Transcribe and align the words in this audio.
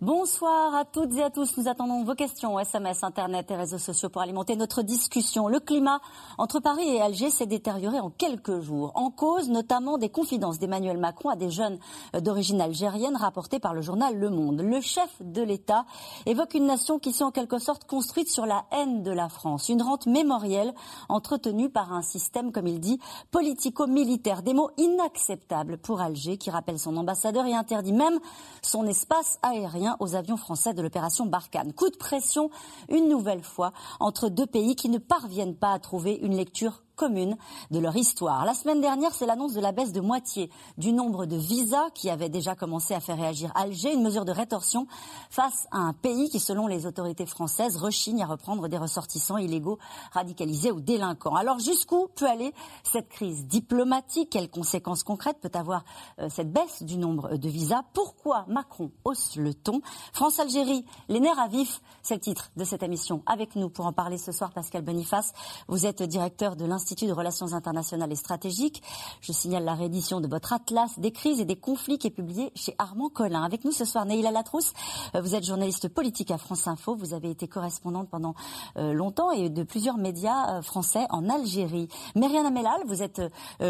Bonsoir 0.00 0.76
à 0.76 0.84
toutes 0.84 1.16
et 1.16 1.24
à 1.24 1.30
tous. 1.30 1.56
Nous 1.56 1.66
attendons 1.66 2.04
vos 2.04 2.14
questions, 2.14 2.56
SMS, 2.60 3.02
Internet 3.02 3.50
et 3.50 3.56
réseaux 3.56 3.78
sociaux 3.78 4.08
pour 4.08 4.22
alimenter 4.22 4.54
notre 4.54 4.82
discussion. 4.82 5.48
Le 5.48 5.58
climat 5.58 5.98
entre 6.38 6.60
Paris 6.60 6.88
et 6.88 7.00
Alger 7.00 7.30
s'est 7.30 7.46
détérioré 7.46 7.98
en 7.98 8.08
quelques 8.08 8.60
jours. 8.60 8.92
En 8.94 9.10
cause 9.10 9.50
notamment 9.50 9.98
des 9.98 10.08
confidences 10.08 10.60
d'Emmanuel 10.60 10.98
Macron 10.98 11.30
à 11.30 11.34
des 11.34 11.50
jeunes 11.50 11.80
d'origine 12.14 12.60
algérienne 12.60 13.16
rapportées 13.16 13.58
par 13.58 13.74
le 13.74 13.80
journal 13.80 14.16
Le 14.16 14.30
Monde. 14.30 14.60
Le 14.60 14.80
chef 14.80 15.10
de 15.20 15.42
l'État 15.42 15.84
évoque 16.26 16.54
une 16.54 16.66
nation 16.66 17.00
qui 17.00 17.12
s'est 17.12 17.24
en 17.24 17.32
quelque 17.32 17.58
sorte 17.58 17.82
construite 17.82 18.30
sur 18.30 18.46
la 18.46 18.66
haine 18.70 19.02
de 19.02 19.10
la 19.10 19.28
France. 19.28 19.68
Une 19.68 19.82
rente 19.82 20.06
mémorielle 20.06 20.74
entretenue 21.08 21.70
par 21.70 21.92
un 21.92 22.02
système, 22.02 22.52
comme 22.52 22.68
il 22.68 22.78
dit, 22.78 23.00
politico-militaire. 23.32 24.42
Des 24.42 24.54
mots 24.54 24.70
inacceptables 24.76 25.76
pour 25.76 26.00
Alger 26.00 26.38
qui 26.38 26.50
rappelle 26.50 26.78
son 26.78 26.96
ambassadeur 26.96 27.46
et 27.46 27.54
interdit 27.56 27.92
même 27.92 28.20
son 28.62 28.86
espace 28.86 29.40
aérien 29.42 29.87
aux 30.00 30.14
avions 30.14 30.36
français 30.36 30.74
de 30.74 30.82
l'opération 30.82 31.26
Barkhane. 31.26 31.72
Coup 31.72 31.90
de 31.90 31.96
pression, 31.96 32.50
une 32.88 33.08
nouvelle 33.08 33.42
fois, 33.42 33.72
entre 34.00 34.28
deux 34.28 34.46
pays 34.46 34.76
qui 34.76 34.88
ne 34.88 34.98
parviennent 34.98 35.56
pas 35.56 35.72
à 35.72 35.78
trouver 35.78 36.18
une 36.22 36.36
lecture 36.36 36.82
commune 36.98 37.38
de 37.70 37.78
leur 37.78 37.96
histoire. 37.96 38.44
La 38.44 38.52
semaine 38.52 38.80
dernière, 38.82 39.14
c'est 39.14 39.24
l'annonce 39.24 39.54
de 39.54 39.60
la 39.60 39.72
baisse 39.72 39.92
de 39.92 40.00
moitié 40.00 40.50
du 40.76 40.92
nombre 40.92 41.24
de 41.24 41.36
visas 41.36 41.90
qui 41.94 42.10
avait 42.10 42.28
déjà 42.28 42.54
commencé 42.54 42.92
à 42.92 43.00
faire 43.00 43.16
réagir 43.16 43.52
Alger, 43.54 43.94
une 43.94 44.02
mesure 44.02 44.24
de 44.24 44.32
rétorsion 44.32 44.86
face 45.30 45.66
à 45.70 45.78
un 45.78 45.92
pays 45.92 46.28
qui, 46.28 46.40
selon 46.40 46.66
les 46.66 46.86
autorités 46.86 47.24
françaises, 47.24 47.76
rechigne 47.76 48.22
à 48.22 48.26
reprendre 48.26 48.68
des 48.68 48.76
ressortissants 48.76 49.38
illégaux, 49.38 49.78
radicalisés 50.12 50.72
ou 50.72 50.80
délinquants. 50.80 51.36
Alors 51.36 51.60
jusqu'où 51.60 52.08
peut 52.16 52.26
aller 52.26 52.52
cette 52.82 53.08
crise 53.08 53.46
diplomatique? 53.46 54.30
Quelles 54.30 54.50
conséquences 54.50 55.04
concrètes 55.04 55.38
peut 55.40 55.50
avoir 55.54 55.84
euh, 56.18 56.28
cette 56.28 56.52
baisse 56.52 56.82
du 56.82 56.98
nombre 56.98 57.36
de 57.36 57.48
visas? 57.48 57.82
Pourquoi 57.94 58.44
Macron 58.48 58.90
hausse 59.04 59.36
le 59.36 59.54
ton? 59.54 59.80
France-Algérie, 60.12 60.84
les 61.08 61.20
nerfs 61.20 61.38
à 61.38 61.46
vif, 61.46 61.80
c'est 62.02 62.14
le 62.14 62.20
titre 62.20 62.50
de 62.56 62.64
cette 62.64 62.82
émission. 62.82 63.22
Avec 63.26 63.54
nous 63.54 63.70
pour 63.70 63.86
en 63.86 63.92
parler 63.92 64.18
ce 64.18 64.32
soir, 64.32 64.50
Pascal 64.52 64.82
Boniface, 64.82 65.32
vous 65.68 65.86
êtes 65.86 66.02
directeur 66.02 66.56
de 66.56 66.64
l'Institut 66.64 66.87
Institut 66.88 67.06
de 67.06 67.12
Relations 67.12 67.52
internationales 67.52 68.10
et 68.10 68.16
stratégiques. 68.16 68.82
Je 69.20 69.30
signale 69.30 69.62
la 69.62 69.74
réédition 69.74 70.22
de 70.22 70.26
votre 70.26 70.54
Atlas 70.54 70.98
des 70.98 71.10
crises 71.10 71.38
et 71.38 71.44
des 71.44 71.54
conflits 71.54 71.98
qui 71.98 72.06
est 72.06 72.10
publié 72.10 72.50
chez 72.54 72.74
Armand 72.78 73.10
Collin. 73.10 73.42
Avec 73.42 73.66
nous 73.66 73.72
ce 73.72 73.84
soir, 73.84 74.06
Neila 74.06 74.30
Latrousse. 74.30 74.72
Euh, 75.14 75.20
vous 75.20 75.34
êtes 75.34 75.44
journaliste 75.44 75.88
politique 75.88 76.30
à 76.30 76.38
France 76.38 76.66
Info. 76.66 76.94
Vous 76.94 77.12
avez 77.12 77.28
été 77.28 77.46
correspondante 77.46 78.08
pendant 78.08 78.34
euh, 78.78 78.94
longtemps 78.94 79.32
et 79.32 79.50
de 79.50 79.64
plusieurs 79.64 79.98
médias 79.98 80.56
euh, 80.56 80.62
français 80.62 81.04
en 81.10 81.28
Algérie. 81.28 81.88
Myriam 82.14 82.46
Amelal, 82.46 82.80
vous 82.86 83.02
êtes 83.02 83.20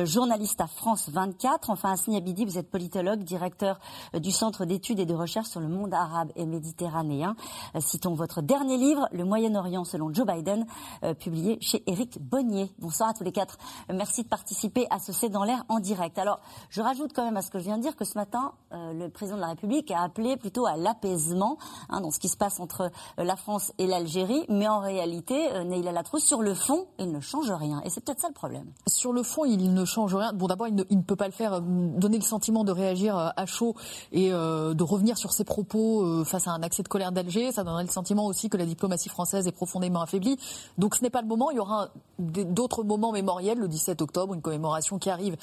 journaliste 0.05 0.61
à 0.61 0.69
France 0.69 1.09
24. 1.09 1.71
Enfin, 1.71 1.91
Asni 1.91 2.17
Abidi, 2.17 2.45
vous 2.45 2.57
êtes 2.57 2.71
politologue, 2.71 3.25
directeur 3.25 3.81
du 4.15 4.31
Centre 4.31 4.65
d'études 4.65 5.01
et 5.01 5.07
de 5.07 5.15
recherche 5.15 5.49
sur 5.49 5.61
le 5.61 5.67
monde 5.67 5.93
arabe 5.93 6.31
et 6.37 6.47
méditerranéen. 6.47 7.35
Citons 7.81 8.15
votre 8.15 8.43
dernier 8.43 8.77
livre, 8.77 9.09
Le 9.11 9.25
Moyen-Orient 9.25 9.85
selon 9.85 10.15
Joe 10.15 10.27
Biden, 10.27 10.67
publié 11.19 11.59
chez 11.61 11.83
Éric 11.91 12.19
Bonnier. 12.21 12.71
Bonsoir 12.79 13.08
à 13.09 13.15
tous 13.15 13.25
les 13.25 13.33
quatre. 13.33 13.59
Merci 13.93 14.23
de 14.23 14.29
participer 14.29 14.87
à 14.91 14.99
ce 14.99 15.13
C'est 15.13 15.29
dans 15.29 15.45
l'air 15.45 15.65
en 15.69 15.81
direct. 15.81 16.19
Alors, 16.19 16.41
je 16.71 16.83
rajoute 16.83 17.13
quand 17.15 17.25
même 17.25 17.37
à 17.37 17.43
ce 17.43 17.51
que 17.51 17.59
je 17.59 17.65
viens 17.65 17.79
de 17.79 17.83
dire 17.83 17.97
que 17.97 18.05
ce 18.05 18.17
matin, 18.17 18.53
euh, 18.73 18.93
le 18.93 19.09
président 19.09 19.37
de 19.37 19.43
la 19.43 19.49
République 19.49 19.91
a 19.91 20.03
appelé 20.03 20.37
plutôt 20.37 20.67
à 20.67 20.77
l'apaisement 20.77 21.59
hein, 21.89 22.01
dans 22.01 22.11
ce 22.11 22.19
qui 22.19 22.29
se 22.29 22.37
passe 22.37 22.61
entre 22.61 22.91
euh, 23.19 23.25
la 23.25 23.37
France 23.37 23.73
et 23.79 23.87
l'Algérie. 23.87 24.45
Mais 24.49 24.69
en 24.69 24.81
réalité, 24.81 25.53
euh, 25.53 25.65
Neila 25.65 25.93
Latrousse, 25.93 26.25
sur 26.25 26.43
le 26.43 26.55
fond, 26.55 26.87
il 26.99 27.11
ne 27.11 27.21
change 27.21 27.51
rien. 27.51 27.81
Et 27.85 27.91
c'est 27.91 28.05
peut-être 28.05 28.21
ça 28.21 28.29
le 28.29 28.35
problème. 28.35 28.67
Sur 28.87 29.13
le 29.13 29.23
fond, 29.23 29.45
il 29.45 29.73
ne 29.73 29.85
change 29.85 30.15
rien. 30.15 30.33
Bon, 30.33 30.47
d'abord, 30.47 30.69
il, 30.69 30.75
ne 30.75 31.03
peut 31.03 31.17
pas 31.17 31.27
le 31.27 31.33
faire, 31.33 31.61
donner 31.61 32.19
le 32.19 32.25
sentiment 32.25 32.65
de 32.65 32.73
réagir 32.73 33.17
à 33.17 33.47
chaud 33.47 33.75
et 34.13 34.31
de 34.31 34.83
revenir 34.83 35.17
sur 35.17 35.33
ses 35.33 35.45
propos 35.45 36.25
face 36.25 36.47
à 36.47 36.53
un 36.53 36.63
accès 36.63 36.83
de 36.83 36.89
colère 36.89 37.13
d'Alger. 37.13 37.53
Ça 37.53 37.65
donnerait 37.65 37.85
le 37.85 37.91
sentiment 37.91 38.27
aussi 38.27 38.49
que 38.49 38.57
la 38.57 38.67
diplomatie 38.67 39.09
française 39.09 39.47
est 39.47 39.53
profondément 39.53 40.03
affaiblie. 40.03 40.39
Donc 40.77 40.95
ce 40.95 41.03
n'est 41.03 41.11
pas 41.11 41.23
le 41.23 41.29
moment. 41.29 41.51
Il 41.51 41.57
y 41.57 41.61
aura 41.61 41.89
d'autres 42.19 42.83
moments 42.83 42.98
mémoriel 43.13 43.59
le 43.59 43.69
17 43.69 44.03
octobre, 44.03 44.35
une 44.35 44.43
commémoration 44.43 44.99
qui 44.99 45.11
arrive 45.11 45.37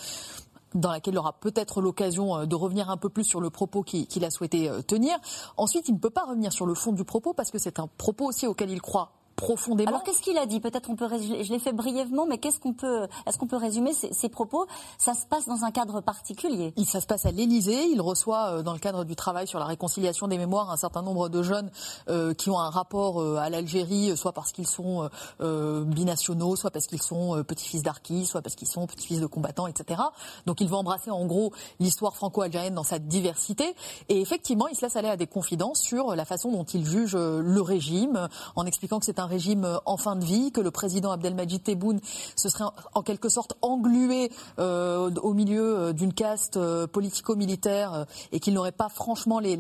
dans 0.74 0.92
laquelle 0.92 1.14
il 1.14 1.18
aura 1.18 1.34
peut-être 1.34 1.82
l'occasion 1.82 2.38
euh, 2.38 2.46
de 2.46 2.56
revenir 2.56 2.90
un 2.90 2.98
peu 2.98 3.10
plus 3.10 3.24
sur 3.24 3.42
le 3.42 3.50
propos 3.50 3.82
qu'il 3.82 4.26
a 4.26 4.30
souhaité 4.30 4.70
euh, 4.70 4.82
tenir. 4.82 5.18
Ensuite, 5.58 5.88
il 5.88 5.94
ne 5.94 6.00
peut 6.00 6.10
pas 6.10 6.26
revenir 6.26 6.52
sur 6.52 6.66
le 6.66 6.76
fond 6.76 6.92
du 6.92 7.04
propos 7.04 7.34
parce 7.34 7.52
que 7.52 7.58
c'est 7.58 7.80
un 7.80 7.88
propos 7.88 8.26
aussi 8.26 8.46
auquel 8.46 8.70
il 8.70 8.82
croit 8.82 9.12
profondément. 9.36 9.90
Alors 9.90 10.04
qu'est-ce 10.04 10.22
qu'il 10.22 10.38
a 10.38 10.46
dit? 10.46 10.60
Peut-être 10.60 10.90
on 10.90 10.96
peut 10.96 11.08
je 11.10 11.52
l'ai 11.52 11.60
fait 11.60 11.74
brièvement, 11.74 12.26
mais 12.26 12.38
qu'est-ce 12.38 12.60
qu'on 12.60 12.74
peut 12.74 13.08
est-ce 13.26 13.38
qu'on 13.38 13.48
peut 13.48 13.58
résumer 13.58 13.92
ces, 13.94 14.30
propos? 14.30 14.66
Ça 14.98 15.14
se 15.14 15.26
passe 15.26 15.46
dans 15.46 15.64
un 15.64 15.72
cadre 15.72 16.02
particulier. 16.02 16.74
Il, 16.78 16.86
ça 16.86 17.02
se 17.02 17.06
passe 17.06 17.26
à 17.26 17.32
l'Élysée. 17.32 17.88
Il 17.92 18.02
reçoit 18.02 18.48
euh, 18.48 18.64
dans 18.64 18.74
le 18.74 18.80
cadre 18.80 19.04
du 19.04 19.16
travail 19.16 19.48
sur 19.48 19.60
la 19.60 19.66
réconciliation 19.66 20.28
des 20.28 20.38
mémoires 20.38 20.72
un 20.72 20.78
certain 20.78 21.02
nombre 21.02 21.30
de 21.30 21.44
jeunes 21.44 21.70
euh, 22.10 22.34
qui 22.34 22.50
ont 22.50 22.60
un 22.60 22.70
rapport 22.70 23.22
euh, 23.22 23.38
à 23.38 23.50
l'Algérie, 23.50 24.16
soit 24.18 24.34
parce 24.34 24.52
qu'ils 24.52 24.68
sont 24.68 25.10
binationaux, 25.40 26.56
soit 26.56 26.72
parce 26.72 26.88
qu'ils 26.88 27.02
sont 27.02 27.44
petits-fils 27.44 27.84
d'Arki, 27.84 28.26
soit 28.26 28.42
parce 28.42 28.56
qu'ils 28.56 28.68
sont 28.68 28.88
petits-fils 28.88 29.20
de 29.20 29.26
combattants, 29.26 29.68
etc. 29.68 30.02
Donc 30.46 30.62
il 30.62 30.68
va 30.68 30.78
embrasser 30.78 31.12
en 31.12 31.26
gros 31.26 31.52
l'histoire 31.80 32.16
franco-algérienne 32.16 32.74
dans 32.74 32.84
sa 32.84 33.00
diversité. 33.00 33.76
Et 34.10 34.22
effectivement, 34.22 34.68
il 34.68 34.76
se 34.76 34.82
laisse 34.82 34.96
aller 34.96 35.10
à 35.10 35.18
des 35.18 35.28
confidences 35.28 35.82
sur 35.82 36.16
la 36.16 36.26
façon 36.26 36.52
dont 36.52 36.64
il 36.64 36.86
juge 36.86 37.16
le 37.16 37.62
régime, 37.62 38.28
en 38.56 38.66
expliquant 38.66 39.00
que 39.00 39.06
c'est 39.06 39.20
un 39.20 39.25
un 39.26 39.28
régime 39.28 39.66
euh, 39.66 39.78
en 39.86 39.98
fin 39.98 40.16
de 40.16 40.24
vie, 40.24 40.52
que 40.52 40.62
le 40.62 40.72
président 40.72 41.12
Abdelmajid 41.12 41.64
Tebboune 41.64 42.00
se 42.36 42.50
serait 42.50 42.66
en, 42.94 43.02
quelque 43.02 43.28
sorte 43.28 43.56
englué 43.62 44.32
euh, 44.60 45.10
au 45.22 45.34
milieu 45.34 45.78
euh, 45.78 45.94
d'une 45.94 46.14
caste 46.14 46.60
politico-militaire 46.88 48.06
et 48.32 48.40
qu'il 48.40 48.54
n'aurait 48.54 48.72
pas 48.72 48.90
franchement 48.90 49.40
les, 49.40 49.58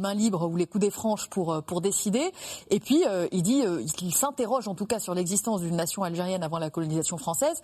mains 0.00 0.14
libres 0.14 0.48
ou 0.48 0.56
les 0.56 0.66
coudées 0.66 0.90
franches 0.90 1.28
pour, 1.28 1.62
pour 1.64 1.80
décider. 1.80 2.32
Et 2.70 2.80
puis, 2.80 3.04
il 3.32 3.42
dit, 3.42 3.62
il 4.00 4.14
s'interroge 4.14 4.68
en 4.68 4.74
tout 4.74 4.86
cas 4.86 4.98
sur 4.98 5.14
l'existence 5.14 5.60
d'une 5.60 5.76
nation 5.76 6.02
algérienne 6.02 6.42
avant 6.42 6.58
la 6.58 6.70
colonisation 6.70 7.18
française. 7.18 7.60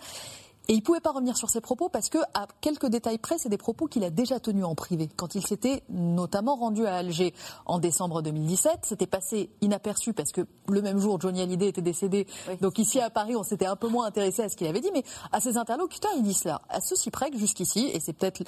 Et 0.69 0.73
il 0.73 0.77
ne 0.77 0.81
pouvait 0.81 0.99
pas 0.99 1.11
revenir 1.11 1.37
sur 1.37 1.49
ces 1.49 1.61
propos 1.61 1.87
parce 1.87 2.09
que, 2.09 2.17
à 2.33 2.47
quelques 2.59 2.87
détails 2.87 3.17
près, 3.17 3.37
c'est 3.37 3.47
des 3.49 3.57
propos 3.57 3.87
qu'il 3.87 4.03
a 4.03 4.09
déjà 4.09 4.39
tenus 4.39 4.65
en 4.65 4.75
privé. 4.75 5.09
Quand 5.15 5.33
il 5.35 5.45
s'était 5.45 5.83
notamment 5.89 6.55
rendu 6.55 6.85
à 6.85 6.95
Alger 6.95 7.33
en 7.65 7.79
décembre 7.79 8.21
2017, 8.21 8.79
c'était 8.83 9.07
passé 9.07 9.49
inaperçu 9.61 10.11
parce 10.11 10.31
que 10.31 10.41
le 10.67 10.81
même 10.81 10.99
jour, 10.99 11.21
Johnny 11.21 11.41
Hallyday 11.41 11.69
était 11.69 11.81
décédé. 11.81 12.27
Donc 12.61 12.79
ici 12.79 12.99
à 12.99 13.09
Paris, 13.09 13.35
on 13.35 13.43
s'était 13.43 13.65
un 13.65 13.77
peu 13.77 13.87
moins 13.87 14.05
intéressé 14.05 14.41
à 14.41 14.49
ce 14.49 14.57
qu'il 14.57 14.67
avait 14.67 14.81
dit. 14.81 14.91
Mais 14.93 15.03
à 15.31 15.39
ses 15.39 15.57
interlocuteurs, 15.57 16.11
il 16.17 16.23
dit 16.23 16.33
cela. 16.33 16.61
À 16.69 16.81
ceci 16.81 17.11
près 17.11 17.31
que 17.31 17.37
jusqu'ici, 17.37 17.89
et 17.93 18.01
c'est 18.01 18.13
peut-être 18.13 18.43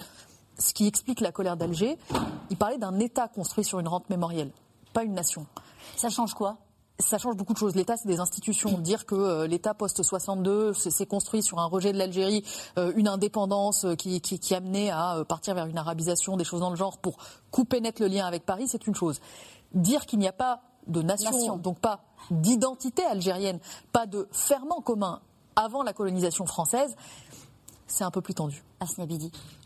ce 0.58 0.74
qui 0.74 0.88
explique 0.88 1.22
la 1.22 1.32
colère 1.32 1.56
d'Alger, 1.56 1.98
il 2.50 2.58
parlait 2.58 2.78
d'un 2.78 3.00
État 3.00 3.30
construit 3.30 3.64
sur 3.64 3.80
une 3.80 3.88
rente 3.88 4.10
mémorielle, 4.10 4.52
pas 4.92 5.04
une 5.04 5.14
nation. 5.14 5.46
Ça 5.96 6.10
change 6.10 6.34
quoi? 6.34 6.58
Ça 7.00 7.18
change 7.18 7.36
beaucoup 7.36 7.54
de 7.54 7.58
choses. 7.58 7.76
L'État, 7.76 7.98
c'est 7.98 8.08
des 8.08 8.20
institutions. 8.20 8.78
Dire 8.78 9.06
que 9.06 9.16
euh, 9.16 9.48
l'État 9.48 9.74
post-62 9.74 10.74
s'est 10.74 11.06
construit 11.06 11.42
sur 11.42 11.60
un 11.60 11.66
rejet 11.66 11.94
de 11.94 11.98
l'Algérie, 11.98 12.44
euh, 12.78 12.92
une 12.96 13.08
indépendance 13.08 13.86
euh, 13.86 13.96
qui, 13.96 14.22
qui, 14.22 14.40
qui 14.40 14.54
amenait 14.54 14.90
à 14.90 15.24
partir 15.28 15.56
vers 15.56 15.66
une 15.66 15.78
arabisation, 15.78 16.38
des 16.38 16.44
choses 16.44 16.60
dans 16.60 16.70
le 16.70 16.76
genre, 16.76 16.98
pour 16.98 17.18
couper 17.52 17.82
net 17.82 18.00
le 18.00 18.08
lien 18.08 18.26
avec 18.26 18.46
Paris, 18.46 18.68
c'est 18.68 18.86
une 18.86 18.96
chose. 18.96 19.20
Dire 19.74 20.06
qu'il 20.06 20.20
n'y 20.20 20.28
a 20.28 20.34
pas 20.34 20.62
de 20.88 21.02
nation, 21.02 21.58
donc 21.58 21.80
pas 21.80 22.02
d'identité 22.32 23.04
algérienne, 23.04 23.60
pas 23.92 24.06
de 24.06 24.28
ferment 24.32 24.82
commun 24.82 25.22
avant 25.56 25.84
la 25.84 25.94
colonisation 25.94 26.46
française, 26.46 26.96
c'est 27.90 28.04
un 28.04 28.12
peu 28.12 28.22
plus 28.22 28.34
tendu. 28.34 28.64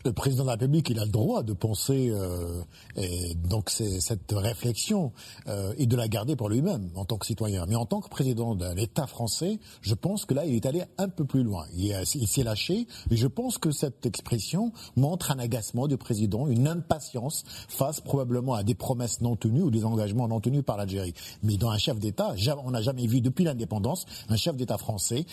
Le 0.04 0.12
président 0.12 0.42
de 0.42 0.48
la 0.48 0.54
République, 0.54 0.90
il 0.90 0.98
a 0.98 1.04
le 1.04 1.10
droit 1.10 1.44
de 1.44 1.52
penser 1.52 2.10
euh, 2.10 2.62
et 2.96 3.34
donc 3.34 3.70
cette 3.70 4.32
réflexion 4.32 5.12
euh, 5.46 5.72
et 5.78 5.86
de 5.86 5.96
la 5.96 6.08
garder 6.08 6.34
pour 6.34 6.48
lui-même 6.48 6.90
en 6.96 7.04
tant 7.04 7.16
que 7.16 7.26
citoyen. 7.26 7.64
Mais 7.68 7.76
en 7.76 7.86
tant 7.86 8.00
que 8.00 8.08
président 8.08 8.56
d'un 8.56 8.74
État 8.76 9.06
français, 9.06 9.60
je 9.82 9.94
pense 9.94 10.24
que 10.24 10.34
là, 10.34 10.46
il 10.46 10.54
est 10.54 10.66
allé 10.66 10.82
un 10.98 11.08
peu 11.08 11.24
plus 11.24 11.44
loin. 11.44 11.66
Il, 11.74 11.94
il 12.14 12.26
s'est 12.26 12.42
lâché 12.42 12.88
et 13.10 13.16
je 13.16 13.26
pense 13.28 13.58
que 13.58 13.70
cette 13.70 14.04
expression 14.04 14.72
montre 14.96 15.30
un 15.30 15.38
agacement 15.38 15.86
du 15.86 15.96
président, 15.96 16.48
une 16.48 16.66
impatience 16.66 17.44
face 17.68 18.00
probablement 18.00 18.54
à 18.54 18.64
des 18.64 18.74
promesses 18.74 19.20
non 19.20 19.36
tenues 19.36 19.62
ou 19.62 19.70
des 19.70 19.84
engagements 19.84 20.26
non 20.26 20.40
tenus 20.40 20.64
par 20.64 20.76
l'Algérie. 20.76 21.14
Mais 21.44 21.56
dans 21.56 21.70
un 21.70 21.78
chef 21.78 22.00
d'État, 22.00 22.34
on 22.64 22.72
n'a 22.72 22.82
jamais 22.82 23.06
vu 23.06 23.20
depuis 23.20 23.44
l'indépendance 23.44 24.06
un 24.28 24.36
chef 24.36 24.56
d'État 24.56 24.78
français 24.78 25.24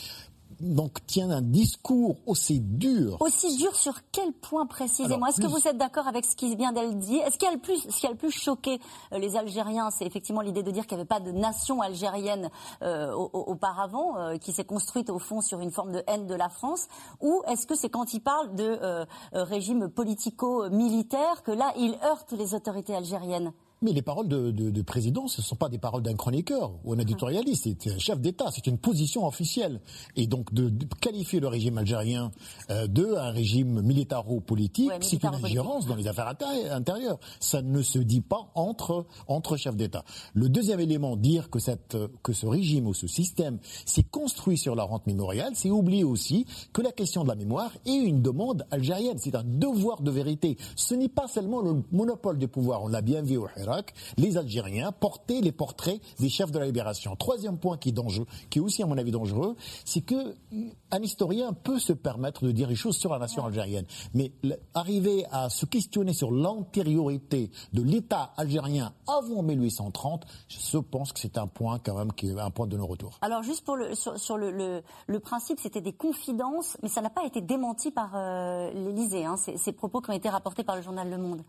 donc 0.61 1.05
tient 1.05 1.29
un 1.29 1.41
discours 1.41 2.17
aussi 2.25 2.59
dur. 2.59 3.17
Aussi 3.21 3.57
dur 3.57 3.75
sur 3.75 3.93
quel 4.11 4.31
point 4.33 4.65
précisément 4.65 5.25
Est-ce 5.25 5.41
que 5.41 5.47
vous 5.47 5.67
êtes 5.67 5.77
d'accord 5.77 6.07
avec 6.07 6.25
ce 6.25 6.35
qui 6.35 6.55
vient 6.55 6.71
d'elle 6.71 6.97
dire? 6.97 7.25
Est-ce 7.25 7.37
qu'il 7.37 7.47
y 7.47 7.51
a 7.51 7.53
le 7.53 7.59
plus, 7.59 7.79
ce 7.89 7.99
qui 7.99 8.07
a 8.07 8.11
le 8.11 8.17
plus 8.17 8.31
choqué 8.31 8.79
euh, 9.13 9.19
les 9.19 9.35
Algériens, 9.35 9.89
c'est 9.91 10.05
effectivement 10.05 10.41
l'idée 10.41 10.63
de 10.63 10.71
dire 10.71 10.87
qu'il 10.87 10.97
n'y 10.97 11.01
avait 11.01 11.07
pas 11.07 11.19
de 11.19 11.31
nation 11.31 11.81
algérienne 11.81 12.49
euh, 12.81 13.11
auparavant, 13.13 14.17
euh, 14.17 14.37
qui 14.37 14.51
s'est 14.51 14.65
construite 14.65 15.09
au 15.09 15.19
fond 15.19 15.41
sur 15.41 15.59
une 15.59 15.71
forme 15.71 15.91
de 15.91 16.03
haine 16.07 16.27
de 16.27 16.35
la 16.35 16.49
France, 16.49 16.87
ou 17.19 17.41
est-ce 17.47 17.67
que 17.67 17.75
c'est 17.75 17.89
quand 17.89 18.13
il 18.13 18.21
parle 18.21 18.55
de 18.55 19.05
régime 19.33 19.89
politico-militaire 19.89 21.43
que 21.43 21.51
là 21.51 21.73
il 21.77 21.97
heurte 22.03 22.31
les 22.33 22.53
autorités 22.53 22.95
algériennes? 22.95 23.53
Mais 23.83 23.93
les 23.93 24.03
paroles 24.03 24.27
de, 24.27 24.51
de, 24.51 24.81
président, 24.83 25.27
ce 25.27 25.41
ne 25.41 25.43
sont 25.43 25.55
pas 25.55 25.67
des 25.67 25.79
paroles 25.79 26.03
d'un 26.03 26.13
chroniqueur 26.13 26.71
ou 26.83 26.93
un 26.93 26.99
éditorialiste, 26.99 27.63
c'est 27.63 27.91
un 27.91 27.97
chef 27.97 28.19
d'État, 28.19 28.45
c'est 28.51 28.67
une 28.67 28.77
position 28.77 29.25
officielle. 29.25 29.81
Et 30.15 30.27
donc 30.27 30.53
de, 30.53 30.71
qualifier 30.99 31.39
le 31.39 31.47
régime 31.47 31.79
algérien 31.79 32.31
euh, 32.69 32.85
de 32.85 33.15
un 33.15 33.31
régime 33.31 33.81
militaro-politique, 33.81 34.91
c'est 35.01 35.23
une 35.23 35.33
ingérence 35.33 35.87
dans 35.87 35.95
les 35.95 36.07
affaires 36.07 36.31
intérieures. 36.71 37.19
Ça 37.39 37.63
ne 37.63 37.81
se 37.81 37.97
dit 37.97 38.21
pas 38.21 38.51
entre, 38.53 39.07
entre 39.27 39.57
chefs 39.57 39.75
d'État. 39.75 40.03
Le 40.35 40.47
deuxième 40.47 40.79
élément, 40.79 41.15
dire 41.15 41.49
que, 41.49 41.57
cette, 41.57 41.97
que 42.21 42.33
ce 42.33 42.45
régime 42.45 42.85
ou 42.85 42.93
ce 42.93 43.07
système 43.07 43.57
s'est 43.87 44.03
construit 44.03 44.59
sur 44.59 44.75
la 44.75 44.83
rente 44.83 45.07
mémoriale, 45.07 45.53
c'est 45.55 45.71
oublier 45.71 46.03
aussi 46.03 46.45
que 46.71 46.83
la 46.83 46.91
question 46.91 47.23
de 47.23 47.29
la 47.29 47.35
mémoire 47.35 47.71
est 47.87 47.95
une 47.95 48.21
demande 48.21 48.63
algérienne. 48.69 49.17
C'est 49.17 49.33
un 49.33 49.43
devoir 49.43 50.03
de 50.03 50.11
vérité. 50.11 50.57
Ce 50.75 50.93
n'est 50.93 51.09
pas 51.09 51.27
seulement 51.27 51.61
le 51.61 51.83
monopole 51.91 52.37
du 52.37 52.47
pouvoir. 52.47 52.83
On 52.83 52.87
l'a 52.87 53.01
bien 53.01 53.23
vu 53.23 53.37
au 53.37 53.47
Les 54.17 54.37
Algériens 54.37 54.91
portaient 54.91 55.41
les 55.41 55.51
portraits 55.51 56.01
des 56.19 56.29
chefs 56.29 56.51
de 56.51 56.59
la 56.59 56.65
libération. 56.65 57.15
Troisième 57.15 57.57
point 57.57 57.77
qui 57.77 57.89
est 57.89 57.93
dangereux, 57.93 58.27
qui 58.49 58.59
est 58.59 58.61
aussi 58.61 58.83
à 58.83 58.85
mon 58.85 58.97
avis 58.97 59.11
dangereux, 59.11 59.55
c'est 59.85 60.01
que 60.01 60.35
un 60.91 61.01
historien 61.01 61.53
peut 61.53 61.79
se 61.79 61.93
permettre 61.93 62.43
de 62.43 62.51
dire 62.51 62.67
des 62.67 62.75
choses 62.75 62.97
sur 62.97 63.11
la 63.11 63.19
nation 63.19 63.45
algérienne. 63.45 63.85
Mais 64.13 64.31
arriver 64.73 65.25
à 65.31 65.49
se 65.49 65.65
questionner 65.65 66.13
sur 66.13 66.31
l'antériorité 66.31 67.51
de 67.73 67.81
l'État 67.81 68.33
algérien 68.37 68.93
avant 69.07 69.41
1830, 69.41 70.25
je 70.47 70.77
pense 70.77 71.13
que 71.13 71.19
c'est 71.19 71.37
un 71.37 71.47
point 71.47 71.79
quand 71.79 71.97
même 71.97 72.13
qui 72.13 72.29
est 72.29 72.39
un 72.39 72.51
point 72.51 72.67
de 72.67 72.77
non-retour. 72.77 73.17
Alors 73.21 73.43
juste 73.43 73.63
pour 73.65 73.75
le, 73.75 73.95
sur, 73.95 74.37
le, 74.37 74.81
le, 75.07 75.19
principe, 75.19 75.59
c'était 75.59 75.81
des 75.81 75.93
confidences, 75.93 76.77
mais 76.81 76.89
ça 76.89 77.01
n'a 77.01 77.09
pas 77.09 77.25
été 77.25 77.41
démenti 77.41 77.91
par 77.91 78.11
euh, 78.15 78.71
l'Élysée, 78.71 79.25
hein, 79.25 79.37
ces, 79.37 79.57
ces 79.57 79.71
propos 79.71 80.01
qui 80.01 80.09
ont 80.09 80.13
été 80.13 80.29
rapportés 80.29 80.63
par 80.63 80.75
le 80.75 80.81
journal 80.81 81.09
Le 81.09 81.17
Monde. 81.17 81.43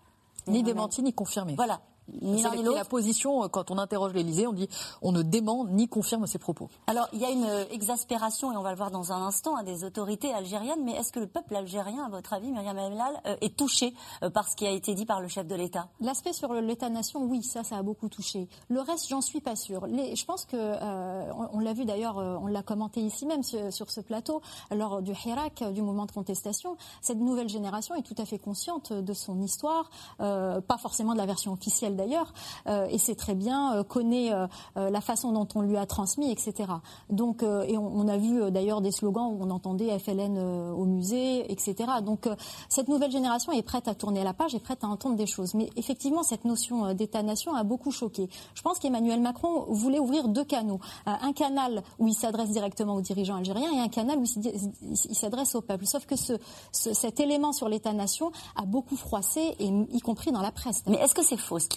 Ni 0.48 0.62
démenti 0.62 1.02
ni 1.02 1.12
confirmé. 1.12 1.54
Voilà. 1.54 1.80
C'est 2.20 2.62
la 2.62 2.84
position, 2.84 3.44
euh, 3.44 3.49
quand 3.49 3.70
on 3.70 3.78
interroge 3.78 4.12
l'Élysée, 4.12 4.46
on 4.46 4.52
dit 4.52 4.69
on 5.02 5.12
ne 5.12 5.22
dément 5.22 5.66
ni 5.66 5.88
confirme 5.88 6.26
ses 6.26 6.38
propos. 6.38 6.69
Alors, 6.87 7.08
il 7.12 7.20
y 7.20 7.25
a 7.25 7.31
une 7.31 7.44
euh, 7.44 7.64
exaspération, 7.70 8.52
et 8.52 8.56
on 8.56 8.62
va 8.62 8.70
le 8.70 8.76
voir 8.76 8.90
dans 8.90 9.12
un 9.12 9.22
instant, 9.22 9.56
hein, 9.56 9.62
des 9.62 9.84
autorités 9.84 10.32
algériennes, 10.32 10.82
mais 10.84 10.93
est-ce 10.93 11.12
que 11.12 11.20
le 11.20 11.26
peuple 11.26 11.54
algérien, 11.54 12.04
à 12.04 12.08
votre 12.08 12.32
avis, 12.32 12.50
Myriam 12.50 12.78
Emlal, 12.78 13.20
euh, 13.26 13.37
est 13.40 13.56
touché 13.56 13.94
par 14.34 14.49
ce 14.49 14.56
qui 14.56 14.66
a 14.66 14.70
été 14.70 14.94
dit 14.94 15.06
par 15.06 15.20
le 15.20 15.28
chef 15.28 15.46
de 15.46 15.54
l'État? 15.54 15.88
L'aspect 16.00 16.32
sur 16.32 16.52
l'État-nation, 16.52 17.22
oui, 17.25 17.43
ça, 17.43 17.62
ça 17.62 17.76
a 17.76 17.82
beaucoup 17.82 18.08
touché. 18.08 18.48
Le 18.69 18.81
reste, 18.81 19.08
j'en 19.08 19.20
suis 19.20 19.40
pas 19.40 19.56
sûre. 19.56 19.87
je 19.87 20.25
pense 20.25 20.44
que, 20.44 20.56
on, 20.56 21.58
l'a 21.60 21.72
vu 21.72 21.84
d'ailleurs, 21.84 22.16
on 22.16 22.46
l'a 22.46 22.62
commenté 22.62 23.00
ici 23.00 23.26
même 23.26 23.43
sur, 23.43 23.90
ce 23.90 24.00
plateau, 24.00 24.43
lors 24.70 25.02
du 25.02 25.12
Hirak, 25.12 25.64
du 25.72 25.82
mouvement 25.82 26.06
de 26.06 26.12
contestation, 26.12 26.76
cette 27.00 27.19
nouvelle 27.19 27.48
génération 27.48 27.94
est 27.94 28.02
tout 28.02 28.14
à 28.19 28.25
fait 28.25 28.38
consciente 28.38 28.93
de 28.93 29.12
son 29.12 29.40
histoire, 29.40 29.90
pas 30.19 30.78
forcément 30.78 31.12
de 31.12 31.19
la 31.19 31.26
version 31.26 31.52
officielle 31.52 31.91
d'ailleurs, 31.96 32.32
euh, 32.66 32.86
et 32.90 32.98
c'est 32.98 33.14
très 33.14 33.34
bien, 33.34 33.76
euh, 33.76 33.82
connaît 33.82 34.32
euh, 34.32 34.46
la 34.76 35.00
façon 35.00 35.32
dont 35.32 35.48
on 35.54 35.60
lui 35.60 35.76
a 35.76 35.86
transmis, 35.86 36.30
etc. 36.30 36.70
Donc, 37.10 37.42
et 37.42 37.76
on, 37.76 38.08
a 38.08 38.16
vu 38.16 38.50
d'ailleurs 38.50 38.80
des 38.80 38.90
slogans 38.90 39.26
où 39.26 39.38
on 39.40 39.50
entendait 39.50 39.98
FLN 39.98 40.38
au 40.38 40.84
musée, 40.84 41.50
etc. 41.50 41.74
Donc, 42.04 42.28
cette 42.68 42.88
nouvelle 42.88 43.10
génération 43.10 43.52
est 43.52 43.62
prête 43.62 43.88
à 43.88 43.94
tourner 43.94 44.24
la 44.24 44.32
page, 44.32 44.54
est 44.54 44.60
prête 44.60 44.84
à 44.84 44.88
entendre 44.88 45.16
des 45.16 45.26
choses. 45.26 45.54
Mais 45.54 45.70
effectivement, 45.76 46.22
cette 46.22 46.44
notion 46.44 46.94
d'État-nation 46.94 47.54
a 47.54 47.64
beaucoup 47.64 47.90
choqué. 47.90 48.28
Je 48.54 48.62
pense 48.62 48.78
qu'Emmanuel 48.78 49.20
Macron 49.20 49.66
voulait 49.68 49.98
ouvrir 49.98 50.28
deux 50.28 50.44
canaux. 50.44 50.80
un 51.06 51.32
canal 51.32 51.82
où 51.98 52.08
il 52.08 52.14
s'adresse 52.14 52.50
directement 52.50 52.94
aux 52.94 53.00
dirigeants 53.00 53.36
algériens 53.36 53.72
et 53.72 53.80
un 53.80 53.88
canal 53.88 54.18
où 54.18 54.24
il 54.24 54.96
s'adresse 54.96 55.54
au 55.54 55.60
peuple. 55.60 55.86
Sauf 55.86 56.06
que 56.06 56.16
ce, 56.16 56.34
cet 56.72 57.20
élément 57.20 57.52
sur 57.52 57.68
l'État-nation 57.68 58.32
a 58.56 58.64
beaucoup 58.64 58.96
froissé, 58.96 59.56
y 59.58 60.00
compris 60.00 60.32
dans 60.32 60.42
la 60.42 60.52
presse. 60.52 60.82
Mais 60.86 60.96
est-ce 60.96 61.14
que 61.14 61.24
c'est 61.24 61.36
faux 61.36 61.58
ce 61.58 61.68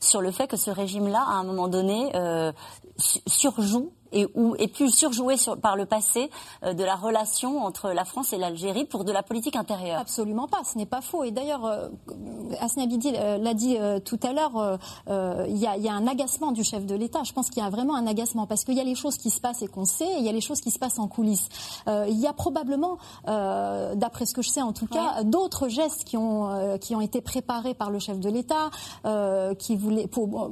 sur 0.00 0.20
le 0.20 0.30
fait 0.30 0.46
que 0.46 0.56
ce 0.56 0.70
régime-là, 0.70 1.24
à 1.26 1.34
un 1.34 1.44
moment 1.44 1.68
donné, 1.68 2.12
euh, 2.14 2.52
surjoue 3.26 3.92
et, 4.12 4.26
ou, 4.34 4.54
et 4.58 4.68
pu 4.68 4.90
surjouer 4.90 5.36
sur, 5.36 5.58
par 5.58 5.76
le 5.76 5.86
passé 5.86 6.30
euh, 6.62 6.74
de 6.74 6.84
la 6.84 6.96
relation 6.96 7.64
entre 7.64 7.90
la 7.90 8.04
France 8.04 8.32
et 8.32 8.38
l'Algérie 8.38 8.84
pour 8.84 9.04
de 9.04 9.12
la 9.12 9.22
politique 9.22 9.56
intérieure? 9.56 10.00
Absolument 10.00 10.48
pas, 10.48 10.62
ce 10.64 10.78
n'est 10.78 10.86
pas 10.86 11.00
faux. 11.00 11.24
Et 11.24 11.30
d'ailleurs, 11.30 11.64
euh, 11.64 11.88
Asnia 12.60 12.86
Bidi 12.86 13.12
euh, 13.14 13.38
l'a 13.38 13.54
dit 13.54 13.76
euh, 13.78 14.00
tout 14.00 14.18
à 14.22 14.32
l'heure, 14.32 14.78
il 15.48 15.56
y, 15.56 15.60
y, 15.60 15.88
a 15.88 15.92
un 15.92 16.06
agacement 16.06 16.52
du 16.52 16.64
chef 16.64 16.86
de 16.86 16.94
l'État. 16.94 17.22
Je 17.24 17.32
pense 17.32 17.50
qu'il 17.50 17.62
y 17.62 17.66
a 17.66 17.70
vraiment 17.70 17.94
un 17.96 18.06
agacement 18.06 18.46
parce 18.46 18.64
qu'il 18.64 18.74
y 18.74 18.80
a 18.80 18.84
les 18.84 18.94
choses 18.94 19.16
qui 19.16 19.30
se 19.30 19.40
passent 19.40 19.62
et 19.62 19.68
qu'on 19.68 19.84
sait, 19.84 20.06
et 20.06 20.18
il 20.18 20.24
y 20.24 20.28
a 20.28 20.32
les 20.32 20.40
choses 20.40 20.60
qui 20.60 20.70
se 20.70 20.78
passent 20.78 20.98
en 20.98 21.08
coulisses. 21.08 21.48
il 21.86 22.18
y 22.18 22.26
a 22.26 22.32
probablement, 22.32 22.98
d'après 23.26 24.26
ce 24.26 24.34
que 24.34 24.42
je 24.42 24.50
sais 24.50 24.62
en 24.62 24.72
tout 24.72 24.86
cas, 24.86 25.22
d'autres 25.24 25.68
gestes 25.68 26.04
qui 26.04 26.16
ont, 26.16 26.78
qui 26.78 26.94
ont 26.94 27.00
été 27.00 27.20
préparés 27.20 27.74
par 27.74 27.90
le 27.90 27.98
chef 27.98 28.20
de 28.20 28.30
l'État, 28.30 28.70
qui 29.58 29.76
voulait 29.76 30.06
pour, 30.06 30.50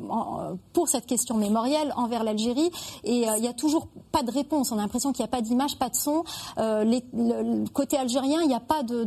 pour 0.73 0.88
cette 0.88 1.06
question 1.06 1.37
mémorielle 1.37 1.93
envers 1.97 2.25
l'Algérie. 2.25 2.70
Et 3.05 3.20
il 3.20 3.46
n'y 3.47 3.55
a 3.55 3.55
toujours 3.55 3.89
pas 4.13 4.23
de 4.23 4.31
réponse. 4.31 4.73
On 4.73 4.79
a 4.79 4.83
l'impression 4.83 5.13
qu'il 5.13 5.23
n'y 5.23 5.29
a 5.29 5.31
pas 5.31 5.41
d'image, 5.41 5.79
pas 5.79 5.89
de 5.89 5.97
son. 5.97 6.25
Euh, 6.59 6.85
le, 6.85 7.69
côté 7.71 7.97
algérien, 7.97 8.41
il 8.43 8.49
n'y 8.49 8.55
a 8.55 8.61
pas 8.61 8.83
de, 8.83 9.07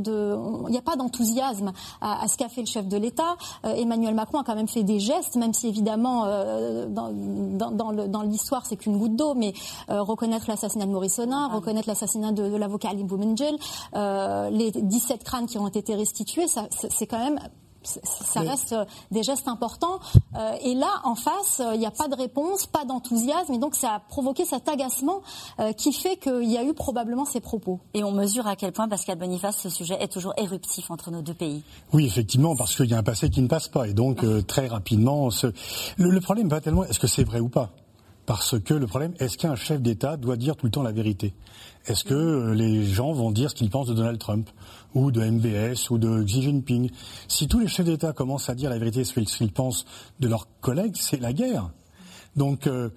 il 0.70 0.78
a 0.78 0.82
pas 0.82 0.96
d'enthousiasme 0.96 1.72
à, 2.02 2.28
ce 2.28 2.38
qu'a 2.38 2.50
fait 2.50 2.62
le 2.62 2.68
chef 2.68 2.88
de 2.88 2.98
l'État. 2.98 3.38
Euh, 3.66 3.74
Emmanuel 3.76 4.14
Macron 4.14 4.40
a 4.40 4.44
quand 4.44 4.56
même 4.56 4.68
fait 4.68 4.84
des 4.84 5.00
gestes, 5.00 5.36
même 5.36 5.54
si 5.54 5.68
évidemment 5.68 6.26
euh, 6.26 6.88
dans, 6.88 7.12
dans, 7.12 8.22
l'histoire 8.22 8.66
c'est 8.66 8.76
qu'une 8.76 8.98
goutte 8.98 9.16
d'eau, 9.16 9.34
mais 9.34 9.54
reconnaître 9.88 10.46
l'assassinat 10.48 10.86
de 10.86 10.92
Maurice 10.92 11.16
Sonin, 11.16 11.48
reconnaître 11.48 11.88
l'assassinat 11.88 12.32
de, 12.32 12.44
l'avocat 12.56 12.90
Ali 12.90 13.04
Boumengel, 13.04 13.58
les 13.94 14.72
17 14.72 15.24
crânes 15.24 15.48
qui 15.48 15.58
ont 15.58 15.68
été 15.68 15.96
restitués, 15.96 16.46
c'est 16.48 17.08
quand 17.08 17.20
même 17.20 17.40
ça 17.84 18.42
reste 18.42 18.74
euh, 18.74 18.86
des 19.12 19.24
gestes 19.24 19.48
importants. 19.48 20.00
Euh, 20.36 20.54
et 20.62 20.76
là, 20.76 21.02
en 21.04 21.16
face, 21.16 21.60
euh, 21.60 21.74
il 21.74 21.80
n'y 21.80 21.86
a 21.86 21.92
pas 21.92 22.08
de 22.08 22.16
réponse, 22.16 22.66
pas 22.66 22.86
d'enthousiasme, 22.86 23.54
et 23.54 23.58
donc 23.58 23.76
ça 23.76 23.96
a 23.96 24.00
provoqué 24.00 24.46
cet 24.46 24.68
agacement 24.68 25.22
qui 25.78 25.94
fait 25.94 26.18
qu'il 26.18 26.50
y 26.50 26.58
a 26.58 26.64
eu 26.64 26.74
probablement 26.74 27.26
ces 27.26 27.40
propos. 27.40 27.80
Et 27.94 28.04
on 28.04 28.12
mesure 28.12 28.48
à 28.48 28.56
quel 28.56 28.72
point, 28.72 28.88
Pascal 28.88 29.18
Boniface, 29.18 29.58
ce 29.58 29.70
sujet 29.70 29.98
est 30.00 30.08
toujours 30.08 30.34
éruptif 30.38 30.90
entre 30.92 31.12
nos 31.12 31.22
deux 31.22 31.34
pays. 31.34 31.64
Oui, 31.94 32.06
effectivement, 32.06 32.56
parce 32.56 32.76
qu'il 32.76 32.90
y 32.90 32.94
a 32.94 32.98
un 32.98 33.04
passé 33.04 33.30
qui 33.30 33.42
ne 33.42 33.48
passe 33.48 33.68
pas, 33.68 33.88
et 33.88 33.94
donc 33.94 34.26
très 34.48 34.68
rapidement, 34.68 35.30
le, 35.98 36.10
le 36.10 36.22
problème 36.22 36.50
pas 36.50 36.62
tellement 36.62 36.84
est-ce 36.84 37.00
que 37.00 37.08
c'est 37.08 37.24
vrai 37.24 37.40
ou 37.40 37.50
pas? 37.50 37.72
Parce 38.30 38.60
que 38.60 38.76
le 38.76 38.86
problème, 38.86 39.16
est-ce 39.18 39.40
qu'un 39.40 39.56
chef 39.56 39.82
d'État 39.82 40.16
doit 40.16 40.38
dire 40.38 40.56
tout 40.56 40.68
le 40.68 40.72
temps 40.72 40.84
la 40.84 40.92
vérité? 40.92 41.34
Est-ce 41.88 42.04
que 42.04 42.52
les 42.52 42.86
gens 42.86 43.12
vont 43.12 43.32
dire 43.32 43.50
ce 43.50 43.56
qu'ils 43.56 43.72
pensent 43.72 43.88
de 43.88 43.96
Donald 43.96 44.20
Trump 44.20 44.48
ou 44.94 45.10
de 45.10 45.20
MBS 45.20 45.90
ou 45.90 45.98
de 45.98 46.24
Xi 46.24 46.44
Jinping? 46.44 46.92
Si 47.28 47.48
tous 47.48 47.58
les 47.58 47.68
chefs 47.68 47.88
d'État 47.88 48.14
commencent 48.14 48.48
à 48.48 48.54
dire 48.54 48.70
la 48.70 48.78
vérité 48.78 49.04
ce 49.04 49.20
qu'ils 49.20 49.52
pensent 49.52 49.84
de 50.20 50.28
leurs 50.28 50.48
collègues, 50.62 50.94
c'est 50.94 51.20
la 51.20 51.34
guerre. 51.34 51.72
Donc 52.36 52.68
euh, 52.68 52.90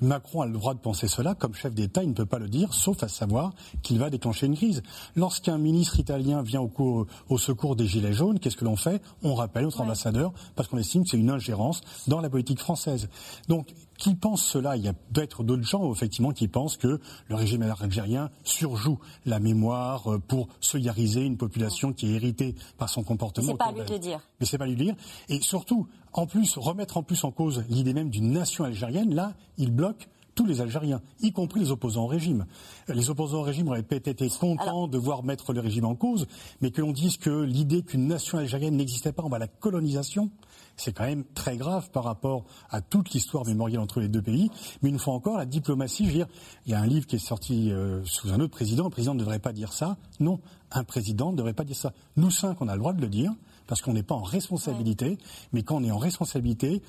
Macron 0.00 0.42
a 0.42 0.46
le 0.46 0.52
droit 0.52 0.74
de 0.74 0.78
penser 0.78 1.08
cela. 1.08 1.34
Comme 1.34 1.54
chef 1.54 1.74
d'État, 1.74 2.02
il 2.02 2.10
ne 2.10 2.14
peut 2.14 2.26
pas 2.26 2.38
le 2.38 2.48
dire, 2.48 2.74
sauf 2.74 3.02
à 3.02 3.08
savoir 3.08 3.52
qu'il 3.82 3.98
va 3.98 4.10
déclencher 4.10 4.46
une 4.46 4.56
crise. 4.56 4.82
Lorsqu'un 5.16 5.58
ministre 5.58 5.98
italien 5.98 6.42
vient 6.42 6.60
au, 6.60 7.06
au 7.28 7.38
secours 7.38 7.76
des 7.76 7.86
Gilets 7.86 8.12
jaunes, 8.12 8.38
qu'est-ce 8.38 8.56
que 8.56 8.64
l'on 8.64 8.76
fait? 8.76 9.02
On 9.22 9.34
rappelle 9.34 9.64
notre 9.64 9.80
ambassadeur 9.80 10.32
parce 10.56 10.68
qu'on 10.68 10.78
estime 10.78 11.04
que 11.04 11.10
c'est 11.10 11.18
une 11.18 11.30
ingérence 11.30 11.80
dans 12.06 12.20
la 12.20 12.30
politique 12.30 12.60
française. 12.60 13.08
Donc, 13.48 13.74
qui 13.98 14.14
pense 14.14 14.44
cela 14.44 14.76
Il 14.76 14.84
y 14.84 14.88
a 14.88 14.92
peut-être 14.92 15.42
d'autres 15.42 15.64
gens, 15.64 15.92
effectivement, 15.92 16.30
qui 16.30 16.48
pensent 16.48 16.76
que 16.76 17.00
le 17.26 17.34
régime 17.34 17.62
algérien 17.62 18.30
surjoue 18.44 18.98
la 19.26 19.40
mémoire 19.40 20.12
euh, 20.12 20.18
pour 20.18 20.48
solidariser 20.60 21.22
une 21.22 21.36
population 21.36 21.92
qui 21.92 22.06
est 22.06 22.14
héritée 22.14 22.54
par 22.78 22.88
son 22.88 23.02
comportement. 23.02 23.48
C'est 23.52 23.58
pas 23.58 23.72
lui 23.72 23.84
de 23.84 23.92
le 23.92 23.98
dire. 23.98 24.20
Mais 24.40 24.46
c'est 24.46 24.56
pas 24.56 24.66
lui 24.66 24.74
de 24.74 24.78
le 24.78 24.84
dire. 24.86 24.96
Et 25.28 25.40
surtout, 25.40 25.88
en 26.18 26.26
plus, 26.26 26.58
remettre 26.58 26.96
en 26.96 27.04
plus 27.04 27.22
en 27.22 27.30
cause 27.30 27.64
l'idée 27.68 27.94
même 27.94 28.10
d'une 28.10 28.32
nation 28.32 28.64
algérienne, 28.64 29.14
là, 29.14 29.34
il 29.56 29.70
bloque 29.70 30.08
tous 30.34 30.46
les 30.46 30.60
Algériens, 30.60 31.00
y 31.20 31.32
compris 31.32 31.60
les 31.60 31.72
opposants 31.72 32.04
au 32.04 32.06
régime. 32.06 32.46
Les 32.88 33.10
opposants 33.10 33.38
au 33.38 33.42
régime 33.42 33.68
auraient 33.68 33.82
peut-être 33.82 34.08
été 34.08 34.28
contents 34.28 34.86
de 34.86 34.96
voir 34.96 35.24
mettre 35.24 35.52
le 35.52 35.60
régime 35.60 35.84
en 35.84 35.96
cause, 35.96 36.28
mais 36.60 36.70
que 36.70 36.80
l'on 36.80 36.92
dise 36.92 37.16
que 37.16 37.42
l'idée 37.42 37.82
qu'une 37.82 38.06
nation 38.06 38.38
algérienne 38.38 38.76
n'existait 38.76 39.10
pas, 39.10 39.24
on 39.24 39.28
va 39.28 39.40
la 39.40 39.48
colonisation, 39.48 40.30
c'est 40.76 40.92
quand 40.92 41.06
même 41.06 41.24
très 41.34 41.56
grave 41.56 41.90
par 41.90 42.04
rapport 42.04 42.44
à 42.70 42.80
toute 42.80 43.10
l'histoire 43.10 43.44
mémorielle 43.46 43.80
entre 43.80 44.00
les 44.00 44.08
deux 44.08 44.22
pays. 44.22 44.48
Mais 44.82 44.90
une 44.90 44.98
fois 45.00 45.14
encore, 45.14 45.38
la 45.38 45.46
diplomatie, 45.46 46.04
je 46.04 46.10
veux 46.10 46.16
dire, 46.16 46.28
il 46.66 46.72
y 46.72 46.74
a 46.74 46.80
un 46.80 46.86
livre 46.86 47.06
qui 47.06 47.16
est 47.16 47.18
sorti 47.18 47.72
euh, 47.72 48.04
sous 48.04 48.32
un 48.32 48.38
autre 48.38 48.52
président, 48.52 48.84
le 48.84 48.90
président 48.90 49.14
ne 49.14 49.20
devrait 49.20 49.40
pas 49.40 49.52
dire 49.52 49.72
ça. 49.72 49.96
Non, 50.20 50.40
un 50.70 50.84
président 50.84 51.32
ne 51.32 51.36
devrait 51.36 51.52
pas 51.52 51.64
dire 51.64 51.76
ça. 51.76 51.92
Nous 52.16 52.30
cinq, 52.30 52.60
on 52.60 52.68
a 52.68 52.74
le 52.74 52.80
droit 52.80 52.92
de 52.92 53.00
le 53.00 53.08
dire, 53.08 53.32
parce 53.68 53.82
qu'on 53.82 53.92
n'est 53.92 54.02
pas 54.02 54.16
en 54.16 54.22
responsabilité, 54.22 55.18
mais 55.52 55.62
quand 55.62 55.76
on 55.76 55.84
est 55.84 55.92
en 55.92 55.98
responsabilité, 55.98 56.82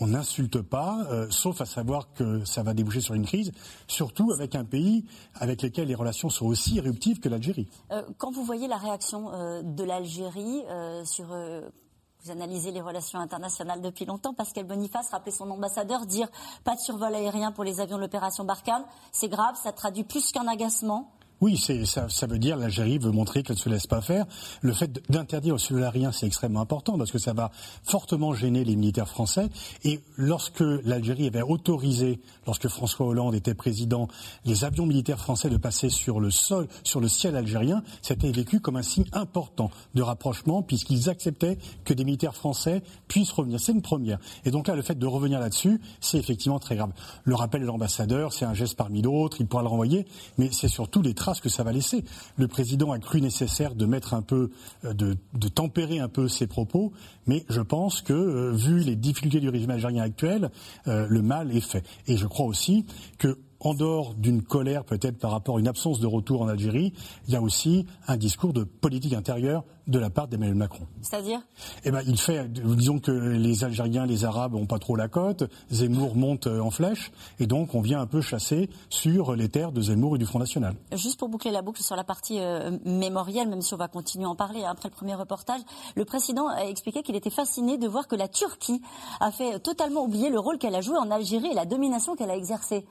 on 0.00 0.08
n'insulte 0.08 0.60
pas, 0.60 1.06
euh, 1.10 1.26
sauf 1.30 1.60
à 1.60 1.64
savoir 1.64 2.12
que 2.12 2.44
ça 2.44 2.62
va 2.62 2.74
déboucher 2.74 3.00
sur 3.00 3.14
une 3.14 3.24
crise, 3.24 3.52
surtout 3.88 4.30
avec 4.30 4.54
un 4.54 4.64
pays 4.64 5.06
avec 5.34 5.62
lequel 5.62 5.88
les 5.88 5.94
relations 5.94 6.28
sont 6.28 6.46
aussi 6.46 6.78
éruptives 6.78 7.18
que 7.18 7.28
l'Algérie. 7.28 7.68
Euh, 7.90 8.02
quand 8.18 8.30
vous 8.30 8.44
voyez 8.44 8.68
la 8.68 8.76
réaction 8.76 9.32
euh, 9.32 9.62
de 9.62 9.82
l'Algérie 9.82 10.62
sur... 11.04 11.26
vous 11.26 12.30
analysez 12.30 12.70
les 12.72 12.80
relations 12.80 13.18
internationales 13.18 13.80
depuis 13.80 14.04
longtemps. 14.04 14.34
Pascal 14.34 14.64
Boniface 14.64 15.10
rappelait 15.10 15.32
son 15.32 15.50
ambassadeur 15.50 16.04
dire 16.04 16.28
pas 16.64 16.74
de 16.74 16.80
survol 16.80 17.14
aérien 17.14 17.52
pour 17.52 17.64
les 17.64 17.80
avions 17.80 17.96
de 17.96 18.02
l'opération 18.02 18.44
Barkhane. 18.44 18.84
C'est 19.12 19.28
grave, 19.28 19.54
ça 19.62 19.72
traduit 19.72 20.04
plus 20.04 20.32
qu'un 20.32 20.46
agacement 20.46 21.10
Oui, 21.42 21.58
ça, 21.58 22.08
ça 22.08 22.26
veut 22.26 22.38
dire 22.38 22.56
l'Algérie 22.56 22.96
veut 22.96 23.10
montrer 23.10 23.42
qu'elle 23.42 23.56
ne 23.56 23.60
se 23.60 23.68
laisse 23.68 23.86
pas 23.86 24.00
faire. 24.00 24.24
Le 24.62 24.72
fait 24.72 25.02
d'interdire 25.10 25.56
au 25.56 25.58
Sulalien, 25.58 26.10
c'est 26.10 26.26
extrêmement 26.26 26.62
important 26.62 26.96
parce 26.96 27.12
que 27.12 27.18
ça 27.18 27.34
va 27.34 27.50
fortement 27.82 28.32
gêner 28.32 28.64
les 28.64 28.74
militaires 28.74 29.08
français. 29.08 29.50
Et 29.84 30.00
lorsque 30.16 30.60
l'Algérie 30.60 31.26
avait 31.26 31.42
autorisé, 31.42 32.20
lorsque 32.46 32.68
François 32.68 33.06
Hollande 33.06 33.34
était 33.34 33.52
président, 33.52 34.08
les 34.46 34.64
avions 34.64 34.86
militaires 34.86 35.20
français 35.20 35.50
de 35.50 35.58
passer 35.58 35.90
sur 35.90 36.20
le 36.20 36.30
sol, 36.30 36.68
sur 36.84 37.00
le 37.00 37.08
ciel 37.08 37.36
algérien, 37.36 37.82
c'était 38.00 38.32
vécu 38.32 38.60
comme 38.60 38.76
un 38.76 38.82
signe 38.82 39.04
important 39.12 39.70
de 39.94 40.00
rapprochement 40.00 40.62
puisqu'ils 40.62 41.10
acceptaient 41.10 41.58
que 41.84 41.92
des 41.92 42.04
militaires 42.04 42.34
français 42.34 42.82
puissent 43.08 43.32
revenir. 43.32 43.60
C'est 43.60 43.72
une 43.72 43.82
première. 43.82 44.18
Et 44.46 44.50
donc 44.50 44.68
là, 44.68 44.74
le 44.74 44.80
fait 44.80 44.98
de 44.98 45.06
revenir 45.06 45.38
là-dessus, 45.38 45.82
c'est 46.00 46.16
effectivement 46.16 46.58
très 46.58 46.76
grave. 46.76 46.92
Le 47.24 47.34
rappel 47.34 47.60
de 47.60 47.66
l'ambassadeur, 47.66 48.32
c'est 48.32 48.46
un 48.46 48.54
geste 48.54 48.76
parmi 48.76 49.02
d'autres, 49.02 49.36
il 49.40 49.46
pourra 49.46 49.62
le 49.62 49.68
renvoyer, 49.68 50.06
mais 50.38 50.48
c'est 50.50 50.68
surtout 50.68 51.02
les 51.02 51.12
ce 51.34 51.40
que 51.40 51.48
ça 51.48 51.62
va 51.62 51.72
laisser. 51.72 52.04
Le 52.36 52.48
président 52.48 52.92
a 52.92 52.98
cru 52.98 53.20
nécessaire 53.20 53.74
de 53.74 53.86
mettre 53.86 54.14
un 54.14 54.22
peu, 54.22 54.50
euh, 54.84 54.94
de, 54.94 55.48
tempérer 55.48 55.98
un 55.98 56.08
peu 56.08 56.28
ses 56.28 56.46
propos, 56.46 56.92
mais 57.26 57.44
je 57.48 57.60
pense 57.60 58.02
que, 58.02 58.12
euh, 58.12 58.52
vu 58.52 58.80
les 58.80 58.96
difficultés 58.96 59.40
du 59.40 59.48
régime 59.48 59.70
algérien 59.70 60.02
actuel, 60.02 60.50
euh, 60.86 61.06
le 61.08 61.22
mal 61.22 61.56
est 61.56 61.60
fait. 61.60 61.84
Et 62.06 62.16
je 62.16 62.26
crois 62.26 62.46
aussi 62.46 62.84
que 63.18 63.38
en 63.60 63.74
dehors 63.74 64.14
d'une 64.14 64.42
colère 64.42 64.84
peut-être 64.84 65.18
par 65.18 65.30
rapport 65.30 65.56
à 65.56 65.60
une 65.60 65.68
absence 65.68 65.98
de 65.98 66.06
retour 66.06 66.42
en 66.42 66.48
Algérie, 66.48 66.92
il 67.26 67.32
y 67.32 67.36
a 67.36 67.42
aussi 67.42 67.86
un 68.06 68.16
discours 68.16 68.52
de 68.52 68.64
politique 68.64 69.14
intérieure 69.14 69.64
de 69.86 69.98
la 69.98 70.10
part 70.10 70.28
d'Emmanuel 70.28 70.56
Macron. 70.56 70.86
C'est-à-dire? 71.02 71.40
Eh 71.84 71.90
ben, 71.90 72.02
il 72.06 72.18
fait, 72.18 72.50
disons 72.52 72.98
que 72.98 73.10
les 73.10 73.64
Algériens, 73.64 74.06
les 74.06 74.24
Arabes 74.24 74.54
n'ont 74.54 74.66
pas 74.66 74.78
trop 74.78 74.96
la 74.96 75.08
cote, 75.08 75.44
Zemmour 75.70 76.16
monte 76.16 76.46
en 76.46 76.70
flèche, 76.70 77.12
et 77.38 77.46
donc 77.46 77.74
on 77.74 77.80
vient 77.80 78.00
un 78.00 78.06
peu 78.06 78.20
chasser 78.20 78.68
sur 78.90 79.34
les 79.34 79.48
terres 79.48 79.72
de 79.72 79.80
Zemmour 79.80 80.16
et 80.16 80.18
du 80.18 80.26
Front 80.26 80.38
National. 80.38 80.74
Juste 80.92 81.18
pour 81.18 81.28
boucler 81.28 81.50
la 81.50 81.62
boucle 81.62 81.82
sur 81.82 81.96
la 81.96 82.04
partie 82.04 82.40
euh, 82.40 82.76
mémorielle, 82.84 83.48
même 83.48 83.62
si 83.62 83.74
on 83.74 83.78
va 83.78 83.88
continuer 83.88 84.24
à 84.24 84.28
en 84.28 84.34
parler 84.34 84.64
après 84.64 84.88
le 84.88 84.94
premier 84.94 85.14
reportage, 85.14 85.60
le 85.94 86.04
président 86.04 86.48
a 86.48 86.64
expliqué 86.64 87.02
qu'il 87.02 87.16
était 87.16 87.30
fasciné 87.30 87.78
de 87.78 87.86
voir 87.86 88.08
que 88.08 88.16
la 88.16 88.28
Turquie 88.28 88.82
a 89.20 89.30
fait 89.30 89.58
totalement 89.60 90.04
oublier 90.04 90.30
le 90.30 90.38
rôle 90.38 90.58
qu'elle 90.58 90.74
a 90.74 90.80
joué 90.80 90.96
en 90.96 91.10
Algérie 91.10 91.48
et 91.50 91.54
la 91.54 91.66
domination 91.66 92.16
qu'elle 92.16 92.30
a 92.30 92.36
exercée. 92.36 92.84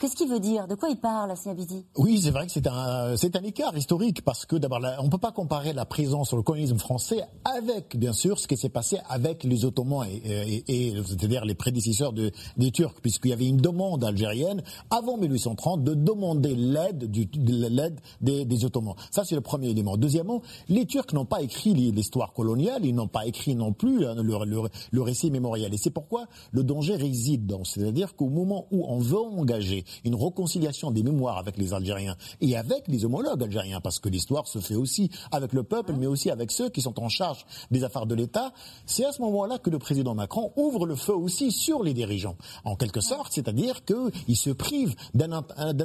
Qu'est-ce 0.00 0.14
qu'il 0.14 0.28
veut 0.28 0.38
dire? 0.38 0.68
De 0.68 0.76
quoi 0.76 0.90
il 0.90 0.96
parle, 0.96 1.34
Abidi? 1.46 1.84
Oui, 1.96 2.20
c'est 2.22 2.30
vrai 2.30 2.46
que 2.46 2.52
c'est 2.52 2.68
un, 2.68 3.16
c'est 3.16 3.34
un 3.34 3.42
écart 3.42 3.76
historique 3.76 4.22
parce 4.22 4.46
que 4.46 4.54
d'abord, 4.54 4.80
on 5.00 5.04
ne 5.04 5.10
peut 5.10 5.18
pas 5.18 5.32
comparer 5.32 5.72
la 5.72 5.86
présence 5.86 6.28
sur 6.28 6.36
le 6.36 6.44
colonialisme 6.44 6.78
français 6.78 7.24
avec, 7.44 7.96
bien 7.96 8.12
sûr, 8.12 8.38
ce 8.38 8.46
qui 8.46 8.56
s'est 8.56 8.68
passé 8.68 8.98
avec 9.08 9.42
les 9.42 9.64
Ottomans 9.64 10.06
et, 10.06 10.62
et, 10.68 10.94
c'est-à-dire 11.04 11.44
les 11.44 11.56
prédécesseurs 11.56 12.12
de, 12.12 12.30
des 12.56 12.70
Turcs, 12.70 13.00
puisqu'il 13.02 13.30
y 13.30 13.32
avait 13.32 13.48
une 13.48 13.56
demande 13.56 14.04
algérienne 14.04 14.62
avant 14.90 15.16
1830 15.16 15.82
de 15.82 15.94
demander 15.94 16.54
l'aide, 16.54 17.10
du, 17.10 17.28
l'aide 17.34 17.98
des, 18.20 18.64
Ottomans. 18.64 18.94
Ça, 19.10 19.24
c'est 19.24 19.34
le 19.34 19.40
premier 19.40 19.70
élément. 19.70 19.96
Deuxièmement, 19.96 20.42
les 20.68 20.86
Turcs 20.86 21.12
n'ont 21.12 21.24
pas 21.24 21.42
écrit 21.42 21.74
l'histoire 21.74 22.32
coloniale, 22.34 22.84
ils 22.84 22.94
n'ont 22.94 23.08
pas 23.08 23.26
écrit 23.26 23.56
non 23.56 23.72
plus 23.72 24.06
hein, 24.06 24.14
le, 24.22 24.68
le 24.92 25.02
récit 25.02 25.32
mémorial. 25.32 25.74
Et 25.74 25.76
c'est 25.76 25.90
pourquoi 25.90 26.26
le 26.52 26.62
danger 26.62 26.94
réside 26.94 27.46
dans, 27.46 27.64
c'est-à-dire 27.64 28.14
qu'au 28.14 28.28
moment 28.28 28.66
où 28.70 28.84
on 28.86 28.98
veut 28.98 29.18
engager 29.18 29.84
une 30.04 30.14
réconciliation 30.14 30.90
des 30.90 31.02
mémoires 31.02 31.38
avec 31.38 31.56
les 31.56 31.72
Algériens 31.72 32.16
et 32.40 32.56
avec 32.56 32.88
les 32.88 33.04
homologues 33.04 33.42
algériens, 33.42 33.80
parce 33.80 33.98
que 33.98 34.08
l'histoire 34.08 34.46
se 34.46 34.58
fait 34.58 34.74
aussi 34.74 35.10
avec 35.30 35.52
le 35.52 35.62
peuple, 35.62 35.94
mais 35.98 36.06
aussi 36.06 36.30
avec 36.30 36.50
ceux 36.50 36.68
qui 36.68 36.82
sont 36.82 36.98
en 37.00 37.08
charge 37.08 37.46
des 37.70 37.84
affaires 37.84 38.06
de 38.06 38.14
l'État. 38.14 38.52
C'est 38.86 39.04
à 39.04 39.12
ce 39.12 39.20
moment-là 39.22 39.58
que 39.58 39.70
le 39.70 39.78
président 39.78 40.14
Macron 40.14 40.52
ouvre 40.56 40.86
le 40.86 40.96
feu 40.96 41.14
aussi 41.14 41.52
sur 41.52 41.82
les 41.82 41.94
dirigeants, 41.94 42.36
en 42.64 42.76
quelque 42.76 43.00
sorte, 43.00 43.32
c'est-à-dire 43.32 43.84
qu'il 43.84 44.36
se 44.36 44.50
prive 44.50 44.94
d'un 45.14 45.32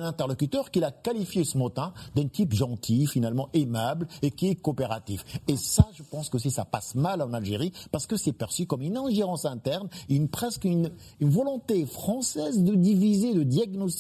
interlocuteur 0.04 0.72
qu'il 0.72 0.84
a 0.84 0.92
qualifié 0.92 1.44
ce 1.44 1.58
matin 1.58 1.94
d'un 2.16 2.28
type 2.28 2.54
gentil, 2.54 3.08
finalement 3.08 3.50
aimable 3.54 4.08
et 4.22 4.32
qui 4.32 4.50
est 4.50 4.56
coopératif. 4.56 5.24
Et 5.48 5.58
ça, 5.58 5.88
je 5.94 6.04
pense 6.04 6.30
que 6.30 6.38
si 6.38 6.52
ça 6.52 6.66
passe 6.66 6.96
mal 6.96 7.22
en 7.22 7.34
Algérie, 7.34 7.72
parce 7.92 8.08
que 8.08 8.18
c'est 8.18 8.34
perçu 8.34 8.66
comme 8.66 8.82
une 8.82 8.98
ingérence 8.98 9.46
interne, 9.46 9.90
une 10.10 10.28
presque 10.28 10.66
une, 10.66 10.92
une 11.20 11.30
volonté 11.30 11.86
française 11.86 12.64
de 12.64 12.76
diviser, 12.76 13.34
de 13.34 13.44
diagnostiquer 13.44 13.93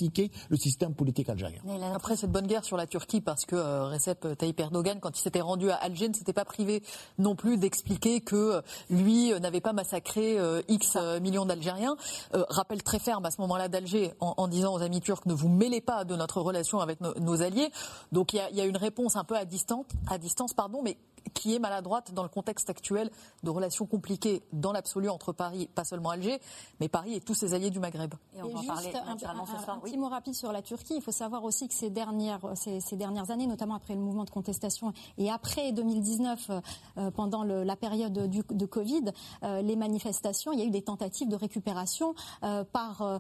le 0.50 0.57
système 0.57 0.93
politique 0.93 1.29
algérien. 1.29 1.62
Après 1.93 2.15
cette 2.15 2.31
bonne 2.31 2.47
guerre 2.47 2.63
sur 2.63 2.77
la 2.77 2.88
Turquie, 2.88 3.21
parce 3.21 3.45
que 3.45 3.55
euh, 3.55 3.85
Recep 3.85 4.38
Tayyip 4.38 4.59
Erdogan, 4.59 5.00
quand 5.00 5.17
il 5.17 5.21
s'était 5.21 5.41
rendu 5.41 5.69
à 5.69 5.75
Alger, 5.75 6.09
ne 6.09 6.13
s'était 6.13 6.33
pas 6.33 6.45
privé 6.45 6.83
non 7.17 7.35
plus 7.35 7.57
d'expliquer 7.57 8.21
que 8.21 8.35
euh, 8.35 8.62
lui 8.89 9.33
euh, 9.33 9.39
n'avait 9.39 9.62
pas 9.62 9.73
massacré 9.73 10.38
X 10.67 10.97
millions 11.21 11.45
d'Algériens. 11.45 11.95
rappel 12.33 12.83
très 12.83 13.00
ferme 13.00 13.25
à 13.25 13.31
ce 13.31 13.41
moment-là 13.41 13.67
d'Alger 13.67 14.13
en, 14.19 14.47
disant 14.47 14.73
aux 14.73 14.81
amis 14.81 15.01
turcs 15.01 15.25
ne 15.25 15.33
vous 15.33 15.50
mêlez 15.50 15.81
pas 15.81 16.05
de 16.05 16.15
notre 16.15 16.41
relation 16.41 16.79
avec 16.79 17.00
nos, 17.01 17.41
alliés. 17.41 17.69
Donc 18.12 18.33
il 18.33 18.41
y 18.51 18.62
a, 18.62 18.65
une 18.65 18.77
réponse 18.77 19.15
un 19.15 19.23
peu 19.23 19.35
à 19.35 19.45
distance, 19.45 19.85
à 20.07 20.17
distance 20.17 20.53
pardon, 20.53 20.81
mais 20.83 20.97
qui 21.33 21.55
est 21.55 21.59
maladroite 21.59 22.13
dans 22.13 22.23
le 22.23 22.29
contexte 22.29 22.69
actuel 22.69 23.09
de 23.43 23.49
relations 23.49 23.85
compliquées 23.85 24.43
dans 24.51 24.71
l'absolu 24.71 25.09
entre 25.09 25.31
Paris, 25.31 25.69
pas 25.73 25.83
seulement 25.83 26.09
Alger, 26.09 26.39
mais 26.79 26.87
Paris 26.89 27.15
et 27.15 27.21
tous 27.21 27.33
ses 27.33 27.53
alliés 27.53 27.69
du 27.69 27.79
Maghreb. 27.79 28.13
Et 28.35 28.41
on 28.41 28.49
va 28.49 28.59
en 28.59 28.63
parler 28.63 28.93
un, 28.95 29.11
un, 29.11 29.79
petit 29.79 29.97
mot 29.97 30.09
rapide 30.09 30.35
sur 30.35 30.51
la 30.51 30.61
Turquie. 30.61 30.95
Il 30.95 31.01
faut 31.01 31.11
savoir 31.11 31.43
aussi 31.43 31.67
que 31.67 31.73
ces 31.73 31.89
dernières, 31.89 32.41
ces, 32.55 32.95
dernières 32.95 33.31
années, 33.31 33.47
notamment 33.47 33.75
après 33.75 33.95
le 33.95 34.01
mouvement 34.01 34.23
de 34.25 34.29
contestation 34.29 34.93
et 35.17 35.29
après 35.29 35.71
2019, 35.71 36.51
euh, 36.97 37.11
pendant 37.11 37.43
la 37.43 37.75
période 37.75 38.13
de 38.13 38.65
Covid, 38.65 39.05
euh, 39.43 39.61
les 39.61 39.75
manifestations, 39.75 40.51
il 40.51 40.59
y 40.59 40.61
a 40.61 40.65
eu 40.65 40.71
des 40.71 40.81
tentatives 40.81 41.29
de 41.29 41.35
récupération 41.35 42.15
euh, 42.43 42.63
par 42.63 43.19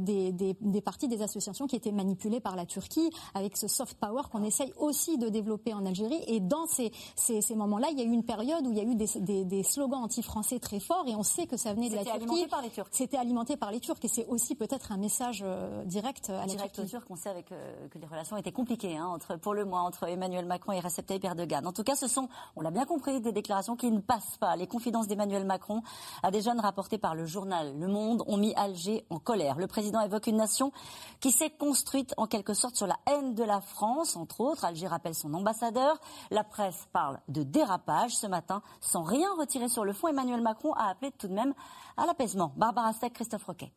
des, 0.00 0.32
des, 0.32 0.80
partis, 0.80 1.08
des 1.08 1.22
associations 1.22 1.66
qui 1.66 1.76
étaient 1.76 1.92
manipulées 1.92 2.40
par 2.40 2.56
la 2.56 2.66
Turquie 2.66 3.10
avec 3.34 3.56
ce 3.56 3.68
soft 3.68 3.98
power 3.98 4.22
qu'on 4.30 4.42
essaye 4.42 4.72
aussi 4.78 5.18
de 5.18 5.28
développer 5.28 5.74
en 5.74 5.84
Algérie. 5.86 6.22
Et 6.26 6.40
dans 6.40 6.66
ces, 6.66 6.92
ces 7.16 7.41
ces 7.42 7.54
moments-là, 7.54 7.88
il 7.92 7.98
y 7.98 8.02
a 8.02 8.04
eu 8.04 8.10
une 8.10 8.24
période 8.24 8.66
où 8.66 8.70
il 8.72 8.78
y 8.78 8.80
a 8.80 8.84
eu 8.84 8.94
des, 8.94 9.62
slogans 9.62 10.02
anti-français 10.02 10.58
très 10.58 10.80
forts 10.80 11.04
et 11.06 11.14
on 11.14 11.22
sait 11.22 11.46
que 11.46 11.56
ça 11.56 11.74
venait 11.74 11.88
de 11.88 11.96
la 11.96 12.04
Turquie. 12.04 12.20
C'était 12.20 12.32
alimenté 12.32 12.48
par 12.48 12.62
les 12.62 12.70
Turcs. 12.70 12.88
C'était 12.90 13.16
alimenté 13.16 13.56
par 13.56 13.70
les 13.70 13.80
Turcs 13.80 13.98
et 14.02 14.08
c'est 14.08 14.26
aussi 14.26 14.54
peut-être 14.54 14.92
un 14.92 14.96
message 14.96 15.42
euh, 15.44 15.84
direct 15.84 16.30
à 16.30 16.40
la 16.40 16.46
direct 16.46 16.74
Turquie. 16.74 16.90
Turcs, 16.90 17.06
on 17.10 17.16
sait 17.16 17.28
avec, 17.28 17.52
euh, 17.52 17.88
que 17.88 17.98
les 17.98 18.06
relations 18.06 18.36
étaient 18.36 18.52
compliquées 18.52 18.96
hein, 18.96 19.06
entre, 19.06 19.36
pour 19.36 19.54
le 19.54 19.64
moins 19.64 19.82
entre 19.82 20.08
Emmanuel 20.08 20.46
Macron 20.46 20.72
et 20.72 20.80
Recep 20.80 21.06
Tayyip 21.06 21.24
Erdogan. 21.24 21.66
En 21.66 21.72
tout 21.72 21.84
cas, 21.84 21.96
ce 21.96 22.08
sont, 22.08 22.28
on 22.56 22.60
l'a 22.60 22.70
bien 22.70 22.84
compris, 22.84 23.20
des 23.20 23.32
déclarations 23.32 23.76
qui 23.76 23.90
ne 23.90 24.00
passent 24.00 24.36
pas. 24.38 24.56
Les 24.56 24.66
confidences 24.66 25.06
d'Emmanuel 25.06 25.44
Macron 25.44 25.82
à 26.22 26.30
des 26.30 26.40
jeunes 26.40 26.60
rapportés 26.60 26.98
par 26.98 27.14
le 27.14 27.26
journal 27.26 27.78
Le 27.78 27.88
Monde 27.88 28.22
ont 28.26 28.36
mis 28.36 28.54
Alger 28.54 29.04
en 29.10 29.18
colère. 29.18 29.56
Le 29.58 29.66
président 29.66 30.00
évoque 30.00 30.26
une 30.26 30.36
nation 30.36 30.72
qui 31.20 31.30
s'est 31.30 31.50
construite 31.50 32.14
en 32.16 32.26
quelque 32.26 32.54
sorte 32.54 32.76
sur 32.76 32.86
la 32.86 32.96
haine 33.06 33.34
de 33.34 33.44
la 33.44 33.60
France, 33.60 34.16
entre 34.16 34.40
autres. 34.40 34.64
Alger 34.64 34.86
rappelle 34.86 35.14
son 35.14 35.34
ambassadeur. 35.34 35.98
La 36.30 36.44
presse 36.44 36.88
parle 36.92 37.20
de 37.32 37.42
dérapage 37.42 38.14
ce 38.14 38.26
matin. 38.26 38.62
Sans 38.80 39.02
rien 39.02 39.28
retirer 39.38 39.68
sur 39.68 39.84
le 39.84 39.92
fond, 39.92 40.08
Emmanuel 40.08 40.42
Macron 40.42 40.72
a 40.74 40.90
appelé 40.90 41.10
tout 41.18 41.28
de 41.28 41.34
même 41.34 41.54
à 41.96 42.06
l'apaisement. 42.06 42.52
Barbara 42.56 42.92
Steck, 42.92 43.14
Christophe 43.14 43.44
Roquet. 43.44 43.72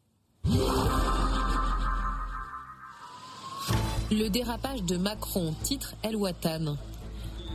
Le 4.12 4.28
dérapage 4.28 4.84
de 4.84 4.98
Macron, 4.98 5.56
titre 5.64 5.96
El 6.04 6.16
Watan. 6.16 6.78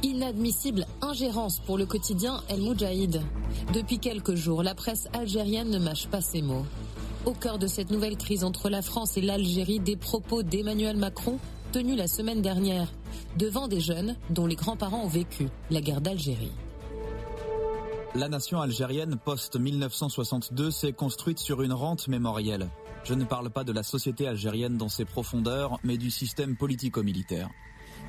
Inadmissible 0.03 0.87
ingérence 1.03 1.61
pour 1.61 1.79
le 1.79 1.87
quotidien 1.87 2.43
El 2.49 2.63
Moudjahid. 2.63 3.23
Depuis 3.73 3.99
quelques 3.99 4.35
jours, 4.35 4.63
la 4.63 4.75
presse 4.75 5.09
algérienne 5.13 5.71
ne 5.71 5.79
mâche 5.79 6.09
pas 6.09 6.21
ses 6.21 6.43
mots. 6.43 6.65
Au 7.27 7.33
cœur 7.33 7.59
de 7.59 7.67
cette 7.67 7.91
nouvelle 7.91 8.17
crise 8.17 8.45
entre 8.45 8.71
la 8.71 8.83
France 8.83 9.17
et 9.17 9.21
l'Algérie, 9.21 9.79
des 9.79 9.97
propos 9.97 10.43
d'Emmanuel 10.43 10.97
Macron 10.97 11.39
tenus 11.71 11.97
la 11.97 12.09
semaine 12.09 12.43
dernière 12.43 12.89
devant 13.39 13.69
des 13.69 13.81
jeunes 13.81 14.17
dont 14.31 14.47
les 14.47 14.57
grands-parents 14.57 15.05
ont 15.05 15.09
vécu 15.09 15.49
la 15.71 15.81
guerre 15.81 16.01
d'Algérie. 16.01 16.53
La 18.15 18.29
nation 18.29 18.61
algérienne 18.61 19.17
post-1962 19.25 20.73
s'est 20.73 20.93
construite 20.93 21.39
sur 21.39 21.63
une 21.63 21.73
rente 21.73 22.09
mémorielle. 22.09 22.69
Je 23.05 23.15
ne 23.15 23.25
parle 23.25 23.51
pas 23.51 23.63
de 23.63 23.73
la 23.73 23.85
société 23.85 24.27
algérienne 24.27 24.77
dans 24.77 24.89
ses 24.89 25.05
profondeurs, 25.05 25.79
mais 25.85 25.97
du 25.97 26.11
système 26.11 26.57
politico-militaire. 26.57 27.49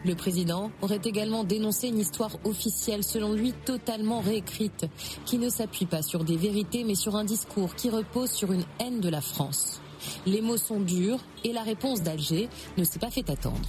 Le 0.03 0.15
président 0.15 0.71
aurait 0.81 1.01
également 1.03 1.43
dénoncé 1.43 1.89
une 1.89 1.99
histoire 1.99 2.31
officielle, 2.43 3.03
selon 3.03 3.33
lui 3.33 3.53
totalement 3.53 4.21
réécrite, 4.21 4.87
qui 5.25 5.37
ne 5.37 5.49
s'appuie 5.49 5.85
pas 5.85 6.01
sur 6.01 6.23
des 6.23 6.37
vérités, 6.37 6.83
mais 6.83 6.95
sur 6.95 7.15
un 7.15 7.23
discours 7.23 7.75
qui 7.75 7.91
repose 7.91 8.31
sur 8.31 8.51
une 8.51 8.65
haine 8.79 9.01
de 9.01 9.09
la 9.09 9.21
France. 9.21 9.81
Les 10.25 10.41
mots 10.41 10.57
sont 10.57 10.79
durs 10.79 11.19
et 11.43 11.53
la 11.53 11.63
réponse 11.63 12.01
d'Alger 12.01 12.49
ne 12.77 12.83
s'est 12.83 12.99
pas 12.99 13.11
fait 13.11 13.29
attendre. 13.29 13.67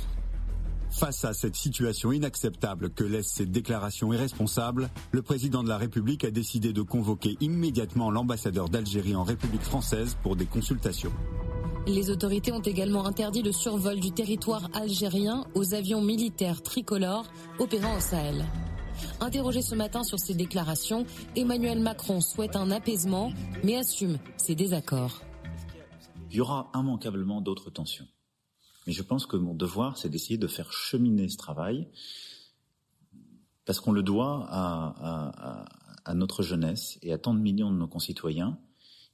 Face 0.93 1.25
à 1.25 1.33
cette 1.33 1.57
situation 1.57 2.13
inacceptable 2.13 2.91
que 2.91 3.03
laissent 3.03 3.33
ces 3.33 3.47
déclarations 3.47 4.13
irresponsables, 4.13 4.91
le 5.11 5.23
président 5.23 5.63
de 5.63 5.69
la 5.69 5.79
République 5.79 6.25
a 6.25 6.31
décidé 6.31 6.75
de 6.75 6.83
convoquer 6.83 7.37
immédiatement 7.41 8.11
l'ambassadeur 8.11 8.69
d'Algérie 8.69 9.17
en 9.17 9.25
République 9.25 9.63
française 9.63 10.17
pour 10.23 10.37
des 10.37 10.45
consultations. 10.45 11.13
Les 11.87 12.11
autorités 12.11 12.53
ont 12.53 12.61
également 12.61 13.07
interdit 13.07 13.43
le 13.43 13.53
survol 13.53 13.99
du 13.99 14.13
territoire 14.13 14.69
algérien 14.75 15.47
aux 15.55 15.75
avions 15.75 16.03
militaires 16.03 16.63
tricolores 16.63 17.27
opérant 17.59 17.97
au 17.97 18.01
Sahel. 18.01 18.45
Interrogé 19.21 19.63
ce 19.63 19.75
matin 19.75 20.05
sur 20.05 20.19
ces 20.19 20.35
déclarations, 20.35 21.07
Emmanuel 21.35 21.81
Macron 21.81 22.21
souhaite 22.21 22.55
un 22.55 22.71
apaisement, 22.71 23.33
mais 23.65 23.77
assume 23.77 24.19
ses 24.37 24.55
désaccords. 24.55 25.23
Il 26.33 26.37
y 26.37 26.41
aura 26.41 26.71
immanquablement 26.75 27.43
d'autres 27.43 27.69
tensions. 27.69 28.09
Mais 28.87 28.95
je 28.95 29.03
pense 29.03 29.27
que 29.27 29.37
mon 29.37 29.55
devoir, 29.55 29.99
c'est 29.99 30.09
d'essayer 30.09 30.39
de 30.39 30.47
faire 30.47 30.73
cheminer 30.73 31.29
ce 31.29 31.37
travail, 31.37 31.89
parce 33.67 33.81
qu'on 33.81 33.93
le 33.93 34.03
doit 34.03 34.47
à, 34.49 36.15
notre 36.15 36.43
jeunesse 36.43 36.99
et 37.03 37.13
à 37.13 37.19
tant 37.19 37.35
de 37.35 37.39
millions 37.39 37.71
de 37.71 37.77
nos 37.77 37.87
concitoyens. 37.87 38.59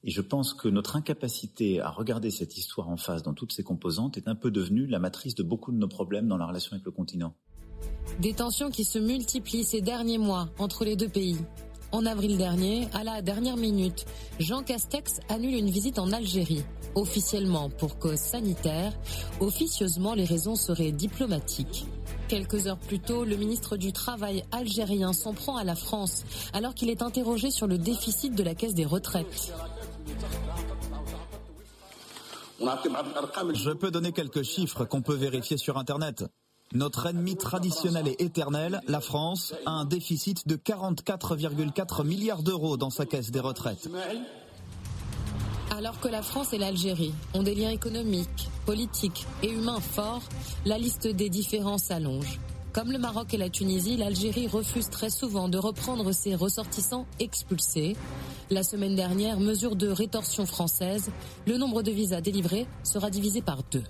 Et 0.05 0.11
je 0.13 0.21
pense 0.21 0.55
que 0.55 0.69
notre 0.69 0.95
incapacité 0.95 1.81
à 1.81 1.91
regarder 1.91 2.31
cette 2.31 2.57
histoire 2.57 2.89
en 2.89 2.97
face 2.97 3.25
dans 3.25 3.35
toutes 3.35 3.53
ses 3.53 3.65
composantes 3.65 4.17
est 4.17 4.29
un 4.29 4.37
peu 4.37 4.53
devenue 4.53 4.87
la 4.87 5.01
matrice 5.01 5.35
de 5.35 5.43
beaucoup 5.43 5.73
de 5.73 5.77
nos 5.77 5.89
problèmes 5.89 6.29
dans 6.29 6.37
la 6.37 6.47
relation 6.47 6.75
avec 6.75 6.85
le 6.85 6.93
continent. 6.93 7.35
Des 8.21 8.33
tensions 8.33 8.71
qui 8.71 8.85
se 8.85 9.01
multiplient 9.01 9.65
ces 9.65 9.81
derniers 9.81 10.19
mois 10.19 10.49
entre 10.59 10.85
les 10.85 10.95
deux 10.95 11.09
pays. 11.09 11.39
En 11.91 12.05
avril 12.05 12.37
dernier, 12.37 12.87
à 12.93 13.03
la 13.03 13.23
dernière 13.23 13.57
minute, 13.57 14.05
Jean 14.39 14.63
Castex 14.63 15.21
annule 15.31 15.55
une 15.55 15.71
visite 15.71 15.99
en 15.99 16.13
Algérie, 16.13 16.63
officiellement 16.95 17.71
pour 17.71 17.99
cause 17.99 18.19
sanitaire, 18.19 18.93
officieusement 19.41 20.13
les 20.15 20.27
raisons 20.27 20.55
seraient 20.55 20.93
diplomatiques. 20.93 21.87
Quelques 22.29 22.67
heures 22.67 22.79
plus 22.79 23.01
tôt, 23.01 23.25
le 23.25 23.37
ministre 23.37 23.79
du 23.79 23.93
Travail 23.93 24.45
algérien 24.53 25.15
s'en 25.15 25.33
prend 25.33 25.57
à 25.57 25.65
la 25.65 25.75
France, 25.75 26.25
alors 26.53 26.75
qu'il 26.75 26.91
est 26.91 27.01
interrogé 27.01 27.51
sur 27.51 27.67
le 27.67 27.79
déficit 27.79 28.35
de 28.35 28.43
la 28.43 28.55
caisse 28.55 28.75
des 28.75 28.85
retraites. 28.85 29.55
Je 32.61 33.73
peux 33.73 33.91
donner 33.91 34.13
quelques 34.13 34.43
chiffres 34.43 34.85
qu'on 34.85 35.01
peut 35.01 35.15
vérifier 35.15 35.57
sur 35.57 35.79
Internet. 35.79 36.25
Notre 36.75 37.07
ennemi 37.07 37.35
traditionnel 37.35 38.09
et 38.09 38.23
éternel, 38.23 38.83
la 38.89 39.01
France, 39.01 39.55
a 39.65 39.71
un 39.71 39.85
déficit 39.87 40.47
de 40.47 40.57
44,4 40.57 42.05
milliards 42.05 42.43
d'euros 42.43 42.77
dans 42.77 42.91
sa 42.91 43.07
caisse 43.07 43.31
des 43.31 43.41
retraites. 43.41 43.89
Alors 45.71 45.99
que 45.99 46.09
la 46.09 46.21
France 46.21 46.53
et 46.53 46.59
l'Algérie 46.59 47.15
ont 47.33 47.43
des 47.43 47.55
liens 47.55 47.71
économiques, 47.71 48.51
politiques 48.67 49.27
et 49.43 49.51
humains 49.51 49.81
forts, 49.81 50.23
la 50.67 50.77
liste 50.77 51.07
des 51.07 51.31
différends 51.31 51.79
s'allonge. 51.79 52.39
Comme 52.75 52.93
le 52.93 52.99
Maroc 52.99 53.33
et 53.33 53.39
la 53.39 53.49
Tunisie, 53.49 53.97
l'Algérie 53.97 54.47
refuse 54.47 54.91
très 54.91 55.09
souvent 55.09 55.49
de 55.49 55.57
reprendre 55.57 56.13
ses 56.13 56.35
ressortissants 56.35 57.07
expulsés. 57.19 57.97
La 58.51 58.63
semaine 58.63 58.95
dernière, 58.95 59.41
mesure 59.41 59.75
de 59.75 59.89
rétorsion 59.89 60.45
française, 60.45 61.11
le 61.47 61.57
nombre 61.57 61.83
de 61.83 61.93
visas 61.93 62.21
délivrés 62.21 62.67
sera 62.85 63.09
divisé 63.09 63.41
par 63.41 63.63
deux. 63.71 63.85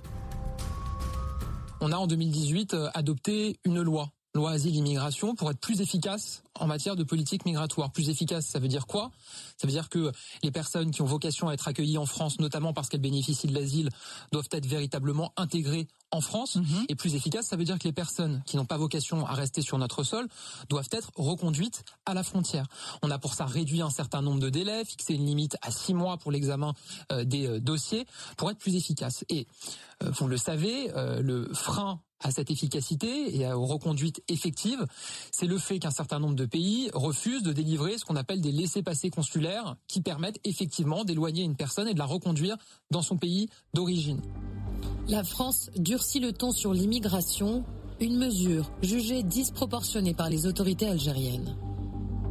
On 1.81 1.93
a 1.93 1.97
en 1.97 2.07
2018 2.07 2.75
euh, 2.75 2.91
adopté 2.95 3.61
une 3.65 3.81
loi, 3.83 4.11
loi 4.35 4.51
asile-immigration, 4.51 5.35
pour 5.37 5.51
être 5.51 5.61
plus 5.61 5.81
efficace 5.81 6.43
en 6.61 6.67
matière 6.67 6.97
de 6.97 7.05
politique 7.05 7.45
migratoire. 7.45 7.91
Plus 7.91 8.09
efficace, 8.09 8.47
ça 8.47 8.59
veut 8.59 8.69
dire 8.69 8.87
quoi? 8.87 9.11
Ça 9.57 9.67
veut 9.67 9.73
dire 9.73 9.88
que 9.88 10.12
les 10.43 10.50
personnes 10.50 10.91
qui 10.91 11.03
ont 11.03 11.07
vocation 11.07 11.49
à 11.49 11.55
être 11.55 11.69
accueillies 11.69 11.99
en 11.99 12.07
France, 12.07 12.38
notamment 12.38 12.73
parce 12.73 12.88
qu'elles 12.88 13.00
bénéficient 13.00 13.47
de 13.47 13.55
l'asile, 13.55 13.91
doivent 14.33 14.49
être 14.53 14.67
véritablement 14.67 15.33
intégrées 15.37 15.88
en 16.11 16.21
France. 16.21 16.57
Mhm. 16.57 16.87
Et 16.88 16.95
plus 16.95 17.15
efficace, 17.15 17.47
ça 17.47 17.57
veut 17.57 17.65
dire 17.65 17.79
que 17.79 17.85
les 17.85 17.93
personnes 17.93 18.43
qui 18.47 18.57
n'ont 18.57 18.65
pas 18.65 18.79
vocation 18.79 19.27
à 19.27 19.35
rester 19.35 19.62
sur 19.62 19.79
notre 19.79 20.03
sol 20.03 20.27
doivent 20.69 20.88
être 20.93 21.11
reconduites 21.17 21.85
à 22.07 22.15
la 22.15 22.23
frontière. 22.23 22.67
On 23.03 23.11
a 23.11 23.19
pour 23.19 23.35
ça 23.35 23.45
réduit 23.45 23.83
un 23.83 23.91
certain 23.91 24.23
nombre 24.23 24.41
de 24.41 24.49
délais, 24.49 24.85
fixé 24.85 25.15
une 25.15 25.27
limite 25.27 25.57
à 25.62 25.71
six 25.71 25.95
mois 25.95 26.17
pour 26.17 26.33
l'examen 26.33 26.75
euh, 27.12 27.25
des 27.25 27.47
euh, 27.47 27.61
dossiers, 27.61 28.07
pour 28.37 28.50
être 28.50 28.59
plus 28.59 28.77
efficace. 28.77 29.25
Et 29.29 29.47
vous 30.00 30.29
le 30.29 30.37
savez, 30.37 30.93
le 30.95 31.53
frein 31.53 32.00
à 32.21 32.31
cette 32.31 32.50
efficacité 32.50 33.37
et 33.37 33.53
aux 33.53 33.67
reconduites 33.67 34.23
effectives, 34.29 34.85
c'est 35.31 35.47
le 35.47 35.59
fait 35.59 35.79
qu'un 35.79 35.91
certain 35.91 36.19
nombre 36.19 36.35
de 36.35 36.47
pays 36.49 36.90
refusent 36.93 37.43
de 37.43 37.52
délivrer 37.52 37.99
ce 37.99 38.05
qu'on 38.05 38.17
appelle 38.17 38.40
des 38.40 38.52
laissés-passer 38.52 39.11
consulaires 39.11 39.76
qui 39.87 40.00
permettent 40.00 40.40
effectivement 40.45 41.05
d'éloigner 41.05 41.45
une 41.45 41.57
personne 41.57 41.88
et 41.88 41.95
de 41.95 41.99
la 41.99 42.05
reconduire 42.05 42.57
dans 42.90 43.02
son 43.02 43.17
pays 43.17 43.49
d'origine. 43.75 44.21
La 45.09 45.25
France 45.25 45.71
durcit 45.76 46.21
le 46.21 46.33
ton 46.33 46.50
sur 46.50 46.75
l'immigration, 46.75 47.64
une 48.00 48.19
mesure 48.19 48.71
jugée 48.83 49.23
disproportionnée 49.23 50.14
par 50.14 50.28
les 50.28 50.47
autorités 50.47 50.88
algériennes. 50.88 51.57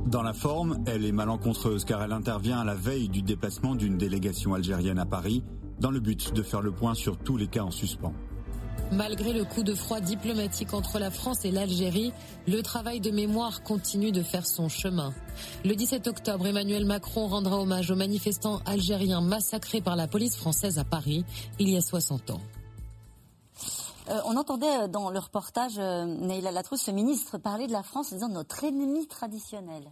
Dans 0.07 0.21
la 0.21 0.33
forme, 0.33 0.83
elle 0.85 1.03
est 1.03 1.11
malencontreuse 1.11 1.83
car 1.83 2.01
elle 2.01 2.13
intervient 2.13 2.59
à 2.59 2.63
la 2.63 2.75
veille 2.75 3.09
du 3.09 3.21
déplacement 3.21 3.75
d'une 3.75 3.97
délégation 3.97 4.53
algérienne 4.53 4.99
à 4.99 5.05
Paris 5.05 5.43
dans 5.79 5.91
le 5.91 5.99
but 5.99 6.33
de 6.33 6.43
faire 6.43 6.61
le 6.61 6.71
point 6.71 6.93
sur 6.93 7.17
tous 7.17 7.37
les 7.37 7.47
cas 7.47 7.63
en 7.63 7.71
suspens. 7.71 8.13
Malgré 8.91 9.33
le 9.33 9.43
coup 9.43 9.63
de 9.63 9.75
froid 9.75 9.99
diplomatique 9.99 10.73
entre 10.73 10.97
la 10.97 11.11
France 11.11 11.43
et 11.43 11.51
l'Algérie, 11.51 12.13
le 12.47 12.61
travail 12.61 13.01
de 13.01 13.11
mémoire 13.11 13.61
continue 13.61 14.13
de 14.13 14.23
faire 14.23 14.47
son 14.47 14.69
chemin. 14.69 15.13
Le 15.65 15.75
17 15.75 16.07
octobre, 16.07 16.47
Emmanuel 16.47 16.85
Macron 16.85 17.27
rendra 17.27 17.59
hommage 17.59 17.91
aux 17.91 17.97
manifestants 17.97 18.61
algériens 18.65 19.19
massacrés 19.19 19.81
par 19.81 19.97
la 19.97 20.07
police 20.07 20.37
française 20.37 20.79
à 20.79 20.85
Paris 20.85 21.25
il 21.59 21.69
y 21.69 21.75
a 21.75 21.81
60 21.81 22.31
ans. 22.31 22.41
Euh, 24.09 24.21
on 24.25 24.37
entendait 24.37 24.87
dans 24.87 25.09
le 25.09 25.19
reportage 25.19 25.77
euh, 25.79 26.05
Neila 26.05 26.51
Latrousse, 26.51 26.83
ce 26.83 26.91
ministre, 26.91 27.37
parler 27.37 27.67
de 27.67 27.73
la 27.73 27.83
France 27.83 28.13
en 28.13 28.15
disant 28.15 28.29
notre 28.29 28.63
ennemi 28.63 29.05
traditionnel. 29.07 29.83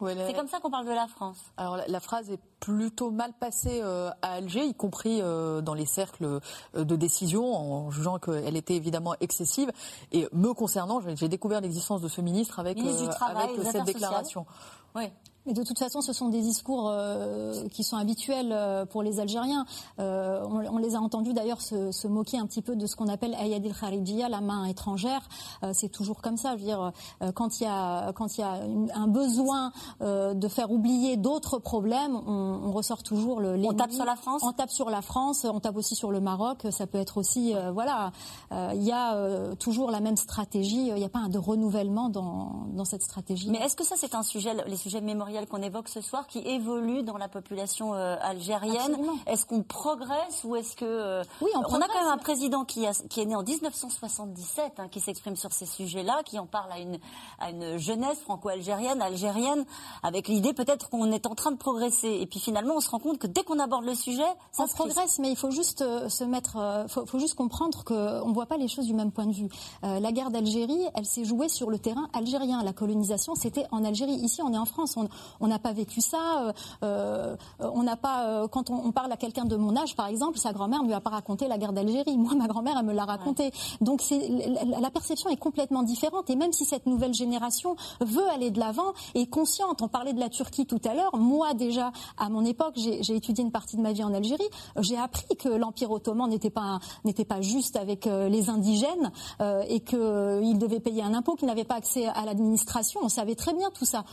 C'est 0.00 0.34
comme 0.34 0.48
ça 0.48 0.60
qu'on 0.60 0.70
parle 0.70 0.86
de 0.86 0.92
la 0.92 1.08
France. 1.08 1.38
Alors 1.56 1.78
la, 1.86 2.00
phrase 2.00 2.30
est 2.30 2.38
plutôt 2.60 3.10
mal 3.10 3.32
passée 3.32 3.80
euh, 3.82 4.10
à 4.22 4.34
Alger, 4.34 4.64
y 4.64 4.74
compris 4.74 5.20
euh, 5.20 5.60
dans 5.60 5.74
les 5.74 5.86
cercles 5.86 6.40
euh, 6.76 6.84
de 6.84 6.96
décision, 6.96 7.52
en 7.54 7.90
jugeant 7.90 8.18
qu'elle 8.18 8.56
était 8.56 8.76
évidemment 8.76 9.14
excessive. 9.20 9.72
Et 10.12 10.28
me 10.32 10.52
concernant, 10.54 11.00
j'ai 11.14 11.28
découvert 11.28 11.60
l'existence 11.60 12.00
de 12.00 12.08
ce 12.08 12.20
ministre 12.20 12.60
avec, 12.60 12.78
avec 12.78 13.64
cette 13.64 13.84
déclaration. 13.84 14.46
Oui. 14.94 15.10
Mais 15.48 15.54
de 15.54 15.62
toute 15.62 15.78
façon, 15.78 16.02
ce 16.02 16.12
sont 16.12 16.28
des 16.28 16.42
discours 16.42 16.90
euh, 16.90 17.66
qui 17.70 17.82
sont 17.82 17.96
habituels 17.96 18.52
euh, 18.52 18.84
pour 18.84 19.02
les 19.02 19.18
Algériens. 19.18 19.64
Euh, 19.98 20.44
on, 20.46 20.76
les 20.76 20.94
a 20.94 21.00
entendus 21.00 21.32
d'ailleurs 21.32 21.62
se, 21.62 22.06
moquer 22.06 22.38
un 22.38 22.44
petit 22.44 22.60
peu 22.60 22.76
de 22.76 22.84
ce 22.86 22.96
qu'on 22.96 23.08
appelle 23.08 23.34
Ayadil 23.34 23.72
Kharijia, 23.72 24.28
la 24.28 24.42
main 24.42 24.66
étrangère. 24.66 25.26
c'est 25.72 25.88
toujours 25.88 26.20
comme 26.20 26.36
ça. 26.36 26.50
Je 26.52 26.58
veux 26.58 26.64
dire, 26.66 26.92
quand 27.34 27.60
il 27.60 27.64
y 27.64 27.66
a, 27.66 28.12
quand 28.12 28.36
il 28.36 28.42
y 28.42 28.44
a 28.44 28.60
un 28.94 29.06
besoin 29.06 29.72
de 30.00 30.48
faire 30.48 30.70
oublier 30.70 31.16
d'autres 31.16 31.58
problèmes, 31.58 32.14
on, 32.14 32.70
ressort 32.70 33.02
toujours 33.02 33.40
le. 33.40 33.54
On 33.64 33.72
tape 33.72 33.92
sur 33.92 34.04
la 34.04 34.16
France. 34.16 34.42
On 34.44 34.52
tape 34.52 34.70
sur 34.70 34.90
la 34.90 35.00
France. 35.00 35.46
On 35.50 35.60
tape 35.60 35.76
aussi 35.76 35.94
sur 35.94 36.10
le 36.10 36.20
Maroc. 36.20 36.66
Ça 36.70 36.86
peut 36.86 36.98
être 36.98 37.16
aussi, 37.16 37.54
voilà. 37.72 38.12
Il 38.52 38.82
y 38.82 38.92
a 38.92 39.54
toujours 39.56 39.90
la 39.90 40.00
même 40.00 40.16
stratégie. 40.16 40.88
Il 40.88 40.94
n'y 40.94 41.04
a 41.04 41.08
pas 41.08 41.20
un 41.20 41.30
de 41.30 41.38
renouvellement 41.38 42.10
dans, 42.10 42.66
dans 42.72 42.84
cette 42.84 43.02
stratégie. 43.02 43.50
Mais 43.50 43.58
est-ce 43.58 43.76
que 43.76 43.84
ça, 43.84 43.94
c'est 43.96 44.14
un 44.14 44.22
sujet, 44.22 44.52
les 44.66 44.76
sujets 44.76 45.00
mémoriels 45.00 45.37
qu'on 45.46 45.62
évoque 45.62 45.88
ce 45.88 46.00
soir 46.00 46.26
qui 46.26 46.38
évolue 46.40 47.02
dans 47.02 47.16
la 47.16 47.28
population 47.28 47.94
euh, 47.94 48.16
algérienne. 48.20 48.96
Est-ce 49.26 49.46
qu'on 49.46 49.62
progresse 49.62 50.42
ou 50.44 50.56
est-ce 50.56 50.76
que 50.76 50.84
euh, 50.84 51.22
oui, 51.40 51.50
on, 51.54 51.60
a 51.60 51.86
quand 51.86 52.00
même 52.00 52.12
un 52.12 52.18
président 52.18 52.64
qui, 52.64 52.86
qui 53.08 53.20
est 53.20 53.24
né 53.24 53.36
en 53.36 53.42
1977, 53.42 54.72
hein, 54.78 54.88
qui 54.90 55.00
s'exprime 55.00 55.36
sur 55.36 55.52
ces 55.52 55.66
sujets-là, 55.66 56.22
qui 56.24 56.38
en 56.38 56.46
parle 56.46 56.72
à 56.72 56.78
une, 56.78 56.98
à 57.38 57.50
une 57.50 57.78
jeunesse 57.78 58.18
franco-algérienne, 58.20 59.00
algérienne, 59.02 59.64
avec 60.02 60.28
l'idée 60.28 60.52
peut-être 60.52 60.88
qu'on 60.90 61.10
est 61.12 61.26
en 61.26 61.34
train 61.34 61.52
de 61.52 61.56
progresser. 61.58 62.18
Et 62.20 62.26
puis 62.26 62.40
finalement, 62.40 62.74
on 62.76 62.80
se 62.80 62.90
rend 62.90 62.98
compte 62.98 63.18
que 63.18 63.26
dès 63.26 63.44
qu'on 63.44 63.58
aborde 63.58 63.84
le 63.84 63.94
sujet, 63.94 64.28
ça 64.52 64.64
on 64.64 64.68
progresse, 64.68 65.18
mais 65.18 65.30
il 65.30 65.36
faut 65.36 65.50
juste 65.50 65.82
euh, 65.82 66.08
se 66.08 66.24
mettre, 66.24 66.86
faut, 66.88 67.06
faut, 67.06 67.18
juste 67.18 67.34
comprendre 67.34 67.84
qu'on 67.84 68.28
ne 68.28 68.34
voit 68.34 68.46
pas 68.46 68.56
les 68.56 68.68
choses 68.68 68.86
du 68.86 68.94
même 68.94 69.12
point 69.12 69.26
de 69.26 69.32
vue. 69.32 69.48
la 69.82 70.12
guerre 70.12 70.30
d'Algérie, 70.30 70.86
elle 70.94 71.06
s'est 71.06 71.24
jouée 71.24 71.48
sur 71.48 71.70
le 71.70 71.78
terrain 71.78 72.08
algérien. 72.12 72.62
La 72.62 72.72
colonisation, 72.72 73.34
c'était 73.34 73.66
en 73.70 73.84
Algérie. 73.84 74.14
Ici, 74.14 74.42
on 74.42 74.52
est 74.52 74.58
en 74.58 74.64
France. 74.64 74.96
On, 74.96 75.08
on 75.40 75.48
n'a 75.48 75.58
pas 75.58 75.72
vécu 75.72 76.00
ça. 76.00 76.18
Euh, 76.18 76.52
euh, 76.82 77.36
on 77.60 77.82
n'a 77.82 77.96
pas. 77.96 78.26
Euh, 78.26 78.48
quand 78.48 78.70
on, 78.70 78.92
parle 78.92 79.12
à 79.12 79.16
quelqu'un 79.16 79.44
de 79.44 79.56
mon 79.56 79.76
âge, 79.76 79.96
par 79.96 80.06
exemple, 80.06 80.38
sa 80.38 80.52
grand-mère 80.52 80.82
ne 80.82 80.88
lui 80.88 80.94
a 80.94 81.00
pas 81.00 81.10
raconté 81.10 81.48
la 81.48 81.58
guerre 81.58 81.72
d'Algérie. 81.72 82.16
Moi, 82.16 82.34
ma 82.34 82.46
grand-mère, 82.46 82.76
elle 82.78 82.86
me 82.86 82.92
l'a 82.92 83.04
raconté. 83.04 83.52
Donc, 83.80 84.02
la, 84.10 84.90
perception 84.90 85.30
est 85.30 85.36
complètement 85.36 85.82
différente. 85.82 86.30
Et 86.30 86.36
même 86.36 86.52
si 86.52 86.64
cette 86.64 86.86
nouvelle 86.86 87.14
génération 87.14 87.76
veut 88.00 88.28
aller 88.30 88.50
de 88.50 88.58
l'avant 88.58 88.92
et 89.14 89.22
est 89.22 89.26
consciente, 89.26 89.82
on 89.82 89.88
parlait 89.88 90.12
de 90.12 90.20
la 90.20 90.28
Turquie 90.28 90.66
tout 90.66 90.80
à 90.84 90.94
l'heure. 90.94 91.16
Moi, 91.16 91.54
déjà, 91.54 91.92
à 92.16 92.28
mon 92.28 92.44
époque, 92.44 92.74
j'ai 92.76 93.14
étudié 93.14 93.44
une 93.44 93.52
partie 93.52 93.76
de 93.76 93.82
ma 93.82 93.92
vie 93.92 94.04
en 94.04 94.14
Algérie. 94.14 94.48
J'ai 94.78 94.96
appris 94.96 95.36
que 95.36 95.48
l'Empire 95.48 95.90
ottoman 95.90 96.28
n'était 96.28 96.50
pas 96.50 96.78
n'était 97.04 97.24
pas 97.24 97.40
juste 97.40 97.76
avec 97.76 98.06
les 98.06 98.50
indigènes 98.50 99.12
et 99.40 99.80
qu'il 99.80 100.58
devait 100.58 100.80
payer 100.80 101.02
un 101.02 101.14
impôt, 101.14 101.34
qu'il 101.34 101.48
n'avait 101.48 101.64
pas 101.64 101.76
accès 101.76 102.06
à 102.06 102.24
l'administration. 102.24 103.00
On 103.02 103.08
savait 103.08 103.34
très 103.34 103.54
bien 103.54 103.70
tout 103.70 103.84
ça. 103.84 104.04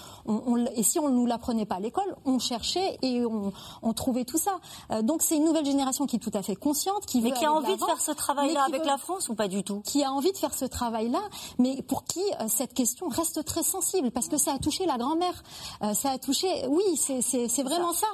et 0.76 0.84
si 0.84 0.95
on 1.00 1.06
on 1.06 1.12
nous 1.12 1.26
l'apprenait 1.26 1.66
pas 1.66 1.76
à 1.76 1.80
l'école, 1.80 2.16
on 2.26 2.40
cherchait 2.40 2.98
et 3.02 3.24
on, 3.26 3.94
trouvait 3.94 4.26
tout 4.26 4.38
ça. 4.38 4.60
Euh, 4.92 5.02
donc 5.02 5.22
c'est 5.22 5.38
une 5.38 5.46
nouvelle 5.46 5.66
génération 5.66 6.06
qui 6.06 6.18
est 6.18 6.20
tout 6.20 6.32
à 6.34 6.42
fait 6.42 6.56
consciente, 6.56 7.06
qui 7.06 7.22
mais 7.22 7.32
qui 7.32 7.46
a 7.46 7.54
envie 7.54 7.76
de 7.76 7.84
faire 7.84 8.02
ce 8.02 8.12
travail-là 8.12 8.64
avec 8.68 8.86
la 8.86 8.98
France 8.98 9.30
ou 9.30 9.36
pas 9.36 9.48
du 9.48 9.64
tout? 9.64 9.82
Qui 9.86 10.04
a 10.04 10.12
envie 10.12 10.32
de 10.32 10.38
faire 10.38 10.54
ce 10.54 10.66
travail-là, 10.66 11.22
mais 11.60 11.82
pour 11.84 12.04
qui 12.04 12.20
euh, 12.20 12.46
cette 12.48 12.74
question 12.74 13.08
reste 13.08 13.46
très 13.46 13.64
sensible 13.64 14.12
parce 14.12 14.28
que 14.28 14.38
ça 14.38 14.54
a 14.54 14.60
touché 14.60 14.86
la 14.86 14.98
grand-mère, 14.98 15.44
euh, 15.84 15.94
ça 15.94 16.12
a 16.12 16.18
touché, 16.18 16.48
oui, 16.68 16.84
c'est 16.98 17.64
vraiment 17.64 17.94
ça. 17.94 18.08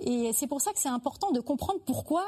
Et 0.00 0.32
c'est 0.32 0.46
pour 0.46 0.60
ça 0.60 0.72
que 0.72 0.78
c'est 0.78 0.88
important 0.88 1.30
de 1.30 1.40
comprendre 1.40 1.80
pourquoi 1.84 2.22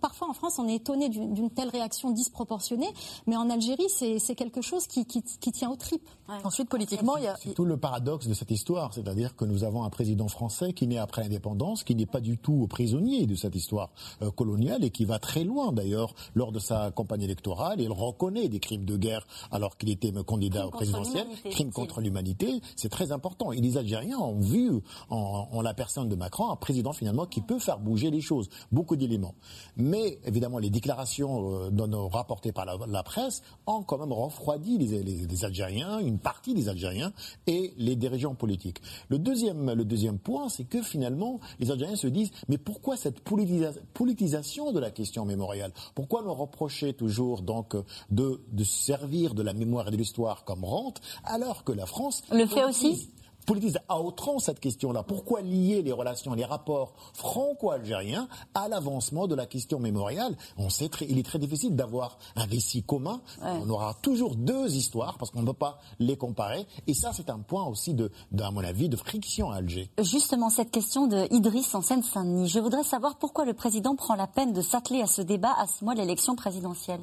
parfois 0.00 0.28
en 0.28 0.32
France 0.32 0.58
on 0.58 0.68
est 0.68 0.76
étonné 0.76 1.08
d'une 1.08 1.50
telle 1.50 1.68
réaction 1.68 2.10
disproportionnée, 2.10 2.92
mais 3.26 3.36
en 3.36 3.48
Algérie 3.48 3.88
c'est 3.88 4.34
quelque 4.34 4.60
chose 4.60 4.86
qui, 4.86 5.04
tient 5.52 5.70
aux 5.70 5.76
tripes. 5.76 6.08
Ensuite 6.44 6.68
politiquement, 6.68 7.16
il 7.16 7.24
y 7.24 7.26
a 7.26 7.36
tout 7.54 7.64
le 7.64 7.76
paradoxe 7.76 8.26
de 8.26 8.34
cette 8.34 8.50
histoire, 8.50 8.92
c'est-à-dire 8.92 9.36
que 9.36 9.44
nous 9.50 9.64
avons 9.64 9.84
un 9.84 9.90
président 9.90 10.28
français 10.28 10.72
qui 10.72 10.86
naît 10.86 10.98
après 10.98 11.22
l'indépendance, 11.22 11.84
qui 11.84 11.94
n'est 11.94 12.06
pas 12.06 12.20
du 12.20 12.38
tout 12.38 12.66
prisonnier 12.68 13.26
de 13.26 13.34
cette 13.34 13.54
histoire 13.54 13.90
euh, 14.22 14.30
coloniale 14.30 14.84
et 14.84 14.90
qui 14.90 15.04
va 15.04 15.18
très 15.18 15.44
loin 15.44 15.72
d'ailleurs 15.72 16.14
lors 16.34 16.52
de 16.52 16.58
sa 16.58 16.90
campagne 16.90 17.22
électorale. 17.22 17.80
Il 17.80 17.92
reconnaît 17.92 18.48
des 18.48 18.60
crimes 18.60 18.84
de 18.84 18.96
guerre 18.96 19.26
alors 19.50 19.76
qu'il 19.76 19.90
était 19.90 20.12
candidat 20.22 20.66
au 20.66 20.70
présidentiel, 20.70 21.26
crimes 21.50 21.72
contre 21.72 22.00
l'humanité. 22.00 22.60
C'est 22.76 22.88
très 22.88 23.12
important. 23.12 23.52
Et 23.52 23.60
les 23.60 23.76
Algériens 23.76 24.18
ont 24.18 24.38
vu 24.38 24.70
en, 25.08 25.60
la 25.62 25.74
personne 25.74 26.08
de 26.08 26.16
Macron 26.16 26.50
un 26.50 26.56
président 26.56 26.92
finalement 26.92 27.26
qui 27.26 27.40
peut 27.40 27.58
faire 27.58 27.78
bouger 27.78 28.10
les 28.10 28.20
choses. 28.20 28.48
Beaucoup 28.70 28.96
d'éléments. 28.96 29.34
Mais 29.76 30.18
évidemment, 30.24 30.58
les 30.58 30.70
déclarations 30.70 31.70
euh, 31.70 32.08
rapportées 32.12 32.52
par 32.52 32.64
la, 32.64 33.02
presse 33.02 33.42
ont 33.66 33.82
quand 33.82 33.98
même 33.98 34.12
refroidi 34.12 34.78
les, 34.78 35.02
les 35.02 35.44
Algériens, 35.44 35.98
une 35.98 36.18
partie 36.18 36.54
des 36.54 36.68
Algériens 36.68 37.12
et 37.46 37.72
les 37.78 37.96
dirigeants 37.96 38.34
politiques. 38.34 38.80
Le 39.08 39.18
deuxième, 39.18 39.39
le 39.48 39.84
deuxième 39.84 40.18
point, 40.18 40.48
c'est 40.48 40.64
que 40.64 40.82
finalement, 40.82 41.40
les 41.58 41.70
Algériens 41.70 41.96
se 41.96 42.06
disent 42.06 42.30
mais 42.48 42.58
pourquoi 42.58 42.96
cette 42.96 43.20
politisation 43.20 44.72
de 44.72 44.80
la 44.80 44.90
question 44.90 45.24
mémoriale? 45.24 45.72
Pourquoi 45.94 46.22
nous 46.22 46.34
reprocher 46.34 46.92
toujours 46.94 47.42
donc 47.42 47.76
de, 48.10 48.40
de 48.52 48.64
servir 48.64 49.34
de 49.34 49.42
la 49.42 49.52
mémoire 49.52 49.88
et 49.88 49.90
de 49.90 49.96
l'histoire 49.96 50.44
comme 50.44 50.64
rente 50.64 51.00
alors 51.24 51.64
que 51.64 51.72
la 51.72 51.86
France 51.86 52.22
le 52.32 52.46
fait 52.46 52.64
aussi? 52.64 53.10
Politise 53.46 53.78
à 53.88 54.00
outrance 54.00 54.44
cette 54.44 54.60
question-là. 54.60 55.02
Pourquoi 55.02 55.40
lier 55.40 55.82
les 55.82 55.92
relations, 55.92 56.34
les 56.34 56.44
rapports 56.44 56.94
franco-algériens 57.14 58.28
à 58.54 58.68
l'avancement 58.68 59.26
de 59.26 59.34
la 59.34 59.46
question 59.46 59.78
mémoriale? 59.78 60.36
On 60.56 60.70
sait 60.70 60.88
très, 60.88 61.06
il 61.06 61.18
est 61.18 61.24
très 61.24 61.38
difficile 61.38 61.76
d'avoir 61.76 62.18
un 62.36 62.44
récit 62.44 62.82
commun. 62.82 63.20
On 63.42 63.68
aura 63.68 63.94
toujours 64.02 64.36
deux 64.36 64.74
histoires 64.74 65.18
parce 65.18 65.30
qu'on 65.30 65.42
ne 65.42 65.46
peut 65.46 65.52
pas 65.52 65.78
les 65.98 66.16
comparer. 66.16 66.66
Et 66.86 66.94
ça, 66.94 67.12
c'est 67.12 67.30
un 67.30 67.38
point 67.38 67.64
aussi 67.64 67.94
de, 67.94 68.10
à 68.38 68.50
mon 68.50 68.64
avis, 68.64 68.88
de 68.88 68.96
friction 68.96 69.50
à 69.50 69.56
Alger. 69.56 69.90
Justement, 70.00 70.50
cette 70.50 70.70
question 70.70 71.06
de 71.06 71.26
Idriss 71.34 71.74
en 71.74 71.82
Seine-Saint-Denis. 71.82 72.48
Je 72.48 72.60
voudrais 72.60 72.84
savoir 72.84 73.16
pourquoi 73.16 73.44
le 73.44 73.54
président 73.54 73.96
prend 73.96 74.14
la 74.14 74.26
peine 74.26 74.52
de 74.52 74.60
s'atteler 74.60 75.02
à 75.02 75.06
ce 75.06 75.22
débat 75.22 75.54
à 75.58 75.66
ce 75.66 75.84
mois 75.84 75.94
de 75.94 76.00
l'élection 76.00 76.36
présidentielle. 76.36 77.00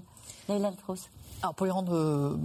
Leïla 0.50 0.71
Alors 1.41 1.56
pour 1.56 1.67
y 1.67 1.69
rendre 1.69 1.93
euh, 1.93 2.38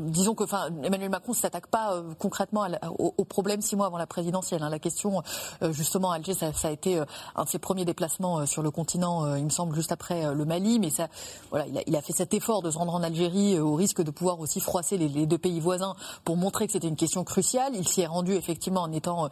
disons 0.00 0.34
que 0.34 0.44
enfin, 0.44 0.68
Emmanuel 0.82 1.10
Macron 1.10 1.32
ne 1.32 1.36
s'attaque 1.36 1.66
pas 1.66 1.94
euh, 1.94 2.02
concrètement 2.18 2.66
au, 2.98 3.24
problème 3.24 3.60
six 3.60 3.76
mois 3.76 3.86
avant 3.86 3.98
la 3.98 4.06
présidentielle. 4.06 4.62
Hein. 4.62 4.70
La 4.70 4.78
question, 4.78 5.22
euh, 5.62 5.72
justement, 5.72 6.10
Alger, 6.10 6.34
ça, 6.34 6.50
a 6.62 6.70
été 6.70 6.98
euh, 6.98 7.04
un 7.36 7.44
de 7.44 7.48
ses 7.48 7.58
premiers 7.58 7.84
déplacements 7.84 8.46
sur 8.46 8.62
le 8.62 8.70
continent, 8.70 9.34
il 9.36 9.44
me 9.44 9.50
semble, 9.50 9.74
juste 9.74 9.92
après 9.92 10.34
le 10.34 10.44
Mali. 10.44 10.78
Mais 10.78 10.90
ça, 10.90 11.08
voilà, 11.50 11.66
il 11.66 11.78
a, 11.78 11.82
il 11.86 11.96
a, 11.96 12.02
fait 12.02 12.12
cet 12.12 12.34
effort 12.34 12.62
de 12.62 12.70
se 12.70 12.78
rendre 12.78 12.94
en 12.94 13.02
Algérie 13.02 13.58
au 13.58 13.74
risque 13.74 14.02
de 14.02 14.10
pouvoir 14.10 14.40
aussi 14.40 14.60
froisser 14.60 14.96
les, 14.96 15.08
les 15.08 15.26
deux 15.26 15.38
pays 15.38 15.60
voisins 15.60 15.94
pour 16.24 16.36
montrer 16.36 16.66
que 16.66 16.72
c'était 16.72 16.88
une 16.88 16.96
question 16.96 17.24
cruciale. 17.24 17.74
Il 17.74 17.86
s'y 17.86 18.00
est 18.00 18.06
rendu 18.06 18.34
effectivement 18.34 18.82
en 18.82 18.92
étant 18.92 19.28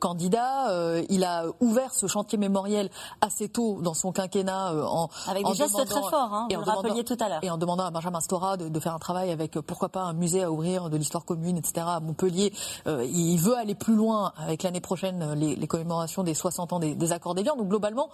candidat. 0.00 1.02
il 1.08 1.24
a 1.24 1.46
ouvert 1.60 1.92
ce 1.92 2.06
chantier 2.06 2.38
mémoriel 2.38 2.90
assez 3.20 3.48
tôt 3.48 3.80
dans 3.82 3.94
son 3.94 4.12
quinquennat 4.12 4.72
en 4.86 5.08
avec 5.28 5.46
des 5.46 5.54
gestes 5.54 5.84
très 5.86 6.00
forts. 6.00 6.32
Hein, 6.32 6.48
vous 6.50 6.82
le 6.82 7.02
tout 7.02 7.16
à 7.20 7.28
l'heure. 7.28 7.40
Et 7.42 7.50
en 7.50 7.58
demandant 7.58 7.84
à 7.84 7.90
Benjamin 7.90 8.20
Stora 8.20 8.56
de, 8.56 8.68
de 8.68 8.80
faire 8.80 8.94
un 8.94 8.98
travail 8.98 9.30
avec 9.30 9.52
pourquoi 9.60 9.88
pas 9.88 10.03
un 10.04 10.12
musée 10.12 10.42
à 10.42 10.50
ouvrir 10.50 10.90
de 10.90 10.96
l'histoire 10.96 11.24
commune, 11.24 11.56
etc. 11.56 11.86
à 11.88 12.00
Montpellier. 12.00 12.52
Euh, 12.86 13.04
il 13.04 13.38
veut 13.38 13.56
aller 13.56 13.74
plus 13.74 13.94
loin 13.94 14.32
avec 14.36 14.62
l'année 14.62 14.80
prochaine 14.80 15.22
euh, 15.22 15.34
les, 15.34 15.66
commémorations 15.66 16.22
des 16.22 16.34
60 16.34 16.72
ans 16.72 16.78
des, 16.78 17.12
accords 17.12 17.34
d'Évian. 17.34 17.56
Donc 17.56 17.68
globalement, 17.68 18.10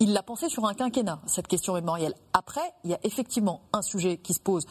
il 0.00 0.12
l'a 0.12 0.22
pensé 0.22 0.48
sur 0.48 0.64
un 0.66 0.74
quinquennat, 0.74 1.20
cette 1.26 1.48
question 1.48 1.74
mémorielle. 1.74 2.14
Après, 2.32 2.74
il 2.84 2.90
y 2.90 2.94
a 2.94 2.98
effectivement 3.02 3.60
un 3.72 3.82
sujet 3.82 4.16
qui 4.16 4.34
se 4.34 4.40
pose 4.40 4.66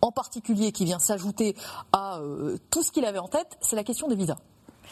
en 0.00 0.12
particulier 0.12 0.72
qui 0.72 0.84
vient 0.84 0.98
s'ajouter 0.98 1.56
à 1.92 2.18
euh, 2.18 2.56
tout 2.70 2.82
ce 2.82 2.92
qu'il 2.92 3.04
avait 3.04 3.18
en 3.18 3.28
tête, 3.28 3.58
c'est 3.60 3.76
la 3.76 3.84
question 3.84 4.08
des 4.08 4.14
visas. 4.14 4.38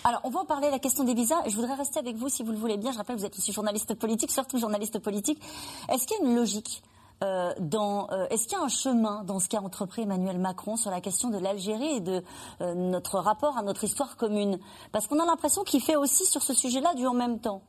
Alors, 0.05 0.21
on 0.25 0.31
va 0.31 0.41
en 0.41 0.45
parler, 0.45 0.71
la 0.71 0.79
question 0.79 1.05
des 1.05 1.15
visas. 1.15 1.43
Je 1.47 1.55
voudrais 1.55 1.75
rester 1.75 1.99
avec 1.99 2.17
vous, 2.17 2.29
si 2.29 2.43
vous 2.43 2.53
le 2.53 2.59
voulez 2.59 2.77
bien. 2.77 2.93
Je 2.93 2.99
rappelle, 2.99 3.17
vous 3.17 3.25
êtes 3.25 3.37
aussi 3.37 3.53
journaliste 3.53 3.95
politique, 3.95 4.31
surtout 4.31 4.59
journaliste 4.59 4.99
politique. 4.99 5.41
Est-ce 5.89 6.07
qu'il 6.07 6.19
y 6.19 6.27
a 6.27 6.29
une 6.29 6.37
logique 6.37 6.83
euh, 7.25 7.53
euh, 7.59 8.27
est-ce 8.29 8.47
qu'il 8.47 8.59
y 8.59 8.61
a 8.61 8.65
un 8.65 8.69
chemin 8.69 9.25
dans 9.25 9.41
ce 9.41 9.49
qu'a 9.49 9.61
entrepris 9.61 10.03
Emmanuel 10.03 10.39
Macron 10.39 10.77
sur 10.77 10.91
la 10.91 11.01
question 11.01 11.31
de 11.31 11.39
l'Algérie 11.39 11.97
et 11.97 12.01
de 12.01 12.23
euh, 12.61 12.75
notre 12.75 13.19
rapport 13.19 13.57
à 13.57 13.63
notre 13.63 13.85
histoire 13.85 14.17
commune? 14.17 14.59
Parce 14.93 15.07
qu'on 15.07 15.19
a 15.19 15.27
l'impression 15.27 15.65
qu'il 15.65 15.81
fait 15.81 15.97
aussi 15.97 16.27
sur 16.27 16.43
ce 16.43 16.53
sujet-là 16.53 16.95
du 16.95 17.07
en 17.07 17.15
même 17.15 17.41
temps. 17.41 17.63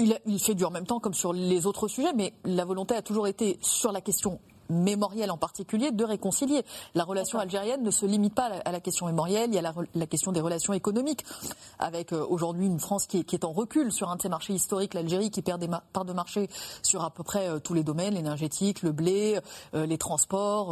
Il, 0.00 0.18
il, 0.26 0.40
fait 0.40 0.54
du 0.54 0.64
en 0.64 0.70
même 0.70 0.86
temps 0.86 1.00
comme 1.00 1.14
sur 1.14 1.32
les 1.32 1.66
autres 1.66 1.88
sujets, 1.88 2.12
mais 2.14 2.34
la 2.44 2.64
volonté 2.64 2.94
a 2.94 3.02
toujours 3.02 3.26
été 3.26 3.58
sur 3.62 3.92
la 3.92 4.00
question 4.00 4.40
mémorielle 4.68 5.30
en 5.30 5.36
particulier, 5.36 5.90
de 5.90 6.04
réconcilier. 6.04 6.64
La 6.94 7.04
relation 7.04 7.38
algérienne 7.38 7.82
ne 7.82 7.90
se 7.90 8.06
limite 8.06 8.34
pas 8.34 8.50
à 8.64 8.72
la 8.72 8.80
question 8.80 9.06
mémorielle, 9.06 9.50
il 9.50 9.54
y 9.54 9.58
a 9.58 9.72
la, 9.94 10.06
question 10.06 10.32
des 10.32 10.40
relations 10.40 10.72
économiques, 10.72 11.24
avec 11.78 12.12
euh, 12.12 12.24
aujourd'hui 12.28 12.66
une 12.66 12.80
France 12.80 13.06
qui 13.06 13.18
est, 13.18 13.44
en 13.44 13.52
recul 13.52 13.92
sur 13.92 14.10
un 14.10 14.16
de 14.16 14.22
ses 14.22 14.28
marchés 14.28 14.52
historiques, 14.52 14.94
l'Algérie, 14.94 15.30
qui 15.30 15.42
perd 15.42 15.60
des 15.60 15.68
parts 15.92 16.04
de 16.04 16.12
marché 16.12 16.48
sur 16.82 17.04
à 17.04 17.10
peu 17.10 17.22
près 17.22 17.48
euh, 17.48 17.58
tous 17.58 17.74
les 17.74 17.84
domaines, 17.84 18.14
l'énergétique, 18.14 18.82
le 18.82 18.92
blé, 18.92 19.38
euh, 19.74 19.86
les 19.86 19.98
transports, 19.98 20.70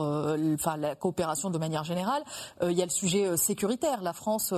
enfin 0.55 0.77
la 0.77 0.95
coopération 0.95 1.51
de 1.51 1.59
manière 1.59 1.85
générale. 1.85 2.23
il 2.63 2.73
y 2.73 2.83
a 2.83 2.85
le 2.85 2.91
sujet 2.91 3.37
sécuritaire. 3.37 4.03
La 4.03 4.13
France 4.13 4.55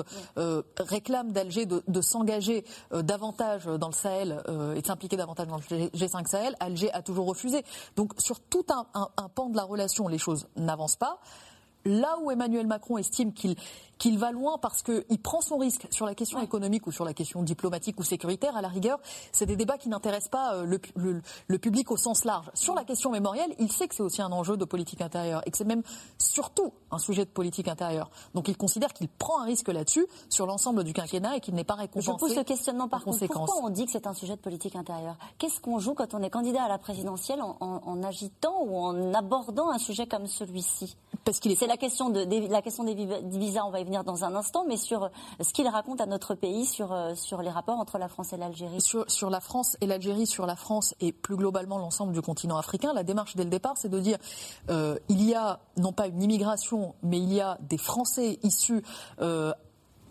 réclame 0.78 1.32
d'Alger 1.32 1.66
de, 1.66 2.00
s'engager 2.00 2.64
davantage 2.92 3.66
dans 3.66 3.88
le 3.88 3.92
Sahel 3.92 4.42
et 4.76 4.80
de 4.80 4.86
s'impliquer 4.86 5.16
davantage 5.16 5.46
dans 5.46 5.56
le 5.56 5.62
G5 5.62 6.26
Sahel. 6.26 6.56
Alger 6.60 6.92
a 6.92 7.02
toujours 7.02 7.26
refusé. 7.26 7.64
Donc 7.96 8.12
sur 8.18 8.40
tout 8.40 8.64
un, 8.70 8.86
un 8.94 9.23
pan 9.28 9.48
de 9.48 9.56
la 9.56 9.64
relation, 9.64 10.08
les 10.08 10.18
choses 10.18 10.48
n'avancent 10.56 10.96
pas. 10.96 11.20
Là 11.84 12.16
où 12.22 12.30
Emmanuel 12.30 12.66
Macron 12.66 12.96
estime 12.98 13.32
qu'il 13.32 13.56
qu'il 14.04 14.18
va 14.18 14.32
loin 14.32 14.58
parce 14.58 14.82
qu'il 14.82 15.18
prend 15.18 15.40
son 15.40 15.56
risque 15.56 15.86
sur 15.90 16.04
la 16.04 16.14
question 16.14 16.38
économique 16.38 16.86
ou 16.86 16.92
sur 16.92 17.06
la 17.06 17.14
question 17.14 17.42
diplomatique 17.42 17.98
ou 17.98 18.02
sécuritaire, 18.02 18.54
à 18.54 18.60
la 18.60 18.68
rigueur, 18.68 19.00
c'est 19.32 19.46
des 19.46 19.56
débats 19.56 19.78
qui 19.78 19.88
n'intéressent 19.88 20.28
pas 20.28 20.56
euh, 20.56 20.78
le, 21.48 21.58
public 21.58 21.90
au 21.90 21.96
sens 21.96 22.26
large. 22.26 22.50
Sur 22.52 22.74
la 22.74 22.84
question 22.84 23.10
mémorielle, 23.10 23.54
il 23.58 23.72
sait 23.72 23.88
que 23.88 23.94
c'est 23.94 24.02
aussi 24.02 24.20
un 24.20 24.30
enjeu 24.30 24.58
de 24.58 24.66
politique 24.66 25.00
intérieure 25.00 25.40
et 25.46 25.50
que 25.50 25.56
c'est 25.56 25.64
même 25.64 25.82
surtout 26.18 26.74
un 26.90 26.98
sujet 26.98 27.24
de 27.24 27.30
politique 27.30 27.66
intérieure. 27.66 28.10
Donc 28.34 28.48
il 28.48 28.58
considère 28.58 28.92
qu'il 28.92 29.08
prend 29.08 29.40
un 29.40 29.46
risque 29.46 29.68
là-dessus 29.68 30.06
sur 30.28 30.44
l'ensemble 30.44 30.84
du 30.84 30.92
quinquennat 30.92 31.38
et 31.38 31.40
qu'il 31.40 31.54
n'est 31.54 31.64
pas 31.64 31.72
récompensé. 31.72 32.12
Je 32.12 32.18
pousse 32.18 32.36
le 32.36 32.44
questionnement 32.44 32.88
par 32.88 33.04
contre. 33.04 33.26
Pourquoi 33.26 33.56
on 33.62 33.70
dit 33.70 33.86
que 33.86 33.90
c'est 33.90 34.06
un 34.06 34.12
sujet 34.12 34.36
de 34.36 34.42
politique 34.42 34.76
intérieure? 34.76 35.16
Qu'est-ce 35.38 35.62
qu'on 35.62 35.78
joue 35.78 35.94
quand 35.94 36.12
on 36.12 36.22
est 36.22 36.28
candidat 36.28 36.64
à 36.64 36.68
la 36.68 36.76
présidentielle 36.76 37.40
en, 37.40 38.02
agitant 38.02 38.64
ou 38.66 38.76
en 38.76 39.14
abordant 39.14 39.70
un 39.70 39.78
sujet 39.78 40.06
comme 40.06 40.26
celui-ci? 40.26 40.94
Parce 41.24 41.40
qu'il 41.40 41.52
est... 41.52 41.56
C'est 41.56 41.66
la 41.66 41.78
question 41.78 42.10
de, 42.10 42.50
la 42.50 42.60
question 42.60 42.84
des 42.84 42.94
visas, 42.94 43.64
on 43.64 43.70
va 43.70 43.80
y 43.80 43.84
venir 43.84 43.93
dans 44.02 44.24
un 44.24 44.34
instant, 44.34 44.64
mais 44.66 44.76
sur 44.76 45.10
ce 45.40 45.52
qu'il 45.52 45.68
raconte 45.68 46.00
à 46.00 46.06
notre 46.06 46.34
pays 46.34 46.64
sur, 46.64 46.92
euh, 46.92 47.14
sur 47.14 47.42
les 47.42 47.50
rapports 47.50 47.78
entre 47.78 47.98
la 47.98 48.08
France 48.08 48.32
et 48.32 48.36
l'Algérie. 48.36 48.80
Sur, 48.80 49.30
la 49.30 49.40
France 49.40 49.76
et 49.80 49.86
l'Algérie, 49.86 50.26
sur 50.26 50.46
la 50.46 50.56
France 50.56 50.94
et 51.00 51.12
plus 51.12 51.36
globalement 51.36 51.78
l'ensemble 51.78 52.12
du 52.12 52.22
continent 52.22 52.56
africain, 52.56 52.92
la 52.92 53.02
démarche 53.02 53.36
dès 53.36 53.44
le 53.44 53.50
départ, 53.50 53.76
c'est 53.76 53.88
de 53.88 54.00
dire 54.00 54.18
euh, 54.70 54.98
il 55.08 55.22
y 55.22 55.34
a 55.34 55.60
non 55.76 55.92
pas 55.92 56.06
une 56.06 56.22
immigration, 56.22 56.94
mais 57.02 57.18
il 57.18 57.32
y 57.32 57.40
a 57.40 57.58
des 57.60 57.78
Français 57.78 58.38
issus 58.42 58.82
euh, 59.20 59.52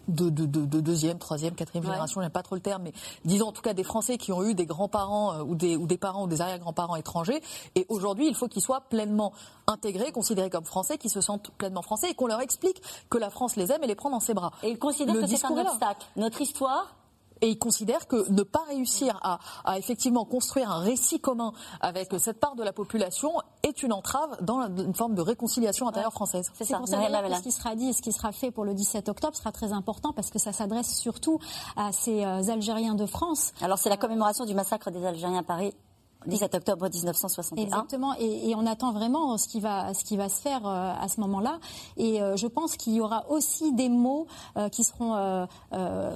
de, 0.08 0.30
deuxième, 0.30 1.18
troisième, 1.18 1.56
quatrième 1.56 1.84
génération, 1.84 2.22
j'aime 2.22 2.30
pas 2.30 2.44
trop 2.44 2.56
le 2.56 2.62
terme, 2.62 2.84
mais 2.84 2.94
disons 3.26 3.48
en 3.48 3.52
tout 3.52 3.62
cas 3.62 3.74
des 3.74 3.84
Français 3.84 4.18
qui 4.18 4.32
ont 4.32 4.44
eu 4.44 4.54
des 4.54 4.66
grands-parents 4.66 5.34
euh, 5.34 5.44
ou, 5.44 5.56
des, 5.56 5.76
ou 5.76 5.88
des 5.88 5.98
parents 5.98 6.24
ou 6.24 6.28
des 6.28 6.42
arrière-grands-parents 6.42 6.96
étrangers. 6.96 7.42
Et 7.76 7.86
aujourd'hui, 7.90 8.28
il 8.28 8.36
faut 8.36 8.48
qu'ils 8.48 8.62
soient 8.62 8.82
pleinement 8.82 9.34
intégrés, 9.68 10.12
considérés 10.12 10.50
comme 10.50 10.66
Français, 10.66 10.98
qu'ils 10.98 11.12
se 11.12 11.22
sentent 11.22 11.52
pleinement 11.58 11.82
Français 11.82 12.10
et 12.12 12.14
qu'on 12.14 12.28
leur 12.28 12.42
explique 12.42 12.82
que 13.10 13.18
la 13.18 13.30
France 13.30 13.56
les 13.56 13.72
aime 13.72 13.84
et 13.84 13.88
les 13.88 13.96
prend 13.96 14.10
dans 14.10 14.20
ses 14.20 14.34
bras. 14.34 14.52
Et 14.64 14.70
ils 14.70 14.80
considèrent 14.80 15.16
que 15.16 15.28
c'est 15.28 15.46
un 15.46 15.58
obstacle. 15.58 16.06
Notre 16.16 16.42
histoire, 16.42 16.96
et 17.44 17.50
il 17.50 17.60
considère 17.60 18.08
que 18.08 18.30
ne 18.32 18.42
pas 18.42 18.64
réussir 18.70 19.20
à, 19.22 19.78
effectivement 19.78 20.24
construire 20.24 20.72
un 20.72 20.80
récit 20.80 21.20
commun 21.20 21.52
avec 21.82 22.10
cette 22.18 22.40
part 22.40 22.56
de 22.56 22.64
la 22.64 22.72
population 22.72 23.34
est 23.64 23.84
une 23.84 23.92
entrave 23.92 24.38
dans 24.42 24.62
une 24.62 24.96
forme 24.96 25.14
de 25.14 25.22
réconciliation 25.22 25.88
intérieure 25.90 26.14
française. 26.14 26.50
C'est 26.54 26.64
ça. 26.64 26.82
ce 26.86 27.44
qui 27.44 27.52
sera 27.52 27.76
dit 27.76 27.90
et 27.90 27.94
ce 27.94 28.02
qui 28.02 28.14
sera 28.14 28.32
fait 28.32 28.50
pour 28.50 28.64
le 28.64 28.74
17 28.74 29.10
octobre 29.10 29.36
sera 29.36 29.52
très 29.52 29.74
important 29.74 30.14
parce 30.14 30.30
que 30.30 30.40
ça 30.40 30.54
s'adresse 30.54 30.96
surtout 30.96 31.40
à 31.76 31.92
ces 31.92 32.24
euh, 32.24 32.50
Algériens 32.50 32.96
de 32.96 33.06
France. 33.06 33.52
Alors 33.62 33.78
c'est 33.78 33.90
la 33.90 33.98
commémoration 33.98 34.46
du 34.46 34.54
massacre 34.54 34.90
des 34.90 35.06
Algériens 35.06 35.40
à 35.40 35.44
Paris 35.44 35.74
17 36.28 36.56
octobre 36.56 36.90
1961. 36.90 37.62
Exactement, 37.62 38.14
et, 38.20 38.54
on 38.56 38.66
attend 38.66 38.92
vraiment 38.92 39.38
ce 39.38 39.48
qui 39.48 39.60
va, 39.60 39.94
ce 39.94 40.04
qui 40.04 40.18
va 40.18 40.30
se 40.30 40.40
faire 40.40 40.66
euh, 40.66 40.94
à 41.00 41.08
ce 41.08 41.20
moment-là. 41.22 41.60
Et 41.98 42.22
euh, 42.22 42.36
je 42.36 42.48
pense 42.48 42.78
qu'il 42.78 42.94
y 42.94 43.02
aura 43.02 43.30
aussi 43.30 43.74
des 43.74 43.90
mots 43.90 44.28
euh, 44.58 44.70
qui 44.70 44.84
seront 44.84 45.48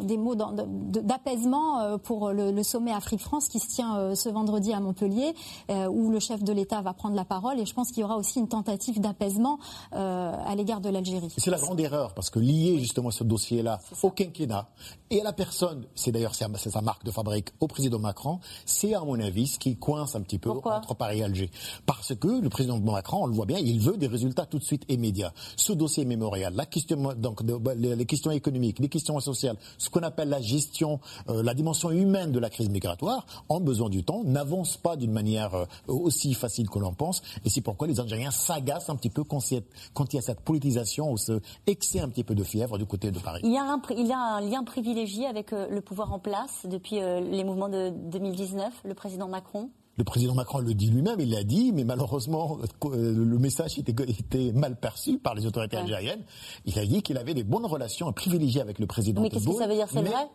des 0.01 0.17
mots 0.17 0.35
d'apaisement 0.35 1.97
pour 1.99 2.31
le, 2.31 2.63
sommet 2.63 2.91
Afrique-France 2.91 3.47
qui 3.47 3.59
se 3.59 3.67
tient 3.69 4.15
ce 4.15 4.29
vendredi 4.29 4.73
à 4.73 4.79
Montpellier, 4.79 5.33
où 5.69 6.09
le 6.09 6.19
chef 6.19 6.43
de 6.43 6.51
l'État 6.51 6.81
va 6.81 6.93
prendre 6.93 7.15
la 7.15 7.25
parole. 7.25 7.59
Et 7.59 7.65
je 7.65 7.73
pense 7.73 7.91
qu'il 7.91 8.01
y 8.01 8.03
aura 8.03 8.17
aussi 8.17 8.39
une 8.39 8.47
tentative 8.47 8.99
d'apaisement 8.99 9.59
à 9.91 10.53
l'égard 10.55 10.81
de 10.81 10.89
l'Algérie. 10.89 11.33
C'est 11.37 11.51
la 11.51 11.59
grande 11.59 11.79
erreur, 11.79 12.13
parce 12.13 12.29
que 12.29 12.39
lier 12.39 12.79
justement 12.79 13.11
ce 13.11 13.23
dossier-là 13.23 13.79
au 14.03 14.09
quinquennat 14.09 14.67
et 15.09 15.21
à 15.21 15.23
la 15.23 15.33
personne, 15.33 15.85
c'est 15.95 16.11
d'ailleurs 16.11 16.35
sa 16.35 16.81
marque 16.81 17.03
de 17.05 17.11
fabrique 17.11 17.49
au 17.59 17.67
président 17.67 17.99
Macron, 17.99 18.39
c'est 18.65 18.93
à 18.93 19.01
mon 19.01 19.19
avis 19.19 19.47
ce 19.47 19.59
qui 19.59 19.77
coince 19.77 19.96
coince 19.97 20.15
un 20.15 20.21
petit 20.21 20.37
peu 20.37 20.51
entre 20.51 20.93
Paris 20.95 21.19
et 21.19 21.23
Alger. 21.23 21.49
Parce 21.85 22.13
que 22.15 22.41
le 22.41 22.49
président 22.49 22.79
Macron, 22.79 23.23
on 23.23 23.27
le 23.27 23.33
voit 23.33 23.45
bien, 23.45 23.57
il 23.57 23.79
veut 23.79 23.97
des 23.97 24.07
résultats 24.07 24.45
tout 24.45 24.59
de 24.59 24.63
suite 24.63 24.83
immédiats. 24.89 25.33
Ce 25.55 25.73
dossier 25.73 26.05
mémorial, 26.05 26.53
la 26.55 26.65
question, 26.65 27.13
donc, 27.15 27.43
bah, 27.43 27.73
les 27.75 28.05
questions 28.05 28.31
économiques, 28.31 28.79
les 28.79 28.89
questions 28.89 29.19
sociales, 29.19 29.57
ce 29.77 29.89
qu'on 29.89 30.01
appelle 30.01 30.29
la 30.29 30.41
gestion, 30.41 30.99
euh, 31.29 31.41
la 31.41 31.53
dimension 31.53 31.91
humaine 31.91 32.31
de 32.31 32.39
la 32.39 32.49
crise 32.49 32.69
migratoire, 32.69 33.25
ont 33.49 33.59
besoin 33.59 33.89
du 33.89 34.03
temps, 34.03 34.23
n'avancent 34.23 34.77
pas 34.77 34.95
d'une 34.95 35.11
manière 35.11 35.53
euh, 35.55 35.65
aussi 35.87 36.33
facile 36.33 36.69
que 36.69 36.79
l'on 36.79 36.93
pense. 36.93 37.21
Et 37.43 37.49
c'est 37.49 37.61
pourquoi 37.61 37.87
les 37.87 37.99
Algériens 37.99 38.31
s'agacent 38.31 38.89
un 38.89 38.95
petit 38.95 39.09
peu 39.09 39.23
quand, 39.23 39.51
il 39.51 40.15
y 40.15 40.19
a 40.19 40.21
cette 40.21 40.41
politisation 40.41 41.11
ou 41.11 41.17
ce 41.17 41.39
excès 41.65 41.99
un 41.99 42.09
petit 42.09 42.23
peu 42.23 42.35
de 42.35 42.43
fièvre 42.43 42.77
du 42.77 42.85
côté 42.85 43.11
de 43.11 43.19
Paris. 43.19 43.41
Il 43.43 43.51
y 43.51 43.57
a 43.57 43.63
un, 43.63 43.81
il 43.91 44.07
y 44.07 44.13
a 44.13 44.19
un 44.19 44.41
lien 44.41 44.63
privilégié 44.63 45.25
avec 45.25 45.53
euh, 45.53 45.67
le 45.69 45.81
pouvoir 45.81 46.13
en 46.13 46.19
place 46.19 46.65
depuis 46.65 46.97
les 46.97 47.43
mouvements 47.43 47.69
de 47.69 47.89
2019, 47.89 48.81
le 48.83 48.93
président 48.93 49.27
Macron? 49.27 49.69
Le 49.97 50.03
président 50.03 50.35
Macron 50.35 50.59
le 50.59 50.73
dit 50.73 50.89
lui-même, 50.89 51.19
il 51.19 51.31
l'a 51.31 51.43
dit, 51.43 51.71
mais 51.73 51.83
malheureusement, 51.83 52.59
le 52.83 53.37
message 53.39 53.79
était, 53.79 54.51
mal 54.53 54.79
perçu 54.79 55.17
par 55.17 55.33
les 55.33 55.45
autorités 55.45 55.77
algériennes. 55.77 56.23
Il 56.65 56.77
a 56.77 56.85
dit 56.85 57.01
qu'il 57.01 57.17
avait 57.17 57.33
des 57.33 57.43
bonnes 57.43 57.65
relations 57.65 58.11
privilégiées 58.13 58.61
avec 58.61 58.79
le 58.79 58.85
président. 58.85 59.21
Mais 59.21 59.29
qu'est-ce 59.29 59.47
que 59.47 59.53
ça 59.55 59.67
veut 59.67 59.73
dire 59.73 59.87
C'est 59.91 60.01
vrai? 60.01 60.27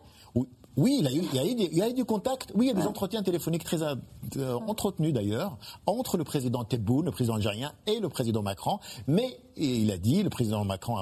oui, 0.75 0.97
il, 0.99 1.05
y 1.05 1.07
a 1.07 1.45
eu, 1.45 1.55
il, 1.55 1.77
y 1.77 1.81
a 1.81 1.89
eu 1.89 1.93
du 1.93 2.03
contact. 2.03 2.51
Oui, 2.55 2.65
il 2.65 2.69
y 2.69 2.71
a 2.71 2.81
des 2.81 2.87
entretiens 2.87 3.21
téléphoniques 3.21 3.63
très 3.63 3.83
euh, 3.83 4.59
entretenus 4.67 5.13
d'ailleurs 5.13 5.57
entre 5.85 6.17
le 6.17 6.23
président 6.23 6.63
Tebboune, 6.63 7.05
le 7.05 7.11
président 7.11 7.35
algérien, 7.35 7.73
et 7.85 7.99
le 7.99 8.09
président 8.09 8.41
Macron. 8.41 8.79
Mais 9.07 9.37
il 9.55 9.91
a 9.91 9.97
dit, 9.97 10.23
le 10.23 10.29
président 10.29 10.65
Macron, 10.65 10.97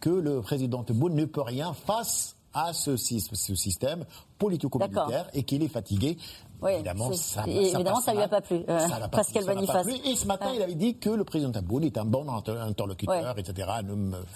que 0.00 0.10
le 0.10 0.40
président 0.40 0.82
Tebboune 0.82 1.14
ne 1.14 1.26
peut 1.26 1.42
rien 1.42 1.74
face 1.74 2.36
à 2.54 2.72
ce, 2.72 2.96
ce 2.96 3.54
système 3.54 4.04
politico-militaire 4.38 5.28
et 5.34 5.42
qu'il 5.42 5.62
est 5.62 5.68
fatigué. 5.68 6.16
Oui, 6.62 6.72
évidemment, 6.72 7.12
ça, 7.12 7.44
évidemment, 7.46 8.00
ça, 8.00 8.12
lui 8.12 8.20
a 8.22 8.28
pas 8.28 8.42
plu. 8.42 8.62
Euh, 8.68 9.08
Pascal 9.10 9.46
Boniface. 9.46 9.86
Et 10.04 10.14
ce 10.14 10.26
matin, 10.26 10.52
il 10.54 10.60
avait 10.62 10.74
dit 10.74 10.98
que 10.98 11.10
le 11.10 11.24
président 11.24 11.50
Tebboune 11.50 11.84
est 11.84 11.96
un 11.96 12.04
bon 12.04 12.26
interlocuteur, 12.28 13.38
etc., 13.38 13.68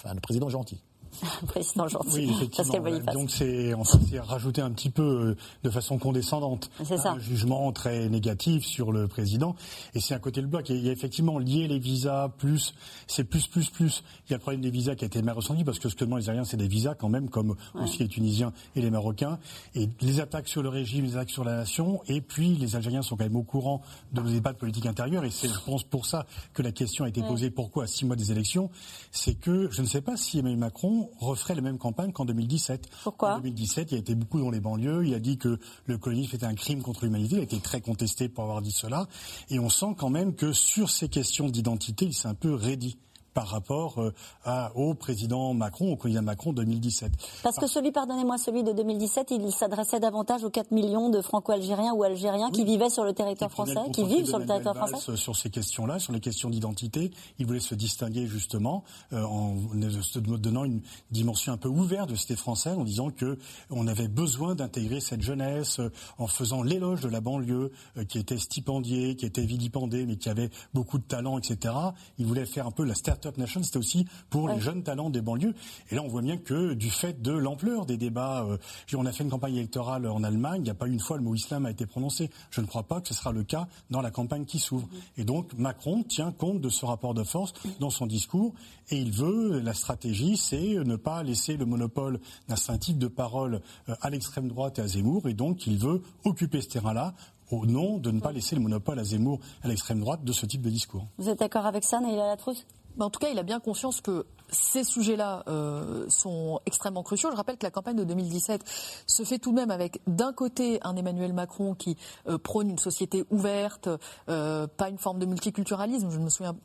un 0.05 0.17
président 0.17 0.49
gentil. 0.49 0.83
président 1.47 1.89
gentil. 1.89 2.09
Oui, 2.15 2.31
effectivement. 2.31 3.13
Donc 3.13 3.31
c'est 3.31 3.75
rajouter 4.21 4.63
un 4.63 4.71
petit 4.71 4.91
peu 4.91 5.03
euh, 5.03 5.37
de 5.63 5.71
façon 5.71 5.99
condescendante 5.99 6.71
un 7.05 7.19
jugement 7.19 7.71
très 7.73 8.09
négatif 8.09 8.65
sur 8.65 8.93
le 8.93 9.09
président. 9.09 9.57
Et 9.95 10.01
c'est 10.01 10.15
un 10.15 10.19
côté 10.19 10.41
le 10.41 10.47
bloc. 10.47 10.69
Il 10.69 10.85
y 10.85 10.89
a 10.89 10.93
effectivement 10.93 11.39
lié 11.39 11.69
les 11.69 11.79
visas 11.79 12.29
plus, 12.29 12.75
c'est 13.07 13.25
plus 13.25 13.47
plus 13.47 13.71
plus. 13.71 14.03
Il 14.27 14.31
y 14.31 14.35
a 14.35 14.37
le 14.37 14.41
problème 14.41 14.61
des 14.61 14.71
visas 14.71 14.95
qui 14.95 15.05
a 15.05 15.07
été 15.07 15.23
mal 15.23 15.35
ressenti 15.35 15.65
parce 15.65 15.79
que 15.79 15.89
ce 15.89 15.95
que 15.95 16.05
demandent 16.05 16.21
les 16.21 16.29
Algériens, 16.29 16.45
c'est 16.45 16.57
des 16.57 16.69
visas 16.69 16.95
quand 16.95 17.09
même, 17.09 17.29
comme 17.29 17.57
aussi 17.75 17.99
les 17.99 18.09
Tunisiens 18.09 18.53
et 18.77 18.81
les 18.81 18.91
Marocains. 18.91 19.39
Et 19.75 19.89
les 20.01 20.21
attaques 20.21 20.49
sur 20.49 20.63
le 20.63 20.69
régime, 20.69 21.05
les 21.05 21.17
attaques 21.17 21.31
sur 21.31 21.45
la 21.45 21.57
nation. 21.57 22.03
Et 22.09 22.21
puis 22.21 22.57
les 22.57 22.77
Algériens 22.77 23.03
sont 23.03 23.17
quand 23.17 23.25
même 23.25 23.37
au 23.37 23.43
courant 23.43 23.83
de 24.13 24.21
nos 24.21 24.31
débats 24.31 24.53
de 24.53 24.59
politique 24.59 24.87
intérieure. 24.87 25.25
Et 25.25 25.31
c'est, 25.31 25.49
je 25.49 25.61
pense, 25.65 25.85
pour 25.85 26.07
ça 26.07 26.27
que 26.53 26.63
la 26.63 26.73
question 26.73 27.05
a 27.05 27.09
été 27.09 27.23
posée. 27.23 27.51
Pourquoi 27.51 27.85
à 27.85 27.87
six 27.87 28.05
mois 28.05 28.17
des 28.17 28.33
élections 28.33 28.71
C'est 29.11 29.35
que 29.35 29.69
je 29.71 29.83
ne 29.83 29.87
sais 29.87 30.01
pas 30.01 30.17
si 30.17 30.39
Emmanuel 30.39 30.59
Macron 30.59 31.04
referait 31.19 31.55
la 31.55 31.61
même 31.61 31.79
campagne 31.79 32.13
qu'en 32.13 32.25
2017. 32.25 32.89
Pourquoi 33.03 33.35
En 33.35 33.39
2017, 33.39 33.93
il 33.93 33.95
a 33.97 33.99
été 33.99 34.15
beaucoup 34.15 34.41
dans 34.41 34.51
les 34.51 34.61
banlieues. 34.61 35.07
Il 35.07 35.15
a 35.15 35.21
dit 35.21 35.39
que 35.39 35.59
le 35.87 35.99
colonisme 35.99 36.37
était 36.37 36.47
un 36.47 36.55
crime 36.55 36.83
contre 36.83 37.05
l'humanité. 37.05 37.37
Il 37.37 37.41
a 37.41 37.45
été 37.45 37.61
très 37.61 37.81
contesté 37.81 38.29
pour 38.29 38.45
avoir 38.45 38.63
dit 38.63 38.73
cela. 38.73 39.07
Et 39.51 39.59
on 39.59 39.69
sent 39.69 39.95
quand 39.97 40.11
même 40.11 40.35
que 40.35 40.53
sur 40.53 40.91
ces 40.91 41.09
questions 41.09 41.49
d'identité, 41.49 42.07
il 42.07 42.15
s'est 42.15 42.29
un 42.29 42.35
peu 42.35 42.55
raidi 42.55 42.99
par 43.35 43.49
rapport 43.49 43.99
euh, 43.99 44.69
au 44.75 44.95
président 44.95 45.53
Macron, 45.53 45.93
au 45.93 45.97
candidat 45.97 46.23
Macron 46.23 46.53
2017. 46.53 47.13
Parce 47.43 47.57
que 47.57 47.67
celui, 47.67 47.91
pardonnez-moi, 47.91 48.39
celui 48.39 48.63
de 48.63 48.73
2017, 48.73 49.33
il 49.33 49.53
s'adressait 49.53 50.01
davantage 50.01 50.45
aux 50.45 50.51
4 50.51 50.71
millions 50.71 51.11
de 51.11 51.21
franco-algériens 51.21 51.93
ou 51.93 52.05
algériens 52.05 52.51
qui 52.51 52.65
vivaient 52.65 52.91
sur 52.91 53.05
le 53.05 53.13
territoire 53.13 53.51
français, 53.51 53.75
qui 53.93 54.05
vivent 54.05 54.27
sur 54.27 54.39
le 54.39 54.47
territoire 54.47 54.77
français. 54.77 55.17
Sur 55.17 55.37
ces 55.37 55.51
questions-là, 55.51 55.99
sur 55.99 56.13
les 56.13 56.21
questions 56.21 56.49
d'identité, 56.49 57.11
il 57.39 57.47
voulait 57.47 57.61
se 57.61 57.75
distinguer 57.75 58.27
justement 58.27 58.85
euh, 59.13 59.23
en 59.23 59.57
se 60.03 60.19
donnant 60.21 60.65
une 60.65 60.81
dimension 61.11 61.53
un 61.53 61.57
peu 61.57 61.69
ouverte 61.69 62.09
de 62.11 62.15
cité 62.15 62.37
française, 62.37 62.79
en 62.79 62.85
disant 62.85 63.11
que 63.11 63.39
on 63.71 63.89
avait 63.89 64.09
besoin 64.09 64.55
d'intégrer 64.55 65.01
cette 65.01 65.23
jeunesse, 65.23 65.81
euh, 65.81 65.91
en 66.19 66.29
faisant 66.29 66.63
l'éloge 66.63 67.01
de 67.01 67.09
la 67.09 67.21
banlieue, 67.21 67.73
qui 68.09 68.19
était 68.19 68.39
stipendiée, 68.39 69.17
qui 69.17 69.27
était 69.27 69.45
vilipendée, 69.45 70.07
mais 70.07 70.17
qui 70.17 70.29
avait 70.29 70.51
beaucoup 70.73 70.99
de 70.99 71.05
talent, 71.05 71.39
etc. 71.39 71.75
Il 72.19 72.27
voulait 72.27 72.47
faire 72.47 72.67
un 72.67 72.71
peu 72.71 72.85
la 72.85 72.95
start 72.95 73.24
Nation, 73.39 73.63
c'était 73.63 73.79
aussi 73.79 74.07
pour 74.31 74.49
les 74.49 74.61
jeunes 74.61 74.83
talents 74.83 75.11
des 75.11 75.21
banlieues. 75.21 75.55
Et 75.91 75.95
là, 75.95 76.03
on 76.03 76.09
voit 76.09 76.23
bien 76.23 76.37
que 76.37 76.75
du 76.75 76.91
fait 76.91 77.23
de 77.23 77.33
l'ampleur 77.33 77.87
des 77.87 77.97
débats, 77.97 78.45
euh, 78.45 78.57
on 78.97 79.07
a 79.07 79.13
fait 79.13 79.25
une 79.25 79.31
campagne 79.31 79.57
électorale 79.57 80.07
en 80.07 80.23
Allemagne, 80.23 80.61
il 80.61 80.65
n'y 80.65 80.71
a 80.71 80.75
pas 80.75 80.87
une 80.87 81.01
fois 81.01 81.17
le 81.17 81.23
mot 81.23 81.35
islam 81.35 81.67
a 81.67 81.71
été 81.71 81.87
prononcé. 81.87 82.31
Je 82.51 82.61
ne 82.61 82.67
crois 82.67 82.85
pas 82.85 83.01
que 83.01 83.09
ce 83.09 83.15
sera 83.15 83.33
le 83.33 83.43
cas 83.43 83.67
dans 83.91 84.01
la 84.01 84.11
campagne 84.11 84.45
qui 84.45 84.59
s'ouvre. 84.59 84.87
Mm-hmm. 84.87 85.21
Et 85.21 85.25
donc, 85.25 85.53
Macron 85.59 86.03
tient 86.03 86.33
compte 86.33 86.61
de 86.61 86.69
ce 86.69 86.85
rapport 86.87 87.15
de 87.15 87.25
force 87.25 87.53
dans 87.81 87.91
son 87.91 88.07
discours 88.07 88.55
et 88.91 88.99
il 88.99 89.11
veut, 89.11 89.61
la 89.61 89.75
stratégie, 89.75 90.37
c'est 90.37 90.75
ne 90.85 90.97
pas 90.97 91.23
laisser 91.23 91.57
le 91.57 91.67
monopole 91.67 92.21
d'un 92.49 92.57
certain 92.57 92.79
type 92.79 92.99
de 92.99 93.09
parole 93.09 93.61
euh, 93.89 93.95
à 94.01 94.11
l'extrême 94.11 94.49
droite 94.49 94.79
et 94.79 94.83
à 94.83 94.87
Zemmour. 94.87 95.29
Et 95.29 95.35
donc, 95.35 95.67
il 95.67 95.79
veut 95.79 96.03
occuper 96.25 96.61
ce 96.61 96.69
terrain-là 96.69 97.15
au 97.51 97.67
nom 97.67 97.99
de 97.99 98.11
ne 98.11 98.21
pas 98.21 98.33
laisser 98.33 98.57
le 98.57 98.63
monopole 98.63 98.99
à 98.99 99.05
Zemmour, 99.05 99.41
à 99.63 99.69
l'extrême 99.69 100.01
droite, 100.01 100.25
de 100.25 100.33
ce 100.33 100.47
type 100.47 100.63
de 100.63 100.71
discours. 100.71 101.07
Vous 101.19 101.29
êtes 101.29 101.39
d'accord 101.39 101.67
avec 101.67 101.85
ça, 101.85 102.01
Naïla 102.01 102.27
Latrousse 102.27 102.67
en 103.03 103.11
tout 103.11 103.19
cas, 103.19 103.29
il 103.31 103.39
a 103.39 103.43
bien 103.43 103.61
conscience 103.61 104.01
que 104.01 104.27
ces 104.51 104.85
sujets-là 104.85 105.43
euh, 105.49 106.07
sont 106.09 106.61
extrêmement 106.67 107.03
cruciaux. 107.03 107.31
Je 107.31 107.37
rappelle 107.37 107.57
que 107.57 107.65
la 107.65 107.71
campagne 107.71 107.97
de 107.97 108.05
2017 108.05 108.63
se 109.07 109.23
fait 109.25 109.39
tout 109.39 109.51
de 109.51 109.57
même 109.57 109.71
avec 109.71 110.01
d'un 110.07 110.33
côté 110.33 110.79
un 110.83 110.97
Emmanuel 110.97 111.33
Macron 111.33 111.75
qui 111.75 111.97
euh, 112.29 112.39
prône 112.39 112.71
une 112.71 112.79
société 112.79 113.25
ouverte, 113.31 113.89
euh, 114.29 114.67
pas 114.67 114.89
une 114.89 114.99
forme 114.99 115.19
de 115.19 115.27
multiculturalisme. 115.27 116.11
Je 116.11 116.19
me 116.19 116.29
souviens 116.29 116.57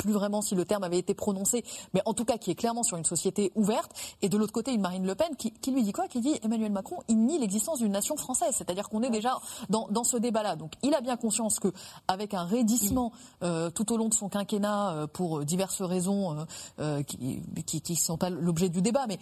plus 0.00 0.12
vraiment 0.12 0.40
si 0.40 0.54
le 0.54 0.64
terme 0.64 0.82
avait 0.82 0.98
été 0.98 1.14
prononcé, 1.14 1.62
mais 1.92 2.00
en 2.06 2.14
tout 2.14 2.24
cas 2.24 2.38
qui 2.38 2.50
est 2.50 2.54
clairement 2.54 2.82
sur 2.82 2.96
une 2.96 3.04
société 3.04 3.52
ouverte. 3.54 3.92
Et 4.22 4.28
de 4.28 4.36
l'autre 4.38 4.52
côté, 4.52 4.72
une 4.72 4.80
Marine 4.80 5.06
Le 5.06 5.14
Pen 5.14 5.36
qui, 5.36 5.70
lui 5.70 5.82
dit 5.82 5.92
quoi? 5.92 6.08
Qui 6.08 6.20
dit 6.20 6.38
Emmanuel 6.42 6.72
Macron, 6.72 6.96
il 7.08 7.18
nie 7.24 7.38
l'existence 7.38 7.78
d'une 7.78 7.92
nation 7.92 8.16
française. 8.16 8.54
C'est-à-dire 8.56 8.88
qu'on 8.88 9.02
est 9.02 9.10
déjà 9.10 9.38
dans, 9.68 10.04
ce 10.04 10.16
débat-là. 10.16 10.56
Donc 10.56 10.72
il 10.82 10.94
a 10.94 11.00
bien 11.00 11.16
conscience 11.16 11.60
que 11.60 11.68
avec 12.08 12.32
un 12.32 12.44
raidissement 12.44 13.12
euh, 13.42 13.70
tout 13.70 13.92
au 13.92 13.96
long 13.96 14.08
de 14.08 14.14
son 14.14 14.28
quinquennat 14.28 14.90
euh, 14.90 15.06
pour 15.06 15.44
diverses 15.44 15.82
raisons 15.82 16.46
euh, 16.78 17.02
qui 17.02 17.42
ne 17.90 17.94
sont 17.94 18.16
pas 18.16 18.30
l'objet 18.30 18.70
du 18.70 18.80
débat, 18.80 19.06
mais 19.06 19.18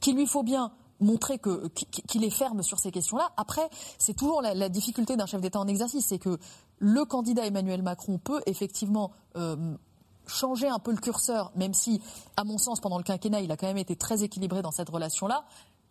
qu'il 0.00 0.16
lui 0.16 0.26
faut 0.26 0.42
bien 0.42 0.72
montrer 0.98 1.38
que 1.38 1.68
qu'il 1.68 2.24
est 2.24 2.30
ferme 2.30 2.62
sur 2.62 2.78
ces 2.78 2.90
questions-là. 2.90 3.30
Après, 3.36 3.68
c'est 3.98 4.14
toujours 4.14 4.42
la, 4.42 4.54
la 4.54 4.68
difficulté 4.68 5.16
d'un 5.16 5.26
chef 5.26 5.40
d'État 5.40 5.60
en 5.60 5.68
exercice, 5.68 6.06
c'est 6.06 6.18
que 6.18 6.38
le 6.78 7.04
candidat 7.04 7.46
Emmanuel 7.46 7.82
Macron 7.82 8.18
peut 8.18 8.40
effectivement 8.46 9.12
changer 10.26 10.68
un 10.68 10.78
peu 10.78 10.90
le 10.90 10.98
curseur, 10.98 11.52
même 11.54 11.74
si, 11.74 12.00
à 12.36 12.44
mon 12.44 12.58
sens, 12.58 12.80
pendant 12.80 12.98
le 12.98 13.04
quinquennat, 13.04 13.40
il 13.40 13.52
a 13.52 13.56
quand 13.56 13.66
même 13.66 13.78
été 13.78 13.96
très 13.96 14.22
équilibré 14.22 14.62
dans 14.62 14.70
cette 14.70 14.88
relation-là 14.88 15.44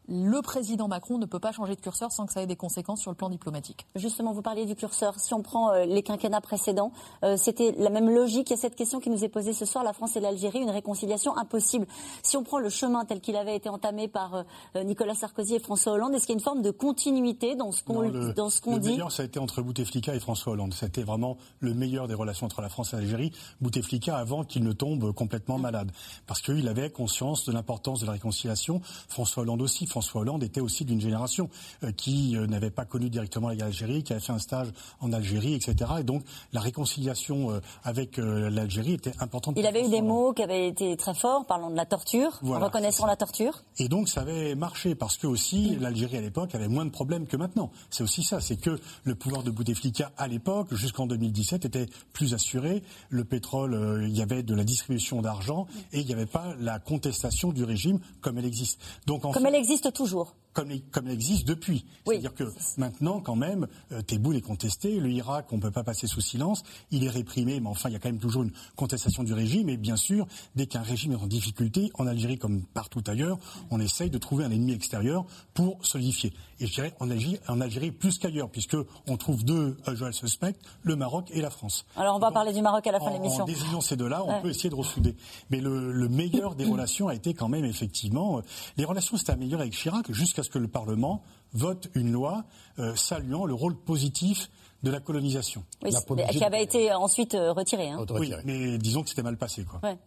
le 0.08 0.42
président 0.42 0.88
Macron 0.88 1.18
ne 1.18 1.26
peut 1.26 1.40
pas 1.40 1.52
changer 1.52 1.76
de 1.76 1.82
curseur 1.82 2.12
sans 2.12 2.26
que 2.26 2.34
ça 2.34 2.42
ait 2.42 2.48
des 2.48 2.56
conséquences 2.56 3.02
sur 3.02 3.12
le 3.12 3.18
plan 3.18 3.30
diplomatique. 3.30 3.86
Justement, 3.96 4.34
vous 4.34 4.42
parliez 4.42 4.66
du 4.66 4.76
curseur. 4.76 5.20
Si 5.20 5.34
on 5.34 5.42
prend 5.42 5.72
euh, 5.72 5.86
les 5.86 6.04
quinquennats 6.04 6.42
précédents, 6.42 6.92
euh, 7.24 7.38
c'était 7.38 7.74
la 7.78 7.90
même 7.90 8.10
logique. 8.10 8.50
Il 8.50 8.54
y 8.54 8.58
a 8.58 8.60
cette 8.60 8.76
question 8.76 9.00
qui 9.00 9.10
nous 9.10 9.24
est 9.24 9.30
posée 9.30 9.54
ce 9.54 9.66
soir, 9.66 9.84
la 9.84 9.94
France 9.94 10.16
et 10.16 10.20
l'Algérie, 10.20 10.60
une 10.60 10.70
réconciliation 10.70 11.36
impossible. 11.38 11.88
Si 12.24 12.38
on 12.38 12.44
prend 12.44 12.60
le 12.60 12.70
chemin 12.70 13.06
tel 13.06 13.22
qu'il 13.22 13.36
avait 13.36 13.56
été 13.56 13.70
entamé 13.70 14.08
par 14.08 14.44
euh, 14.76 14.84
Nicolas 14.84 15.16
Sarkozy 15.16 15.56
et 15.56 15.60
François 15.60 15.94
Hollande, 15.94 16.14
est-ce 16.16 16.26
qu'il 16.28 16.36
y 16.36 16.38
a 16.38 16.40
une 16.40 16.44
forme 16.44 16.62
de 16.62 16.72
continuité 16.72 17.56
dans 17.56 17.72
ce 17.72 17.84
qu'on 17.84 18.04
dit 18.04 18.12
Le 18.12 18.80
meilleur, 18.80 19.12
ça 19.12 19.24
a 19.24 19.26
été 19.26 19.40
entre 19.40 19.62
Bouteflika 19.62 20.16
et 20.16 20.20
François 20.20 20.54
Hollande. 20.54 20.74
C'était 20.74 21.04
vraiment 21.04 21.38
le 21.60 21.74
meilleur 21.74 22.08
des 22.08 22.14
relations 22.14 22.46
entre 22.46 22.62
la 22.62 22.70
France 22.70 22.94
et 22.94 22.98
l'Algérie. 22.98 23.32
Bouteflika 23.62 24.18
avant 24.18 24.44
qu'il 24.44 24.64
ne 24.64 24.72
tombe 24.72 25.14
complètement 25.14 25.58
malade. 25.58 25.92
Parce 26.28 26.42
qu'il 26.42 26.68
avait 26.68 26.90
conscience 26.90 27.46
de 27.46 27.52
l'importance 27.52 28.02
de 28.02 28.06
la 28.06 28.14
réconciliation. 28.14 28.82
François 29.08 29.44
Hollande 29.44 29.62
aussi. 29.62 29.88
François 29.96 30.20
Hollande 30.20 30.44
était 30.44 30.60
aussi 30.60 30.84
d'une 30.84 31.00
génération 31.00 31.50
euh, 31.82 31.94
qui 31.94 32.36
euh, 32.36 32.48
n'avait 32.48 32.70
pas 32.70 32.84
connu 32.84 33.10
directement 33.10 33.48
l'Algérie, 33.48 34.04
qui 34.04 34.12
avait 34.12 34.22
fait 34.22 34.34
un 34.34 34.40
stage 34.40 34.68
en 35.00 35.14
Algérie, 35.14 35.54
etc. 35.54 35.90
Et 36.02 36.04
donc 36.04 36.24
la 36.52 36.60
réconciliation 36.60 37.52
euh, 37.52 37.62
avec 37.86 38.18
l'Algérie 38.18 38.96
était 38.96 39.14
importante. 39.22 39.56
Il 39.58 39.66
avait 39.66 39.86
eu 39.86 39.90
des 39.90 40.02
mots 40.02 40.34
qui 40.34 40.44
avaient 40.44 40.68
été 40.68 40.98
très 40.98 41.14
forts, 41.14 41.46
parlant 41.46 41.70
de 41.70 41.78
la 41.78 41.86
torture, 41.86 42.42
en 42.44 42.60
reconnaissant 42.60 43.06
la 43.06 43.16
torture. 43.16 43.64
Et 43.78 43.88
donc 43.88 44.10
ça 44.10 44.22
avait 44.22 44.54
marché 44.54 44.96
parce 44.96 45.16
que 45.16 45.28
aussi 45.28 45.78
l'Algérie 45.80 46.18
à 46.18 46.22
l'époque 46.22 46.54
avait 46.56 46.68
moins 46.68 46.84
de 46.84 46.90
problèmes 46.90 47.26
que 47.26 47.38
maintenant. 47.38 47.72
C'est 47.90 48.04
aussi 48.04 48.22
ça, 48.22 48.42
c'est 48.42 48.58
que 48.58 48.78
le 49.06 49.16
pouvoir 49.16 49.44
de 49.44 49.52
Bouteflika 49.52 50.12
à 50.18 50.28
l'époque, 50.28 50.74
jusqu'en 50.74 51.08
2017, 51.08 51.64
était 51.64 51.86
plus 52.12 52.34
assuré. 52.34 52.84
Le 53.10 53.24
pétrole, 53.24 54.04
il 54.10 54.18
y 54.18 54.22
avait 54.22 54.44
de 54.44 54.56
la 54.56 54.66
distribution 54.66 55.22
d'argent 55.22 55.68
et 55.94 56.02
il 56.02 56.06
n'y 56.06 56.14
avait 56.14 56.26
pas 56.26 56.54
la 56.60 56.80
contestation 56.80 57.54
du 57.54 57.64
régime 57.64 58.00
comme 58.20 58.38
elle 58.38 58.46
existe. 58.46 58.82
Donc 59.06 59.22
comme 59.22 59.46
elle 59.46 59.56
existe 59.56 59.85
toujours. 59.92 60.36
Comme, 60.56 60.70
comme 60.92 61.08
elle 61.08 61.14
existe 61.14 61.46
depuis. 61.48 61.86
C'est-à-dire 62.08 62.34
que 62.34 62.46
maintenant, 62.78 63.20
quand 63.20 63.36
même, 63.36 63.68
euh, 63.92 64.02
Tebboune 64.02 64.38
est 64.38 64.42
contesté, 64.42 65.00
le 65.00 65.12
Irak, 65.12 65.48
on 65.52 65.58
ne 65.58 65.62
peut 65.62 65.70
pas 65.70 65.84
passer 65.84 66.08
sous 66.08 66.22
silence, 66.22 66.64
il 66.92 67.04
est 67.04 67.10
réprimé, 67.10 67.60
mais 67.60 67.68
enfin, 67.68 67.90
il 67.90 67.94
y 67.94 67.96
a 67.96 68.00
quand 68.00 68.10
même 68.10 68.20
toujours 68.20 68.44
une 68.44 68.54
contestation 68.76 69.24
du 69.24 69.34
régime, 69.34 69.70
et 69.70 69.78
bien 69.78 69.98
sûr, 69.98 70.26
dès 70.56 70.66
qu'un 70.66 70.82
régime 70.82 71.12
est 71.12 71.18
en 71.18 71.28
difficulté, 71.28 71.92
en 71.96 72.08
Algérie 72.08 72.40
comme 72.40 72.64
partout 72.64 73.04
ailleurs, 73.06 73.38
on 73.70 73.80
essaye 73.80 74.10
de 74.10 74.18
trouver 74.18 74.46
un 74.46 74.52
ennemi 74.52 74.72
extérieur 74.72 75.26
pour 75.54 75.86
solidifier. 75.86 76.34
Et 76.62 76.68
je 76.68 76.74
dirais 76.74 76.94
en 77.02 77.12
Algérie, 77.12 77.38
en 77.50 77.60
Algérie 77.60 77.92
plus 77.92 78.18
qu'ailleurs, 78.18 78.50
puisque 78.50 78.78
on 79.08 79.18
trouve 79.18 79.44
deux 79.44 79.76
usual 79.92 80.14
suspects, 80.14 80.56
le 80.84 80.96
Maroc 80.96 81.30
et 81.32 81.42
la 81.42 81.50
France. 81.50 81.86
Alors 81.98 82.16
on 82.16 82.20
va 82.20 82.32
parler 82.32 82.54
du 82.54 82.62
Maroc 82.62 82.88
à 82.88 82.94
la 82.94 83.02
fin 83.02 83.10
de 83.10 83.16
l'émission. 83.16 83.44
En 83.44 83.46
désignant 83.48 83.82
ces 83.82 83.98
deux-là, 83.98 84.24
on 84.26 84.42
peut 84.42 84.50
essayer 84.52 84.70
de 84.70 84.76
ressouder. 84.76 85.18
Mais 85.50 85.60
le, 85.60 85.92
le 85.92 86.08
meilleur 86.08 86.56
des 86.56 86.64
relations 86.64 87.10
a 87.10 87.14
été 87.14 87.34
quand 87.34 87.50
même 87.50 87.66
effectivement, 87.66 88.38
euh, 88.38 88.42
les 88.78 88.86
relations 88.86 89.18
s'étaient 89.18 89.34
améliorées 89.34 89.64
avec 89.64 89.74
Chirac 89.74 90.10
jusqu'à 90.14 90.44
ce 90.46 90.50
que 90.50 90.60
le 90.60 90.68
Parlement 90.68 91.22
vote 91.54 91.90
une 91.96 92.12
loi 92.12 92.44
euh, 92.80 92.96
saluant 92.96 93.46
le 93.46 93.54
rôle 93.54 93.76
positif 93.76 94.50
de 94.84 94.92
la 94.92 95.00
colonisation. 95.00 95.64
Oui, 95.84 95.92
qui 96.32 96.44
avait 96.44 96.64
été 96.64 96.94
ensuite 96.94 97.34
euh, 97.36 97.52
retiré. 97.52 97.90
Hein. 97.90 98.06
Oui, 98.12 98.32
mais 98.46 98.78
disons 98.78 99.04
que 99.04 99.10
c'était 99.10 99.24
mal 99.24 99.38
passé. 99.38 99.66
Quoi. 99.66 99.80
Ouais. 99.84 99.98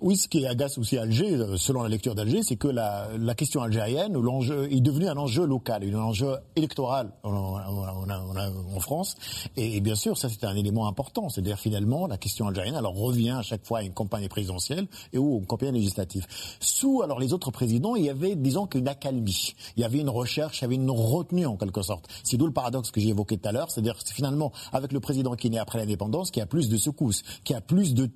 Oui, 0.00 0.16
ce 0.16 0.26
qui 0.26 0.44
agace 0.44 0.76
aussi 0.76 0.98
Alger, 0.98 1.34
euh, 1.34 1.56
selon 1.56 1.82
la 1.84 1.88
lecture 1.88 2.16
d'Alger, 2.16 2.42
c'est 2.42 2.56
que 2.56 2.66
la, 2.66 3.08
la, 3.16 3.34
question 3.36 3.62
algérienne, 3.62 4.14
l'enjeu 4.14 4.68
est 4.72 4.80
devenu 4.80 5.06
un 5.06 5.16
enjeu 5.16 5.46
local, 5.46 5.84
un 5.84 5.98
enjeu 5.98 6.36
électoral 6.56 7.12
en, 7.22 8.80
France. 8.80 9.14
Et, 9.56 9.80
bien 9.80 9.94
sûr, 9.94 10.18
ça 10.18 10.28
c'est 10.28 10.44
un 10.44 10.56
élément 10.56 10.88
important. 10.88 11.28
C'est-à-dire 11.28 11.58
finalement, 11.58 12.08
la 12.08 12.18
question 12.18 12.48
algérienne, 12.48 12.74
alors 12.74 12.94
revient 12.94 13.30
à 13.30 13.42
chaque 13.42 13.64
fois 13.64 13.78
à 13.78 13.82
une 13.82 13.92
campagne 13.92 14.28
présidentielle 14.28 14.88
et 15.12 15.18
ou 15.18 15.38
une 15.38 15.46
campagne 15.46 15.72
législative. 15.72 16.26
Sous 16.60 17.02
alors 17.02 17.20
les 17.20 17.32
autres 17.32 17.52
présidents, 17.52 17.94
il 17.94 18.04
y 18.04 18.10
avait, 18.10 18.34
disons, 18.34 18.66
qu'une 18.66 18.88
accalmie. 18.88 19.54
Il 19.76 19.82
y 19.82 19.84
avait 19.84 20.00
une 20.00 20.10
recherche, 20.10 20.58
il 20.58 20.62
y 20.62 20.64
avait 20.64 20.74
une 20.74 20.90
retenue 20.90 21.46
en 21.46 21.56
quelque 21.56 21.82
sorte. 21.82 22.08
C'est 22.24 22.36
d'où 22.36 22.46
le 22.46 22.52
paradoxe 22.52 22.90
que 22.90 23.00
j'ai 23.00 23.10
évoqué 23.10 23.38
tout 23.38 23.48
à 23.48 23.52
l'heure. 23.52 23.70
C'est-à-dire 23.70 23.96
finalement, 24.04 24.52
avec 24.72 24.92
le 24.92 24.98
président 24.98 25.34
qui 25.36 25.46
est 25.46 25.50
né 25.50 25.58
après 25.58 25.78
l'indépendance, 25.78 26.32
qui 26.32 26.40
a 26.40 26.46
plus 26.46 26.68
de 26.68 26.76
secousses, 26.76 27.22
qui 27.44 27.54
a 27.54 27.60
plus 27.60 27.94
de 27.94 28.10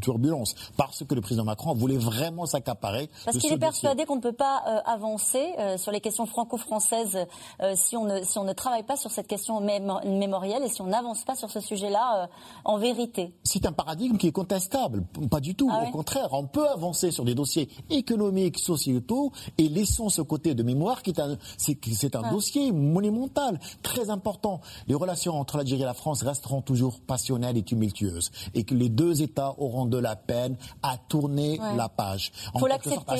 turbulences 0.00 0.54
parce 0.76 1.04
que 1.04 1.14
le 1.14 1.20
président 1.20 1.44
Macron 1.44 1.74
voulait 1.74 1.96
vraiment 1.96 2.46
s'accaparer. 2.46 3.10
Parce 3.24 3.38
qu'il 3.38 3.52
est 3.52 3.58
persuadé 3.58 4.04
qu'on 4.04 4.16
ne 4.16 4.20
peut 4.20 4.32
pas 4.32 4.62
euh, 4.66 4.80
avancer 4.84 5.52
euh, 5.58 5.76
sur 5.76 5.92
les 5.92 6.00
questions 6.00 6.26
franco-françaises 6.26 7.18
euh, 7.62 7.72
si, 7.76 7.96
on 7.96 8.04
ne, 8.04 8.22
si 8.22 8.38
on 8.38 8.44
ne 8.44 8.52
travaille 8.52 8.82
pas 8.82 8.96
sur 8.96 9.10
cette 9.10 9.26
question 9.26 9.60
mémorielle 9.60 10.62
et 10.64 10.68
si 10.68 10.82
on 10.82 10.86
n'avance 10.86 11.24
pas 11.24 11.34
sur 11.34 11.50
ce 11.50 11.60
sujet-là 11.60 12.28
en 12.64 12.78
vérité. 12.78 13.34
C'est 13.44 13.66
un 13.66 13.72
paradigme 13.72 14.16
qui 14.16 14.28
est 14.28 14.32
contestable, 14.32 15.04
pas 15.30 15.40
du 15.40 15.54
tout. 15.54 15.70
Ah 15.72 15.84
Au 15.88 15.90
contraire, 15.90 16.28
on 16.32 16.46
peut 16.46 16.68
avancer 16.68 17.10
sur 17.10 17.24
des 17.24 17.34
dossiers 17.34 17.68
économiques, 17.90 18.58
sociétaux 18.58 19.32
et 19.58 19.68
laissons 19.68 20.08
ce 20.08 20.22
côté 20.22 20.54
de 20.54 20.62
mémoire 20.62 21.02
qui 21.02 21.10
est 21.10 21.20
un, 21.20 21.36
c'est, 21.56 22.16
un 22.16 22.22
ah. 22.24 22.30
dossier 22.30 22.72
monumental, 22.72 23.58
très 23.82 24.10
important. 24.10 24.60
Les 24.88 24.94
relations 24.94 25.38
entre 25.38 25.56
l'Algérie 25.56 25.82
et 25.82 25.86
la 25.86 25.94
France 25.94 26.22
resteront 26.22 26.62
toujours 26.62 27.00
passionnelles 27.00 27.56
et 27.56 27.62
tumultueuses 27.62 28.30
et 28.54 28.64
que 28.64 28.74
les 28.74 28.88
deux 28.88 29.22
États 29.22 29.54
auront 29.58 29.86
de 29.86 29.98
la 29.98 30.16
peine 30.16 30.49
à 30.82 30.96
tourner 31.08 31.58
la 31.76 31.88
page. 31.88 32.32
En 32.54 32.60
quelque 32.60 32.90
sorte, 32.90 33.08
à, 33.08 33.14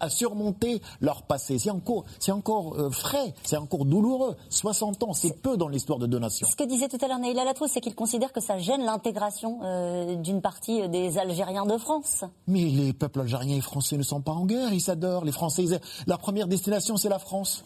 à, 0.00 0.08
surmonter 0.10 0.80
leur 1.00 1.22
passé. 1.22 1.58
C'est 1.58 1.70
encore, 1.70 2.04
c'est 2.18 2.32
encore 2.32 2.74
euh, 2.78 2.90
frais, 2.90 3.34
c'est 3.42 3.56
encore 3.56 3.84
douloureux. 3.84 4.36
60 4.50 5.02
ans, 5.02 5.12
c'est 5.12 5.40
peu 5.40 5.56
dans 5.56 5.68
l'histoire 5.68 5.98
de 5.98 6.06
deux 6.06 6.18
nations. 6.18 6.48
Ce 6.48 6.56
que 6.56 6.64
disait 6.64 6.88
tout 6.88 6.98
à 7.02 7.08
l'heure 7.08 7.18
Neila 7.18 7.44
Latrousse, 7.44 7.70
c'est 7.72 7.80
qu'il 7.80 7.94
considère 7.94 8.32
que 8.32 8.40
ça 8.40 8.58
gêne 8.58 8.84
l'intégration 8.84 9.60
euh, 9.62 10.16
d'une 10.16 10.40
partie 10.40 10.88
des 10.88 11.18
Algériens 11.18 11.66
de 11.66 11.76
France. 11.78 12.24
Mais 12.46 12.64
les 12.64 12.92
peuples 12.92 13.20
algériens 13.20 13.56
et 13.56 13.60
français 13.60 13.96
ne 13.96 14.02
sont 14.02 14.20
pas 14.20 14.32
en 14.32 14.46
guerre, 14.46 14.72
ils 14.72 14.80
s'adorent. 14.80 15.24
Les 15.24 15.32
Français, 15.32 15.64
la 16.06 16.18
première 16.18 16.48
destination, 16.48 16.96
c'est 16.96 17.08
la 17.08 17.18
France. 17.18 17.64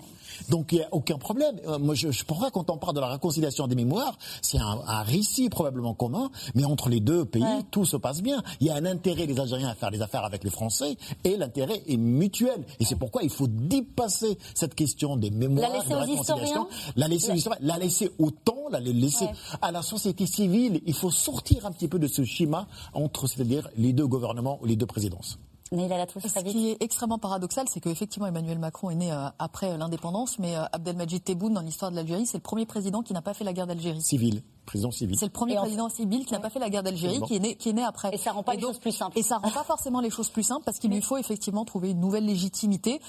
Donc 0.49 0.73
il 0.73 0.79
n'y 0.79 0.85
a 0.85 0.89
aucun 0.93 1.19
problème. 1.19 1.57
Euh, 1.67 1.79
moi, 1.79 1.95
je, 1.95 2.11
je 2.11 2.25
pourrais, 2.25 2.51
quand 2.51 2.71
on 2.71 2.77
parle 2.77 2.95
de 2.95 3.01
la 3.01 3.09
réconciliation 3.09 3.67
des 3.67 3.75
mémoires, 3.75 4.19
c'est 4.41 4.59
un, 4.59 4.81
un, 4.87 5.03
récit 5.03 5.49
probablement 5.49 5.95
commun, 5.95 6.31
mais 6.55 6.65
entre 6.65 6.89
les 6.89 7.01
deux 7.01 7.25
pays, 7.25 7.45
tout 7.71 7.85
se 7.85 7.97
passe 7.97 8.23
bien. 8.23 8.43
Il 8.61 8.67
y 8.67 8.71
a 8.71 8.75
un 8.75 8.85
intérêt 8.85 9.27
des 9.27 9.39
Algériens 9.39 9.69
à 9.71 9.75
faire 9.75 9.91
des 9.91 10.03
affaires 10.03 10.25
avec 10.25 10.45
les 10.45 10.51
Français, 10.51 10.97
et 11.25 11.37
l'intérêt 11.37 11.83
est 11.87 11.97
mutuel. 11.97 12.65
Et 12.81 12.85
c'est 12.85 12.97
pourquoi 12.97 13.23
il 13.23 13.31
faut 13.31 13.49
dépasser 13.49 14.39
cette 14.55 14.75
question 14.75 15.17
des 15.17 15.31
mémoires, 15.31 15.71
la 15.71 15.83
de 15.85 15.91
la 15.91 16.01
réconciliation, 16.01 16.69
la 16.97 17.09
laisser, 17.09 17.33
la 17.61 17.79
laisser 17.79 18.11
au 18.19 18.31
temps, 18.31 18.69
la 18.71 18.81
laisser 18.81 19.29
à 19.61 19.73
la 19.73 19.83
société 19.83 20.27
civile. 20.27 20.81
Il 20.87 20.95
faut 20.95 21.11
sortir 21.11 21.67
un 21.67 21.73
petit 21.73 21.89
peu 21.89 21.99
de 21.99 22.07
ce 22.07 22.25
schéma 22.25 22.67
entre, 22.95 23.27
c'est-à-dire 23.27 23.69
les 23.77 23.93
deux 23.93 24.07
gouvernements 24.07 24.59
ou 24.63 24.67
les 24.67 24.77
deux 24.77 24.87
présidences. 24.87 25.39
Ce 25.73 26.41
qui 26.51 26.71
est 26.71 26.77
extrêmement 26.81 27.19
paradoxal, 27.19 27.67
c'est 27.69 27.81
qu'effectivement 27.81 28.27
Emmanuel 28.27 28.59
Macron 28.59 28.91
est 28.91 28.95
né 28.95 29.11
euh, 29.11 29.29
après 29.39 29.77
l'indépendance, 29.79 30.39
mais 30.39 30.55
euh, 30.55 30.65
Abdelmajid 30.73 31.25
Tebboune, 31.25 31.55
dans 31.55 31.63
l'histoire 31.63 31.91
de 31.91 31.97
l'Algérie, 31.97 32.27
c'est 32.27 32.37
le 32.37 32.43
premier 32.43 32.67
président 32.67 33.03
qui 33.03 33.15
n'a 33.15 33.23
pas 33.23 33.33
fait 33.33 33.45
la 33.45 33.55
guerre 33.55 33.67
d'Algérie. 33.67 34.03
Civil, 34.03 34.43
président 34.67 34.91
civil. 34.91 35.17
C'est 35.19 35.27
le 35.27 35.33
premier 35.33 35.57
président 35.57 35.89
civil 35.89 36.27
qui 36.27 36.33
n'a 36.35 36.41
pas 36.41 36.51
fait 36.51 36.59
la 36.59 36.69
guerre 36.69 36.83
d'Algérie, 36.83 37.23
qui 37.23 37.37
est 37.37 37.41
né, 37.41 37.55
qui 37.55 37.71
est 37.71 37.73
né 37.73 37.83
après. 37.83 38.11
Et 38.13 38.19
ça 38.19 38.33
rend 38.33 38.43
pas 38.43 38.55
les 38.55 38.61
choses 38.61 38.79
plus 38.79 38.93
simples. 38.93 39.19
Et 39.19 39.23
ça 39.23 39.39
rend 39.39 39.51
pas 39.51 39.65
forcément 39.65 40.01
les 40.01 40.11
choses 40.11 40.29
plus 40.29 40.43
simples 40.43 40.65
parce 40.65 40.79
qu'il 40.79 40.91
lui 40.91 41.01
faut 41.01 41.17
effectivement 41.17 41.65
trouver 41.65 41.91
une 41.91 42.01
nouvelle 42.01 42.27
légitimité, 42.27 43.01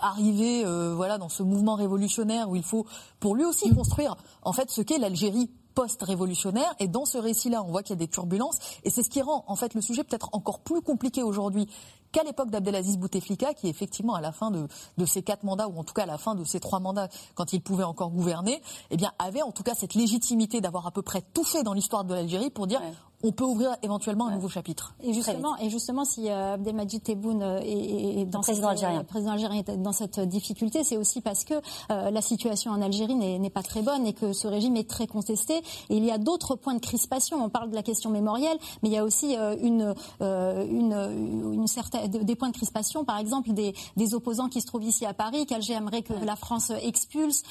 arriver 0.00 0.64
euh, 0.64 0.94
voilà 0.94 1.18
dans 1.18 1.28
ce 1.28 1.42
mouvement 1.42 1.74
révolutionnaire 1.74 2.48
où 2.48 2.54
il 2.54 2.62
faut 2.62 2.86
pour 3.18 3.34
lui 3.34 3.44
aussi 3.44 3.74
construire 3.74 4.16
en 4.42 4.52
fait 4.52 4.70
ce 4.70 4.82
qu'est 4.82 4.98
l'Algérie 4.98 5.50
post-révolutionnaire. 5.74 6.74
Et 6.78 6.88
dans 6.88 7.04
ce 7.04 7.18
récit-là, 7.18 7.62
on 7.62 7.70
voit 7.70 7.82
qu'il 7.82 7.94
y 7.94 7.98
a 7.98 8.04
des 8.04 8.08
turbulences. 8.08 8.58
Et 8.84 8.90
c'est 8.90 9.02
ce 9.02 9.10
qui 9.10 9.22
rend 9.22 9.44
en 9.46 9.56
fait 9.56 9.74
le 9.74 9.80
sujet 9.80 10.04
peut-être 10.04 10.28
encore 10.32 10.60
plus 10.60 10.82
compliqué 10.82 11.22
aujourd'hui 11.22 11.68
qu'à 12.12 12.22
l'époque 12.22 12.50
d'Abdelaziz 12.50 12.96
Bouteflika, 12.98 13.54
qui 13.54 13.68
effectivement 13.68 14.14
à 14.14 14.20
la 14.20 14.32
fin 14.32 14.50
de, 14.50 14.66
ses 15.04 15.22
quatre 15.22 15.44
mandats, 15.44 15.68
ou 15.68 15.78
en 15.78 15.84
tout 15.84 15.94
cas 15.94 16.04
à 16.04 16.06
la 16.06 16.18
fin 16.18 16.34
de 16.34 16.44
ses 16.44 16.60
trois 16.60 16.80
mandats, 16.80 17.08
quand 17.34 17.52
il 17.52 17.60
pouvait 17.60 17.84
encore 17.84 18.10
gouverner, 18.10 18.62
eh 18.90 18.96
bien 18.96 19.12
avait 19.18 19.42
en 19.42 19.52
tout 19.52 19.62
cas 19.62 19.74
cette 19.74 19.94
légitimité 19.94 20.60
d'avoir 20.60 20.86
à 20.86 20.90
peu 20.90 21.02
près 21.02 21.22
tout 21.34 21.44
fait 21.44 21.62
dans 21.62 21.74
l'histoire 21.74 22.04
de 22.04 22.14
l'Algérie 22.14 22.50
pour 22.50 22.66
dire 22.66 22.80
on 23.24 23.32
peut 23.32 23.44
ouvrir 23.44 23.76
éventuellement 23.82 24.28
un 24.28 24.34
nouveau 24.34 24.48
chapitre. 24.48 24.94
Et 25.02 25.12
justement, 25.12 25.56
et 25.58 25.70
justement 25.70 26.04
si 26.04 26.28
euh, 26.28 26.54
Abdelmajid 26.54 27.02
Tebboune 27.02 27.42
euh, 27.42 27.60
est, 27.64 28.26
dans 28.26 28.40
président 28.40 28.68
cette, 28.68 28.84
algérien. 28.84 29.04
président 29.04 29.32
algérien 29.32 29.64
est 29.66 29.76
dans 29.76 29.92
cette 29.92 30.20
difficulté, 30.20 30.84
c'est 30.84 30.96
aussi 30.96 31.20
parce 31.20 31.44
que 31.44 31.54
euh, 31.90 32.10
la 32.10 32.20
situation 32.20 32.70
en 32.70 32.80
Algérie 32.80 33.16
n'est 33.16 33.50
pas 33.50 33.62
très 33.62 33.82
bonne 33.82 34.06
et 34.06 34.12
que 34.12 34.32
ce 34.32 34.46
régime 34.46 34.76
est 34.76 34.88
très 34.88 35.06
contesté. 35.06 35.56
Et 35.90 35.96
il 35.96 36.04
y 36.04 36.12
a 36.12 36.18
d'autres 36.18 36.54
points 36.54 36.74
de 36.74 36.80
crispation. 36.80 37.42
On 37.42 37.48
parle 37.48 37.70
de 37.70 37.74
la 37.74 37.82
question 37.82 38.10
mémorielle, 38.10 38.58
mais 38.82 38.88
il 38.88 38.92
y 38.92 38.98
a 38.98 39.04
aussi 39.04 39.34
une, 39.34 39.94
une, 40.20 41.52
une 41.52 41.66
certaine, 41.66 42.08
des 42.08 42.36
points 42.36 42.48
de 42.48 42.56
crispation, 42.56 43.04
par 43.04 43.18
exemple 43.18 43.52
des, 43.52 43.74
des 43.96 44.14
opposants 44.14 44.48
qui 44.48 44.60
se 44.60 44.66
trouvent 44.66 44.84
ici 44.84 45.06
à 45.06 45.14
Paris, 45.14 45.46
qu'Alger 45.46 45.74
aimerait 45.74 46.02
que 46.02 46.12
la 46.12 46.36
France 46.36 46.70
expulse. 46.82 47.42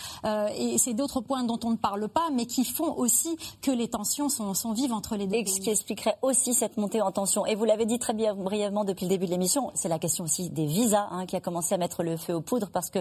et 0.56 0.78
c'est 0.78 0.94
d'autres 0.94 1.22
points 1.22 1.44
dont 1.44 1.60
on 1.64 1.72
ne 1.72 1.76
parle 1.76 2.08
pas, 2.08 2.30
mais 2.34 2.46
qui 2.46 2.64
font 2.64 2.94
aussi 2.96 3.38
que 3.62 3.72
les 3.72 3.90
tensions 3.90 4.30
sont, 4.30 4.54
sont 4.54 4.72
vives 4.72 4.94
entre 4.94 5.16
les 5.16 5.28
deux 5.28 5.38
ce 5.58 5.62
qui 5.62 5.70
expliquerait 5.70 6.16
aussi 6.22 6.54
cette 6.54 6.78
montée 6.78 7.02
en 7.02 7.12
tension. 7.12 7.46
Et 7.46 7.56
vous 7.56 7.66
l'avez 7.66 7.86
dit 7.86 8.00
très 8.00 8.14
brièvement 8.14 8.86
depuis 8.86 9.06
le 9.06 9.10
début 9.10 9.26
de 9.26 9.32
l'émission, 9.32 9.72
c'est 9.74 9.90
la 9.90 10.00
question 10.00 10.24
aussi 10.24 10.50
des 10.50 10.66
visas 10.66 11.08
hein, 11.12 11.26
qui 11.26 11.36
a 11.36 11.40
commencé 11.40 11.76
à 11.76 11.78
mettre 11.78 12.04
le 12.04 12.16
feu 12.16 12.34
aux 12.34 12.42
poudres 12.42 12.70
parce 12.72 12.90
que 12.90 13.00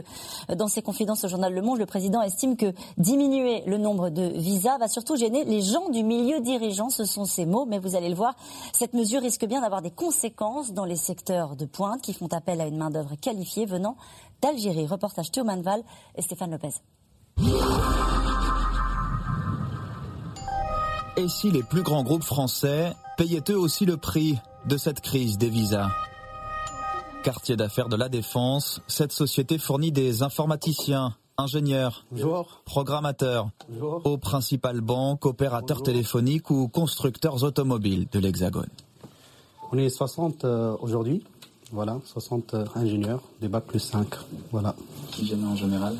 euh, 0.50 0.54
dans 0.54 0.68
ses 0.68 0.82
confidences 0.82 1.24
au 1.24 1.28
journal 1.28 1.52
Le 1.52 1.62
Monde, 1.62 1.78
le 1.78 1.86
président 1.86 2.22
estime 2.22 2.56
que 2.56 2.72
diminuer 2.96 3.62
le 3.66 3.78
nombre 3.78 4.10
de 4.10 4.22
visas 4.22 4.78
va 4.78 4.88
surtout 4.88 5.16
gêner 5.16 5.44
les 5.44 5.60
gens 5.60 5.88
du 5.90 6.02
milieu 6.02 6.40
dirigeant. 6.40 6.90
Ce 6.90 7.04
sont 7.04 7.24
ses 7.24 7.46
mots, 7.46 7.66
mais 7.66 7.78
vous 7.78 7.94
allez 7.94 8.08
le 8.08 8.14
voir, 8.14 8.34
cette 8.72 8.94
mesure 8.94 9.20
risque 9.20 9.46
bien 9.46 9.60
d'avoir 9.60 9.82
des 9.82 9.90
conséquences 9.90 10.72
dans 10.72 10.84
les 10.84 10.96
secteurs 10.96 11.56
de 11.56 11.66
pointe 11.66 12.00
qui 12.00 12.12
font 12.12 12.28
appel 12.32 12.60
à 12.60 12.66
une 12.66 12.78
main-d'œuvre 12.78 13.16
qualifiée 13.16 13.66
venant 13.66 13.96
d'Algérie. 14.40 14.86
Reportage 14.86 15.30
Théo 15.30 15.44
Manval 15.44 15.82
et 16.16 16.22
Stéphane 16.22 16.50
Lopez. 16.50 16.74
Et 21.18 21.28
si 21.28 21.50
les 21.50 21.62
plus 21.62 21.82
grands 21.82 22.02
groupes 22.02 22.24
français 22.24 22.92
payaient 23.16 23.42
eux 23.48 23.58
aussi 23.58 23.86
le 23.86 23.96
prix 23.96 24.38
de 24.66 24.76
cette 24.76 25.00
crise 25.00 25.38
des 25.38 25.48
visas. 25.48 25.88
Quartier 27.22 27.56
d'affaires 27.56 27.88
de 27.88 27.96
la 27.96 28.10
Défense, 28.10 28.82
cette 28.86 29.12
société 29.12 29.56
fournit 29.56 29.92
des 29.92 30.22
informaticiens, 30.22 31.16
ingénieurs, 31.38 32.04
programmateurs 32.66 33.48
aux 34.04 34.18
principales 34.18 34.82
banques, 34.82 35.24
opérateurs 35.24 35.82
téléphoniques 35.82 36.50
ou 36.50 36.68
constructeurs 36.68 37.44
automobiles 37.44 38.08
de 38.12 38.18
l'Hexagone. 38.18 38.68
On 39.72 39.78
est 39.78 39.88
60 39.88 40.44
euh, 40.44 40.76
aujourd'hui, 40.80 41.24
voilà, 41.72 41.98
60 42.04 42.54
euh, 42.54 42.64
ingénieurs, 42.74 43.22
des 43.40 43.48
bacs 43.48 43.64
plus 43.64 43.80
5, 43.80 44.06
voilà. 44.52 44.76
Qui 45.12 45.24
viennent 45.24 45.46
en 45.46 45.56
général? 45.56 45.96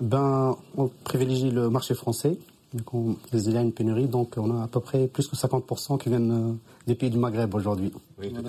Ben, 0.00 0.56
on 0.76 0.88
privilégie 1.02 1.50
le 1.50 1.68
marché 1.70 1.94
français, 1.94 2.38
il 3.32 3.52
y 3.52 3.56
a 3.56 3.60
une 3.60 3.72
pénurie, 3.72 4.08
donc 4.08 4.34
on 4.36 4.50
a 4.58 4.64
à 4.64 4.68
peu 4.68 4.80
près 4.80 5.06
plus 5.06 5.28
que 5.28 5.36
50% 5.36 5.98
qui 5.98 6.08
viennent 6.08 6.32
euh, 6.32 6.52
des 6.86 6.94
pays 6.94 7.10
du 7.10 7.18
Maghreb 7.18 7.54
aujourd'hui. 7.54 7.92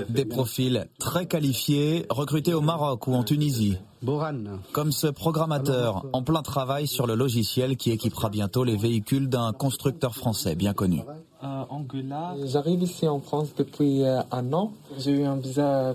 des 0.10 0.26
profils 0.26 0.88
très 1.00 1.28
qualifiés, 1.28 2.06
recrutés 2.10 2.54
au 2.54 2.62
Maroc 2.62 3.08
ou 3.08 3.14
en 3.14 3.24
Tunisie. 3.24 3.78
Boran. 4.02 4.60
Comme 4.72 4.92
ce 4.92 5.08
programmateur 5.08 6.06
en 6.14 6.22
plein 6.22 6.42
travail 6.42 6.88
sur 6.88 7.08
le 7.08 7.16
logiciel 7.16 7.78
qui 7.78 7.92
équipera 7.92 8.30
bientôt 8.30 8.64
les 8.64 8.78
véhicules 8.78 9.30
d'un 9.30 9.52
constructeur 9.54 10.16
français 10.16 10.56
bien 10.56 10.74
connu. 10.74 11.02
Angola. 11.42 12.36
J'arrive 12.46 12.82
ici 12.82 13.08
en 13.08 13.20
France 13.20 13.50
depuis 13.56 14.04
un 14.04 14.54
an. 14.54 14.72
J'ai 14.98 15.12
eu 15.12 15.24
un 15.24 15.36
visa, 15.36 15.94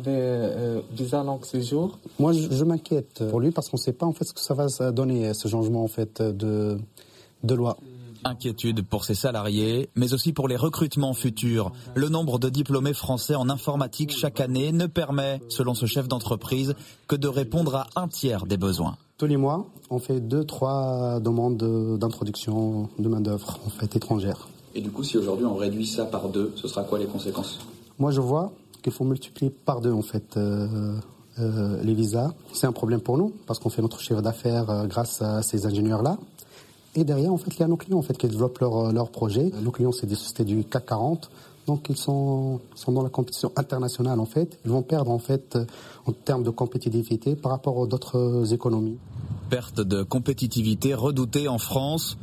visa 0.93 1.25
long 1.25 1.41
séjour. 1.43 1.99
Moi, 2.21 2.33
je, 2.33 2.65
m'inquiète 2.65 3.25
pour 3.29 3.41
lui 3.41 3.51
parce 3.51 3.69
qu'on 3.69 3.77
ne 3.77 3.83
sait 3.83 3.93
pas 3.93 4.07
en 4.07 4.13
fait 4.13 4.25
ce 4.25 4.33
que 4.33 4.41
ça 4.41 4.55
va 4.55 4.93
donner 4.93 5.35
ce 5.35 5.49
changement 5.49 5.83
en 5.83 5.89
fait 5.89 6.23
de, 6.23 6.79
de 7.43 7.55
loi. 7.55 7.77
Inquiétude 8.25 8.83
pour 8.83 9.05
ses 9.05 9.15
salariés, 9.15 9.89
mais 9.95 10.13
aussi 10.15 10.33
pour 10.33 10.49
les 10.49 10.57
recrutements 10.57 11.15
futurs. 11.15 11.73
Le 11.95 12.09
nombre 12.09 12.39
de 12.39 12.49
diplômés 12.49 12.95
français 12.95 13.35
en 13.35 13.49
informatique 13.49 14.11
chaque 14.17 14.41
année 14.41 14.73
ne 14.73 14.87
permet, 14.87 15.41
selon 15.49 15.75
ce 15.75 15.87
chef 15.87 16.09
d'entreprise, 16.09 16.75
que 17.09 17.17
de 17.17 17.29
répondre 17.29 17.75
à 17.77 17.87
un 17.97 18.09
tiers 18.09 18.47
des 18.47 18.57
besoins. 18.57 18.97
Tous 19.19 19.27
les 19.27 19.37
mois, 19.37 19.67
on 19.91 19.99
fait 19.99 20.21
deux, 20.21 20.45
trois 20.45 21.21
demandes 21.21 21.99
d'introduction 21.99 22.89
de 22.99 23.09
main-d'œuvre 23.09 23.59
en 23.67 23.71
fait 23.71 23.95
étrangère. 23.97 24.49
Et 24.75 24.81
du 24.81 24.91
coup, 24.91 25.03
si 25.03 25.19
aujourd'hui 25.19 25.47
on 25.47 25.57
réduit 25.57 25.87
ça 25.87 26.05
par 26.05 26.29
deux, 26.29 26.53
ce 26.57 26.69
sera 26.69 26.85
quoi 26.85 26.99
les 26.99 27.07
conséquences? 27.07 27.59
Moi, 27.99 28.13
je 28.13 28.21
vois 28.21 28.53
qu'il 28.83 28.93
faut 28.93 29.05
multiplier 29.05 29.51
par 29.51 29.81
deux 29.81 29.93
en 29.93 30.03
fait 30.03 30.37
euh, 30.37 30.97
euh, 31.39 31.83
les 31.83 31.95
visas. 31.95 32.33
C'est 32.53 32.67
un 32.67 32.73
problème 32.73 33.01
pour 33.01 33.19
nous 33.19 33.33
parce 33.47 33.59
qu'on 33.59 33.69
fait 33.69 33.83
notre 33.83 34.01
chiffre 34.01 34.23
d'affaires 34.23 34.71
euh, 34.71 34.87
grâce 34.87 35.23
à 35.23 35.43
ces 35.43 35.67
ingénieurs-là. 35.67 36.17
Et 36.97 37.05
derrière, 37.05 37.33
en 37.33 37.39
fait, 37.39 37.55
il 37.55 37.61
y 37.61 37.63
a 37.63 37.69
nos 37.69 37.77
clients 37.77 37.99
en 37.99 38.03
fait, 38.03 38.17
qui 38.17 38.29
développent 38.29 38.59
leurs 38.59 38.93
leur 38.93 39.11
projets. 39.11 39.51
Nos 39.63 39.71
clients, 39.71 39.93
c'est 39.93 40.07
des 40.07 40.17
sociétés 40.17 40.45
du 40.45 40.65
CAC 40.65 40.87
40. 40.87 41.31
Donc, 41.67 41.87
ils 41.89 41.97
sont, 41.97 42.61
sont 42.75 42.91
dans 42.91 43.03
la 43.03 43.11
compétition 43.11 43.53
internationale, 43.57 44.19
en 44.19 44.27
fait. 44.27 44.59
Ils 44.65 44.71
vont 44.71 44.83
perdre, 44.83 45.11
en 45.11 45.19
fait, 45.19 45.57
en 46.07 46.13
termes 46.13 46.43
de 46.43 46.51
compétitivité 46.51 47.37
par 47.37 47.53
rapport 47.53 47.77
aux 47.77 47.87
autres 47.87 48.53
économies. 48.53 48.99
Perte 49.51 49.81
de 49.81 50.03
compétitivité 50.03 50.95
redoutée 50.95 51.47
en 51.49 51.59
France. 51.59 52.17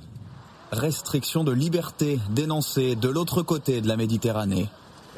Restriction 0.72 1.46
de 1.46 1.54
liberté 1.54 2.20
dénoncée 2.32 2.96
de 2.98 3.08
l'autre 3.08 3.42
côté 3.42 3.80
de 3.80 3.88
la 3.88 3.96
Méditerranée. 3.96 4.68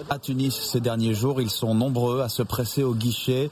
À 0.10 0.20
Tunis, 0.20 0.54
ces 0.54 0.80
derniers 0.80 1.16
jours, 1.16 1.42
ils 1.42 1.50
sont 1.50 1.74
nombreux 1.74 2.22
à 2.22 2.30
se 2.30 2.44
presser 2.44 2.84
au 2.84 2.94
guichet. 2.94 3.50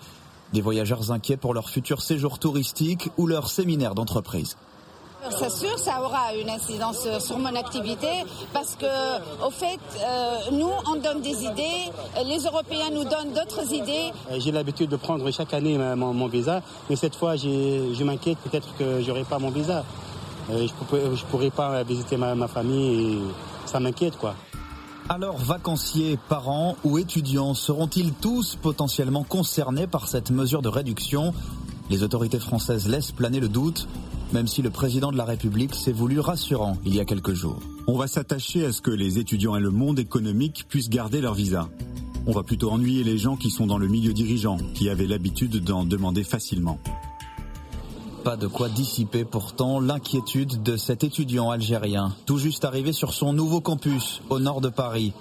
Des 0.54 0.62
voyageurs 0.62 1.12
inquiets 1.12 1.38
pour 1.38 1.56
leur 1.56 1.70
futur 1.70 2.02
séjour 2.02 2.38
touristique 2.38 3.10
ou 3.18 3.26
leur 3.26 3.50
séminaire 3.50 3.95
d'entreprise. 3.95 4.58
C'est 5.32 5.51
sûr, 5.51 5.78
ça 5.78 6.01
aura 6.01 6.34
une 6.36 6.49
incidence 6.49 7.07
sur 7.19 7.38
mon 7.38 7.55
activité 7.55 8.07
parce 8.53 8.75
que, 8.75 9.45
au 9.45 9.49
fait, 9.49 9.80
euh, 9.99 10.38
nous, 10.51 10.69
on 10.86 10.95
donne 10.95 11.21
des 11.21 11.43
idées, 11.43 11.91
les 12.25 12.39
Européens 12.39 12.89
nous 12.91 13.03
donnent 13.03 13.34
d'autres 13.34 13.73
idées. 13.73 14.11
Euh, 14.32 14.39
j'ai 14.39 14.51
l'habitude 14.51 14.89
de 14.89 14.95
prendre 14.95 15.30
chaque 15.32 15.53
année 15.53 15.78
mon, 15.78 16.28
visa, 16.28 16.61
mais 16.89 16.95
cette 16.95 17.15
fois, 17.15 17.36
je 17.36 18.03
m'inquiète 18.03 18.38
peut-être 18.39 18.75
que 18.78 19.01
j'aurai 19.01 19.23
pas 19.23 19.39
mon 19.39 19.49
visa. 19.49 19.84
Euh, 20.49 20.65
je 20.67 20.95
ne 20.95 21.30
pourrai 21.30 21.49
pas 21.49 21.84
visiter 21.84 22.15
ma, 22.15 22.34
ma 22.34 22.47
famille 22.47 23.13
et 23.13 23.19
ça 23.65 23.80
m'inquiète, 23.80 24.17
quoi. 24.17 24.36
Alors, 25.09 25.38
vacanciers, 25.38 26.17
parents 26.28 26.75
ou 26.84 26.97
étudiants 26.97 27.53
seront-ils 27.53 28.13
tous 28.13 28.57
potentiellement 28.61 29.23
concernés 29.23 29.88
par 29.88 30.07
cette 30.07 30.32
mesure 30.32 30.61
de 30.61 30.69
réduction? 30.69 31.34
Les 31.89 32.03
autorités 32.03 32.39
françaises 32.39 32.89
laissent 32.89 33.13
planer 33.13 33.39
le 33.39 33.47
doute 33.47 33.88
même 34.34 34.47
si 34.47 34.61
le 34.61 34.69
président 34.69 35.11
de 35.11 35.17
la 35.17 35.25
République 35.25 35.75
s'est 35.75 35.91
voulu 35.91 36.19
rassurant 36.19 36.78
il 36.86 36.95
y 36.95 36.99
a 36.99 37.05
quelques 37.05 37.34
jours. 37.34 37.59
On 37.88 37.97
va 37.97 38.07
s'attacher 38.07 38.65
à 38.65 38.71
ce 38.71 38.82
que 38.82 38.91
les 38.91 39.19
étudiants 39.19 39.55
et 39.55 39.61
le 39.61 39.71
monde 39.71 39.99
économique 39.99 40.65
puissent 40.67 40.89
garder 40.89 41.21
leur 41.21 41.34
visa. 41.34 41.69
On 42.25 42.32
va 42.32 42.43
plutôt 42.43 42.71
ennuyer 42.71 43.03
les 43.03 43.17
gens 43.17 43.38
qui 43.38 43.49
sont 43.49 43.67
dans 43.67 43.78
le 43.78 43.88
milieu 43.88 44.13
dirigeant, 44.13 44.57
qui 44.73 44.89
avaient 44.89 45.07
l'habitude 45.07 45.63
d'en 45.63 45.86
demander 45.86 46.25
facilement. 46.25 46.78
Pas 48.25 48.36
de 48.36 48.47
quoi 48.47 48.67
dissiper 48.67 49.23
pourtant 49.23 49.80
l'inquiétude 49.80 50.61
de 50.61 50.75
cet 50.75 51.05
étudiant 51.05 51.49
algérien, 51.49 52.13
tout 52.25 52.38
juste 52.38 52.65
arrivé 52.65 52.91
sur 52.91 53.13
son 53.13 53.32
nouveau 53.32 53.61
campus 53.61 54.21
au 54.30 54.39
nord 54.39 54.59
de 54.59 54.67
Paris. 54.67 55.13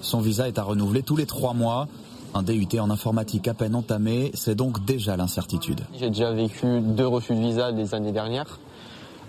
Son 0.00 0.20
visa 0.20 0.48
est 0.48 0.58
à 0.58 0.62
renouveler 0.62 1.02
tous 1.02 1.16
les 1.16 1.26
trois 1.26 1.52
mois. 1.52 1.88
Un 2.36 2.42
DUT 2.42 2.78
en 2.78 2.90
informatique 2.90 3.48
à 3.48 3.54
peine 3.54 3.74
entamé, 3.74 4.30
c'est 4.34 4.54
donc 4.54 4.84
déjà 4.84 5.16
l'incertitude. 5.16 5.80
J'ai 5.98 6.10
déjà 6.10 6.32
vécu 6.32 6.80
deux 6.82 7.06
refus 7.06 7.34
de 7.34 7.40
visa 7.40 7.70
les 7.70 7.94
années 7.94 8.12
dernières. 8.12 8.58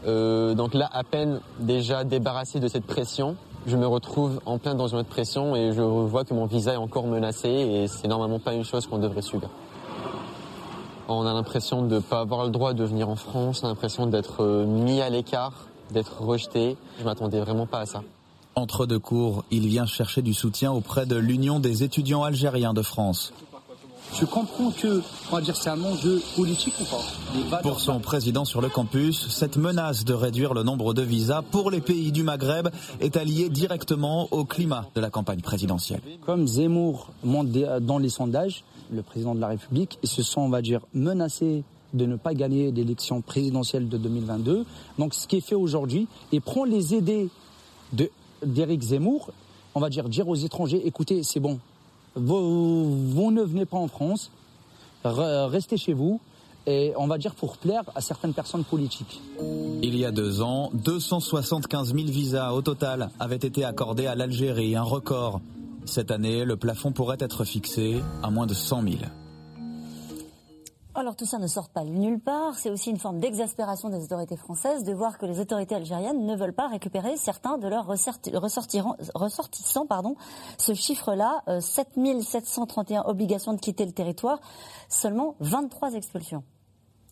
Euh, 0.05 0.55
donc 0.55 0.74
là, 0.74 0.89
à 0.91 1.05
peine 1.05 1.39
déjà 1.62 2.03
débarrassé 2.03 2.60
de 2.60 2.68
cette 2.68 2.86
pression, 2.86 3.38
je 3.66 3.78
me 3.78 3.88
retrouve 3.88 4.41
en 4.45 4.58
plein 4.58 4.76
dans 4.76 4.88
une 4.88 4.97
autre 4.97 5.08
pression 5.08 5.55
et 5.55 5.72
je 5.72 5.82
vois 5.82 6.26
que 6.26 6.34
mon 6.34 6.47
visa 6.47 6.74
est 6.74 6.78
encore 6.78 7.08
menacé 7.08 7.47
et 7.47 7.88
c'est 7.88 8.10
normalement 8.10 8.39
pas 8.39 8.53
une 8.53 8.66
chose 8.66 8.88
qu'on 8.88 8.97
devrait 8.99 9.22
subir. 9.22 9.47
On 11.08 11.26
a 11.26 11.32
l'impression 11.32 11.84
de 11.84 11.95
ne 11.95 11.99
pas 12.01 12.20
avoir 12.20 12.43
le 12.43 12.51
droit 12.51 12.74
de 12.74 12.84
venir 12.84 13.08
en 13.08 13.16
France, 13.16 13.62
on 13.64 13.68
a 13.68 13.70
l'impression 13.70 14.05
d'être 14.08 14.43
euh, 14.43 14.66
mis 14.66 14.99
à 14.99 15.10
l'écart, 15.10 15.53
d'être 15.91 16.22
rejeté. 16.22 16.76
Je 16.99 17.05
m'attendais 17.05 17.39
vraiment 17.39 17.68
pas 17.68 17.80
à 17.80 17.86
ça. 17.86 18.03
Entre 18.58 18.88
deux 18.88 18.97
cours, 18.97 19.43
il 19.51 19.68
vient 19.68 19.86
chercher 19.86 20.24
du 20.24 20.34
soutien 20.34 20.72
auprès 20.72 21.05
de 21.05 21.16
l'Union 21.16 21.60
des 21.60 21.84
étudiants 21.84 22.24
algériens 22.24 22.74
de 22.74 22.82
France. 22.82 23.32
Je 24.20 24.26
comprends 24.26 24.72
que, 24.72 25.03
on 25.32 25.36
va 25.36 25.41
dire, 25.41 25.55
c'est 25.55 25.70
un 25.70 25.84
enjeu 25.84 26.20
politique 26.36 26.74
ou 26.82 26.86
pas? 27.49 27.58
Pour 27.58 27.80
son 27.80 27.99
président 27.99 28.45
sur 28.45 28.60
le 28.62 28.70
campus, 28.70 29.28
cette 29.30 29.58
menace 29.58 30.05
de 30.05 30.14
réduire 30.16 30.55
le 30.55 30.64
nombre 30.64 30.95
de 30.95 31.03
visas 31.03 31.43
pour 31.43 31.70
les 31.70 31.82
pays 31.82 32.12
du 32.12 32.24
Maghreb 32.24 32.70
est 32.99 33.16
alliée 33.16 33.49
directement 33.49 34.28
au 34.32 34.43
climat 34.43 34.88
de 34.95 35.01
la 35.01 35.12
campagne 35.12 35.41
présidentielle. 35.41 36.01
Comme 36.26 36.47
Zemmour 36.47 37.12
monte 37.24 37.51
dans 37.51 37.99
les 37.99 38.10
sondages, 38.10 38.64
le 38.91 39.03
président 39.03 39.36
de 39.36 39.39
la 39.39 39.49
République, 39.49 39.99
ils 40.01 40.10
se 40.10 40.24
sont, 40.24 40.41
on 40.41 40.49
va 40.49 40.64
dire, 40.64 40.80
menacés 40.95 41.64
de 41.93 42.08
ne 42.08 42.16
pas 42.16 42.34
gagner 42.34 42.72
l'élection 42.72 43.22
présidentielle 43.22 43.88
de 43.88 43.99
2022. 43.99 44.66
Donc 44.97 45.14
ce 45.14 45.28
qui 45.28 45.38
est 45.38 45.41
fait 45.41 45.53
aujourd'hui, 45.53 46.08
il 46.32 46.41
prend 46.41 46.64
les 46.64 46.95
idées 46.95 47.30
de 47.93 48.10
d'Éric 48.45 48.81
Zemmour, 48.81 49.31
on 49.75 49.79
va 49.79 49.89
dire 49.89 50.09
dire 50.09 50.27
aux 50.27 50.35
étrangers, 50.35 50.85
écoutez, 50.85 51.23
c'est 51.23 51.39
bon, 51.39 51.59
vous, 52.15 53.31
ne 53.31 53.43
venez 53.43 53.65
pas 53.65 53.77
en 53.77 53.88
France, 53.88 54.31
restez 55.03 55.77
chez 55.77 55.93
vous, 55.93 56.19
et 56.65 56.93
on 56.97 57.07
va 57.07 57.17
dire 57.17 57.33
pour 57.33 57.57
plaire 57.57 57.83
à 57.95 58.01
certaines 58.01 58.33
personnes 58.33 58.63
politiques. 58.63 59.21
Il 59.81 59.97
y 59.97 60.03
a 60.03 60.11
deux 60.11 60.41
ans, 60.41 60.69
275 60.73 61.93
000 61.93 62.07
visas 62.07 62.51
au 62.51 62.61
total 62.61 63.09
avaient 63.19 63.35
été 63.35 63.63
accordés 63.63 64.07
à 64.07 64.15
l'Algérie, 64.15 64.75
un 64.75 64.83
record. 64.83 65.39
Cette 65.85 66.11
année, 66.11 66.43
le 66.43 66.57
plafond 66.57 66.91
pourrait 66.91 67.17
être 67.19 67.45
fixé 67.45 68.01
à 68.21 68.29
moins 68.29 68.47
de 68.47 68.53
100 68.53 68.81
000. 68.83 68.95
Alors 70.99 71.15
tout 71.15 71.27
ça 71.27 71.37
ne 71.37 71.45
sort 71.45 71.69
pas 71.69 71.83
nulle 71.83 72.19
part. 72.19 72.55
C'est 72.55 72.71
aussi 72.71 72.89
une 72.89 72.97
forme 72.97 73.19
d'exaspération 73.19 73.89
des 73.89 74.03
autorités 74.03 74.35
françaises 74.35 74.83
de 74.83 74.91
voir 74.91 75.19
que 75.19 75.27
les 75.27 75.39
autorités 75.39 75.75
algériennes 75.75 76.25
ne 76.25 76.35
veulent 76.35 76.55
pas 76.55 76.67
récupérer 76.67 77.17
certains 77.17 77.59
de 77.59 77.67
leurs 77.67 77.85
ressortissants. 77.85 78.95
Ce 80.57 80.73
chiffre-là, 80.73 81.43
7731 81.59 83.01
euh, 83.01 83.03
obligations 83.11 83.53
de 83.53 83.59
quitter 83.59 83.85
le 83.85 83.91
territoire, 83.91 84.39
seulement 84.89 85.35
23 85.39 85.93
expulsions. 85.93 86.43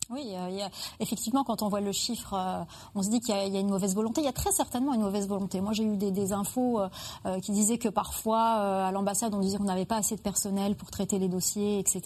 Oui, 0.08 0.34
euh, 0.34 0.68
effectivement, 1.00 1.42
quand 1.42 1.62
on 1.62 1.68
voit 1.68 1.80
le 1.80 1.90
chiffre, 1.90 2.34
euh, 2.34 2.62
on 2.94 3.02
se 3.02 3.10
dit 3.10 3.20
qu'il 3.20 3.34
y, 3.34 3.56
a 3.56 3.60
une 3.60 3.70
mauvaise 3.70 3.96
volonté. 3.96 4.20
Il 4.20 4.24
y 4.24 4.28
a 4.28 4.32
très 4.32 4.52
certainement 4.52 4.94
une 4.94 5.00
mauvaise 5.00 5.26
volonté. 5.26 5.60
Moi, 5.60 5.72
j'ai 5.72 5.82
eu 5.82 5.96
des, 5.96 6.32
infos 6.32 6.80
euh, 6.80 7.40
qui 7.40 7.50
disaient 7.50 7.78
que 7.78 7.88
parfois, 7.88 8.86
à 8.86 8.92
l'ambassade, 8.92 9.34
on 9.34 9.40
disait 9.40 9.58
qu'on 9.58 9.64
n'avait 9.64 9.84
pas 9.84 9.96
assez 9.96 10.14
de 10.14 10.20
personnel 10.20 10.76
pour 10.76 10.90
traiter 10.90 11.18
les 11.18 11.28
dossiers, 11.28 11.78
etc. 11.78 12.02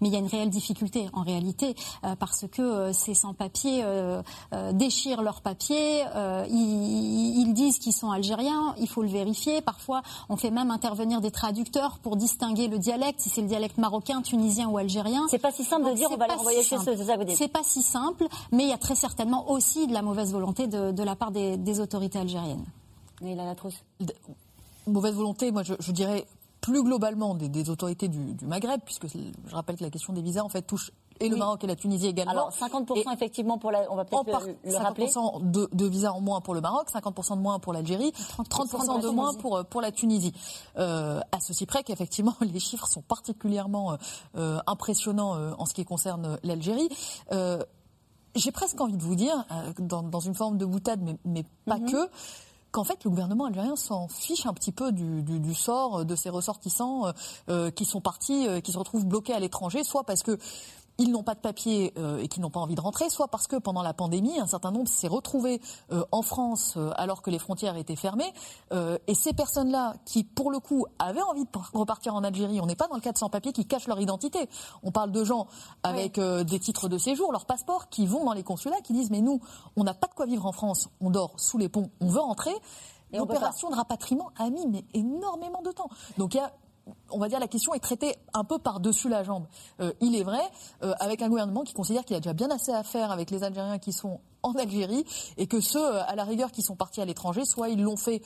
Mais 0.00 0.08
il 0.08 0.12
y 0.12 0.16
a 0.16 0.20
une 0.20 0.26
réelle 0.26 0.50
difficulté, 0.50 1.08
en 1.12 1.22
réalité, 1.22 1.74
parce 2.18 2.46
que 2.50 2.92
ces 2.92 3.14
sans-papiers 3.14 3.84
déchirent 4.72 5.22
leurs 5.22 5.40
papiers, 5.40 6.04
ils, 6.48 7.38
ils, 7.38 7.52
disent 7.54 7.78
qu'ils 7.78 7.92
sont 7.92 8.10
algériens, 8.10 8.74
il 8.78 8.88
faut 8.88 9.02
le 9.02 9.08
vérifier. 9.08 9.60
Parfois, 9.60 10.02
on 10.28 10.36
fait 10.36 10.50
même 10.50 10.70
intervenir 10.70 11.20
des 11.20 11.30
traducteurs 11.30 11.98
pour 11.98 12.16
distinguer 12.16 12.66
le 12.66 12.78
dialecte, 12.78 13.20
si 13.20 13.28
c'est 13.28 13.42
le 13.42 13.48
dialecte 13.48 13.78
marocain, 13.78 14.20
tunisien 14.22 14.68
ou 14.68 14.78
algérien. 14.78 15.26
C'est 15.30 15.38
pas 15.38 15.52
si 15.52 15.64
simple 15.64 15.90
de 15.90 15.94
dire 15.94 16.08
on 16.10 16.16
va 16.16 16.26
les 16.26 16.34
envoyer 16.34 16.62
chez 16.62 16.76
eux, 16.76 16.96
c'est 17.40 17.48
pas 17.48 17.62
si 17.62 17.82
simple, 17.82 18.26
mais 18.52 18.64
il 18.64 18.68
y 18.68 18.72
a 18.74 18.78
très 18.78 18.94
certainement 18.94 19.50
aussi 19.50 19.86
de 19.86 19.94
la 19.94 20.02
mauvaise 20.02 20.30
volonté 20.30 20.66
de, 20.66 21.02
la 21.02 21.16
part 21.16 21.30
des, 21.30 21.80
autorités 21.80 22.18
algériennes. 22.18 22.66
Mais 23.22 23.32
il 23.32 23.40
a 23.40 23.46
la 23.46 23.54
trousse. 23.54 23.82
Mauvaise 24.86 25.14
volonté, 25.14 25.50
moi 25.50 25.62
je, 25.62 25.92
dirais 25.92 26.26
plus 26.60 26.82
globalement 26.82 27.34
des, 27.34 27.70
autorités 27.70 28.08
du, 28.08 28.36
Maghreb, 28.46 28.80
puisque 28.84 29.06
je 29.08 29.54
rappelle 29.54 29.76
que 29.76 29.84
la 29.84 29.90
question 29.90 30.12
des 30.12 30.22
visas 30.22 30.42
en 30.42 30.48
fait 30.48 30.62
touche 30.62 30.92
et 31.20 31.28
le 31.28 31.36
Maroc 31.36 31.62
et 31.62 31.66
la 31.66 31.76
Tunisie 31.76 32.06
également. 32.06 32.32
Alors 32.32 32.50
50% 32.50 33.12
effectivement 33.12 33.58
pour 33.58 33.70
la, 33.70 33.90
on 33.92 33.96
va 33.96 34.04
peut-être 34.04 34.46
le, 34.64 34.70
50% 34.70 35.50
de, 35.50 35.68
de, 35.72 35.86
visas 35.86 36.12
en 36.12 36.20
moins 36.20 36.40
pour 36.40 36.54
le 36.54 36.60
Maroc, 36.60 36.88
50% 36.90 37.36
de 37.36 37.42
moins 37.42 37.58
pour 37.58 37.72
l'Algérie, 37.72 38.12
30%, 38.38 39.02
de 39.02 39.08
moins 39.08 39.34
pour 39.34 39.64
pour 39.66 39.80
la 39.82 39.92
Tunisie. 39.92 40.32
Euh, 40.78 41.20
à 41.30 41.40
ceci 41.40 41.66
près 41.66 41.82
qu'effectivement 41.82 42.34
les 42.40 42.60
chiffres 42.60 42.86
sont 42.86 43.02
particulièrement 43.02 43.98
euh, 44.36 44.58
impressionnants 44.66 45.36
euh, 45.36 45.52
en 45.58 45.66
ce 45.66 45.74
qui 45.74 45.84
concerne 45.84 46.38
l'Algérie. 46.42 46.88
J'ai 48.36 48.52
presque 48.52 48.80
envie 48.80 48.96
de 48.96 49.02
vous 49.02 49.16
dire, 49.16 49.44
dans, 49.80 50.04
dans, 50.04 50.20
une 50.20 50.36
forme 50.36 50.56
de 50.56 50.64
boutade, 50.64 51.00
mais, 51.02 51.16
mais 51.24 51.44
pas 51.66 51.78
mm-hmm. 51.78 51.90
que 51.90 52.10
qu'en 52.72 52.84
fait 52.84 53.04
le 53.04 53.10
gouvernement 53.10 53.46
algérien 53.46 53.76
s'en 53.76 54.08
fiche 54.08 54.46
un 54.46 54.52
petit 54.52 54.72
peu 54.72 54.92
du, 54.92 55.22
du, 55.22 55.54
sort 55.54 56.04
de 56.04 56.14
ses 56.14 56.30
ressortissants 56.30 57.12
euh, 57.48 57.70
qui 57.70 57.84
sont 57.84 58.00
partis, 58.00 58.46
euh, 58.46 58.60
qui 58.60 58.72
se 58.72 58.78
retrouvent 58.78 59.06
bloqués 59.06 59.32
à 59.32 59.40
l'étranger, 59.40 59.84
soit 59.84 60.04
parce 60.04 60.22
que 60.22 60.38
ils 60.98 61.10
n'ont 61.10 61.22
pas 61.22 61.34
de 61.34 61.40
papier 61.40 61.92
euh, 61.98 62.18
et 62.18 62.28
qu'ils 62.28 62.42
n'ont 62.42 62.50
pas 62.50 62.60
envie 62.60 62.74
de 62.74 62.80
rentrer, 62.80 63.08
soit 63.08 63.28
parce 63.28 63.46
que 63.46 63.56
pendant 63.56 63.82
la 63.82 63.94
pandémie, 63.94 64.38
un 64.38 64.46
certain 64.46 64.70
nombre 64.70 64.88
s'est 64.88 65.08
retrouvé 65.08 65.60
euh, 65.92 66.04
en 66.12 66.22
France 66.22 66.74
euh, 66.76 66.90
alors 66.96 67.22
que 67.22 67.30
les 67.30 67.38
frontières 67.38 67.76
étaient 67.76 67.96
fermées. 67.96 68.32
et 69.06 69.14
ces 69.14 69.32
personnes-là, 69.32 69.94
qui 70.04 70.24
pour 70.24 70.50
le 70.50 70.58
coup 70.58 70.86
avaient 70.98 71.22
envie 71.22 71.44
de 71.44 71.50
repartir 71.72 72.14
en 72.14 72.22
Algérie, 72.22 72.60
on 72.60 72.66
n'est 72.66 72.76
pas 72.76 72.86
dans 72.88 72.94
le 72.94 73.00
cas 73.00 73.12
de 73.12 73.18
sans-papiers 73.18 73.52
qui 73.52 73.66
cachent 73.66 73.88
leur 73.88 74.00
identité. 74.00 74.48
On 74.82 74.90
parle 74.90 75.10
de 75.10 75.24
gens 75.24 75.46
avec 75.82 76.18
des 76.20 76.60
titres 76.60 76.88
de 76.88 76.98
séjour, 76.98 77.32
leur 77.32 77.46
passeport, 77.46 77.88
qui 77.88 78.06
vont 78.06 78.24
dans 78.24 78.32
les 78.32 78.42
consulats, 78.42 78.80
qui 78.82 78.92
disent 78.92 79.10
mais 79.10 79.20
nous, 79.20 79.40
on 79.76 79.84
n'a 79.84 79.94
pas 79.94 80.06
de 80.06 80.14
quoi 80.14 80.26
vivre 80.26 80.46
en 80.46 80.52
France, 80.52 80.88
on 81.00 81.10
dort 81.10 81.34
sous 81.38 81.58
les 81.58 81.68
ponts, 81.68 81.90
on 82.00 82.08
veut 82.08 82.20
rentrer. 82.20 82.54
L'opération 83.12 83.70
de 83.70 83.74
rapatriement 83.74 84.30
a 84.38 84.50
mis 84.50 84.66
mais 84.66 84.84
énormément 84.94 85.62
de 85.62 85.72
temps. 85.72 85.88
Donc 86.18 86.34
il 86.34 86.38
y 86.38 86.40
a 86.40 86.52
on 87.10 87.18
va 87.18 87.28
dire 87.28 87.40
la 87.40 87.48
question 87.48 87.74
est 87.74 87.80
traitée 87.80 88.16
un 88.34 88.44
peu 88.44 88.58
par-dessus 88.58 89.08
la 89.08 89.22
jambe. 89.22 89.46
Euh, 89.80 89.92
il 90.00 90.16
est 90.16 90.22
vrai, 90.22 90.42
euh, 90.82 90.92
avec 91.00 91.22
un 91.22 91.28
gouvernement 91.28 91.62
qui 91.62 91.74
considère 91.74 92.04
qu'il 92.04 92.16
a 92.16 92.20
déjà 92.20 92.32
bien 92.32 92.50
assez 92.50 92.72
à 92.72 92.82
faire 92.82 93.10
avec 93.10 93.30
les 93.30 93.42
Algériens 93.42 93.78
qui 93.78 93.92
sont 93.92 94.20
en 94.42 94.52
Algérie 94.54 95.04
et 95.36 95.46
que 95.46 95.60
ceux, 95.60 95.84
euh, 95.84 96.02
à 96.06 96.14
la 96.14 96.24
rigueur, 96.24 96.50
qui 96.50 96.62
sont 96.62 96.76
partis 96.76 97.00
à 97.00 97.04
l'étranger, 97.04 97.44
soit 97.44 97.68
ils 97.68 97.82
l'ont 97.82 97.96
fait 97.96 98.22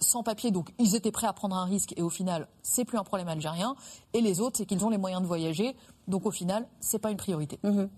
sans 0.00 0.22
papier, 0.22 0.50
donc 0.50 0.72
ils 0.78 0.94
étaient 0.94 1.10
prêts 1.10 1.26
à 1.26 1.32
prendre 1.32 1.56
un 1.56 1.64
risque 1.64 1.94
et 1.96 2.02
au 2.02 2.10
final, 2.10 2.48
c'est 2.62 2.84
plus 2.84 2.98
un 2.98 3.04
problème 3.04 3.28
algérien. 3.28 3.74
Et 4.12 4.20
les 4.20 4.40
autres, 4.40 4.58
c'est 4.58 4.66
qu'ils 4.66 4.84
ont 4.84 4.90
les 4.90 4.98
moyens 4.98 5.22
de 5.22 5.26
voyager, 5.26 5.74
donc 6.08 6.26
au 6.26 6.30
final, 6.30 6.66
c'est 6.80 6.98
pas 6.98 7.10
une 7.10 7.16
priorité. 7.16 7.58
Mhm. 7.62 7.88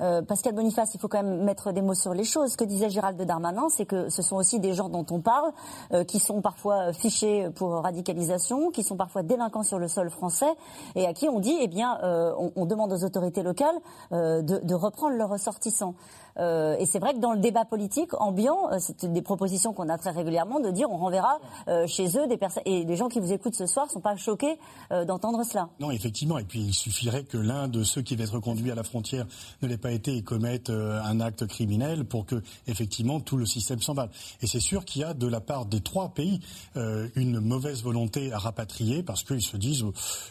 Euh, 0.00 0.22
Pascal 0.22 0.54
Boniface, 0.54 0.94
il 0.94 1.00
faut 1.00 1.08
quand 1.08 1.22
même 1.22 1.44
mettre 1.44 1.72
des 1.72 1.82
mots 1.82 1.94
sur 1.94 2.14
les 2.14 2.24
choses. 2.24 2.52
Ce 2.52 2.56
que 2.56 2.64
disait 2.64 2.90
Gérald 2.90 3.20
Darmanin, 3.20 3.68
c'est 3.68 3.86
que 3.86 4.08
ce 4.08 4.22
sont 4.22 4.36
aussi 4.36 4.60
des 4.60 4.74
gens 4.74 4.88
dont 4.88 5.06
on 5.10 5.20
parle, 5.20 5.52
euh, 5.92 6.04
qui 6.04 6.18
sont 6.18 6.40
parfois 6.40 6.92
fichés 6.92 7.48
pour 7.54 7.70
radicalisation, 7.82 8.70
qui 8.70 8.82
sont 8.82 8.96
parfois 8.96 9.22
délinquants 9.22 9.62
sur 9.62 9.78
le 9.78 9.88
sol 9.88 10.10
français, 10.10 10.52
et 10.94 11.06
à 11.06 11.12
qui 11.12 11.28
on 11.28 11.40
dit, 11.40 11.56
eh 11.60 11.68
bien, 11.68 11.98
euh, 12.02 12.32
on, 12.56 12.66
demande 12.66 12.92
aux 12.92 13.04
autorités 13.04 13.42
locales 13.42 13.76
de, 14.10 14.74
reprendre 14.74 15.16
leurs 15.16 15.28
ressortissants. 15.28 15.94
Euh, 16.38 16.76
et 16.78 16.86
c'est 16.86 16.98
vrai 16.98 17.14
que 17.14 17.20
dans 17.20 17.32
le 17.32 17.40
débat 17.40 17.64
politique 17.64 18.12
ambiant, 18.20 18.70
euh, 18.72 18.78
c'est 18.78 19.04
des 19.12 19.22
propositions 19.22 19.72
qu'on 19.72 19.88
a 19.88 19.98
très 19.98 20.10
régulièrement 20.10 20.60
de 20.60 20.70
dire 20.70 20.90
on 20.90 20.96
renverra 20.96 21.38
euh, 21.68 21.86
chez 21.86 22.18
eux 22.18 22.26
des 22.26 22.36
personnes 22.36 22.62
et 22.66 22.84
les 22.84 22.96
gens 22.96 23.08
qui 23.08 23.20
vous 23.20 23.32
écoutent 23.32 23.54
ce 23.54 23.66
soir 23.66 23.90
sont 23.90 24.00
pas 24.00 24.16
choqués 24.16 24.58
d'entendre 25.06 25.42
cela. 25.44 25.68
Non, 25.80 25.90
effectivement. 25.90 26.38
Et 26.38 26.44
puis 26.44 26.60
il 26.60 26.74
suffirait 26.74 27.24
que 27.24 27.36
l'un 27.36 27.68
de 27.68 27.82
ceux 27.82 28.02
qui 28.02 28.16
va 28.16 28.24
être 28.24 28.38
conduit 28.38 28.70
à 28.70 28.74
la 28.74 28.82
frontière 28.82 29.26
ne 29.62 29.68
l'ait 29.68 29.76
pas 29.84 29.92
été 29.92 30.16
et 30.16 30.22
commette 30.22 30.70
un 30.70 31.20
acte 31.20 31.46
criminel 31.46 32.04
pour 32.04 32.24
que 32.24 32.42
effectivement 32.66 33.20
tout 33.20 33.36
le 33.36 33.44
système 33.44 33.80
s'emballe. 33.80 34.08
Et 34.40 34.46
c'est 34.46 34.60
sûr 34.60 34.84
qu'il 34.84 35.02
y 35.02 35.04
a 35.04 35.12
de 35.12 35.26
la 35.26 35.40
part 35.40 35.66
des 35.66 35.80
trois 35.80 36.14
pays 36.14 36.40
une 36.74 37.38
mauvaise 37.40 37.82
volonté 37.82 38.32
à 38.32 38.38
rapatrier 38.38 39.02
parce 39.02 39.22
qu'ils 39.22 39.42
se 39.42 39.56
disent 39.56 39.84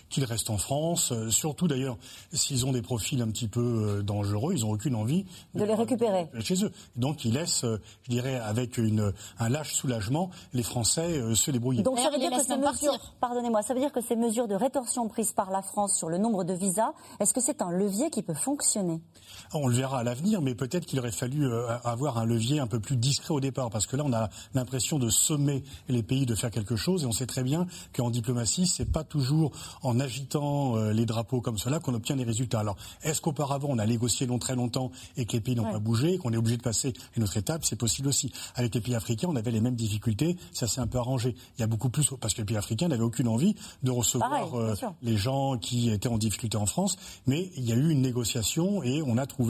qu'ils 0.10 0.26
restent 0.26 0.49
en 0.49 0.58
France. 0.58 1.14
surtout 1.30 1.68
d'ailleurs 1.68 1.97
s'ils 2.32 2.66
ont 2.66 2.72
des 2.72 2.82
profils 2.82 3.22
un 3.22 3.28
petit 3.28 3.47
peu 3.47 4.01
dangereux, 4.04 4.54
ils 4.56 4.62
n'ont 4.62 4.72
aucune 4.72 4.95
envie 4.95 5.26
de 5.54 5.64
les 5.64 5.76
récupérer 5.76 6.30
chez 6.39 6.64
eux. 6.64 6.72
Donc 6.95 7.26
ils 7.26 7.34
laissent, 7.34 7.64
euh, 7.64 7.82
je 8.04 8.12
dirais, 8.12 8.36
avec 8.36 8.78
une, 8.78 9.14
un 9.39 9.49
lâche 9.49 9.74
soulagement, 9.74 10.30
les 10.54 10.64
Français 10.64 11.20
euh, 11.20 11.36
se 11.36 11.51
débrouiller. 11.51 11.84
Donc 11.84 11.99
ça 11.99 12.10
veut 12.10 12.20
dire 12.20 12.32
que 12.32 12.43
ces 12.43 12.58
mesures, 12.58 12.99
pardonnez-moi, 13.20 13.62
ça 13.62 13.74
veut 13.74 13.80
dire 13.80 13.91
que 13.91 14.01
ces 14.01 14.16
mesures 14.16 14.47
de 14.47 14.56
rétorsion 14.56 15.08
prises 15.08 15.34
par 15.34 15.51
la 15.51 15.62
France 15.62 15.95
sur 15.95 16.10
le 16.10 16.18
nombre 16.18 16.43
de 16.43 16.54
visas, 16.54 16.93
est-ce 17.20 17.34
que 17.34 17.41
c'est 17.41 17.62
un 17.62 17.72
levier 17.72 18.10
qui 18.10 18.22
peut 18.22 18.34
fonctionner? 18.34 19.01
On 19.54 19.68
le 19.68 19.76
verra 19.76 19.99
à 19.99 20.04
l'avenir, 20.04 20.41
mais 20.41 20.56
peut-être 20.56 20.86
qu'il 20.86 20.99
aurait 20.99 21.12
fallu 21.12 21.45
euh, 21.45 21.68
avoir 21.84 22.18
un 22.18 22.26
levier 22.26 22.60
un 22.60 22.68
peu 22.68 22.80
plus 22.80 22.97
discret 22.97 23.34
au 23.34 23.39
départ, 23.39 23.70
parce 23.70 23.88
que 23.88 23.95
là 23.95 24.04
on 24.06 24.14
a 24.14 24.30
l'impression 24.54 24.99
de 24.99 25.10
sommer 25.10 25.64
les 25.89 26.04
pays 26.04 26.26
de 26.26 26.36
faire 26.36 26.51
quelque 26.51 26.76
chose, 26.76 27.04
et 27.04 27.06
on 27.06 27.12
sait 27.12 27.26
très 27.26 27.43
bien 27.43 27.68
qu'en 27.95 28.10
diplomatie, 28.10 28.68
c'est 28.68 28.91
pas 28.91 29.04
toujours 29.04 29.51
en 29.82 29.99
agitant 29.99 30.76
les 30.91 31.06
drapeaux 31.06 31.41
comme 31.41 31.58
cela 31.58 31.80
qu'on 31.80 31.93
obtient 31.93 32.16
des 32.16 32.24
résultats. 32.24 32.60
Alors, 32.60 32.78
est-ce 33.04 33.22
qu'auparavant 33.22 33.70
on 33.72 33.80
a 33.80 33.86
négocié 33.86 34.26
long, 34.26 34.39
très 34.39 34.56
longtemps 34.56 34.91
et 35.18 35.26
que 35.26 35.34
les 35.34 35.41
pays 35.41 35.56
n'ont 35.56 35.72
pas 35.72 35.80
bouger, 35.80 36.18
qu'on 36.18 36.34
est 36.34 36.38
obligé 36.38 36.58
de 36.58 36.64
passer 36.64 36.89
à 36.89 37.18
une 37.18 37.24
autre 37.24 37.38
étape, 37.38 37.66
c'est 37.66 37.76
possible 37.76 38.08
aussi. 38.08 38.32
Avec 38.56 38.74
les 38.76 38.82
pays 38.82 38.95
africains, 38.95 39.28
on 39.30 39.36
avait 39.36 39.51
les 39.51 39.62
mêmes 39.62 39.76
difficultés, 39.76 40.38
ça 40.51 40.68
s'est 40.68 40.82
un 40.82 40.88
peu 40.88 40.97
arrangé. 40.97 41.36
Il 41.58 41.62
y 41.62 41.64
a 41.64 41.68
beaucoup 41.68 41.89
plus, 41.89 42.10
parce 42.20 42.34
que 42.34 42.41
les 42.41 42.45
pays 42.45 42.58
africains 42.58 42.88
n'avaient 42.88 43.04
aucune 43.04 43.28
envie 43.28 43.56
de 43.84 43.91
recevoir 43.91 44.54
euh, 44.56 44.76
les 45.01 45.18
gens 45.18 45.58
qui 45.58 45.89
étaient 45.89 46.10
en 46.10 46.18
difficulté 46.18 46.58
en 46.58 46.66
France, 46.66 46.97
mais 47.28 47.51
il 47.56 47.68
y 47.68 47.72
a 47.72 47.76
eu 47.76 47.89
une 47.89 48.01
négociation 48.01 48.84
et 48.84 49.01
on 49.01 49.18
a 49.18 49.26
trouvé 49.26 49.43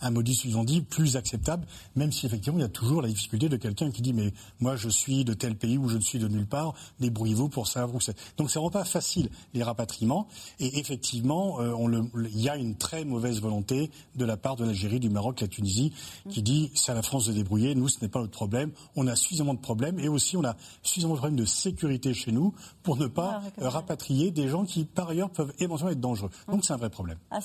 un 0.00 0.10
modus 0.10 0.42
vivendi 0.44 0.82
plus 0.82 1.16
acceptable, 1.16 1.66
même 1.96 2.12
si 2.12 2.26
effectivement 2.26 2.58
il 2.58 2.62
y 2.62 2.64
a 2.64 2.68
toujours 2.68 3.02
la 3.02 3.08
difficulté 3.08 3.48
de 3.48 3.56
quelqu'un 3.56 3.90
qui 3.90 4.02
dit 4.02 4.12
mais 4.12 4.32
moi 4.60 4.76
je 4.76 4.88
suis 4.88 5.24
de 5.24 5.34
tel 5.34 5.56
pays 5.56 5.78
ou 5.78 5.88
je 5.88 5.96
ne 5.96 6.02
suis 6.02 6.18
de 6.18 6.28
nulle 6.28 6.46
part, 6.46 6.74
débrouillez-vous 7.00 7.48
pour 7.48 7.66
savoir 7.66 7.94
où 7.94 8.00
c'est. 8.00 8.16
Donc 8.36 8.50
c'est 8.50 8.58
vraiment 8.58 8.70
pas 8.70 8.84
facile 8.84 9.28
les 9.54 9.62
rapatriements 9.62 10.28
et 10.60 10.78
effectivement 10.78 11.60
euh, 11.60 11.72
on 11.72 11.86
le, 11.86 12.04
il 12.14 12.40
y 12.40 12.48
a 12.48 12.56
une 12.56 12.76
très 12.76 13.04
mauvaise 13.04 13.40
volonté 13.40 13.90
de 14.16 14.24
la 14.24 14.36
part 14.36 14.56
de 14.56 14.64
l'Algérie, 14.64 15.00
du 15.00 15.10
Maroc, 15.10 15.40
la 15.40 15.48
Tunisie 15.48 15.92
qui 16.28 16.42
dit 16.42 16.70
c'est 16.74 16.92
à 16.92 16.94
la 16.94 17.02
France 17.02 17.26
de 17.26 17.32
débrouiller, 17.32 17.74
nous 17.74 17.88
ce 17.88 17.98
n'est 18.02 18.08
pas 18.08 18.20
notre 18.20 18.32
problème, 18.32 18.70
on 18.96 19.06
a 19.06 19.16
suffisamment 19.16 19.54
de 19.54 19.60
problèmes 19.60 19.98
et 19.98 20.08
aussi 20.08 20.36
on 20.36 20.44
a 20.44 20.56
suffisamment 20.82 21.14
de 21.14 21.18
problèmes 21.18 21.38
de 21.38 21.44
sécurité 21.44 22.14
chez 22.14 22.32
nous 22.32 22.54
pour 22.82 22.96
ne 22.96 23.06
pas 23.06 23.42
ah, 23.60 23.68
rapatrier 23.68 24.30
des 24.30 24.48
gens 24.48 24.64
qui 24.64 24.84
par 24.84 25.08
ailleurs 25.08 25.30
peuvent 25.30 25.52
éventuellement 25.58 25.92
être 25.92 26.00
dangereux. 26.00 26.30
Donc 26.48 26.64
c'est 26.64 26.72
un 26.72 26.76
vrai 26.76 26.90
problème. 26.90 27.18
Ah, 27.30 27.40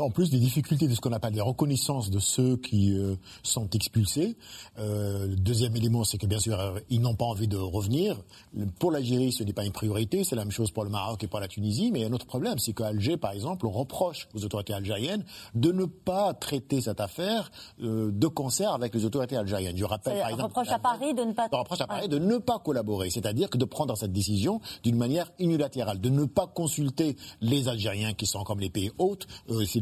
en 0.00 0.10
plus 0.10 0.30
des 0.30 0.38
difficultés 0.38 0.88
de 0.88 0.94
ce 0.94 1.00
qu'on 1.00 1.12
appelle 1.12 1.34
les 1.34 1.40
reconnaissances 1.40 2.10
de 2.10 2.18
ceux 2.18 2.56
qui 2.56 2.96
euh, 2.96 3.16
sont 3.42 3.68
expulsés. 3.70 4.36
Euh, 4.78 5.28
le 5.28 5.36
deuxième 5.36 5.76
élément, 5.76 6.04
c'est 6.04 6.18
que 6.18 6.26
bien 6.26 6.38
sûr, 6.38 6.58
euh, 6.58 6.78
ils 6.90 7.00
n'ont 7.00 7.14
pas 7.14 7.24
envie 7.24 7.48
de 7.48 7.56
revenir. 7.56 8.20
Pour 8.78 8.90
l'Algérie, 8.90 9.32
ce 9.32 9.44
n'est 9.44 9.52
pas 9.52 9.64
une 9.64 9.72
priorité. 9.72 10.24
C'est 10.24 10.36
la 10.36 10.44
même 10.44 10.50
chose 10.50 10.70
pour 10.70 10.84
le 10.84 10.90
Maroc 10.90 11.22
et 11.22 11.28
pour 11.28 11.40
la 11.40 11.48
Tunisie. 11.48 11.90
Mais 11.92 12.00
il 12.00 12.02
y 12.02 12.04
a 12.04 12.08
un 12.08 12.12
autre 12.12 12.26
problème, 12.26 12.58
c'est 12.58 12.72
qu'à 12.72 12.86
Alger, 12.86 13.16
par 13.16 13.32
exemple, 13.32 13.66
on 13.66 13.70
reproche 13.70 14.28
aux 14.34 14.44
autorités 14.44 14.74
algériennes 14.74 15.24
de 15.54 15.72
ne 15.72 15.84
pas 15.84 16.34
traiter 16.34 16.80
cette 16.80 17.00
affaire 17.00 17.50
de 17.78 18.26
concert 18.26 18.72
avec 18.72 18.94
les 18.94 19.04
autorités 19.04 19.36
algériennes. 19.36 19.76
Je 19.76 19.84
rappelle, 19.84 20.18
par 20.18 20.28
exemple, 20.28 20.44
reproche 20.44 20.70
à 20.70 20.78
Paris 20.78 21.14
de 21.14 21.22
ne 21.22 21.32
pas. 21.32 21.48
reproche 21.50 21.80
à 21.80 21.86
Paris 21.86 22.08
de 22.08 22.18
ne 22.18 22.38
pas 22.38 22.58
collaborer, 22.58 23.10
c'est-à-dire 23.10 23.50
que 23.50 23.58
de 23.58 23.64
prendre 23.64 23.96
cette 23.96 24.12
décision 24.12 24.60
d'une 24.82 24.96
manière 24.96 25.30
unilatérale, 25.38 26.00
de 26.00 26.10
ne 26.10 26.24
pas 26.24 26.46
consulter 26.46 27.16
les 27.40 27.68
Algériens 27.68 28.12
qui 28.12 28.26
sont 28.26 28.44
comme 28.44 28.60
les 28.60 28.70
pays 28.70 28.90
hôtes 28.98 29.26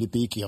les 0.02 0.08
pays 0.08 0.28
qui, 0.28 0.44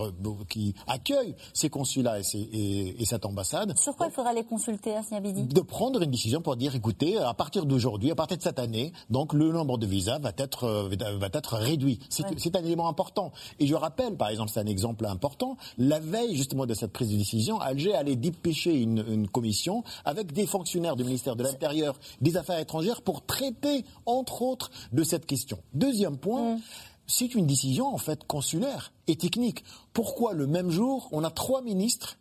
qui 0.48 0.74
accueillent 0.86 1.34
ces 1.52 1.70
consulats 1.70 2.18
et, 2.20 3.00
et, 3.00 3.04
cette 3.04 3.24
ambassade. 3.24 3.76
Sur 3.78 3.96
quoi 3.96 4.06
il 4.06 4.12
faudra 4.12 4.32
les 4.32 4.44
consulter, 4.44 4.94
Asniabidi 4.94 5.44
De 5.44 5.60
prendre 5.60 6.02
une 6.02 6.10
décision 6.10 6.40
pour 6.42 6.56
dire, 6.56 6.74
écoutez, 6.74 7.18
à 7.18 7.34
partir 7.34 7.64
d'aujourd'hui, 7.64 8.10
à 8.10 8.14
partir 8.14 8.36
de 8.36 8.42
cette 8.42 8.58
année, 8.58 8.92
donc 9.10 9.32
le 9.32 9.52
nombre 9.52 9.78
de 9.78 9.86
visas 9.86 10.18
va 10.18 10.32
être, 10.36 10.64
euh, 10.64 11.16
va 11.18 11.28
être 11.32 11.54
réduit. 11.56 12.00
C'est 12.08 12.56
un 12.56 12.64
élément 12.64 12.88
important. 12.88 13.32
Et 13.58 13.66
je 13.66 13.74
rappelle, 13.74 14.16
par 14.16 14.28
exemple, 14.28 14.50
c'est 14.52 14.60
un 14.60 14.66
exemple 14.66 15.06
important, 15.06 15.56
la 15.78 16.00
veille 16.00 16.36
justement 16.36 16.66
de 16.66 16.74
cette 16.74 16.92
prise 16.92 17.10
de 17.10 17.16
décision, 17.16 17.60
Alger 17.60 17.94
allait 17.94 18.16
dépêcher 18.16 18.74
une, 18.74 19.04
une 19.08 19.28
commission 19.28 19.84
avec 20.04 20.32
des 20.32 20.46
fonctionnaires 20.46 20.96
du 20.96 21.04
ministère 21.04 21.36
de 21.36 21.44
l'Intérieur, 21.44 21.98
des 22.20 22.36
Affaires 22.36 22.58
étrangères 22.58 23.02
pour 23.02 23.24
traiter, 23.24 23.84
entre 24.06 24.42
autres, 24.42 24.70
de 24.92 25.04
cette 25.04 25.26
question. 25.26 25.58
Deuxième 25.72 26.16
point, 26.16 26.56
mm 26.56 26.60
c'est 27.06 27.34
une 27.34 27.46
décision 27.46 27.94
en 27.94 27.98
fait 27.98 28.24
consulaire 28.24 28.92
et 29.06 29.16
technique. 29.16 29.64
Pourquoi 29.92 30.32
le 30.32 30.46
même 30.46 30.70
jour 30.70 31.08
on 31.12 31.24
a 31.24 31.30
trois 31.30 31.62
ministres 31.62 32.16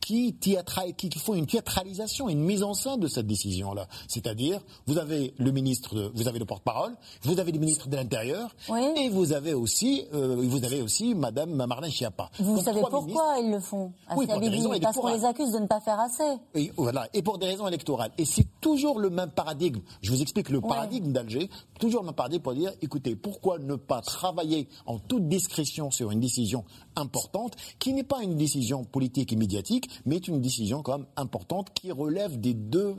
qui, 0.00 0.36
qui, 0.36 1.18
font 1.18 1.34
une 1.34 1.46
théâtralisation, 1.46 2.28
une 2.28 2.40
mise 2.40 2.62
en 2.62 2.74
scène 2.74 3.00
de 3.00 3.08
cette 3.08 3.26
décision-là. 3.26 3.88
C'est-à-dire, 4.06 4.60
vous 4.86 4.98
avez 4.98 5.34
le 5.38 5.50
ministre, 5.50 6.10
vous 6.14 6.28
avez 6.28 6.38
le 6.38 6.44
porte-parole, 6.44 6.94
vous 7.22 7.38
avez 7.38 7.52
le 7.52 7.58
ministre 7.58 7.88
de 7.88 7.96
l'Intérieur, 7.96 8.54
et 8.96 9.08
vous 9.08 9.32
avez 9.32 9.54
aussi, 9.54 10.06
euh, 10.14 10.36
vous 10.38 10.64
avez 10.64 10.82
aussi 10.82 11.14
Madame 11.14 11.54
Marlène 11.54 11.90
Schiappa. 11.90 12.30
Vous 12.38 12.60
savez 12.60 12.80
pourquoi 12.80 13.36
ils 13.42 13.50
le 13.50 13.60
font? 13.60 13.92
Oui, 14.16 14.26
pour 14.26 14.40
des 14.40 14.48
raisons 14.48 14.70
Parce 14.80 14.96
qu'on 14.96 15.14
les 15.14 15.24
accuse 15.24 15.52
de 15.52 15.58
ne 15.58 15.66
pas 15.66 15.80
faire 15.80 16.00
assez. 16.00 16.38
Et, 16.54 16.72
voilà, 16.76 17.08
et 17.12 17.22
pour 17.22 17.38
des 17.38 17.46
raisons 17.46 17.68
électorales. 17.68 18.12
Et 18.18 18.24
c'est 18.24 18.46
toujours 18.60 18.98
le 18.98 19.10
même 19.10 19.30
paradigme. 19.30 19.80
Je 20.00 20.10
vous 20.10 20.22
explique 20.22 20.48
le 20.50 20.60
paradigme 20.60 21.12
d'Alger. 21.12 21.50
Toujours 21.78 22.00
le 22.02 22.06
même 22.06 22.14
paradigme 22.14 22.42
pour 22.42 22.54
dire, 22.54 22.72
écoutez, 22.82 23.16
pourquoi 23.16 23.58
ne 23.58 23.76
pas 23.76 24.00
travailler 24.00 24.68
en 24.86 24.98
toute 24.98 25.28
discrétion 25.28 25.90
sur 25.90 26.10
une 26.10 26.20
décision 26.20 26.64
importante, 26.96 27.56
qui 27.78 27.92
n'est 27.92 28.04
pas 28.04 28.22
une 28.22 28.36
décision 28.36 28.84
politique 28.84 29.32
et 29.32 29.36
médiatique, 29.36 29.87
mais 30.06 30.18
une 30.18 30.40
décision 30.40 30.82
quand 30.82 30.98
même 30.98 31.06
importante 31.16 31.70
qui 31.74 31.92
relève 31.92 32.40
des 32.40 32.54
deux, 32.54 32.96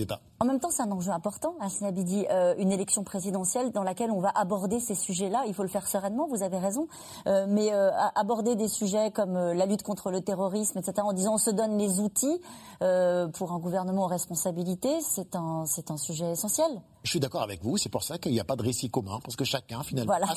États. 0.00 0.20
En 0.38 0.44
même 0.44 0.60
temps, 0.60 0.70
c'est 0.70 0.82
un 0.82 0.90
enjeu 0.90 1.12
important, 1.12 1.54
Hassan 1.60 1.88
Abidi, 1.88 2.26
euh, 2.30 2.54
une 2.58 2.70
élection 2.70 3.04
présidentielle 3.04 3.72
dans 3.72 3.82
laquelle 3.82 4.10
on 4.10 4.20
va 4.20 4.30
aborder 4.34 4.80
ces 4.80 4.94
sujets-là. 4.94 5.44
Il 5.46 5.54
faut 5.54 5.62
le 5.62 5.68
faire 5.68 5.86
sereinement, 5.86 6.26
vous 6.28 6.42
avez 6.42 6.58
raison. 6.58 6.88
Euh, 7.26 7.46
mais 7.48 7.72
euh, 7.72 7.90
aborder 8.14 8.54
des 8.54 8.68
sujets 8.68 9.10
comme 9.10 9.34
la 9.34 9.64
lutte 9.64 9.82
contre 9.82 10.10
le 10.10 10.20
terrorisme, 10.20 10.78
etc., 10.78 10.94
en 11.02 11.14
disant 11.14 11.34
on 11.34 11.38
se 11.38 11.50
donne 11.50 11.78
les 11.78 12.00
outils 12.00 12.40
pour 12.78 13.52
un 13.52 13.58
gouvernement 13.58 14.04
en 14.04 14.08
responsabilité, 14.08 15.00
c'est 15.00 15.34
un, 15.36 15.64
c'est 15.66 15.90
un 15.90 15.96
sujet 15.96 16.32
essentiel. 16.32 16.82
Je 17.06 17.10
suis 17.12 17.20
d'accord 17.20 17.42
avec 17.42 17.62
vous, 17.62 17.76
c'est 17.76 17.88
pour 17.88 18.02
ça 18.02 18.18
qu'il 18.18 18.32
n'y 18.32 18.40
a 18.40 18.44
pas 18.44 18.56
de 18.56 18.64
récit 18.64 18.90
commun, 18.90 19.20
parce 19.22 19.36
que 19.36 19.44
chacun, 19.44 19.84
finalement, 19.84 20.14
a, 20.14 20.34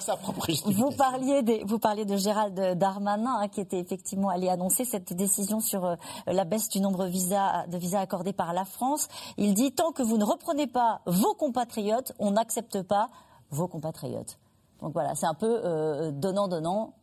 sa 0.00 0.16
propre, 0.16 0.50
Vous 0.64 0.90
parliez, 0.92 1.42
des, 1.42 1.62
vous 1.66 1.78
parliez 1.78 2.06
de 2.06 2.16
Gérald 2.16 2.78
Darmanin, 2.78 3.40
hein, 3.42 3.48
qui 3.48 3.60
était 3.60 3.78
effectivement 3.78 4.30
allé 4.30 4.48
annoncer 4.48 4.86
cette 4.86 5.12
décision 5.12 5.60
sur 5.60 5.94
la 6.26 6.44
baisse 6.44 6.70
du 6.70 6.80
nombre 6.80 7.04
de 7.04 7.10
visas, 7.10 7.66
de 7.66 7.76
visas 7.76 8.00
accordés 8.00 8.32
par 8.32 8.54
la 8.54 8.64
France. 8.64 9.08
Il 9.36 9.52
dit 9.52 9.72
tant 9.72 9.92
que 9.92 10.02
vous 10.02 10.16
ne 10.16 10.24
reprenez 10.24 10.66
pas 10.66 11.02
vos 11.04 11.34
compatriotes, 11.34 12.14
on 12.18 12.30
n'accepte 12.30 12.80
pas 12.80 13.10
vos 13.50 13.68
compatriotes. 13.68 14.38
Donc 14.80 14.94
voilà, 14.94 15.14
c'est 15.14 15.26
un 15.26 15.34
peu 15.34 15.60
euh, 15.64 16.12
donnant-donnant. 16.12 16.94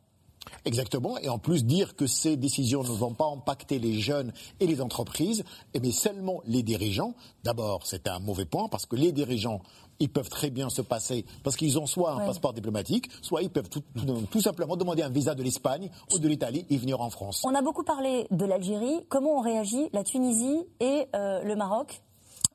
Exactement. 0.65 1.17
Et 1.19 1.29
en 1.29 1.39
plus, 1.39 1.65
dire 1.65 1.95
que 1.95 2.07
ces 2.07 2.37
décisions 2.37 2.83
ne 2.83 2.87
vont 2.87 3.13
pas 3.13 3.25
impacter 3.25 3.79
les 3.79 3.99
jeunes 3.99 4.31
et 4.59 4.67
les 4.67 4.81
entreprises, 4.81 5.43
mais 5.79 5.91
seulement 5.91 6.41
les 6.45 6.63
dirigeants. 6.63 7.13
D'abord, 7.43 7.85
c'est 7.85 8.07
un 8.07 8.19
mauvais 8.19 8.45
point 8.45 8.67
parce 8.67 8.85
que 8.85 8.95
les 8.95 9.11
dirigeants, 9.11 9.61
ils 9.99 10.09
peuvent 10.09 10.29
très 10.29 10.49
bien 10.49 10.69
se 10.69 10.81
passer 10.81 11.25
parce 11.43 11.55
qu'ils 11.55 11.79
ont 11.79 11.85
soit 11.85 12.11
un 12.13 12.25
passeport 12.25 12.53
diplomatique, 12.53 13.09
soit 13.21 13.41
ils 13.41 13.49
peuvent 13.49 13.69
tout, 13.69 14.41
simplement 14.41 14.75
demander 14.75 15.03
un 15.03 15.09
visa 15.09 15.35
de 15.35 15.43
l'Espagne 15.43 15.89
ou 16.13 16.19
de 16.19 16.27
l'Italie 16.27 16.65
et 16.69 16.77
venir 16.77 17.01
en 17.01 17.09
France. 17.09 17.43
On 17.45 17.55
a 17.55 17.61
beaucoup 17.61 17.83
parlé 17.83 18.27
de 18.31 18.45
l'Algérie. 18.45 19.05
Comment 19.09 19.37
ont 19.37 19.41
réagi 19.41 19.89
la 19.93 20.03
Tunisie 20.03 20.63
et 20.79 21.07
euh, 21.15 21.43
le 21.43 21.55
Maroc? 21.55 22.01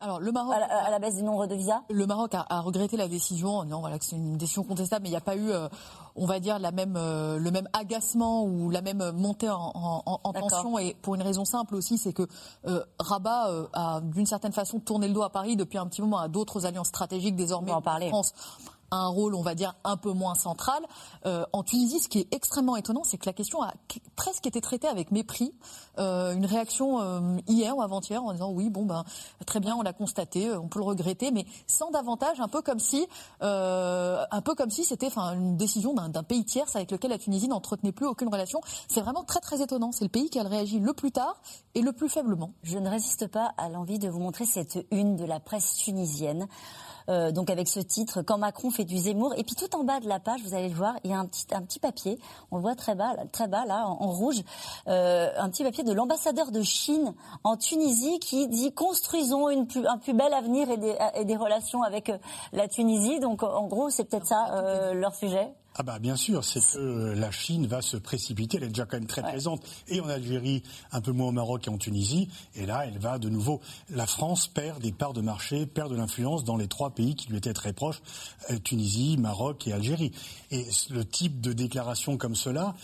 Alors 0.06 0.20
le 0.20 0.30
Maroc 0.30 0.54
à 0.54 0.90
la, 0.90 0.98
baisse 0.98 1.16
du 1.16 1.22
nombre 1.22 1.46
de 1.46 1.54
visas. 1.54 1.82
Le 1.90 2.06
Maroc 2.06 2.32
a, 2.34 2.60
regretté 2.60 2.96
la 2.96 3.08
décision. 3.08 3.64
Non, 3.64 3.80
voilà, 3.80 3.96
c'est 4.00 4.16
une 4.16 4.36
décision 4.36 4.62
contestable, 4.62 5.02
mais 5.02 5.08
il 5.08 5.12
n'y 5.12 5.16
a 5.16 5.20
pas 5.20 5.36
eu, 5.36 5.50
euh, 5.50 5.68
on 6.14 6.26
va 6.26 6.38
dire, 6.38 6.58
la 6.58 6.70
même, 6.70 6.96
euh, 6.96 7.38
le 7.38 7.50
même 7.50 7.68
agacement 7.72 8.44
ou 8.44 8.70
la 8.70 8.82
même 8.82 9.10
montée 9.12 9.50
en, 9.50 10.32
tension. 10.32 10.78
Et 10.78 10.94
pour 11.02 11.16
une 11.16 11.22
raison 11.22 11.44
simple 11.44 11.74
aussi, 11.74 11.98
c'est 11.98 12.12
que 12.12 12.26
euh, 12.66 12.84
Rabat 12.98 13.50
a 13.72 14.00
d'une 14.00 14.26
certaine 14.26 14.52
façon 14.52 14.78
tourné 14.78 15.08
le 15.08 15.14
dos 15.14 15.22
à 15.22 15.30
Paris 15.30 15.56
depuis 15.56 15.78
un 15.78 15.86
petit 15.86 16.02
moment 16.02 16.18
à 16.18 16.28
d'autres 16.28 16.66
alliances 16.66 16.88
stratégiques 16.88 17.36
désormais 17.36 17.72
en 17.72 17.82
parler. 17.82 18.08
France 18.08 18.32
un 18.90 19.08
rôle, 19.08 19.34
on 19.34 19.42
va 19.42 19.54
dire, 19.54 19.74
un 19.84 19.96
peu 19.96 20.12
moins 20.12 20.34
central. 20.34 20.82
Euh, 21.24 21.44
en 21.52 21.62
Tunisie, 21.62 22.00
ce 22.00 22.08
qui 22.08 22.20
est 22.20 22.34
extrêmement 22.34 22.76
étonnant, 22.76 23.02
c'est 23.04 23.18
que 23.18 23.26
la 23.26 23.32
question 23.32 23.62
a 23.62 23.72
presque 24.14 24.46
été 24.46 24.60
traitée 24.60 24.88
avec 24.88 25.10
mépris. 25.10 25.52
Euh, 25.98 26.34
une 26.34 26.46
réaction 26.46 27.00
euh, 27.00 27.36
hier 27.48 27.76
ou 27.76 27.82
avant-hier 27.82 28.22
en 28.22 28.32
disant 28.32 28.50
oui, 28.50 28.70
bon 28.70 28.84
ben 28.84 29.04
très 29.46 29.60
bien, 29.60 29.74
on 29.76 29.82
l'a 29.82 29.92
constaté, 29.92 30.52
on 30.52 30.68
peut 30.68 30.78
le 30.78 30.84
regretter, 30.84 31.30
mais 31.30 31.46
sans 31.66 31.90
davantage, 31.90 32.40
un 32.40 32.48
peu 32.48 32.62
comme 32.62 32.78
si, 32.78 33.06
un 33.40 34.42
peu 34.44 34.54
comme 34.54 34.70
si 34.70 34.84
c'était, 34.84 35.10
une 35.16 35.56
décision 35.56 35.94
d'un 35.94 36.22
pays 36.22 36.44
tiers 36.44 36.66
avec 36.74 36.90
lequel 36.90 37.10
la 37.10 37.18
Tunisie 37.18 37.48
n'entretenait 37.48 37.92
plus 37.92 38.06
aucune 38.06 38.28
relation. 38.28 38.60
C'est 38.88 39.00
vraiment 39.00 39.24
très 39.24 39.40
très 39.40 39.62
étonnant. 39.62 39.92
C'est 39.92 40.04
le 40.04 40.10
pays 40.10 40.30
qui 40.30 40.38
a 40.38 40.42
réagi 40.42 40.78
le 40.78 40.92
plus 40.92 41.12
tard 41.12 41.40
et 41.74 41.82
le 41.82 41.92
plus 41.92 42.08
faiblement. 42.08 42.52
Je 42.62 42.78
ne 42.78 42.88
résiste 42.88 43.28
pas 43.28 43.52
à 43.56 43.68
l'envie 43.68 43.98
de 43.98 44.08
vous 44.08 44.20
montrer 44.20 44.44
cette 44.44 44.86
une 44.90 45.16
de 45.16 45.24
la 45.24 45.40
presse 45.40 45.76
tunisienne. 45.76 46.46
Euh, 47.08 47.30
donc 47.30 47.50
avec 47.50 47.68
ce 47.68 47.80
titre, 47.80 48.22
Quand 48.22 48.38
Macron 48.38 48.70
fait 48.70 48.84
du 48.84 48.98
Zemmour. 48.98 49.34
Et 49.36 49.44
puis 49.44 49.54
tout 49.54 49.74
en 49.76 49.84
bas 49.84 50.00
de 50.00 50.08
la 50.08 50.20
page, 50.20 50.40
vous 50.42 50.54
allez 50.54 50.68
le 50.68 50.74
voir, 50.74 50.94
il 51.04 51.10
y 51.10 51.14
a 51.14 51.18
un 51.18 51.26
petit, 51.26 51.46
un 51.52 51.62
petit 51.62 51.78
papier, 51.78 52.18
on 52.50 52.56
le 52.56 52.62
voit 52.62 52.74
très 52.74 52.94
bas, 52.94 53.14
très 53.32 53.48
bas 53.48 53.64
là, 53.66 53.86
en, 53.86 54.10
rouge, 54.10 54.42
euh, 54.88 55.30
un 55.36 55.48
petit 55.50 55.64
papier 55.64 55.84
de 55.84 55.92
l'ambassadeur 55.92 56.50
de 56.50 56.62
Chine 56.62 57.14
en 57.44 57.56
Tunisie 57.56 58.18
qui 58.18 58.48
dit 58.48 58.72
construisons 58.72 59.48
une 59.50 59.66
plus, 59.66 59.86
un 59.86 59.98
plus 59.98 60.14
bel 60.14 60.32
avenir 60.32 60.70
et 60.70 60.76
des, 60.76 60.96
et 61.14 61.24
des 61.24 61.36
relations 61.36 61.82
avec 61.82 62.10
euh, 62.10 62.18
la 62.52 62.68
Tunisie. 62.68 63.20
Donc 63.20 63.42
en 63.42 63.66
gros, 63.66 63.90
c'est 63.90 64.04
peut-être 64.04 64.26
ça 64.26 64.54
euh, 64.54 64.94
leur 64.94 65.14
sujet. 65.14 65.52
Ah 65.78 65.82
bah 65.82 65.98
bien 65.98 66.16
sûr, 66.16 66.42
c'est 66.42 66.60
que 66.72 67.12
la 67.14 67.30
Chine 67.30 67.66
va 67.66 67.82
se 67.82 67.98
précipiter, 67.98 68.56
elle 68.56 68.64
est 68.64 68.68
déjà 68.68 68.86
quand 68.86 68.96
même 68.96 69.06
très 69.06 69.20
présente, 69.20 69.62
et 69.88 70.00
en 70.00 70.08
Algérie, 70.08 70.62
un 70.90 71.02
peu 71.02 71.12
moins 71.12 71.28
au 71.28 71.32
Maroc 71.32 71.66
et 71.66 71.70
en 71.70 71.76
Tunisie, 71.76 72.30
et 72.54 72.64
là 72.64 72.86
elle 72.86 72.98
va 72.98 73.18
de 73.18 73.28
nouveau. 73.28 73.60
La 73.90 74.06
France 74.06 74.48
perd 74.48 74.80
des 74.80 74.92
parts 74.92 75.12
de 75.12 75.20
marché, 75.20 75.66
perd 75.66 75.90
de 75.90 75.96
l'influence 75.96 76.44
dans 76.44 76.56
les 76.56 76.66
trois 76.66 76.94
pays 76.94 77.14
qui 77.14 77.28
lui 77.28 77.36
étaient 77.36 77.52
très 77.52 77.74
proches, 77.74 78.00
euh, 78.50 78.58
Tunisie, 78.58 79.18
Maroc 79.18 79.66
et 79.68 79.74
Algérie. 79.74 80.12
Et 80.50 80.66
le 80.88 81.04
type 81.04 81.42
de 81.42 81.52
déclaration 81.52 82.16
comme 82.16 82.36
cela 82.36 82.74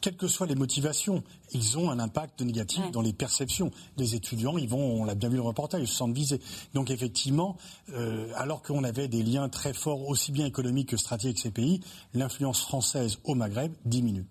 quelles 0.00 0.16
que 0.16 0.28
soient 0.28 0.46
les 0.46 0.54
motivations, 0.54 1.22
ils 1.52 1.78
ont 1.78 1.90
un 1.90 1.98
impact 1.98 2.42
négatif 2.42 2.90
dans 2.90 3.02
les 3.02 3.12
perceptions. 3.12 3.70
Les 3.96 4.14
étudiants, 4.14 4.58
ils 4.58 4.68
vont, 4.68 5.02
on 5.02 5.04
l'a 5.04 5.14
bien 5.14 5.28
vu 5.28 5.36
le 5.36 5.42
reportage, 5.42 5.82
ils 5.82 5.88
se 5.88 5.96
sentent 5.96 6.14
visés. 6.14 6.40
Donc 6.74 6.90
effectivement, 6.90 7.56
euh, 7.92 8.32
alors 8.36 8.62
qu'on 8.62 8.84
avait 8.84 9.08
des 9.08 9.22
liens 9.22 9.48
très 9.48 9.72
forts, 9.72 10.08
aussi 10.08 10.32
bien 10.32 10.46
économiques 10.46 10.90
que 10.90 10.96
stratégiques 10.96 11.20
avec 11.20 11.38
ces 11.38 11.50
pays, 11.50 11.80
l'influence 12.14 12.60
française 12.62 13.18
au 13.24 13.34
Maghreb 13.34 13.72
diminue. 13.84 14.26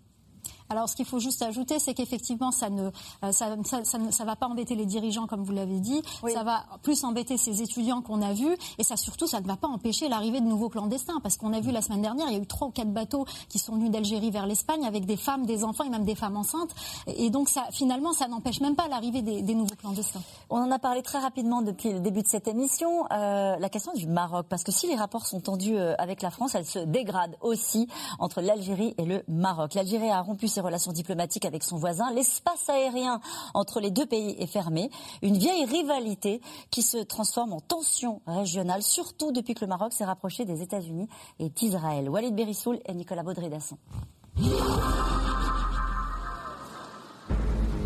Alors, 0.69 0.87
ce 0.87 0.95
qu'il 0.95 1.05
faut 1.05 1.19
juste 1.19 1.41
ajouter, 1.41 1.79
c'est 1.79 1.93
qu'effectivement, 1.93 2.51
ça 2.51 2.69
ne, 2.69 2.89
euh, 3.23 3.31
ça, 3.31 3.55
ça, 3.83 4.25
va 4.25 4.35
pas 4.35 4.47
embêter 4.47 4.75
les 4.75 4.85
dirigeants, 4.85 5.25
comme 5.25 5.43
vous 5.43 5.51
l'avez 5.51 5.79
dit. 5.79 6.01
Ça 6.31 6.43
va 6.43 6.63
plus 6.83 7.03
embêter 7.03 7.37
ces 7.37 7.61
étudiants 7.61 8.01
qu'on 8.01 8.21
a 8.21 8.33
vus. 8.33 8.55
Et 8.77 8.83
ça, 8.83 8.95
surtout, 8.95 9.27
ça 9.27 9.41
ne 9.41 9.47
va 9.47 9.57
pas 9.57 9.67
empêcher 9.67 10.09
l'arrivée 10.09 10.41
de 10.41 10.45
nouveaux 10.45 10.69
clandestins. 10.69 11.19
Parce 11.21 11.37
qu'on 11.37 11.53
a 11.53 11.59
vu 11.59 11.71
la 11.71 11.81
semaine 11.81 12.01
dernière, 12.01 12.27
il 12.27 12.33
y 12.33 12.37
a 12.37 12.41
eu 12.41 12.45
trois 12.45 12.67
ou 12.67 12.71
quatre 12.71 12.93
bateaux 12.93 13.25
qui 13.49 13.57
sont 13.57 13.73
venus 13.73 13.89
d'Algérie 13.89 14.31
vers 14.31 14.45
l'Espagne 14.45 14.85
avec 14.85 15.05
des 15.05 15.17
femmes, 15.17 15.45
des 15.45 15.63
enfants 15.63 15.83
et 15.85 15.89
même 15.89 16.05
des 16.05 16.15
femmes 16.15 16.37
enceintes. 16.37 16.75
Et 17.07 17.29
donc, 17.29 17.49
ça, 17.49 17.65
finalement, 17.71 18.13
ça 18.13 18.27
n'empêche 18.27 18.61
même 18.61 18.75
pas 18.75 18.87
l'arrivée 18.87 19.21
des, 19.21 19.55
nouveaux 19.55 19.75
clandestins. 19.75 20.21
On 20.49 20.57
en 20.57 20.71
a 20.71 20.79
parlé 20.79 21.01
très 21.01 21.19
rapidement 21.19 21.61
depuis 21.61 21.91
le 21.91 21.99
début 21.99 22.21
de 22.21 22.27
cette 22.27 22.47
émission. 22.47 23.05
Euh, 23.11 23.57
la 23.57 23.69
question 23.69 23.93
du 23.93 24.07
Maroc. 24.07 24.45
Parce 24.49 24.63
que 24.63 24.71
si 24.71 24.87
les 24.87 24.95
rapports 24.95 25.25
sont 25.25 25.39
tendus 25.39 25.75
euh, 25.75 25.95
avec 25.97 26.21
la 26.21 26.29
France, 26.29 26.53
elle 26.55 26.65
se 26.65 26.79
dégrade 26.79 27.35
aussi 27.41 27.87
entre 28.19 28.41
l'Algérie 28.41 28.93
et 28.97 29.05
le 29.05 29.23
Maroc. 29.27 29.73
L'Algérie 29.73 30.09
a 30.11 30.21
rompu 30.21 30.47
ses 30.47 30.58
relations 30.61 30.91
diplomatiques 30.91 31.45
avec 31.45 31.63
son 31.63 31.77
voisin. 31.77 32.11
L'espace 32.13 32.69
aérien 32.69 33.21
entre 33.53 33.79
les 33.79 33.91
deux 33.91 34.05
pays 34.05 34.35
est 34.39 34.47
fermé. 34.47 34.89
Une 35.21 35.37
vieille 35.37 35.65
rivalité 35.65 36.41
qui 36.71 36.81
se 36.81 36.97
transforme 36.97 37.53
en 37.53 37.59
tension 37.59 38.21
régionale, 38.27 38.83
surtout 38.83 39.31
depuis 39.31 39.53
que 39.53 39.61
le 39.61 39.67
Maroc 39.67 39.93
s'est 39.93 40.05
rapproché 40.05 40.45
des 40.45 40.61
États-Unis 40.61 41.07
et 41.39 41.49
d'Israël. 41.49 42.09
Walid 42.09 42.35
Berissoul 42.35 42.79
et 42.85 42.93
Nicolas 42.93 43.23
Baudry-Dasson. 43.23 43.77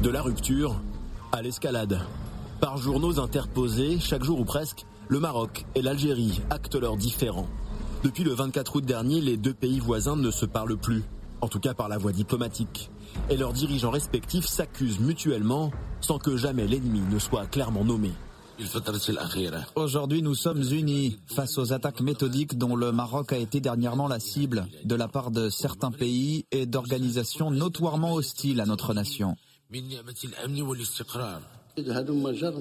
De 0.02 0.10
la 0.10 0.22
rupture 0.22 0.82
à 1.32 1.42
l'escalade. 1.42 2.02
Par 2.60 2.78
journaux 2.78 3.20
interposés, 3.20 4.00
chaque 4.00 4.24
jour 4.24 4.40
ou 4.40 4.46
presque, 4.46 4.86
le 5.08 5.20
Maroc 5.20 5.66
et 5.76 5.82
l'Algérie 5.82 6.42
actent 6.50 6.76
leurs 6.76 6.98
différends. 6.98 7.48
Depuis 8.04 8.24
le 8.24 8.34
24 8.34 8.76
août 8.76 8.86
dernier, 8.86 9.22
les 9.22 9.38
deux 9.38 9.54
pays 9.54 9.80
voisins 9.80 10.16
ne 10.16 10.30
se 10.30 10.46
parlent 10.46 10.78
plus 10.78 11.04
en 11.44 11.50
tout 11.50 11.60
cas 11.60 11.74
par 11.74 11.90
la 11.90 11.98
voie 11.98 12.14
diplomatique. 12.14 12.90
Et 13.30 13.36
leurs 13.36 13.52
dirigeants 13.52 13.92
respectifs 13.92 14.46
s'accusent 14.46 15.00
mutuellement 15.00 15.72
sans 16.00 16.18
que 16.18 16.38
jamais 16.38 16.66
l'ennemi 16.66 17.02
ne 17.12 17.20
soit 17.20 17.46
clairement 17.48 17.84
nommé. 17.84 18.12
Aujourd'hui, 19.76 20.22
nous 20.22 20.36
sommes 20.36 20.62
unis 20.72 21.18
face 21.28 21.58
aux 21.58 21.74
attaques 21.74 22.00
méthodiques 22.00 22.58
dont 22.58 22.76
le 22.78 22.92
Maroc 22.94 23.34
a 23.34 23.38
été 23.38 23.60
dernièrement 23.60 24.08
la 24.08 24.20
cible 24.20 24.68
de 24.86 24.96
la 24.96 25.10
part 25.10 25.32
de 25.32 25.50
certains 25.50 25.92
pays 25.92 26.46
et 26.52 26.66
d'organisations 26.66 27.52
notoirement 27.52 28.14
hostiles 28.14 28.62
à 28.62 28.66
notre 28.66 28.94
nation. 28.94 29.36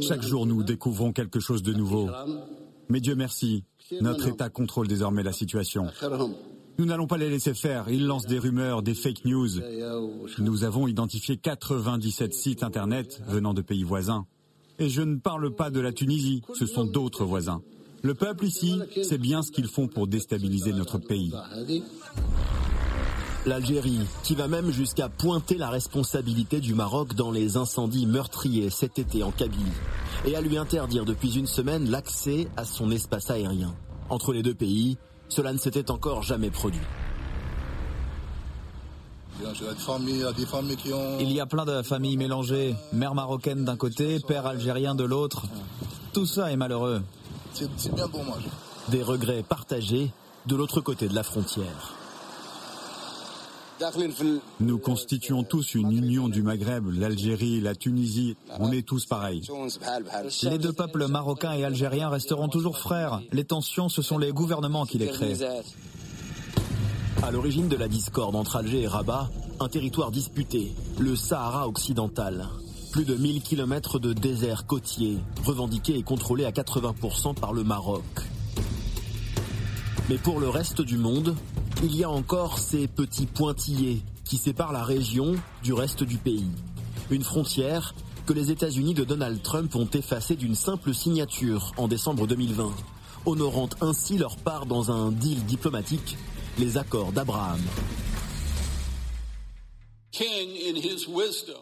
Chaque 0.01 0.22
jour, 0.22 0.47
nous 0.47 0.62
découvrons 0.64 1.12
quelque 1.12 1.39
chose 1.39 1.62
de 1.62 1.72
nouveau. 1.72 2.11
Mais 2.89 3.01
Dieu 3.01 3.14
merci, 3.14 3.64
notre 4.01 4.26
État 4.26 4.49
contrôle 4.49 4.89
désormais 4.89 5.22
la 5.22 5.33
situation. 5.33 5.87
Nous 6.79 6.87
n'allons 6.87 7.07
pas 7.07 7.18
les 7.18 7.29
laisser 7.29 7.55
faire. 7.55 7.89
Ils 7.89 8.07
lancent 8.07 8.27
des 8.27 8.39
rumeurs, 8.39 8.83
des 8.83 8.95
fake 8.95 9.25
news. 9.25 9.49
Nous 10.39 10.64
avons 10.64 10.87
identifié 10.87 11.37
97 11.37 12.33
sites 12.35 12.62
Internet 12.62 13.20
venant 13.27 13.55
de 13.55 13.62
pays 13.62 13.85
voisins. 13.85 14.27
Et 14.79 14.89
je 14.89 15.03
ne 15.03 15.16
parle 15.16 15.55
pas 15.55 15.70
de 15.70 15.81
la 15.81 15.93
Tunisie, 15.93 16.43
ce 16.55 16.66
sont 16.66 16.85
d'autres 16.85 17.25
voisins. 17.25 17.62
Le 18.03 18.14
peuple 18.14 18.47
ici 18.47 18.81
sait 19.03 19.18
bien 19.18 19.43
ce 19.43 19.53
qu'ils 19.53 19.68
font 19.68 19.87
pour 19.87 20.09
déstabiliser 20.09 20.73
notre 20.73 20.99
pays. 20.99 21.33
L'Algérie, 23.45 24.07
qui 24.23 24.35
va 24.35 24.49
même 24.49 24.70
jusqu'à 24.70 25.09
pointer 25.09 25.57
la 25.57 25.68
responsabilité 25.68 26.61
du 26.61 26.75
Maroc 26.75 27.14
dans 27.14 27.31
les 27.31 27.57
incendies 27.57 28.07
meurtriers 28.07 28.70
cet 28.70 28.99
été 28.99 29.23
en 29.23 29.31
Kabylie, 29.31 29.64
et 30.25 30.37
à 30.37 30.41
lui 30.41 30.57
interdire 30.57 31.05
depuis 31.05 31.37
une 31.37 31.47
semaine 31.47 31.91
l'accès 31.91 32.49
à 32.57 32.64
son 32.64 32.91
espace 32.91 33.31
aérien. 33.31 33.75
Entre 34.11 34.33
les 34.33 34.43
deux 34.43 34.55
pays, 34.55 34.97
cela 35.33 35.53
ne 35.53 35.59
s'était 35.59 35.91
encore 35.91 36.22
jamais 36.22 36.51
produit. 36.51 36.80
Il 41.20 41.33
y 41.33 41.41
a 41.41 41.47
plein 41.47 41.64
de 41.64 41.83
familles 41.83 42.16
mélangées, 42.16 42.76
mère 42.93 43.14
marocaine 43.14 43.64
d'un 43.64 43.76
côté, 43.76 44.20
père 44.20 44.47
algérien 44.47 44.95
de 44.95 45.05
l'autre. 45.05 45.45
Tout 46.12 46.26
ça 46.26 46.53
est 46.53 46.57
malheureux. 46.57 47.03
Des 48.89 49.03
regrets 49.03 49.43
partagés 49.43 50.12
de 50.47 50.55
l'autre 50.55 50.80
côté 50.80 51.09
de 51.09 51.14
la 51.14 51.22
frontière. 51.22 51.95
Nous 54.61 54.78
constituons 54.78 55.43
tous 55.43 55.74
une 55.74 55.93
union 55.93 56.28
du 56.28 56.43
Maghreb, 56.43 56.87
l'Algérie, 56.93 57.61
la 57.61 57.74
Tunisie. 57.74 58.37
On 58.59 58.70
est 58.70 58.87
tous 58.87 59.07
pareils. 59.07 59.43
Les 60.45 60.59
deux 60.59 60.72
peuples 60.72 61.07
marocains 61.09 61.53
et 61.53 61.64
algériens 61.64 62.09
resteront 62.09 62.49
toujours 62.49 62.78
frères. 62.78 63.20
Les 63.33 63.45
tensions, 63.45 63.89
ce 63.89 64.03
sont 64.03 64.18
les 64.18 64.33
gouvernements 64.33 64.87
qui 64.87 64.99
les 64.99 65.09
créent. 65.09 65.39
À 67.22 67.30
l'origine 67.30 67.68
de 67.68 67.76
la 67.76 67.89
discorde 67.89 68.35
entre 68.35 68.57
Alger 68.57 68.83
et 68.83 68.89
Rabat, 68.89 69.30
un 69.61 69.68
territoire 69.68 70.11
disputé, 70.11 70.74
le 70.99 71.14
Sahara 71.14 71.68
occidental. 71.68 72.49
Plus 72.91 73.05
de 73.05 73.14
1000 73.14 73.43
kilomètres 73.43 73.99
de 73.99 74.12
désert 74.12 74.66
côtier, 74.66 75.18
revendiqué 75.45 75.97
et 75.97 76.03
contrôlé 76.03 76.45
à 76.45 76.51
80% 76.51 77.35
par 77.35 77.53
le 77.53 77.64
Maroc. 77.64 78.03
Mais 80.09 80.18
pour 80.18 80.41
le 80.41 80.49
reste 80.49 80.83
du 80.83 80.99
monde, 80.99 81.37
il 81.83 81.97
y 81.97 82.05
a 82.05 82.11
encore 82.11 82.59
ces 82.61 82.87
petits 82.87 83.26
pointillés 83.26 84.03
qui 84.24 84.37
séparent 84.37 84.72
la 84.72 84.85
région 84.85 85.35
du 85.64 85.72
reste 85.72 86.05
du 86.05 86.16
pays. 86.16 86.51
Une 87.11 87.24
frontière 87.24 87.95
que 88.24 88.33
les 88.33 88.53
États-Unis 88.53 88.95
de 88.95 89.03
Donald 89.03 89.43
Trump 89.43 89.74
ont 89.74 89.89
effacée 89.93 90.37
d'une 90.37 90.55
simple 90.55 90.95
signature 90.95 91.72
en 91.76 91.89
décembre 91.89 92.28
2020, 92.28 92.70
honorant 93.26 93.68
ainsi 93.80 94.16
leur 94.16 94.37
part 94.37 94.66
dans 94.66 94.93
un 94.93 95.11
deal 95.11 95.45
diplomatique 95.45 96.16
les 96.59 96.78
accords 96.78 97.11
d'Abraham. 97.11 97.61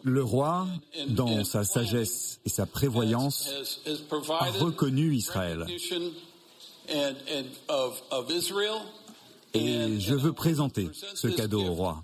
Le 0.03 0.23
roi, 0.23 0.67
dans 1.07 1.43
sa 1.43 1.63
sagesse 1.63 2.39
et 2.45 2.49
sa 2.49 2.67
prévoyance, 2.67 3.49
a 4.29 4.51
reconnu 4.59 5.15
Israël. 5.15 5.65
Et 9.53 9.99
je 9.99 10.15
veux 10.15 10.33
présenter 10.33 10.89
ce 11.13 11.27
cadeau 11.27 11.61
au 11.61 11.73
roi. 11.73 12.03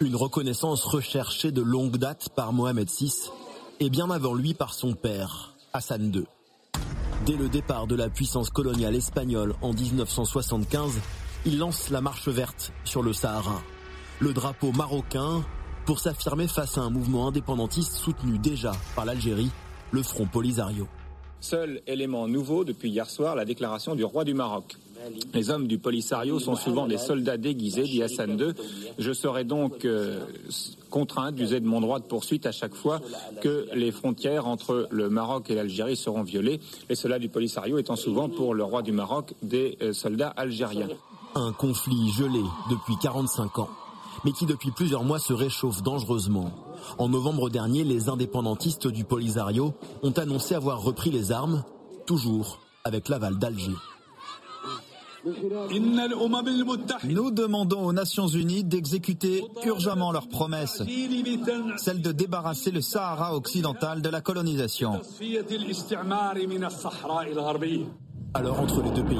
Une 0.00 0.16
reconnaissance 0.16 0.84
recherchée 0.84 1.52
de 1.52 1.62
longue 1.62 1.96
date 1.96 2.28
par 2.34 2.52
Mohamed 2.52 2.88
VI 2.90 3.30
et 3.80 3.90
bien 3.90 4.10
avant 4.10 4.34
lui 4.34 4.54
par 4.54 4.74
son 4.74 4.94
père, 4.94 5.54
Hassan 5.72 6.12
II. 6.14 6.24
Dès 7.24 7.36
le 7.36 7.48
départ 7.48 7.86
de 7.86 7.94
la 7.94 8.10
puissance 8.10 8.50
coloniale 8.50 8.94
espagnole 8.94 9.54
en 9.62 9.72
1975, 9.72 10.92
il 11.46 11.58
lance 11.58 11.90
la 11.90 12.00
marche 12.00 12.28
verte 12.28 12.72
sur 12.84 13.02
le 13.02 13.12
Sahara. 13.12 13.62
Le 14.20 14.32
drapeau 14.32 14.72
marocain 14.72 15.42
pour 15.86 16.00
s'affirmer 16.00 16.48
face 16.48 16.78
à 16.78 16.82
un 16.82 16.90
mouvement 16.90 17.28
indépendantiste 17.28 17.94
soutenu 17.94 18.38
déjà 18.38 18.72
par 18.94 19.04
l'Algérie, 19.04 19.50
le 19.90 20.02
Front 20.02 20.26
Polisario. 20.26 20.86
Seul 21.40 21.82
élément 21.86 22.26
nouveau 22.26 22.64
depuis 22.64 22.90
hier 22.90 23.08
soir, 23.08 23.36
la 23.36 23.44
déclaration 23.44 23.94
du 23.94 24.04
roi 24.04 24.24
du 24.24 24.34
Maroc. 24.34 24.76
Les 25.32 25.50
hommes 25.50 25.66
du 25.66 25.78
Polisario 25.78 26.38
sont 26.38 26.56
souvent 26.56 26.86
des 26.86 26.98
soldats 26.98 27.36
déguisés, 27.36 27.82
dit 27.82 28.02
Hassan 28.02 28.38
II. 28.38 28.52
Je 28.98 29.12
serai 29.12 29.44
donc 29.44 29.84
euh, 29.84 30.20
contraint 30.90 31.32
d'user 31.32 31.60
de 31.60 31.66
mon 31.66 31.80
droit 31.80 31.98
de 31.98 32.04
poursuite 32.04 32.46
à 32.46 32.52
chaque 32.52 32.74
fois 32.74 33.00
que 33.40 33.66
les 33.74 33.90
frontières 33.90 34.46
entre 34.46 34.86
le 34.90 35.08
Maroc 35.08 35.50
et 35.50 35.54
l'Algérie 35.54 35.96
seront 35.96 36.22
violées, 36.22 36.60
les 36.88 36.94
soldats 36.94 37.18
du 37.18 37.28
Polisario 37.28 37.78
étant 37.78 37.96
souvent 37.96 38.28
pour 38.28 38.54
le 38.54 38.64
roi 38.64 38.82
du 38.82 38.92
Maroc 38.92 39.34
des 39.42 39.76
euh, 39.82 39.92
soldats 39.92 40.28
algériens. 40.28 40.88
Un 41.34 41.52
conflit 41.52 42.10
gelé 42.12 42.42
depuis 42.70 42.94
45 43.02 43.58
ans, 43.58 43.70
mais 44.24 44.32
qui 44.32 44.46
depuis 44.46 44.70
plusieurs 44.70 45.02
mois 45.02 45.18
se 45.18 45.32
réchauffe 45.32 45.82
dangereusement. 45.82 46.52
En 46.98 47.08
novembre 47.08 47.50
dernier, 47.50 47.82
les 47.82 48.08
indépendantistes 48.08 48.86
du 48.86 49.04
Polisario 49.04 49.74
ont 50.02 50.12
annoncé 50.12 50.54
avoir 50.54 50.82
repris 50.82 51.10
les 51.10 51.32
armes, 51.32 51.64
toujours 52.06 52.60
avec 52.84 53.08
l'aval 53.08 53.38
d'Alger. 53.38 53.74
Nous 57.04 57.30
demandons 57.30 57.86
aux 57.86 57.92
Nations 57.92 58.26
Unies 58.26 58.64
d'exécuter 58.64 59.44
urgemment 59.64 60.12
leur 60.12 60.28
promesse, 60.28 60.82
celle 61.78 62.02
de 62.02 62.12
débarrasser 62.12 62.70
le 62.70 62.80
Sahara 62.80 63.34
occidental 63.34 64.02
de 64.02 64.08
la 64.08 64.20
colonisation. 64.20 65.00
Alors 68.34 68.60
entre 68.60 68.82
les 68.82 68.90
deux 68.90 69.04
pays, 69.04 69.18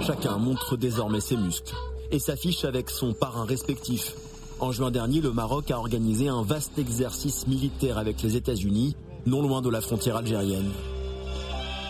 chacun 0.00 0.38
montre 0.38 0.76
désormais 0.76 1.20
ses 1.20 1.36
muscles 1.36 1.74
et 2.10 2.18
s'affiche 2.18 2.64
avec 2.64 2.90
son 2.90 3.12
parrain 3.12 3.44
respectif. 3.44 4.14
En 4.58 4.72
juin 4.72 4.90
dernier, 4.90 5.20
le 5.20 5.32
Maroc 5.32 5.70
a 5.70 5.78
organisé 5.78 6.28
un 6.28 6.42
vaste 6.42 6.78
exercice 6.78 7.46
militaire 7.46 7.98
avec 7.98 8.22
les 8.22 8.36
États-Unis, 8.36 8.96
non 9.26 9.42
loin 9.42 9.60
de 9.60 9.68
la 9.68 9.80
frontière 9.80 10.16
algérienne. 10.16 10.70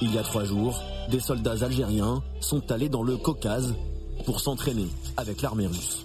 Il 0.03 0.13
y 0.13 0.19
a 0.19 0.23
trois 0.23 0.45
jours, 0.45 0.83
des 1.09 1.21
soldats 1.21 1.65
algériens 1.65 2.23
sont 2.41 2.71
allés 2.73 2.89
dans 2.89 3.03
le 3.03 3.17
Caucase 3.17 3.75
pour 4.25 4.41
s'entraîner 4.41 4.89
avec 5.17 5.43
l'armée 5.43 5.67
russe. 5.67 6.03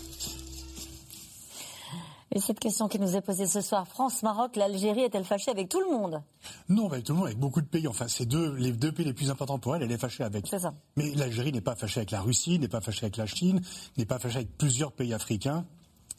Et 2.34 2.40
cette 2.40 2.60
question 2.60 2.88
qui 2.88 2.98
nous 2.98 3.18
est 3.18 3.22
posée 3.22 3.46
ce 3.46 3.60
soir, 3.60 3.86
France-Maroc, 3.88 4.56
l'Algérie 4.56 5.02
est-elle 5.02 5.26
fâchée 5.26 5.52
avec 5.52 5.68
tout 5.68 5.82
le 5.82 5.92
monde? 5.92 6.22
Non, 6.70 6.88
avec 6.88 7.04
tout 7.04 7.12
le 7.12 7.18
monde, 7.18 7.28
avec 7.28 7.40
beaucoup 7.40 7.60
de 7.60 7.68
pays. 7.68 7.90
Enfin, 7.90 8.08
c'est 8.08 8.26
deux, 8.26 8.56
les 8.56 8.72
deux 8.72 8.94
pays 8.94 9.06
les 9.06 9.14
plus 9.14 9.30
importants 9.30 9.60
pour 9.60 9.76
elle, 9.76 9.84
elle 9.84 9.92
est 9.92 9.98
fâchée 9.98 10.24
avec. 10.24 10.48
C'est 10.48 10.60
ça. 10.60 10.74
Mais 10.96 11.14
l'Algérie 11.16 11.52
n'est 11.52 11.60
pas 11.60 11.76
fâchée 11.76 12.00
avec 12.00 12.12
la 12.12 12.22
Russie, 12.22 12.58
n'est 12.58 12.70
pas 12.70 12.80
fâchée 12.80 13.06
avec 13.06 13.18
la 13.18 13.26
Chine, 13.26 13.60
n'est 13.98 14.06
pas 14.06 14.18
fâchée 14.18 14.38
avec 14.38 14.58
plusieurs 14.58 14.94
pays 14.94 15.14
africains. 15.14 15.66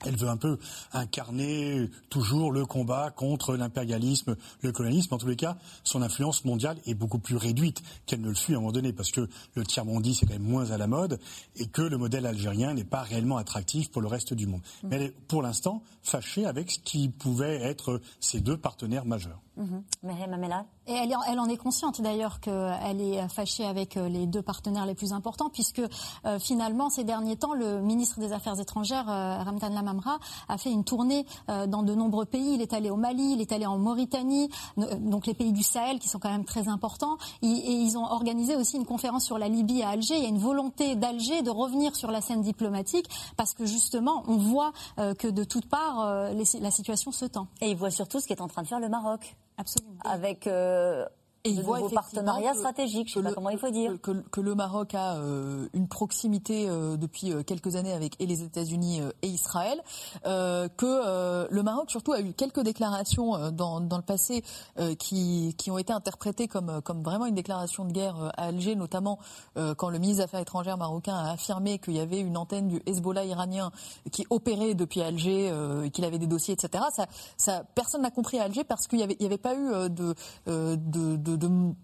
Elle 0.04 0.16
veut 0.16 0.28
un 0.28 0.36
peu 0.36 0.58
incarner 0.92 1.90
toujours 2.10 2.52
le 2.52 2.66
combat 2.66 3.10
contre 3.10 3.56
l'impérialisme, 3.56 4.36
le 4.60 4.72
colonialisme. 4.72 5.14
En 5.14 5.18
tous 5.18 5.28
les 5.28 5.36
cas, 5.36 5.56
son 5.84 6.02
influence 6.02 6.44
mondiale 6.44 6.78
est 6.86 6.94
beaucoup 6.94 7.18
plus 7.18 7.36
réduite 7.36 7.82
qu'elle 8.06 8.20
ne 8.20 8.28
le 8.28 8.34
fut 8.34 8.54
à 8.54 8.56
un 8.56 8.60
moment 8.60 8.72
donné, 8.72 8.92
parce 8.92 9.10
que 9.10 9.28
le 9.54 9.64
tiers-mondisme 9.64 10.20
c'est 10.20 10.26
quand 10.26 10.34
même 10.34 10.42
moins 10.42 10.70
à 10.70 10.78
la 10.78 10.86
mode 10.86 11.18
et 11.56 11.66
que 11.66 11.82
le 11.82 11.96
modèle 11.96 12.26
algérien 12.26 12.74
n'est 12.74 12.84
pas 12.84 13.02
réellement 13.02 13.36
attractif 13.36 13.90
pour 13.90 14.02
le 14.02 14.08
reste 14.08 14.34
du 14.34 14.46
monde. 14.46 14.60
Mais 14.82 14.96
elle 14.96 15.02
est 15.02 15.14
pour 15.28 15.42
l'instant 15.42 15.82
fâchée 16.02 16.44
avec 16.44 16.70
ce 16.70 16.78
qui 16.78 17.08
pouvait 17.08 17.62
être 17.62 18.00
ses 18.20 18.40
deux 18.40 18.56
partenaires 18.56 19.04
majeurs. 19.04 19.40
Mhm. 19.56 19.84
Amela 20.32 20.64
Et 20.86 20.92
elle, 20.92 21.14
elle, 21.28 21.38
en 21.38 21.46
est 21.46 21.58
consciente 21.58 22.00
d'ailleurs 22.00 22.40
qu'elle 22.40 23.00
est 23.00 23.28
fâchée 23.28 23.66
avec 23.66 23.96
euh, 23.96 24.08
les 24.08 24.26
deux 24.26 24.40
partenaires 24.40 24.86
les 24.86 24.94
plus 24.94 25.12
importants, 25.12 25.50
puisque 25.50 25.82
euh, 26.24 26.38
finalement, 26.38 26.88
ces 26.88 27.04
derniers 27.04 27.36
temps, 27.36 27.52
le 27.52 27.80
ministre 27.82 28.18
des 28.18 28.32
Affaires 28.32 28.58
étrangères, 28.58 29.10
euh, 29.10 29.42
Ramtan 29.42 29.68
Lamamra, 29.68 30.18
a 30.48 30.58
fait 30.58 30.70
une 30.70 30.84
tournée 30.84 31.26
euh, 31.50 31.66
dans 31.66 31.82
de 31.82 31.94
nombreux 31.94 32.24
pays. 32.24 32.54
Il 32.54 32.62
est 32.62 32.72
allé 32.72 32.88
au 32.88 32.96
Mali, 32.96 33.34
il 33.34 33.40
est 33.42 33.52
allé 33.52 33.66
en 33.66 33.76
Mauritanie, 33.76 34.48
donc 34.76 35.26
les 35.26 35.34
pays 35.34 35.52
du 35.52 35.62
Sahel 35.62 35.98
qui 35.98 36.08
sont 36.08 36.18
quand 36.18 36.30
même 36.30 36.46
très 36.46 36.68
importants. 36.68 37.18
Et, 37.42 37.46
et, 37.46 37.72
ils 37.72 37.98
ont 37.98 38.04
organisé 38.04 38.56
aussi 38.56 38.76
une 38.76 38.86
conférence 38.86 39.24
sur 39.24 39.38
la 39.38 39.48
Libye 39.48 39.82
à 39.82 39.90
Alger. 39.90 40.16
Il 40.16 40.22
y 40.22 40.26
a 40.26 40.30
une 40.30 40.38
volonté 40.38 40.96
d'Alger 40.96 41.42
de 41.42 41.50
revenir 41.50 41.94
sur 41.94 42.10
la 42.10 42.22
scène 42.22 42.40
diplomatique, 42.40 43.08
parce 43.36 43.52
que 43.52 43.66
justement, 43.66 44.22
on 44.26 44.36
voit 44.36 44.72
que 44.96 45.28
de 45.28 45.44
toutes 45.44 45.66
parts, 45.66 46.30
les, 46.32 46.44
la 46.60 46.70
situation 46.70 47.12
se 47.12 47.26
tend. 47.26 47.48
Et 47.60 47.70
il 47.70 47.76
voit 47.76 47.90
surtout 47.90 48.20
ce 48.20 48.26
qu'est 48.26 48.40
en 48.40 48.48
train 48.48 48.62
de 48.62 48.68
faire 48.68 48.80
le 48.80 48.88
Maroc. 48.88 49.36
Absolument. 49.56 49.98
Euh, 50.46 51.06
Et 51.44 51.50
de 51.54 51.56
il 51.56 51.62
voit 51.64 51.80
partenariats 51.90 52.52
que- 52.52 52.58
stratégiques, 52.58 53.08
je 53.08 53.14
que 53.14 53.18
sais 53.20 53.22
pas 53.24 53.30
le- 53.30 53.34
comment 53.34 53.50
il 53.50 53.58
faut 53.58 53.70
dire. 53.70 54.00
Que, 54.00 54.12
que 54.12 54.40
le 54.40 54.54
Maroc 54.54 54.94
a 54.94 55.16
euh, 55.16 55.66
une 55.72 55.88
proximité 55.88 56.68
euh, 56.68 56.96
depuis 56.96 57.32
euh, 57.32 57.42
quelques 57.42 57.74
années 57.74 57.92
avec 57.92 58.14
et 58.20 58.26
les 58.26 58.42
États-Unis 58.44 59.00
euh, 59.00 59.10
et 59.22 59.26
Israël, 59.26 59.82
euh, 60.24 60.68
que 60.68 60.86
euh, 60.86 61.48
le 61.50 61.62
Maroc 61.64 61.90
surtout 61.90 62.12
a 62.12 62.20
eu 62.20 62.32
quelques 62.32 62.60
déclarations 62.60 63.34
euh, 63.34 63.50
dans, 63.50 63.80
dans 63.80 63.96
le 63.96 64.04
passé 64.04 64.44
euh, 64.78 64.94
qui, 64.94 65.56
qui 65.58 65.72
ont 65.72 65.78
été 65.78 65.92
interprétées 65.92 66.46
comme, 66.46 66.80
comme 66.82 67.02
vraiment 67.02 67.26
une 67.26 67.34
déclaration 67.34 67.84
de 67.84 67.90
guerre 67.92 68.30
à 68.36 68.44
Alger, 68.44 68.76
notamment 68.76 69.18
euh, 69.56 69.74
quand 69.74 69.88
le 69.90 69.98
ministre 69.98 70.18
des 70.20 70.24
Affaires 70.26 70.40
étrangères 70.40 70.78
marocain 70.78 71.16
a 71.16 71.32
affirmé 71.32 71.80
qu'il 71.80 71.94
y 71.94 72.00
avait 72.00 72.20
une 72.20 72.36
antenne 72.36 72.68
du 72.68 72.80
Hezbollah 72.86 73.24
iranien 73.24 73.72
qui 74.12 74.26
opérait 74.30 74.74
depuis 74.74 75.02
Alger, 75.02 75.50
euh, 75.50 75.82
et 75.82 75.90
qu'il 75.90 76.04
avait 76.04 76.20
des 76.20 76.28
dossiers, 76.28 76.54
etc. 76.54 76.84
Ça, 76.92 77.06
ça, 77.36 77.64
personne 77.74 78.02
n'a 78.02 78.12
compris 78.12 78.38
à 78.38 78.44
Alger 78.44 78.62
parce 78.62 78.86
qu'il 78.86 78.98
n'y 78.98 79.04
avait, 79.04 79.16
avait 79.24 79.38
pas 79.38 79.54
eu 79.56 79.72
euh, 79.72 79.88
de, 79.88 80.14
euh, 80.46 80.76
de, 80.76 81.16
de, 81.36 81.74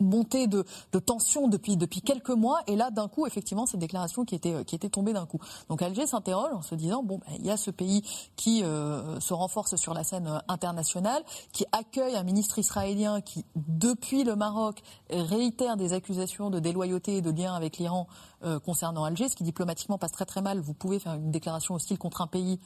montée 0.00 0.46
de, 0.46 0.64
de 0.92 0.98
tension 0.98 1.48
depuis 1.48 1.76
depuis 1.76 2.00
quelques 2.00 2.30
mois. 2.30 2.60
Et 2.66 2.76
là 2.76 2.90
d'un 2.90 3.08
coup 3.08 3.26
effectivement 3.26 3.66
cette 3.66 3.80
déclaration 3.80 4.24
qui 4.24 4.34
était 4.34 4.64
qui 4.64 4.74
était 4.74 4.88
tombée 4.88 5.12
d'un 5.12 5.26
coup. 5.26 5.38
Donc 5.68 5.82
Alger 5.82 6.06
s'interroge 6.06 6.52
en 6.52 6.62
se 6.62 6.74
disant 6.74 7.02
bon 7.02 7.18
ben, 7.18 7.36
il 7.38 7.46
y 7.46 7.50
a 7.50 7.56
ce 7.56 7.70
pays 7.70 8.02
qui 8.36 8.62
euh, 8.62 9.20
se 9.20 9.34
renforce 9.34 9.76
sur 9.76 9.94
la 9.94 10.04
scène 10.04 10.26
euh, 10.26 10.38
internationale 10.48 11.22
qui 11.52 11.64
accueille 11.72 12.16
un 12.16 12.22
ministre 12.22 12.58
israélien 12.58 13.20
qui 13.20 13.44
depuis 13.54 14.24
le 14.24 14.36
Maroc 14.36 14.82
réitère 15.10 15.76
des 15.76 15.92
accusations 15.92 16.50
de 16.50 16.58
déloyauté 16.58 17.16
et 17.16 17.22
de 17.22 17.30
lien 17.30 17.54
avec 17.54 17.78
l'Iran 17.78 18.06
euh, 18.44 18.58
concernant 18.58 19.04
Alger 19.04 19.28
ce 19.28 19.36
qui 19.36 19.44
diplomatiquement 19.44 19.98
passe 19.98 20.12
très 20.12 20.26
très 20.26 20.42
mal. 20.42 20.60
Vous 20.60 20.74
pouvez 20.74 20.98
faire 20.98 21.14
une 21.14 21.30
déclaration 21.30 21.74
hostile 21.74 21.98
contre 21.98 22.20
un 22.20 22.26
pays 22.26 22.58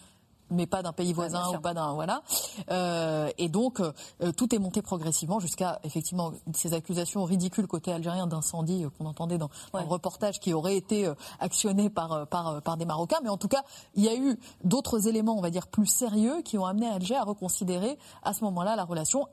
mais 0.50 0.66
pas 0.66 0.82
d'un 0.82 0.92
pays 0.92 1.12
voisin 1.12 1.48
ou 1.48 1.60
pas 1.60 1.74
d'un 1.74 1.92
voilà. 1.94 2.22
Euh, 2.70 3.30
et 3.38 3.48
donc 3.48 3.80
euh, 3.80 3.92
tout 4.36 4.54
est 4.54 4.58
monté 4.58 4.82
progressivement 4.82 5.40
jusqu'à 5.40 5.80
effectivement 5.84 6.32
ces 6.54 6.74
accusations 6.74 7.24
ridicules 7.24 7.66
côté 7.66 7.92
algérien 7.92 8.26
d'incendie 8.26 8.84
euh, 8.84 8.90
qu'on 8.90 9.06
entendait 9.06 9.38
dans, 9.38 9.50
dans 9.72 9.80
le 9.80 9.86
reportage 9.86 10.40
qui 10.40 10.52
aurait 10.52 10.76
été 10.76 11.06
euh, 11.06 11.14
actionné 11.38 11.90
par 11.90 12.12
euh, 12.12 12.24
par 12.24 12.48
euh, 12.48 12.60
par 12.60 12.76
des 12.76 12.84
Marocains. 12.84 13.20
Mais 13.22 13.28
en 13.30 13.36
tout 13.36 13.48
cas, 13.48 13.62
il 13.94 14.04
y 14.04 14.08
a 14.08 14.14
eu 14.14 14.38
d'autres 14.64 15.08
éléments, 15.08 15.36
on 15.36 15.40
va 15.40 15.50
dire 15.50 15.66
plus 15.68 15.86
sérieux, 15.86 16.42
qui 16.42 16.58
ont 16.58 16.66
amené 16.66 16.86
Alger 16.88 17.16
à 17.16 17.24
reconsidérer 17.24 17.98
à 18.22 18.32
ce 18.34 18.44
moment-là 18.44 18.76
la 18.76 18.84
relation. 18.84 19.26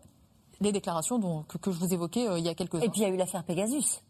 Les 0.59 0.72
déclarations 0.72 1.20
dont, 1.20 1.43
que, 1.43 1.59
que 1.59 1.72
je 1.72 1.78
vous 1.78 1.93
évoquais 1.93 2.28
euh, 2.28 2.39
il 2.39 2.45
y 2.45 2.49
a 2.49 2.55
quelques 2.55 2.76
Et 2.76 2.89
puis 2.89 3.01
il 3.01 3.03
y 3.03 3.05
a 3.05 3.09
eu 3.09 3.15
l'affaire 3.18 3.43
Pegasus. 3.43 4.01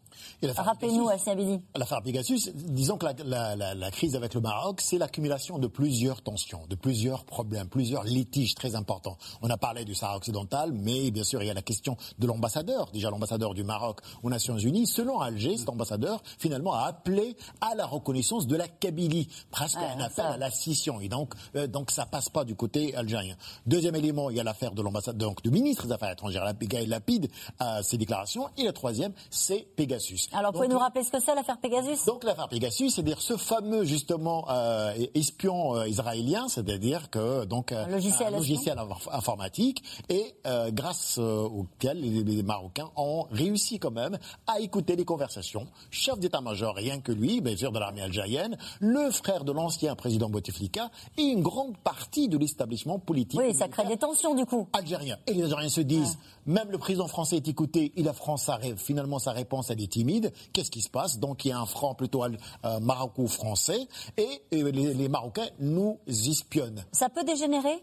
Rappelez-nous, 0.42 1.08
Abidi. 1.30 1.60
L'affaire 1.76 2.02
Pegasus, 2.02 2.50
disons 2.54 2.96
que 2.98 3.06
la, 3.06 3.12
la- 3.24 3.56
la- 3.56 3.74
la 3.74 3.90
crise 3.90 4.16
avec 4.16 4.34
le 4.34 4.40
Maroc, 4.40 4.80
c'est 4.80 4.98
l'accumulation 4.98 5.58
de 5.58 5.66
plusieurs 5.66 6.22
tensions, 6.22 6.66
de 6.68 6.74
plusieurs 6.74 7.24
problèmes, 7.24 7.68
plusieurs 7.68 8.04
litiges 8.04 8.54
très 8.54 8.74
importants. 8.74 9.16
On 9.42 9.50
a 9.50 9.56
parlé 9.56 9.84
du 9.84 9.94
Sahara 9.94 10.16
occidental, 10.16 10.72
mais 10.72 11.10
bien 11.10 11.24
sûr, 11.24 11.42
il 11.42 11.46
y 11.46 11.50
a 11.50 11.54
la 11.54 11.62
question 11.62 11.96
de 12.18 12.26
l'ambassadeur. 12.26 12.90
Déjà, 12.92 13.10
l'ambassadeur 13.10 13.54
du 13.54 13.64
Maroc 13.64 14.00
aux 14.22 14.30
Nations 14.30 14.56
Unies, 14.58 14.86
selon 14.86 15.20
Alger, 15.20 15.56
cet 15.56 15.68
ambassadeur, 15.68 16.22
finalement, 16.38 16.72
a 16.74 16.84
appelé 16.86 17.36
à 17.60 17.74
la 17.74 17.86
reconnaissance 17.86 18.46
de 18.46 18.56
la 18.56 18.68
Kabylie, 18.68 19.28
presque 19.50 19.78
Ouais, 19.78 19.84
un 19.86 20.00
appel 20.00 20.24
ça. 20.24 20.30
à 20.30 20.36
la 20.36 20.50
scission. 20.50 21.00
Et 21.00 21.08
donc, 21.08 21.34
euh, 21.56 21.66
donc 21.66 21.90
ça 21.90 22.06
passe 22.06 22.28
pas 22.28 22.44
du 22.44 22.54
côté 22.54 22.94
algérien. 22.94 23.36
Deuxième 23.66 23.94
élément, 23.96 24.30
il 24.30 24.36
y 24.36 24.40
a 24.40 24.44
l'affaire 24.44 24.72
de 24.72 24.82
l'ambassadeur, 24.82 25.28
donc 25.30 25.42
du 25.42 25.50
ministre 25.50 25.86
des 25.86 25.92
Affaires 25.92 26.12
étrangères, 26.12 26.44
Gaël 26.60 26.88
Lapide, 26.88 27.28
à 27.58 27.82
ses 27.82 27.96
déclarations. 27.98 28.48
Et 28.56 28.64
le 28.64 28.72
troisième, 28.72 29.12
c'est 29.30 29.66
Pegasus. 29.76 30.07
Pegasus. 30.08 30.28
Alors, 30.32 30.52
pouvez 30.52 30.68
nous 30.68 30.78
rappeler 30.78 31.04
ce 31.04 31.10
que 31.10 31.20
c'est 31.20 31.34
l'affaire 31.34 31.58
Pegasus? 31.58 32.04
Donc, 32.06 32.24
l'affaire 32.24 32.48
Pegasus, 32.48 32.90
c'est-à-dire 32.90 33.20
ce 33.20 33.36
fameux, 33.36 33.84
justement, 33.84 34.46
euh, 34.50 34.94
espion 35.14 35.76
euh, 35.76 35.88
israélien, 35.88 36.48
c'est-à-dire 36.48 37.10
que, 37.10 37.44
donc, 37.44 37.72
un 37.72 37.86
logiciel, 37.88 38.34
un 38.34 38.38
logiciel 38.38 38.78
informatique, 39.12 39.82
et 40.08 40.34
euh, 40.46 40.70
grâce 40.70 41.18
auquel 41.18 42.00
les, 42.00 42.22
les, 42.22 42.42
Marocains 42.42 42.90
ont 42.96 43.26
réussi 43.30 43.78
quand 43.78 43.90
même 43.90 44.18
à 44.46 44.60
écouter 44.60 44.96
les 44.96 45.04
conversations. 45.04 45.66
Chef 45.90 46.18
d'état-major, 46.18 46.74
rien 46.74 47.00
que 47.00 47.12
lui, 47.12 47.40
bien 47.40 47.56
sûr, 47.56 47.72
de 47.72 47.78
l'armée 47.78 48.02
algérienne, 48.02 48.56
le 48.80 49.10
frère 49.10 49.44
de 49.44 49.52
l'ancien 49.52 49.94
président 49.94 50.28
Bouteflika, 50.28 50.90
et 51.16 51.22
une 51.22 51.42
grande 51.42 51.76
partie 51.78 52.28
de 52.28 52.38
l'établissement 52.38 52.98
politique. 52.98 53.40
Oui, 53.40 53.54
ça 53.54 53.68
crée 53.68 53.86
des 53.86 53.96
tensions, 53.96 54.34
du 54.34 54.46
coup. 54.46 54.68
Algérien. 54.72 55.16
Et 55.26 55.34
les 55.34 55.42
Algériens 55.42 55.68
se 55.68 55.80
disent, 55.80 56.18
même 56.48 56.70
le 56.70 56.78
président 56.78 57.06
français 57.06 57.36
est 57.36 57.46
écouté, 57.46 57.92
il 57.96 58.08
a 58.08 58.12
France, 58.12 58.50
finalement, 58.76 59.18
sa 59.18 59.32
réponse, 59.32 59.70
elle 59.70 59.82
est 59.82 59.92
timide. 59.92 60.32
Qu'est-ce 60.52 60.70
qui 60.70 60.80
se 60.80 60.88
passe? 60.88 61.18
Donc, 61.18 61.44
il 61.44 61.48
y 61.48 61.52
a 61.52 61.58
un 61.58 61.66
franc 61.66 61.94
plutôt 61.94 62.24
euh, 62.24 62.80
maroco-français, 62.80 63.86
et, 64.16 64.42
les 64.50 65.08
Marocains 65.08 65.48
nous 65.60 65.98
espionnent. 66.06 66.84
Ça 66.90 67.10
peut 67.10 67.22
dégénérer? 67.22 67.82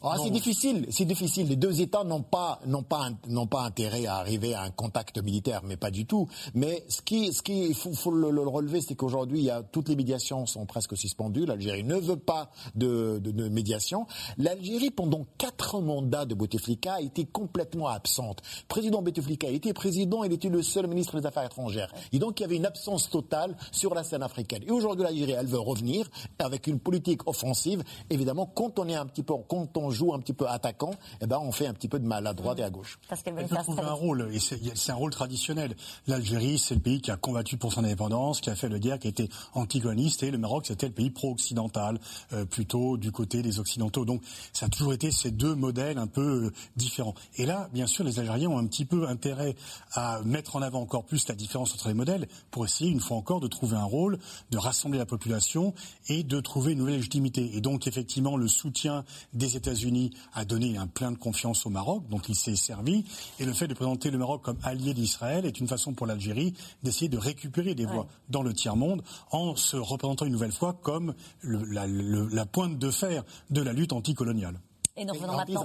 Ah, 0.00 0.16
c'est 0.22 0.30
difficile, 0.30 0.86
c'est 0.90 1.04
difficile. 1.04 1.48
Les 1.48 1.56
deux 1.56 1.80
États 1.80 2.04
n'ont 2.04 2.22
pas, 2.22 2.60
n'ont 2.66 2.84
pas, 2.84 3.10
n'ont 3.26 3.48
pas 3.48 3.62
intérêt 3.62 4.06
à 4.06 4.16
arriver 4.16 4.54
à 4.54 4.62
un 4.62 4.70
contact 4.70 5.20
militaire, 5.20 5.62
mais 5.64 5.76
pas 5.76 5.90
du 5.90 6.06
tout. 6.06 6.28
Mais 6.54 6.84
ce 6.88 7.02
qui, 7.02 7.32
ce 7.32 7.42
qui, 7.42 7.74
faut, 7.74 7.92
faut 7.92 8.12
le, 8.12 8.30
le, 8.30 8.42
relever, 8.42 8.80
c'est 8.80 8.94
qu'aujourd'hui, 8.94 9.40
il 9.40 9.44
y 9.46 9.50
a, 9.50 9.62
toutes 9.64 9.88
les 9.88 9.96
médiations 9.96 10.46
sont 10.46 10.66
presque 10.66 10.96
suspendues. 10.96 11.46
L'Algérie 11.46 11.82
ne 11.82 11.96
veut 11.96 12.16
pas 12.16 12.50
de, 12.76 13.18
de, 13.18 13.32
de 13.32 13.48
médiation. 13.48 14.06
L'Algérie, 14.36 14.92
pendant 14.92 15.26
quatre 15.36 15.80
mandats 15.80 16.26
de 16.26 16.34
Bouteflika, 16.34 16.94
a 16.94 17.00
été 17.00 17.24
complètement 17.24 17.88
absente. 17.88 18.40
Président 18.68 19.02
Bouteflika 19.02 19.48
était 19.48 19.72
président, 19.72 20.22
il 20.22 20.32
était 20.32 20.48
le 20.48 20.62
seul 20.62 20.86
ministre 20.86 21.18
des 21.18 21.26
Affaires 21.26 21.46
étrangères. 21.46 21.92
Et 22.12 22.20
donc, 22.20 22.38
il 22.38 22.44
y 22.44 22.46
avait 22.46 22.56
une 22.56 22.66
absence 22.66 23.10
totale 23.10 23.56
sur 23.72 23.94
la 23.94 24.04
scène 24.04 24.22
africaine. 24.22 24.62
Et 24.64 24.70
aujourd'hui, 24.70 25.02
l'Algérie, 25.02 25.32
elle 25.32 25.46
veut 25.46 25.58
revenir 25.58 26.08
avec 26.38 26.68
une 26.68 26.78
politique 26.78 27.26
offensive. 27.26 27.82
Évidemment, 28.10 28.46
quand 28.46 28.78
on 28.78 28.86
est 28.86 28.94
un 28.94 29.06
petit 29.06 29.24
peu, 29.24 29.34
quand 29.48 29.76
on 29.76 29.87
joue 29.90 30.14
un 30.14 30.20
petit 30.20 30.32
peu 30.32 30.48
attaquant, 30.48 30.92
eh 31.20 31.26
ben 31.26 31.38
on 31.38 31.52
fait 31.52 31.66
un 31.66 31.74
petit 31.74 31.88
peu 31.88 31.98
de 31.98 32.06
mal 32.06 32.26
à 32.26 32.34
droite 32.34 32.58
et 32.58 32.64
à 32.64 32.70
gauche. 32.70 32.98
Parce 33.08 33.22
qu'elle 33.22 33.34
peut 33.34 33.56
trouver 33.56 33.82
un 33.82 33.92
rôle, 33.92 34.28
et 34.32 34.38
c'est 34.38 34.92
un 34.92 34.94
rôle 34.94 35.10
traditionnel. 35.10 35.74
L'Algérie, 36.06 36.58
c'est 36.58 36.74
le 36.74 36.80
pays 36.80 37.00
qui 37.00 37.10
a 37.10 37.16
combattu 37.16 37.56
pour 37.56 37.72
son 37.72 37.84
indépendance, 37.84 38.40
qui 38.40 38.50
a 38.50 38.56
fait 38.56 38.68
le 38.68 38.78
guerre, 38.78 38.98
qui 38.98 39.06
a 39.06 39.10
été 39.10 39.28
anticoloniste, 39.54 40.22
et 40.22 40.30
le 40.30 40.38
Maroc, 40.38 40.66
c'était 40.66 40.86
le 40.86 40.92
pays 40.92 41.10
pro-occidental, 41.10 42.00
euh, 42.32 42.44
plutôt 42.44 42.96
du 42.96 43.12
côté 43.12 43.42
des 43.42 43.58
Occidentaux. 43.60 44.04
Donc 44.04 44.22
ça 44.52 44.66
a 44.66 44.68
toujours 44.68 44.92
été 44.92 45.10
ces 45.10 45.30
deux 45.30 45.54
modèles 45.54 45.98
un 45.98 46.06
peu 46.06 46.46
euh, 46.46 46.52
différents. 46.76 47.14
Et 47.36 47.46
là, 47.46 47.68
bien 47.72 47.86
sûr, 47.86 48.04
les 48.04 48.18
Algériens 48.18 48.50
ont 48.50 48.58
un 48.58 48.66
petit 48.66 48.84
peu 48.84 49.08
intérêt 49.08 49.56
à 49.92 50.20
mettre 50.24 50.56
en 50.56 50.62
avant 50.62 50.80
encore 50.80 51.04
plus 51.04 51.28
la 51.28 51.34
différence 51.34 51.72
entre 51.74 51.88
les 51.88 51.94
modèles 51.94 52.28
pour 52.50 52.64
essayer, 52.64 52.90
une 52.90 53.00
fois 53.00 53.16
encore, 53.16 53.40
de 53.40 53.48
trouver 53.48 53.76
un 53.76 53.84
rôle, 53.84 54.18
de 54.50 54.58
rassembler 54.58 54.98
la 54.98 55.06
population 55.06 55.74
et 56.08 56.22
de 56.22 56.40
trouver 56.40 56.72
une 56.72 56.78
nouvelle 56.78 56.96
légitimité. 56.96 57.56
Et 57.56 57.60
donc, 57.60 57.86
effectivement, 57.86 58.36
le 58.36 58.48
soutien 58.48 59.04
des 59.32 59.56
États-Unis 59.56 59.77
États-Unis 59.78 60.10
a 60.34 60.44
donné 60.44 60.76
un 60.76 60.86
plein 60.88 61.12
de 61.12 61.18
confiance 61.18 61.64
au 61.64 61.70
Maroc, 61.70 62.08
donc 62.08 62.28
il 62.28 62.34
s'est 62.34 62.56
servi. 62.56 63.04
Et 63.38 63.44
le 63.44 63.52
fait 63.52 63.68
de 63.68 63.74
présenter 63.74 64.10
le 64.10 64.18
Maroc 64.18 64.42
comme 64.42 64.58
allié 64.64 64.92
d'Israël 64.92 65.46
est 65.46 65.60
une 65.60 65.68
façon 65.68 65.92
pour 65.94 66.06
l'Algérie 66.06 66.54
d'essayer 66.82 67.08
de 67.08 67.18
récupérer 67.18 67.74
des 67.74 67.86
voix 67.86 68.06
dans 68.28 68.42
le 68.42 68.52
tiers-monde 68.52 69.02
en 69.30 69.54
se 69.54 69.76
représentant 69.76 70.24
une 70.24 70.32
nouvelle 70.32 70.52
fois 70.52 70.72
comme 70.82 71.14
le, 71.40 71.62
la, 71.64 71.86
le, 71.86 72.26
la, 72.26 72.44
pointe 72.44 72.78
de 72.78 72.90
fer 72.90 73.22
de 73.50 73.62
la 73.62 73.72
lutte 73.72 73.92
anticoloniale. 73.92 74.60
Et 74.96 75.04
nous 75.04 75.14
revenons, 75.14 75.36
maintenant, 75.36 75.64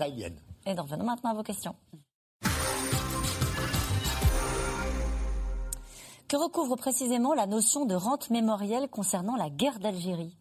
et 0.65 0.75
nous 0.75 0.83
revenons 0.83 1.05
maintenant 1.05 1.31
à 1.31 1.33
vos 1.33 1.43
questions. 1.43 1.75
Que 6.27 6.37
recouvre 6.37 6.75
précisément 6.75 7.33
la 7.33 7.47
notion 7.47 7.85
de 7.85 7.95
rente 7.95 8.29
mémorielle 8.29 8.89
concernant 8.89 9.35
la 9.35 9.49
guerre 9.49 9.79
d'Algérie? 9.79 10.35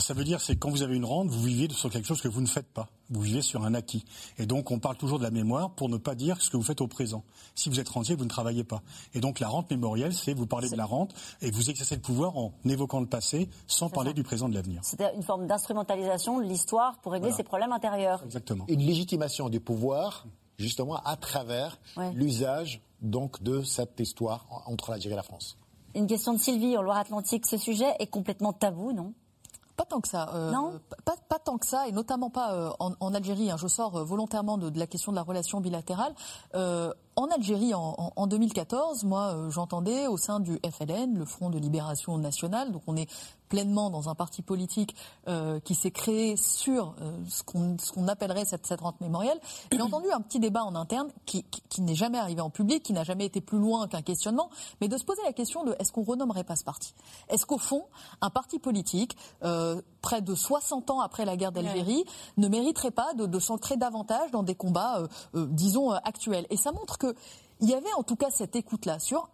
Ça 0.00 0.14
veut 0.14 0.24
dire, 0.24 0.40
c'est 0.40 0.56
quand 0.56 0.70
vous 0.70 0.82
avez 0.82 0.96
une 0.96 1.04
rente, 1.04 1.28
vous 1.28 1.42
vivez 1.42 1.68
sur 1.72 1.90
quelque 1.90 2.06
chose 2.06 2.20
que 2.20 2.28
vous 2.28 2.40
ne 2.40 2.46
faites 2.46 2.66
pas. 2.66 2.88
Vous 3.10 3.20
vivez 3.20 3.42
sur 3.42 3.64
un 3.64 3.74
acquis. 3.74 4.04
Et 4.38 4.46
donc, 4.46 4.70
on 4.70 4.78
parle 4.78 4.96
toujours 4.96 5.18
de 5.18 5.22
la 5.24 5.30
mémoire 5.30 5.70
pour 5.70 5.88
ne 5.88 5.96
pas 5.96 6.14
dire 6.14 6.40
ce 6.40 6.50
que 6.50 6.56
vous 6.56 6.62
faites 6.62 6.80
au 6.80 6.86
présent. 6.88 7.22
Si 7.54 7.68
vous 7.68 7.78
êtes 7.80 7.88
rentier, 7.88 8.14
vous 8.14 8.24
ne 8.24 8.28
travaillez 8.28 8.64
pas. 8.64 8.82
Et 9.14 9.20
donc, 9.20 9.40
la 9.40 9.48
rente 9.48 9.70
mémorielle, 9.70 10.14
c'est 10.14 10.32
vous 10.34 10.46
parler 10.46 10.68
de 10.68 10.76
la 10.76 10.84
rente 10.86 11.14
et 11.42 11.50
vous 11.50 11.70
exercez 11.70 11.94
le 11.96 12.00
pouvoir 12.00 12.36
en 12.36 12.52
évoquant 12.64 13.00
le 13.00 13.06
passé 13.06 13.48
sans 13.66 13.88
parler 13.90 14.10
ça. 14.10 14.14
du 14.14 14.22
présent 14.22 14.48
de 14.48 14.54
l'avenir. 14.54 14.80
C'est 14.84 15.00
une 15.14 15.22
forme 15.22 15.46
d'instrumentalisation 15.46 16.38
de 16.40 16.44
l'histoire 16.44 16.98
pour 17.00 17.12
régler 17.12 17.28
Voilà. 17.28 17.36
ses 17.36 17.44
problèmes 17.44 17.72
intérieurs. 17.72 18.22
Exactement. 18.24 18.64
Une 18.68 18.80
légitimation 18.80 19.48
du 19.48 19.60
pouvoir, 19.60 20.26
justement, 20.58 20.96
à 21.04 21.16
travers 21.16 21.78
Ouais. 21.96 22.10
l'usage 22.14 22.80
donc 23.02 23.42
de 23.42 23.62
cette 23.62 24.00
histoire 24.00 24.46
entre 24.66 24.90
l'Algérie 24.90 25.12
et 25.12 25.16
la 25.16 25.22
France. 25.22 25.58
Une 25.94 26.06
question 26.06 26.32
de 26.32 26.38
Sylvie 26.38 26.76
en 26.76 26.82
Loire-Atlantique. 26.82 27.46
Ce 27.46 27.56
sujet 27.58 27.94
est 28.00 28.06
complètement 28.08 28.52
tabou, 28.52 28.92
non? 28.92 29.12
Pas 29.76 29.84
tant 29.84 30.00
que 30.00 30.08
ça. 30.08 30.30
euh, 30.34 30.50
Non 30.52 30.80
pas, 31.04 31.14
pas 31.28 31.38
tant 31.38 31.58
que 31.58 31.66
ça, 31.66 31.88
et 31.88 31.92
notamment 31.92 32.30
pas 32.30 32.54
euh, 32.54 32.70
en, 32.78 32.92
en 33.00 33.14
Algérie. 33.14 33.50
hein. 33.50 33.56
Je 33.58 33.66
sors 33.66 33.96
euh, 33.96 34.04
volontairement 34.04 34.56
de, 34.56 34.70
de 34.70 34.78
la 34.78 34.86
question 34.86 35.10
de 35.10 35.16
la 35.16 35.22
relation 35.22 35.60
bilatérale. 35.60 36.14
Euh, 36.54 36.92
en 37.16 37.26
Algérie, 37.28 37.74
en, 37.74 37.94
en- 37.98 38.12
en 38.16 38.26
2014, 38.26 39.04
moi, 39.04 39.34
euh, 39.34 39.50
j'entendais 39.50 40.06
au 40.06 40.16
sein 40.16 40.40
du 40.40 40.58
FLN, 40.68 41.14
le 41.16 41.24
Front 41.24 41.50
de 41.50 41.58
Libération 41.58 42.16
Nationale, 42.18 42.72
donc 42.72 42.82
on 42.86 42.96
est 42.96 43.08
pleinement 43.48 43.90
dans 43.90 44.08
un 44.08 44.14
parti 44.16 44.42
politique 44.42 44.96
euh, 45.28 45.60
qui 45.60 45.74
s'est 45.76 45.90
créé 45.92 46.36
sur 46.36 46.94
euh, 47.00 47.16
ce 47.28 47.42
qu'on 47.44 47.76
ce 47.78 47.92
qu'on 47.92 48.08
appellerait 48.08 48.44
cette, 48.46 48.66
cette 48.66 48.80
rente 48.80 49.00
mémorielle. 49.00 49.38
J'ai 49.70 49.80
entendu 49.82 50.10
un 50.10 50.20
petit 50.20 50.40
débat 50.40 50.64
en 50.64 50.74
interne 50.74 51.08
qui, 51.26 51.44
qui- 51.44 51.62
qui 51.68 51.82
n'est 51.82 51.94
jamais 51.94 52.18
arrivé 52.18 52.40
en 52.40 52.50
public, 52.50 52.82
qui 52.82 52.92
n'a 52.92 53.04
jamais 53.04 53.26
été 53.26 53.40
plus 53.40 53.58
loin 53.58 53.86
qu'un 53.86 54.02
questionnement, 54.02 54.50
mais 54.80 54.88
de 54.88 54.96
se 54.96 55.04
poser 55.04 55.22
la 55.24 55.32
question 55.32 55.62
de 55.64 55.76
est-ce 55.78 55.92
qu'on 55.92 56.02
renommerait 56.04 56.44
pas 56.44 56.56
ce 56.56 56.64
parti? 56.64 56.94
Est-ce 57.28 57.46
qu'au 57.46 57.58
fond, 57.58 57.84
un 58.20 58.30
parti 58.30 58.58
politique, 58.58 59.16
euh, 59.44 59.80
près 60.04 60.20
de 60.20 60.34
60 60.34 60.90
ans 60.90 61.00
après 61.00 61.24
la 61.24 61.34
guerre 61.34 61.50
d'Algérie, 61.50 62.04
ne 62.36 62.46
mériterait 62.46 62.90
pas 62.90 63.14
de, 63.14 63.24
de 63.24 63.38
s'ancrer 63.38 63.78
davantage 63.78 64.30
dans 64.32 64.42
des 64.42 64.54
combats, 64.54 64.98
euh, 64.98 65.08
euh, 65.34 65.46
disons, 65.50 65.94
euh, 65.94 65.96
actuels. 66.04 66.46
Et 66.50 66.58
ça 66.58 66.72
montre 66.72 66.98
que 66.98 67.14
il 67.60 67.70
y 67.70 67.74
avait 67.74 67.92
en 67.96 68.02
tout 68.02 68.14
cas 68.14 68.28
cette 68.30 68.54
écoute-là 68.54 68.98
sur 68.98 69.30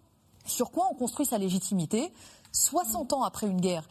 sur 0.46 0.70
quoi 0.70 0.86
on 0.92 0.94
construit 0.94 1.26
sa 1.26 1.38
légitimité 1.38 2.12
60 2.52 3.12
ans 3.14 3.24
après 3.24 3.48
une 3.48 3.60
guerre 3.60 3.88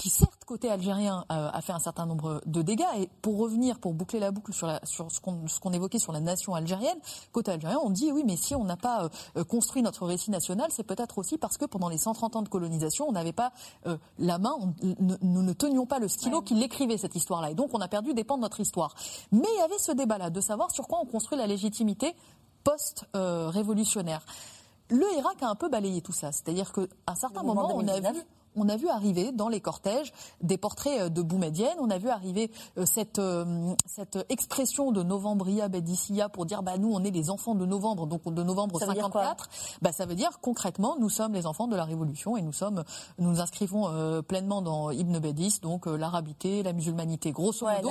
qui 0.00 0.08
certes 0.08 0.44
côté 0.46 0.70
algérien 0.70 1.26
euh, 1.30 1.50
a 1.52 1.60
fait 1.60 1.72
un 1.74 1.78
certain 1.78 2.06
nombre 2.06 2.40
de 2.46 2.62
dégâts. 2.62 2.86
Et 2.98 3.10
pour 3.20 3.36
revenir 3.36 3.78
pour 3.78 3.92
boucler 3.92 4.18
la 4.18 4.30
boucle 4.30 4.54
sur, 4.54 4.66
la, 4.66 4.80
sur 4.84 5.12
ce 5.12 5.20
qu'on 5.20 5.44
qu'on 5.60 5.72
évoquait 5.72 5.98
sur 5.98 6.10
la 6.12 6.20
nation 6.20 6.54
algérienne 6.54 6.96
côté 7.32 7.50
algérien 7.52 7.78
on 7.82 7.90
dit 7.90 8.10
oui 8.10 8.22
mais 8.26 8.36
si 8.36 8.54
on 8.54 8.64
n'a 8.64 8.78
pas 8.78 9.04
euh, 9.04 9.08
euh, 9.36 9.44
construit 9.44 9.82
notre 9.82 10.06
récit 10.06 10.30
national 10.30 10.68
c'est 10.70 10.84
peut-être 10.84 11.18
aussi 11.18 11.36
parce 11.36 11.58
que 11.58 11.66
pendant 11.66 11.90
les 11.90 11.98
130 11.98 12.34
ans 12.36 12.42
de 12.42 12.48
colonisation 12.48 13.06
on 13.08 13.12
n'avait 13.12 13.34
pas 13.34 13.52
euh, 13.86 13.98
la 14.18 14.38
main 14.38 14.54
on- 14.58 14.72
nous 15.20 15.42
ne 15.42 15.52
tenions 15.52 15.84
pas 15.84 15.98
le 15.98 16.08
stylo 16.08 16.40
qui 16.40 16.54
l'écrivait 16.54 16.96
cette 16.96 17.14
histoire-là. 17.14 17.50
Et 17.50 17.54
donc 17.54 17.68
on 17.74 17.80
a 17.82 17.88
perdu 17.88 18.14
des 18.14 18.24
pans 18.24 18.36
de 18.38 18.42
notre 18.42 18.60
histoire. 18.60 18.94
Mais 19.32 19.48
il 19.54 19.58
y 19.58 19.62
avait 19.62 19.78
ce 19.78 19.92
débat-là 19.92 20.30
de 20.30 20.40
savoir 20.40 20.70
sur 20.70 20.88
quoi 20.88 20.98
on 21.02 21.06
construit 21.06 21.36
la 21.36 21.46
légitimité 21.46 22.16
post-révolutionnaire 22.64 24.24
le 24.92 25.06
Irak 25.18 25.40
a 25.42 25.48
un 25.48 25.54
peu 25.54 25.68
balayé 25.68 26.00
tout 26.02 26.10
ça. 26.10 26.32
C'est-à-dire 26.32 26.72
qu'à 26.72 26.80
un 27.06 27.14
certain 27.14 27.42
Le 27.42 27.46
mouvement 27.46 27.68
moment, 27.68 27.76
on 27.76 27.86
a 27.86 28.00
2019. 28.00 28.16
vu 28.16 28.22
on 28.60 28.68
a 28.68 28.76
vu 28.76 28.88
arriver 28.88 29.32
dans 29.32 29.48
les 29.48 29.60
cortèges 29.60 30.12
des 30.42 30.58
portraits 30.58 31.00
euh, 31.00 31.08
de 31.08 31.22
Boumedienne, 31.22 31.76
on 31.80 31.90
a 31.90 31.98
vu 31.98 32.08
arriver 32.08 32.50
euh, 32.78 32.84
cette, 32.86 33.18
euh, 33.18 33.74
cette 33.86 34.18
expression 34.28 34.92
de 34.92 35.02
Novembria 35.02 35.68
Bedicia 35.68 36.28
pour 36.28 36.46
dire 36.46 36.62
bah 36.62 36.78
nous 36.78 36.92
on 36.92 37.02
est 37.02 37.10
les 37.10 37.30
enfants 37.30 37.54
de 37.54 37.66
novembre, 37.66 38.06
donc 38.06 38.22
de 38.32 38.42
novembre 38.42 38.78
Ça 38.78 38.86
veut 38.86 38.94
dire 38.94 39.10
quoi? 39.10 39.22
54. 39.22 39.48
Bah, 39.82 39.92
ça 39.92 40.06
veut 40.06 40.14
dire 40.14 40.38
concrètement 40.40 40.96
nous 41.00 41.08
sommes 41.08 41.32
les 41.34 41.46
enfants 41.46 41.66
de 41.66 41.76
la 41.76 41.84
révolution 41.84 42.36
et 42.36 42.42
nous 42.42 42.52
sommes 42.52 42.84
nous 43.18 43.30
nous 43.30 43.40
inscrivons 43.40 44.22
pleinement 44.22 44.62
dans 44.62 44.90
Ibn 44.90 45.18
Bedis, 45.18 45.60
donc 45.62 45.86
l'arabité, 45.86 46.62
la 46.62 46.72
musulmanité, 46.72 47.32
grosso 47.32 47.66
modo. 47.76 47.90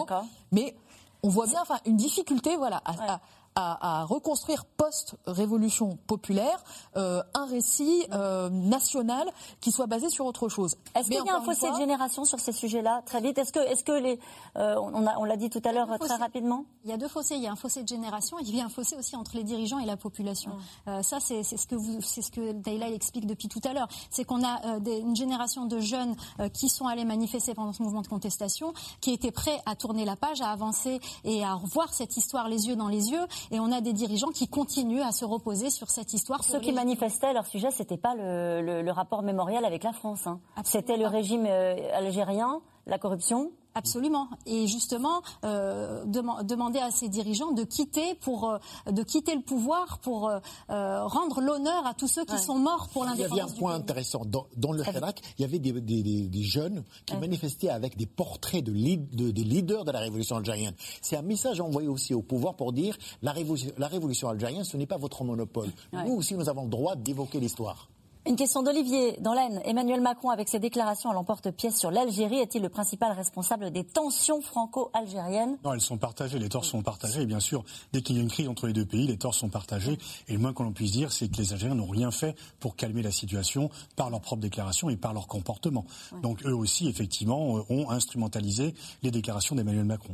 Mais 0.51 0.76
on 1.24 1.30
voit 1.30 1.47
bien 1.47 1.61
enfin 1.61 1.78
une 1.86 1.97
difficulté 1.97 2.55
voilà 2.57 2.78
à, 2.86 2.91
à- 3.13 3.20
à- 3.60 4.01
à 4.01 4.05
reconstruire 4.05 4.64
post-révolution 4.66 5.97
populaire 6.07 6.64
euh, 6.97 7.22
un 7.34 7.45
récit 7.45 8.05
euh, 8.14 8.49
national 8.49 9.28
qui 9.62 9.72
soit 9.72 9.88
basé 9.88 10.10
sur 10.10 10.26
autre 10.26 10.49
chose. 10.49 10.76
Est-ce 10.95 11.07
qu'il 11.10 11.16
y 11.26 11.30
a 11.30 11.36
un 11.36 11.41
fossé 11.41 11.70
de 11.72 11.78
génération 11.78 12.26
sur 12.26 12.39
ces 12.39 12.51
sujets-là 12.51 13.01
Très 13.05 13.22
vite? 13.22 13.38
Est-ce 13.38 13.51
que, 13.51 13.60
est-ce 13.60 13.84
que 13.84 13.91
les, 13.91 14.20
euh, 14.57 14.76
on, 14.82 15.05
a- 15.05 15.18
on 15.18 15.24
l'a 15.24 15.38
dit 15.38 15.49
tout 15.49 15.62
à 15.66 15.72
l'heure 15.72 15.88
très 15.88 15.97
fossé. 15.97 16.14
rapidement? 16.16 16.66
Il 16.86 16.89
y 16.89 16.93
a 16.93 16.97
deux 16.97 17.07
fossés. 17.07 17.36
Il 17.36 17.41
y 17.43 17.47
a 17.47 17.51
un 17.51 17.55
fossé 17.55 17.84
de 17.84 17.88
génération 17.88 18.39
et 18.39 18.43
il 18.43 18.55
y 18.55 18.62
a 18.62 18.66
un 18.66 18.70
fossé 18.70 18.95
aussi 18.95 19.16
entre 19.16 19.36
les 19.36 19.43
dirigeants 19.43 19.80
et 19.80 19.86
la 19.86 19.97
population. 19.97 20.51
Euh, 20.88 21.01
ça, 21.03 21.20
c'est 21.20 21.43
ce 21.43 21.68
que 21.68 21.76
vous, 21.76 22.01
c'est 22.01 22.22
ce 22.22 22.32
que 22.32 22.51
Dayla 22.53 22.89
explique 22.89 23.26
depuis 23.28 23.47
tout 23.47 23.62
à 23.66 23.74
l'heure. 23.74 23.88
C'est 24.10 24.24
qu'on 24.24 24.43
a 24.43 24.66
euh, 24.76 24.80
des- 24.80 24.97
une 24.99 25.16
génération 25.16 25.66
de 25.66 25.80
jeunes 25.80 26.16
euh, 26.39 26.49
qui 26.49 26.70
sont 26.70 26.88
allés 26.88 27.05
manifester 27.05 27.53
pendant 27.53 27.74
ce 27.74 27.84
mouvement 27.84 28.01
de 28.01 28.07
contestation, 28.07 28.74
qui 29.01 29.12
étaient 29.12 29.32
prêts 29.32 29.62
à 29.66 29.76
tourner 29.76 30.05
la 30.05 30.16
page, 30.16 30.41
à 30.41 30.49
avancer 30.51 30.99
et 31.24 31.43
à 31.43 31.53
revoir 31.53 31.93
cette 31.93 32.16
histoire 32.18 32.47
les 32.47 32.68
yeux 32.68 32.76
dans 32.76 32.88
les 32.88 33.10
yeux. 33.12 33.26
Et 33.52 33.60
on 33.60 33.72
a 33.72 33.82
des 33.82 33.93
dirigeants 33.93 34.30
qui 34.30 34.47
continuent 34.47 35.02
à 35.02 35.12
se 35.12 35.26
reposer 35.26 35.70
sur 35.70 35.89
cette 35.89 36.14
histoire. 36.14 36.43
Ceux 36.43 36.60
qui 36.60 36.72
manifestaient, 36.72 37.34
leur 37.34 37.45
sujet, 37.47 37.72
c'était 37.72 37.97
pas 37.97 38.14
le, 38.16 38.62
le- 38.62 38.82
le 38.82 38.91
rapport 38.91 39.24
mémorial 39.24 39.66
avec 39.66 39.84
la 39.84 39.91
France. 39.93 40.28
hein. 40.28 40.39
C'était 40.64 40.97
le 40.97 41.08
régime 41.08 41.45
euh, 41.47 41.76
algérien, 41.93 42.62
la 42.89 42.99
corruption 42.99 43.51
Absolument. 43.75 44.27
Et 44.45 44.67
justement, 44.67 45.21
euh, 45.45 46.03
demander 46.05 46.79
à 46.79 46.91
ces 46.91 47.07
dirigeants 47.07 47.51
de 47.51 47.63
quitter 47.63 48.15
pour 48.15 48.49
euh, 48.49 48.57
de 48.91 49.03
quitter 49.03 49.35
le 49.35 49.41
pouvoir 49.41 49.99
pour 49.99 50.27
euh, 50.27 50.39
rendre 50.67 51.39
l'honneur 51.39 51.85
à 51.85 51.93
tous 51.93 52.07
ceux 52.07 52.25
qui 52.25 52.37
sont 52.39 52.57
morts 52.57 52.89
pour 52.91 53.05
l'indépendance. 53.05 53.37
Il 53.37 53.37
y 53.37 53.41
avait 53.41 53.51
un 53.51 53.55
point 53.55 53.75
intéressant 53.75 54.23
dans, 54.25 54.71
le 54.71 54.83
FENAC. 54.83 55.21
Il 55.37 55.43
y 55.43 55.45
avait 55.45 55.59
des, 55.59 56.43
jeunes 56.43 56.83
qui 57.05 57.15
manifestaient 57.17 57.69
avec 57.69 57.95
des 57.95 58.07
portraits 58.07 58.63
de, 58.63 58.71
des 58.71 59.43
leaders 59.43 59.85
de 59.85 59.91
la 59.91 59.99
révolution 59.99 60.37
algérienne. 60.37 60.73
C'est 61.01 61.15
un 61.15 61.21
message 61.21 61.61
envoyé 61.61 61.87
aussi 61.87 62.13
au 62.13 62.21
pouvoir 62.21 62.55
pour 62.55 62.73
dire 62.73 62.97
la 63.21 63.31
révolution, 63.31 63.71
la 63.77 63.87
révolution 63.87 64.29
algérienne, 64.29 64.63
ce 64.63 64.77
n'est 64.77 64.87
pas 64.87 64.97
votre 64.97 65.23
monopole. 65.23 65.69
Nous 65.93 66.13
aussi, 66.13 66.33
nous 66.33 66.49
avons 66.49 66.63
le 66.63 66.69
droit 66.69 66.95
d'évoquer 66.95 67.39
l'histoire. 67.39 67.87
Une 68.28 68.36
question 68.36 68.61
d'Olivier 68.61 69.17
dans 69.22 69.34
l'Aisne. 69.34 69.61
Emmanuel 69.63 70.01
Macron, 70.01 70.30
avec 70.30 70.49
ses 70.49 70.59
déclarations 70.59 71.09
à 71.09 71.13
l'emporte-pièce 71.13 71.78
sur 71.78 71.89
l'Algérie, 71.89 72.39
est-il 72.39 72.61
le 72.61 72.67
principal 72.70 73.13
responsable 73.13 73.72
des 73.72 73.86
tensions 73.86 74.41
franco-algériennes? 74.41 75.57
Non, 75.63 75.74
elles 75.74 75.82
sont 75.82 75.97
partagées. 75.97 76.38
Les 76.38 76.49
torts 76.49 76.65
sont 76.65 76.84
partagés. 76.84 77.22
Et 77.22 77.26
bien 77.26 77.39
sûr, 77.39 77.63
dès 77.93 78.01
qu'il 78.01 78.17
y 78.17 78.20
a 78.20 78.22
une 78.22 78.30
crise 78.30 78.49
entre 78.49 78.67
les 78.67 78.74
deux 78.74 78.86
pays, 78.86 79.07
les 79.07 79.17
torts 79.17 79.34
sont 79.34 79.47
partagés. 79.47 79.97
Et 80.28 80.34
le 80.34 80.39
moins 80.39 80.51
qu'on 80.51 80.72
puisse 80.74 80.91
dire, 80.91 81.13
c'est 81.13 81.30
que 81.30 81.38
les 81.38 81.53
Algériens 81.53 81.76
n'ont 81.76 81.88
rien 81.88 82.11
fait 82.11 82.36
pour 82.59 82.76
calmer 82.76 83.01
la 83.01 83.11
situation 83.11 83.70
par 83.95 84.09
leurs 84.09 84.22
propres 84.22 84.41
déclarations 84.41 84.89
et 84.89 84.97
par 84.97 85.13
leur 85.13 85.28
comportement. 85.28 85.86
Donc 86.22 86.45
eux 86.45 86.55
aussi, 86.55 86.89
effectivement, 86.89 87.57
euh, 87.57 87.63
ont 87.70 87.89
instrumentalisé 87.89 88.76
les 89.01 89.11
déclarations 89.11 89.55
d'Emmanuel 89.55 89.86
Macron. 89.86 90.13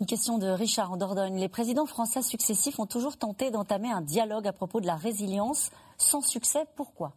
Une 0.00 0.06
question 0.06 0.38
de 0.38 0.46
Richard 0.46 0.92
en 0.92 0.96
Dordogne. 0.96 1.38
Les 1.38 1.48
présidents 1.48 1.86
français 1.86 2.22
successifs 2.22 2.78
ont 2.78 2.86
toujours 2.86 3.16
tenté 3.16 3.50
d'entamer 3.50 3.90
un 3.90 4.00
dialogue 4.00 4.46
à 4.46 4.52
propos 4.52 4.80
de 4.80 4.86
la 4.86 4.96
résilience. 4.96 5.70
Sans 5.98 6.22
succès, 6.22 6.64
pourquoi? 6.76 7.12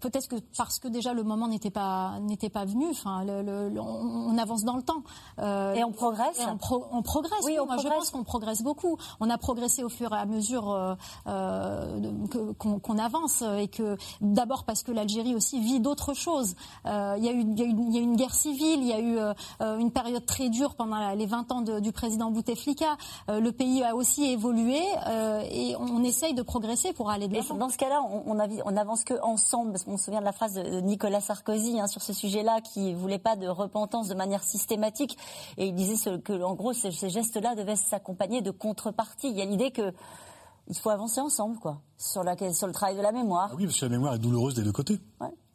Peut-être 0.00 0.28
que 0.28 0.36
parce 0.56 0.78
que 0.78 0.88
déjà 0.88 1.12
le 1.14 1.22
moment 1.22 1.48
n'était 1.48 1.70
pas 1.70 2.18
n'était 2.20 2.48
pas 2.48 2.64
venu. 2.64 2.86
Enfin, 2.90 3.24
on, 3.26 4.38
avance 4.38 4.64
dans 4.64 4.76
le 4.76 4.82
temps. 4.82 5.02
Euh, 5.38 5.74
et 5.74 5.84
on 5.84 5.92
progresse. 5.92 6.40
on, 6.92 7.02
progresse. 7.02 7.44
Oui, 7.44 7.56
moi 7.66 7.76
je 7.78 7.88
pense 7.88 8.10
qu'on 8.10 8.24
progresse 8.24 8.62
beaucoup. 8.62 8.96
On 9.20 9.30
a 9.30 9.38
progressé 9.38 9.82
au 9.82 9.88
fur 9.88 10.12
et 10.12 10.18
à 10.18 10.26
mesure 10.26 10.70
euh, 10.70 10.94
euh, 11.26 12.00
qu'on 12.58 12.98
avance 12.98 13.42
et 13.42 13.68
que 13.68 13.96
d'abord 14.20 14.64
parce 14.64 14.82
que 14.82 14.92
l'Algérie 14.92 15.34
aussi 15.34 15.60
vit 15.60 15.80
d'autres 15.80 16.14
choses. 16.14 16.54
Il 16.84 17.24
y, 17.24 17.28
a 17.28 17.32
eu, 17.32 17.40
il, 17.40 17.58
y 17.58 17.94
y 17.94 17.98
a 17.98 18.00
eu 18.00 18.04
une 18.04 18.16
guerre 18.16 18.34
civile, 18.34 18.80
il 18.80 18.86
y 18.86 18.92
a 18.92 19.00
eu 19.00 19.18
une 19.80 19.90
période 19.90 20.24
très 20.26 20.48
dure 20.48 20.74
pendant 20.74 21.10
les 21.14 21.26
20 21.26 21.52
ans 21.52 21.60
du 21.62 21.92
président 21.92 22.30
Bouteflika. 22.30 22.96
le 23.28 23.50
pays 23.50 23.82
a 23.82 23.94
aussi 23.94 24.24
évolué 24.24 24.80
et 25.50 25.74
on 25.78 26.02
essaye 26.04 26.34
de 26.34 26.42
progresser 26.42 26.92
pour 26.92 27.10
aller 27.10 27.28
de 27.28 27.34
l'avant. 27.34 27.54
Dans 27.54 27.68
ce 27.68 27.78
cas-là, 27.78 28.02
on, 28.02 28.38
on 28.38 28.76
avance 28.76 29.04
que 29.04 29.14
ensemble 29.22 29.69
on 29.86 29.96
se 29.96 30.04
souvient 30.04 30.20
de 30.20 30.24
la 30.24 30.32
phrase 30.32 30.54
de 30.54 30.80
Nicolas 30.80 31.20
Sarkozy 31.20 31.80
hein, 31.80 31.86
sur 31.86 32.02
ce 32.02 32.12
sujet-là, 32.12 32.60
qui 32.60 32.94
voulait 32.94 33.18
pas 33.18 33.36
de 33.36 33.46
repentance 33.46 34.08
de 34.08 34.14
manière 34.14 34.42
systématique, 34.42 35.16
et 35.56 35.66
il 35.66 35.74
disait 35.74 36.20
que, 36.20 36.42
en 36.42 36.54
gros, 36.54 36.72
ces, 36.72 36.90
gestes-là 36.90 37.54
devaient 37.54 37.76
s'accompagner 37.76 38.42
de 38.42 38.50
contreparties. 38.50 39.28
Il 39.28 39.38
y 39.38 39.42
a 39.42 39.44
l'idée 39.44 39.70
que 39.70 39.92
il 40.70 40.78
faut 40.78 40.90
avancer 40.90 41.20
ensemble, 41.20 41.58
quoi, 41.58 41.82
sur, 41.98 42.22
la, 42.22 42.36
sur 42.52 42.68
le 42.68 42.72
travail 42.72 42.96
de 42.96 43.02
la 43.02 43.10
mémoire. 43.10 43.50
Ah 43.52 43.56
oui, 43.56 43.66
parce 43.66 43.78
que 43.78 43.84
la 43.84 43.90
mémoire 43.90 44.14
est 44.14 44.18
douloureuse 44.18 44.54
des 44.54 44.62
deux 44.62 44.72
côtés. 44.72 45.00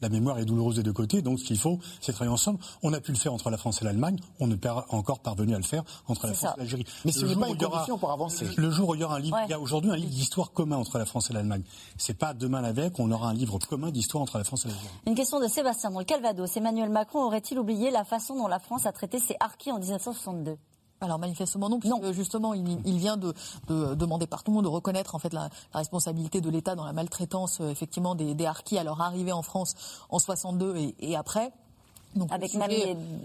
La 0.01 0.09
mémoire 0.09 0.37
est 0.39 0.45
douloureuse 0.45 0.75
des 0.75 0.83
deux 0.83 0.91
côtés, 0.91 1.21
donc 1.21 1.39
ce 1.39 1.45
qu'il 1.45 1.57
faut, 1.57 1.79
c'est 2.01 2.11
travailler 2.11 2.33
ensemble. 2.33 2.59
On 2.83 2.91
a 2.91 2.99
pu 2.99 3.13
le 3.13 3.17
faire 3.17 3.33
entre 3.33 3.49
la 3.49 3.57
France 3.57 3.81
et 3.81 3.85
l'Allemagne, 3.85 4.19
on 4.41 4.47
n'est 4.47 4.57
pas 4.57 4.85
encore 4.89 5.19
parvenu 5.19 5.55
à 5.55 5.57
le 5.57 5.63
faire 5.63 5.83
entre 6.07 6.27
la 6.27 6.33
France 6.33 6.53
et 6.57 6.59
l'Algérie. 6.59 6.85
Mais 7.05 7.13
ce 7.13 7.25
n'est 7.25 7.35
pas 7.35 7.47
une 7.47 7.57
condition 7.57 7.97
pour 7.97 8.11
avancer. 8.11 8.45
Le 8.57 8.69
jour 8.69 8.89
où 8.89 8.95
il 8.95 9.01
y 9.01 9.03
aura 9.05 9.15
un 9.15 9.19
livre, 9.19 9.39
il 9.45 9.49
y 9.49 9.53
a 9.53 9.59
aujourd'hui 9.59 9.89
un 9.89 9.95
livre 9.95 10.11
d'histoire 10.11 10.51
commun 10.51 10.75
entre 10.75 10.97
la 10.97 11.05
France 11.05 11.29
et 11.29 11.33
l'Allemagne. 11.33 11.63
C'est 11.97 12.13
pas 12.13 12.33
demain 12.33 12.59
la 12.59 12.73
veille 12.73 12.91
qu'on 12.91 13.09
aura 13.09 13.29
un 13.29 13.33
livre 13.33 13.57
commun 13.57 13.89
d'histoire 13.89 14.21
entre 14.21 14.37
la 14.37 14.43
France 14.43 14.65
et 14.65 14.67
l'Algérie. 14.67 14.93
Une 15.07 15.15
question 15.15 15.39
de 15.39 15.47
Sébastien 15.47 15.91
dans 15.91 15.99
le 15.99 16.05
Calvados. 16.05 16.57
Emmanuel 16.57 16.89
Macron 16.89 17.23
aurait-il 17.23 17.57
oublié 17.57 17.89
la 17.89 18.03
façon 18.03 18.35
dont 18.35 18.47
la 18.47 18.59
France 18.59 18.85
a 18.85 18.91
traité 18.91 19.19
ses 19.19 19.37
harkis 19.39 19.71
en 19.71 19.79
1962 19.79 20.57
alors 21.05 21.19
manifestement 21.19 21.69
non, 21.69 21.79
puisque 21.79 22.11
justement 22.11 22.53
il, 22.53 22.97
vient 22.97 23.17
de, 23.17 23.33
demander 23.67 24.27
par 24.27 24.43
tout 24.43 24.51
le 24.51 24.55
monde 24.55 24.65
de 24.65 24.69
reconnaître 24.69 25.15
en 25.15 25.19
fait 25.19 25.33
la, 25.33 25.49
responsabilité 25.73 26.41
de 26.41 26.49
l'État 26.49 26.75
dans 26.75 26.85
la 26.85 26.93
maltraitance 26.93 27.59
euh, 27.61 27.69
effectivement 27.69 28.15
des, 28.15 28.33
des 28.33 28.45
harkis 28.45 28.77
à 28.77 28.83
leur 28.83 29.01
arrivée 29.01 29.31
en 29.31 29.41
France 29.41 29.75
en 30.09 30.19
62 30.19 30.75
et 30.99 31.15
après 31.15 31.51
avec 32.29 32.53
même 32.53 32.71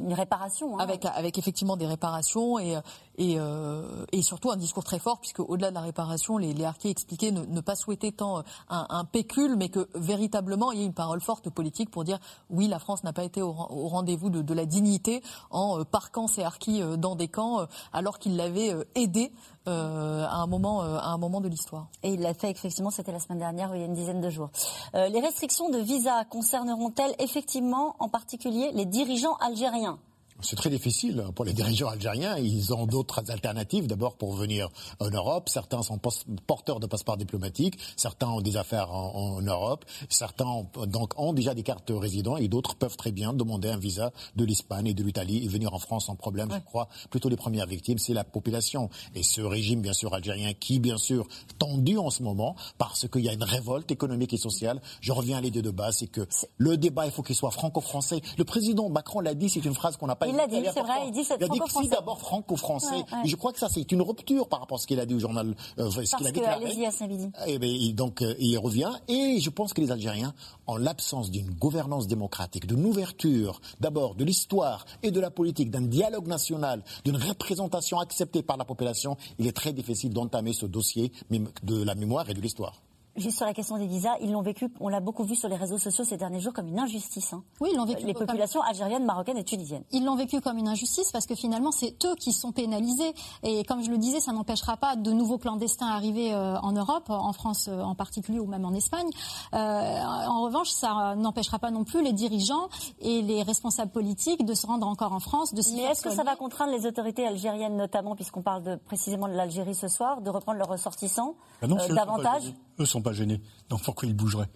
une 0.00 0.12
réparation. 0.12 0.78
Hein. 0.78 0.82
Avec, 0.82 1.04
avec 1.04 1.38
effectivement 1.38 1.76
des 1.76 1.86
réparations 1.86 2.58
et, 2.58 2.76
et, 3.20 3.34
euh, 3.38 4.06
et 4.12 4.22
surtout 4.22 4.50
un 4.50 4.56
discours 4.56 4.82
très 4.82 4.98
fort, 4.98 5.20
puisque 5.20 5.40
au-delà 5.40 5.68
de 5.68 5.74
la 5.74 5.82
réparation, 5.82 6.38
les, 6.38 6.54
les 6.54 6.66
expliquaient 6.84 7.32
ne, 7.32 7.60
pas 7.60 7.76
souhaiter 7.76 8.12
tant 8.12 8.38
euh, 8.38 8.42
un, 8.70 9.04
pécule, 9.04 9.56
mais 9.56 9.68
que 9.68 9.88
véritablement 9.94 10.72
il 10.72 10.78
y 10.78 10.82
ait 10.82 10.86
une 10.86 10.94
parole 10.94 11.20
forte 11.20 11.50
politique 11.50 11.90
pour 11.90 12.04
dire 12.04 12.18
oui, 12.48 12.66
la 12.66 12.78
France 12.78 13.04
n'a 13.04 13.12
pas 13.12 13.22
été 13.22 13.42
au, 13.42 13.52
rendez-vous 13.52 14.30
de, 14.30 14.40
de, 14.40 14.54
la 14.54 14.64
dignité 14.64 15.22
en 15.50 15.80
euh, 15.80 15.84
parquant 15.84 16.28
ses 16.28 16.42
harkis 16.42 16.80
dans 16.96 17.14
des 17.14 17.28
camps 17.28 17.66
alors 17.92 18.18
qu'il 18.18 18.36
l'avait 18.36 18.74
aidé 18.94 19.32
à 19.66 19.70
un 19.70 20.46
moment, 20.46 20.80
à 20.80 21.08
un 21.08 21.18
moment 21.18 21.40
de 21.40 21.48
l'histoire. 21.48 21.88
Et 22.02 22.14
il 22.14 22.20
l'a 22.20 22.32
fait 22.32 22.50
effectivement, 22.50 22.90
c'était 22.90 23.12
la 23.12 23.20
semaine 23.20 23.38
dernière, 23.38 23.74
il 23.74 23.80
y 23.80 23.82
a 23.82 23.86
une 23.86 23.94
dizaine 23.94 24.20
de 24.20 24.30
jours. 24.30 24.50
Les 24.94 25.20
restrictions 25.20 25.68
de 25.68 25.78
visa 25.78 26.24
concerneront-elles 26.24 27.14
effectivement, 27.18 27.96
en 27.98 28.08
particulier, 28.08 28.70
les 28.72 28.86
dirigeants 28.86 29.36
algériens? 29.36 29.98
C'est 30.42 30.56
très 30.56 30.70
difficile 30.70 31.24
pour 31.34 31.44
les 31.44 31.52
dirigeants 31.52 31.88
algériens. 31.88 32.36
Ils 32.38 32.72
ont 32.74 32.86
d'autres 32.86 33.30
alternatives. 33.30 33.86
D'abord 33.86 34.16
pour 34.16 34.34
venir 34.34 34.68
en 34.98 35.10
Europe. 35.10 35.48
Certains 35.48 35.82
sont 35.82 35.98
porteurs 36.46 36.80
de 36.80 36.86
passeports 36.86 37.16
diplomatiques. 37.16 37.78
Certains 37.96 38.28
ont 38.28 38.40
des 38.40 38.56
affaires 38.56 38.92
en, 38.92 39.40
Europe. 39.42 39.84
Certains 40.08 40.46
ont, 40.46 40.66
donc 40.86 41.18
ont 41.18 41.32
déjà 41.32 41.54
des 41.54 41.62
cartes 41.62 41.90
résidents 41.94 42.36
et 42.36 42.48
d'autres 42.48 42.74
peuvent 42.74 42.96
très 42.96 43.12
bien 43.12 43.32
demander 43.32 43.68
un 43.68 43.78
visa 43.78 44.12
de 44.36 44.44
l'Espagne 44.44 44.88
et 44.88 44.94
de 44.94 45.02
l'Italie 45.02 45.44
et 45.44 45.48
venir 45.48 45.74
en 45.74 45.78
France 45.78 46.06
sans 46.06 46.16
problème. 46.16 46.48
Je 46.52 46.58
crois 46.60 46.88
plutôt 47.10 47.28
les 47.28 47.36
premières 47.36 47.66
victimes, 47.66 47.98
c'est 47.98 48.14
la 48.14 48.24
population 48.24 48.90
et 49.14 49.22
ce 49.22 49.40
régime 49.40 49.80
bien 49.80 49.92
sûr 49.92 50.14
algérien 50.14 50.52
qui 50.52 50.78
bien 50.78 50.98
sûr 50.98 51.26
tendu 51.58 51.98
en 51.98 52.10
ce 52.10 52.22
moment 52.22 52.56
parce 52.78 53.08
qu'il 53.08 53.22
y 53.24 53.28
a 53.28 53.32
une 53.32 53.44
révolte 53.44 53.90
économique 53.90 54.32
et 54.32 54.38
sociale. 54.38 54.80
Je 55.00 55.12
reviens 55.12 55.38
à 55.38 55.40
l'idée 55.40 55.62
de 55.62 55.70
base, 55.70 55.98
c'est 55.98 56.06
que 56.06 56.26
le 56.58 56.76
débat 56.76 57.06
il 57.06 57.12
faut 57.12 57.22
qu'il 57.22 57.36
soit 57.36 57.50
franco-français. 57.50 58.20
Le 58.38 58.44
président 58.44 58.88
Macron 58.88 59.20
l'a 59.20 59.34
dit, 59.34 59.48
c'est 59.48 59.64
une 59.64 59.74
phrase 59.74 59.96
qu'on 59.96 60.06
n'a 60.06 60.16
pas 60.16 60.28
il 60.30 60.36
l'a 60.36 60.46
dit, 60.46 60.62
c'est 60.72 60.80
vrai, 60.80 61.06
il 61.06 61.12
dit 61.12 61.24
c'est 61.24 61.42
franco-français. 61.42 61.88
d'abord 61.88 62.20
franco-français. 62.20 63.04
Je 63.24 63.36
crois 63.36 63.52
que 63.52 63.58
ça, 63.58 63.68
c'est 63.68 63.90
une 63.92 64.02
rupture 64.02 64.48
par 64.48 64.60
rapport 64.60 64.78
à 64.78 64.80
ce 64.80 64.86
qu'il 64.86 65.00
a 65.00 65.06
dit 65.06 65.14
au 65.14 65.18
journal, 65.18 65.54
euh, 65.78 65.90
ce 65.90 66.16
qu'il 66.16 66.26
a 66.26 66.32
déclaré. 66.32 66.64
Allez-y 66.64 66.86
à 66.86 66.90
Saint-Midi. 66.90 67.30
Eh 67.46 67.58
ben, 67.58 67.92
donc, 67.94 68.22
euh, 68.22 68.34
il 68.38 68.56
revient. 68.58 68.90
Et 69.08 69.38
je 69.40 69.50
pense 69.50 69.72
que 69.72 69.80
les 69.80 69.90
Algériens, 69.90 70.34
en 70.66 70.76
l'absence 70.76 71.30
d'une 71.30 71.50
gouvernance 71.50 72.06
démocratique, 72.06 72.66
d'une 72.66 72.84
ouverture, 72.84 73.60
d'abord, 73.80 74.14
de 74.14 74.24
l'histoire 74.24 74.84
et 75.02 75.10
de 75.10 75.20
la 75.20 75.30
politique, 75.30 75.70
d'un 75.70 75.82
dialogue 75.82 76.26
national, 76.26 76.82
d'une 77.04 77.16
représentation 77.16 77.98
acceptée 77.98 78.42
par 78.42 78.56
la 78.56 78.64
population, 78.64 79.16
il 79.38 79.46
est 79.46 79.52
très 79.52 79.72
difficile 79.72 80.12
d'entamer 80.12 80.52
ce 80.52 80.66
dossier 80.66 81.12
de 81.30 81.84
la 81.84 81.94
mémoire 81.94 82.28
et 82.30 82.34
de 82.34 82.40
l'histoire. 82.40 82.80
Juste 83.20 83.36
sur 83.36 83.46
la 83.46 83.52
question 83.52 83.76
des 83.76 83.86
visas, 83.86 84.16
ils 84.20 84.32
l'ont 84.32 84.42
vécu, 84.42 84.68
on 84.80 84.88
l'a 84.88 85.00
beaucoup 85.00 85.24
vu 85.24 85.36
sur 85.36 85.48
les 85.48 85.56
réseaux 85.56 85.78
sociaux 85.78 86.04
ces 86.04 86.16
derniers 86.16 86.40
jours, 86.40 86.52
comme 86.52 86.68
une 86.68 86.78
injustice. 86.78 87.32
Hein. 87.32 87.42
Oui, 87.60 87.70
ils 87.72 87.76
l'ont 87.76 87.84
vécu. 87.84 88.06
Les 88.06 88.14
populations 88.14 88.62
algériennes, 88.62 89.04
marocaines 89.04 89.36
et 89.36 89.44
tunisiennes. 89.44 89.84
Ils 89.92 90.04
l'ont 90.04 90.16
vécu 90.16 90.40
comme 90.40 90.56
une 90.56 90.68
injustice 90.68 91.12
parce 91.12 91.26
que 91.26 91.34
finalement, 91.34 91.70
c'est 91.70 91.94
eux 92.06 92.14
qui 92.16 92.32
sont 92.32 92.52
pénalisés. 92.52 93.14
Et 93.42 93.62
comme 93.64 93.82
je 93.82 93.90
le 93.90 93.98
disais, 93.98 94.20
ça 94.20 94.32
n'empêchera 94.32 94.76
pas 94.78 94.96
de 94.96 95.12
nouveaux 95.12 95.38
clandestins 95.38 95.86
arriver 95.86 96.32
euh, 96.32 96.58
en 96.60 96.72
Europe, 96.72 97.10
en 97.10 97.32
France 97.32 97.68
euh, 97.68 97.82
en 97.82 97.94
particulier 97.94 98.40
ou 98.40 98.46
même 98.46 98.64
en 98.64 98.72
Espagne. 98.72 99.08
Euh, 99.52 99.56
en 99.56 100.42
revanche, 100.42 100.70
ça 100.70 101.14
n'empêchera 101.16 101.58
pas 101.58 101.70
non 101.70 101.84
plus 101.84 102.02
les 102.02 102.12
dirigeants 102.12 102.68
et 103.00 103.22
les 103.22 103.42
responsables 103.42 103.92
politiques 103.92 104.44
de 104.44 104.54
se 104.54 104.66
rendre 104.66 104.86
encore 104.86 105.12
en 105.12 105.20
France. 105.20 105.52
De 105.52 105.62
Mais 105.74 105.82
est-ce 105.82 106.02
que 106.02 106.10
ça 106.10 106.24
va 106.24 106.36
contraindre 106.36 106.72
les 106.72 106.86
autorités 106.86 107.26
algériennes, 107.26 107.76
notamment, 107.76 108.14
puisqu'on 108.14 108.42
parle 108.42 108.62
de, 108.62 108.76
précisément 108.76 109.28
de 109.28 109.34
l'Algérie 109.34 109.74
ce 109.74 109.88
soir, 109.88 110.22
de 110.22 110.30
reprendre 110.30 110.58
leurs 110.58 110.68
ressortissants 110.68 111.34
ah 111.62 111.66
davantage 111.88 112.54
eux 112.80 112.86
sont 112.86 113.02
pas 113.02 113.12
gênés. 113.12 113.40
Donc 113.68 113.82
pourquoi 113.82 114.08
ils 114.08 114.14
bougeraient 114.14 114.48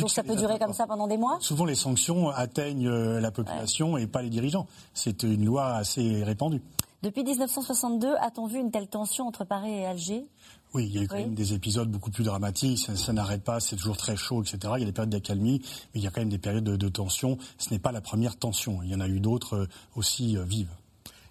Donc 0.00 0.10
ça 0.10 0.22
peut 0.22 0.36
durer 0.36 0.58
comme 0.58 0.72
ça 0.72 0.86
pendant 0.86 1.06
des 1.06 1.16
mois? 1.16 1.38
Souvent 1.40 1.64
les 1.64 1.74
sanctions 1.74 2.28
atteignent 2.30 2.88
euh, 2.88 3.20
la 3.20 3.30
population 3.30 3.96
et 3.96 4.06
pas 4.06 4.22
les 4.22 4.30
dirigeants. 4.30 4.66
C'est 4.94 5.22
une 5.22 5.44
loi 5.44 5.74
assez 5.74 6.24
répandue. 6.24 6.62
Depuis 7.02 7.22
1962, 7.22 8.14
a-t-on 8.20 8.46
vu 8.46 8.58
une 8.58 8.70
telle 8.70 8.88
tension 8.88 9.28
entre 9.28 9.44
Paris 9.44 9.70
et 9.70 9.86
Alger? 9.86 10.26
Oui, 10.74 10.86
il 10.86 10.94
y 10.94 10.98
a 10.98 11.02
eu 11.02 11.08
quand 11.08 11.16
même 11.16 11.34
des 11.34 11.54
épisodes 11.54 11.88
beaucoup 11.90 12.10
plus 12.10 12.24
dramatiques. 12.24 12.90
Ça, 12.94 13.12
n'arrête 13.12 13.44
pas, 13.44 13.60
c'est 13.60 13.76
toujours 13.76 13.96
très 13.96 14.16
chaud, 14.16 14.42
etc. 14.42 14.58
Il 14.76 14.80
y 14.80 14.82
a 14.82 14.86
des 14.86 14.92
périodes 14.92 15.10
d'accalmie, 15.10 15.62
mais 15.94 16.00
il 16.00 16.02
y 16.02 16.06
a 16.06 16.10
quand 16.10 16.20
même 16.20 16.30
des 16.30 16.38
périodes 16.38 16.64
de, 16.64 16.88
tension. 16.88 17.38
Ce 17.58 17.70
n'est 17.70 17.78
pas 17.78 17.92
la 17.92 18.00
première 18.00 18.36
tension. 18.36 18.80
Il 18.82 18.90
y 18.90 18.94
en 18.94 19.00
a 19.00 19.08
eu 19.08 19.20
d'autres 19.20 19.54
euh, 19.54 19.68
aussi 19.94 20.36
euh, 20.36 20.42
vives. 20.42 20.74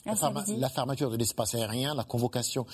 La, 0.06 0.70
fermeture 0.70 1.10
de 1.10 1.18
l'espace 1.18 1.56
aérien, 1.56 1.95
la 1.95 2.03
convocation. 2.03 2.66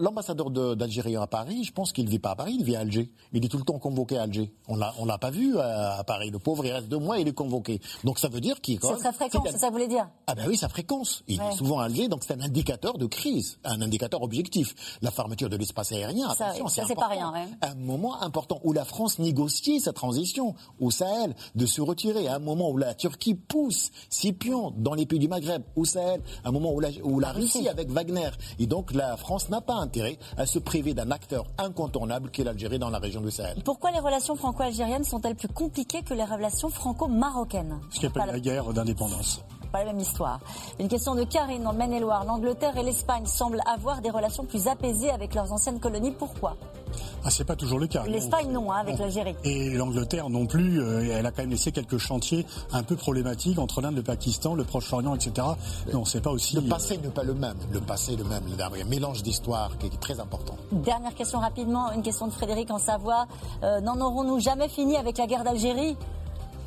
L'ambassadeur 0.00 0.50
d'Algérie 0.50 1.16
à 1.16 1.26
Paris, 1.26 1.64
je 1.64 1.72
pense 1.72 1.92
qu'il 1.92 2.04
ne 2.04 2.10
vit 2.10 2.18
pas 2.18 2.30
à 2.30 2.36
Paris, 2.36 2.56
il 2.58 2.64
vit 2.64 2.76
à 2.76 2.80
Alger. 2.80 3.10
Il 3.32 3.44
est 3.44 3.48
tout 3.48 3.58
le 3.58 3.64
temps 3.64 3.78
convoqué 3.78 4.18
à 4.18 4.22
Alger. 4.22 4.52
On 4.68 4.78
on 4.98 5.04
l'a 5.04 5.18
pas 5.18 5.30
vu 5.30 5.58
à, 5.58 6.02
Paris. 6.06 6.30
Le 6.30 6.38
pauvre, 6.38 6.64
il 6.64 6.72
reste 6.72 6.88
deux 6.88 6.98
mois, 6.98 7.18
il 7.18 7.28
est 7.28 7.32
convoqué. 7.32 7.80
Donc 8.04 8.18
ça 8.18 8.28
veut 8.28 8.40
dire 8.40 8.60
qu'il. 8.60 8.78
C'est 8.80 8.96
très 8.96 9.12
fréquent, 9.12 9.42
c'est 9.46 9.58
ça 9.58 9.68
que 9.68 9.72
vous 9.72 9.78
voulez 9.78 9.88
dire 9.88 10.08
Ah 10.26 10.34
ben 10.34 10.44
oui, 10.46 10.56
sa 10.56 10.68
fréquence. 10.68 11.22
Il 11.26 11.40
est 11.40 11.52
souvent 11.52 11.80
à 11.80 11.86
Alger, 11.86 12.08
donc 12.08 12.24
c'est 12.24 12.34
un 12.34 12.40
indicateur 12.40 12.98
de 12.98 13.06
crise, 13.06 13.58
un 13.64 13.80
indicateur 13.80 14.22
objectif. 14.22 14.74
La 15.02 15.10
fermeture 15.10 15.48
de 15.48 15.56
l'espace 15.56 15.92
aérien, 15.92 16.28
attention, 16.28 16.68
c'est 16.68 16.94
pas 16.94 17.08
rien. 17.08 17.32
Un 17.62 17.74
moment 17.74 18.20
important 18.22 18.60
où 18.64 18.72
la 18.72 18.84
France 18.84 19.18
négocie 19.18 19.80
sa 19.80 19.92
transition 19.92 20.54
au 20.80 20.90
Sahel, 20.90 21.34
de 21.54 21.66
se 21.66 21.80
retirer. 21.80 22.28
À 22.28 22.36
un 22.36 22.38
moment 22.38 22.70
où 22.70 22.76
la 22.76 22.94
Turquie 22.94 23.34
pousse 23.34 23.90
Scipion 24.10 24.72
dans 24.76 24.94
les 24.94 25.06
pays 25.06 25.18
du 25.18 25.28
Maghreb, 25.28 25.62
au 25.76 25.84
Sahel, 25.84 26.22
un 26.44 26.52
moment 26.58 26.74
où 26.74 26.80
la, 26.80 26.90
où 27.02 27.20
la 27.20 27.32
Russie 27.32 27.68
avec 27.68 27.90
Wagner. 27.90 28.30
Et 28.58 28.66
donc 28.66 28.92
la 28.92 29.16
France 29.16 29.48
n'a 29.48 29.60
pas 29.60 29.74
intérêt 29.74 30.18
à 30.36 30.46
se 30.46 30.58
priver 30.58 30.94
d'un 30.94 31.10
acteur 31.10 31.46
incontournable 31.58 32.30
qu'est 32.30 32.44
l'Algérie 32.44 32.78
dans 32.78 32.90
la 32.90 32.98
région 32.98 33.20
du 33.20 33.30
Sahel. 33.30 33.62
Pourquoi 33.64 33.90
les 33.90 34.00
relations 34.00 34.36
franco-algériennes 34.36 35.04
sont-elles 35.04 35.36
plus 35.36 35.48
compliquées 35.48 36.02
que 36.02 36.14
les 36.14 36.24
relations 36.24 36.68
franco-marocaines? 36.68 37.80
Ce 37.90 38.00
qu'on 38.00 38.06
appelle 38.08 38.26
la 38.26 38.40
guerre 38.40 38.72
d'indépendance 38.72 39.42
pas 39.68 39.80
la 39.80 39.92
même 39.92 40.00
histoire. 40.00 40.40
Une 40.78 40.88
question 40.88 41.14
de 41.14 41.24
Karine 41.24 41.62
dans 41.62 41.72
le 41.72 41.78
Maine-et-Loire. 41.78 42.24
L'Angleterre 42.24 42.76
et 42.76 42.82
l'Espagne 42.82 43.26
semblent 43.26 43.62
avoir 43.66 44.00
des 44.00 44.10
relations 44.10 44.44
plus 44.44 44.66
apaisées 44.66 45.10
avec 45.10 45.34
leurs 45.34 45.52
anciennes 45.52 45.80
colonies. 45.80 46.12
Pourquoi? 46.12 46.56
Ah, 47.24 47.30
c'est 47.30 47.44
pas 47.44 47.56
toujours 47.56 47.78
le 47.78 47.86
cas. 47.86 48.04
L'Espagne 48.06 48.50
non, 48.50 48.72
hein, 48.72 48.78
avec 48.80 48.98
l'Algérie. 48.98 49.34
Et 49.44 49.70
l'Angleterre 49.70 50.30
non 50.30 50.46
plus. 50.46 50.80
Euh, 50.80 51.16
elle 51.18 51.26
a 51.26 51.30
quand 51.30 51.42
même 51.42 51.50
laissé 51.50 51.72
quelques 51.72 51.98
chantiers 51.98 52.46
un 52.72 52.82
peu 52.82 52.96
problématiques 52.96 53.58
entre 53.58 53.80
l'Inde, 53.80 53.96
le 53.96 54.02
Pakistan, 54.02 54.54
le 54.54 54.64
Proche-Orient, 54.64 55.14
etc. 55.14 55.46
Non, 55.92 56.04
c'est 56.04 56.20
pas 56.20 56.30
aussi. 56.30 56.56
Le 56.56 56.62
passé 56.62 56.98
n'est 56.98 57.08
pas 57.08 57.24
le 57.24 57.34
même. 57.34 57.56
Le 57.70 57.80
passé 57.80 58.14
est 58.14 58.16
le 58.16 58.24
même. 58.24 58.44
Il 58.48 58.56
y 58.56 58.62
a 58.62 58.66
un 58.66 58.88
mélange 58.88 59.22
d'histoire 59.22 59.76
qui 59.78 59.86
est 59.86 60.00
très 60.00 60.20
important. 60.20 60.56
Dernière 60.72 61.14
question 61.14 61.40
rapidement. 61.40 61.92
Une 61.92 62.02
question 62.02 62.26
de 62.26 62.32
Frédéric 62.32 62.70
en 62.70 62.78
Savoie. 62.78 63.26
Euh, 63.62 63.80
n'en 63.80 64.00
aurons-nous 64.00 64.40
jamais 64.40 64.68
fini 64.68 64.96
avec 64.96 65.18
la 65.18 65.26
guerre 65.26 65.44
d'Algérie? 65.44 65.96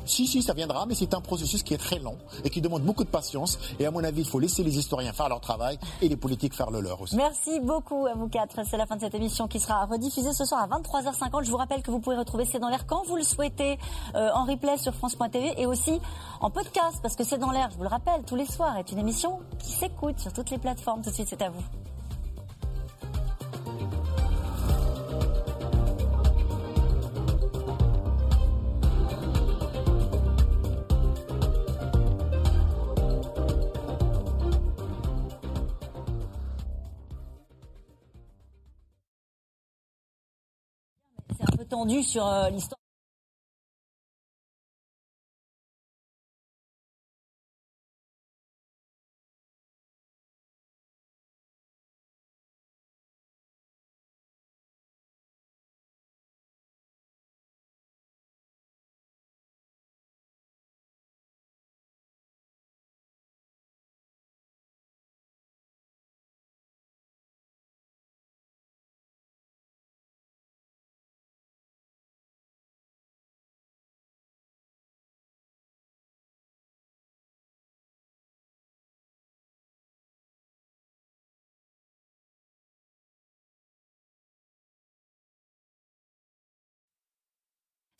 Si, 0.04 0.26
si, 0.26 0.42
ça 0.42 0.54
viendra, 0.54 0.86
mais 0.86 0.94
c'est 0.94 1.14
un 1.14 1.20
processus 1.20 1.62
qui 1.62 1.74
est 1.74 1.78
très 1.78 1.98
long 1.98 2.16
et 2.44 2.50
qui 2.50 2.60
demande 2.60 2.82
beaucoup 2.82 3.04
de 3.04 3.08
patience. 3.08 3.58
Et 3.78 3.86
à 3.86 3.90
mon 3.90 4.02
avis, 4.04 4.22
il 4.22 4.26
faut 4.26 4.38
laisser 4.38 4.62
les 4.62 4.78
historiens 4.78 5.12
faire 5.12 5.28
leur 5.28 5.40
travail 5.40 5.78
et 6.00 6.08
les 6.08 6.16
politiques 6.16 6.54
faire 6.54 6.70
le 6.70 6.80
leur 6.80 7.00
aussi. 7.00 7.16
Merci 7.16 7.60
beaucoup 7.60 8.06
à 8.06 8.14
vous 8.14 8.28
quatre. 8.28 8.60
C'est 8.68 8.76
la 8.76 8.86
fin 8.86 8.96
de 8.96 9.00
cette 9.00 9.14
émission 9.14 9.48
qui 9.48 9.60
sera 9.60 9.84
rediffusée 9.86 10.32
ce 10.32 10.44
soir 10.44 10.62
à 10.62 10.78
23h50. 10.78 11.44
Je 11.44 11.50
vous 11.50 11.56
rappelle 11.56 11.82
que 11.82 11.90
vous 11.90 12.00
pouvez 12.00 12.16
retrouver 12.16 12.44
C'est 12.44 12.58
dans 12.58 12.68
l'air 12.68 12.86
quand 12.86 13.04
vous 13.06 13.16
le 13.16 13.22
souhaitez 13.22 13.78
euh, 14.14 14.30
en 14.34 14.44
replay 14.44 14.76
sur 14.76 14.94
France.tv 14.94 15.54
et 15.56 15.66
aussi 15.66 16.00
en 16.40 16.50
podcast 16.50 16.98
parce 17.02 17.16
que 17.16 17.24
C'est 17.24 17.38
dans 17.38 17.50
l'air, 17.50 17.70
je 17.70 17.76
vous 17.76 17.82
le 17.82 17.88
rappelle, 17.88 18.22
tous 18.26 18.36
les 18.36 18.46
soirs 18.46 18.76
est 18.76 18.92
une 18.92 18.98
émission 18.98 19.40
qui 19.58 19.72
s'écoute 19.72 20.18
sur 20.18 20.32
toutes 20.32 20.50
les 20.50 20.58
plateformes. 20.58 21.02
Tout 21.02 21.10
de 21.10 21.14
suite, 21.14 21.28
c'est 21.28 21.42
à 21.42 21.50
vous. 21.50 21.81
Sur 42.02 42.26
euh, 42.26 42.50
l'histoire. 42.50 42.81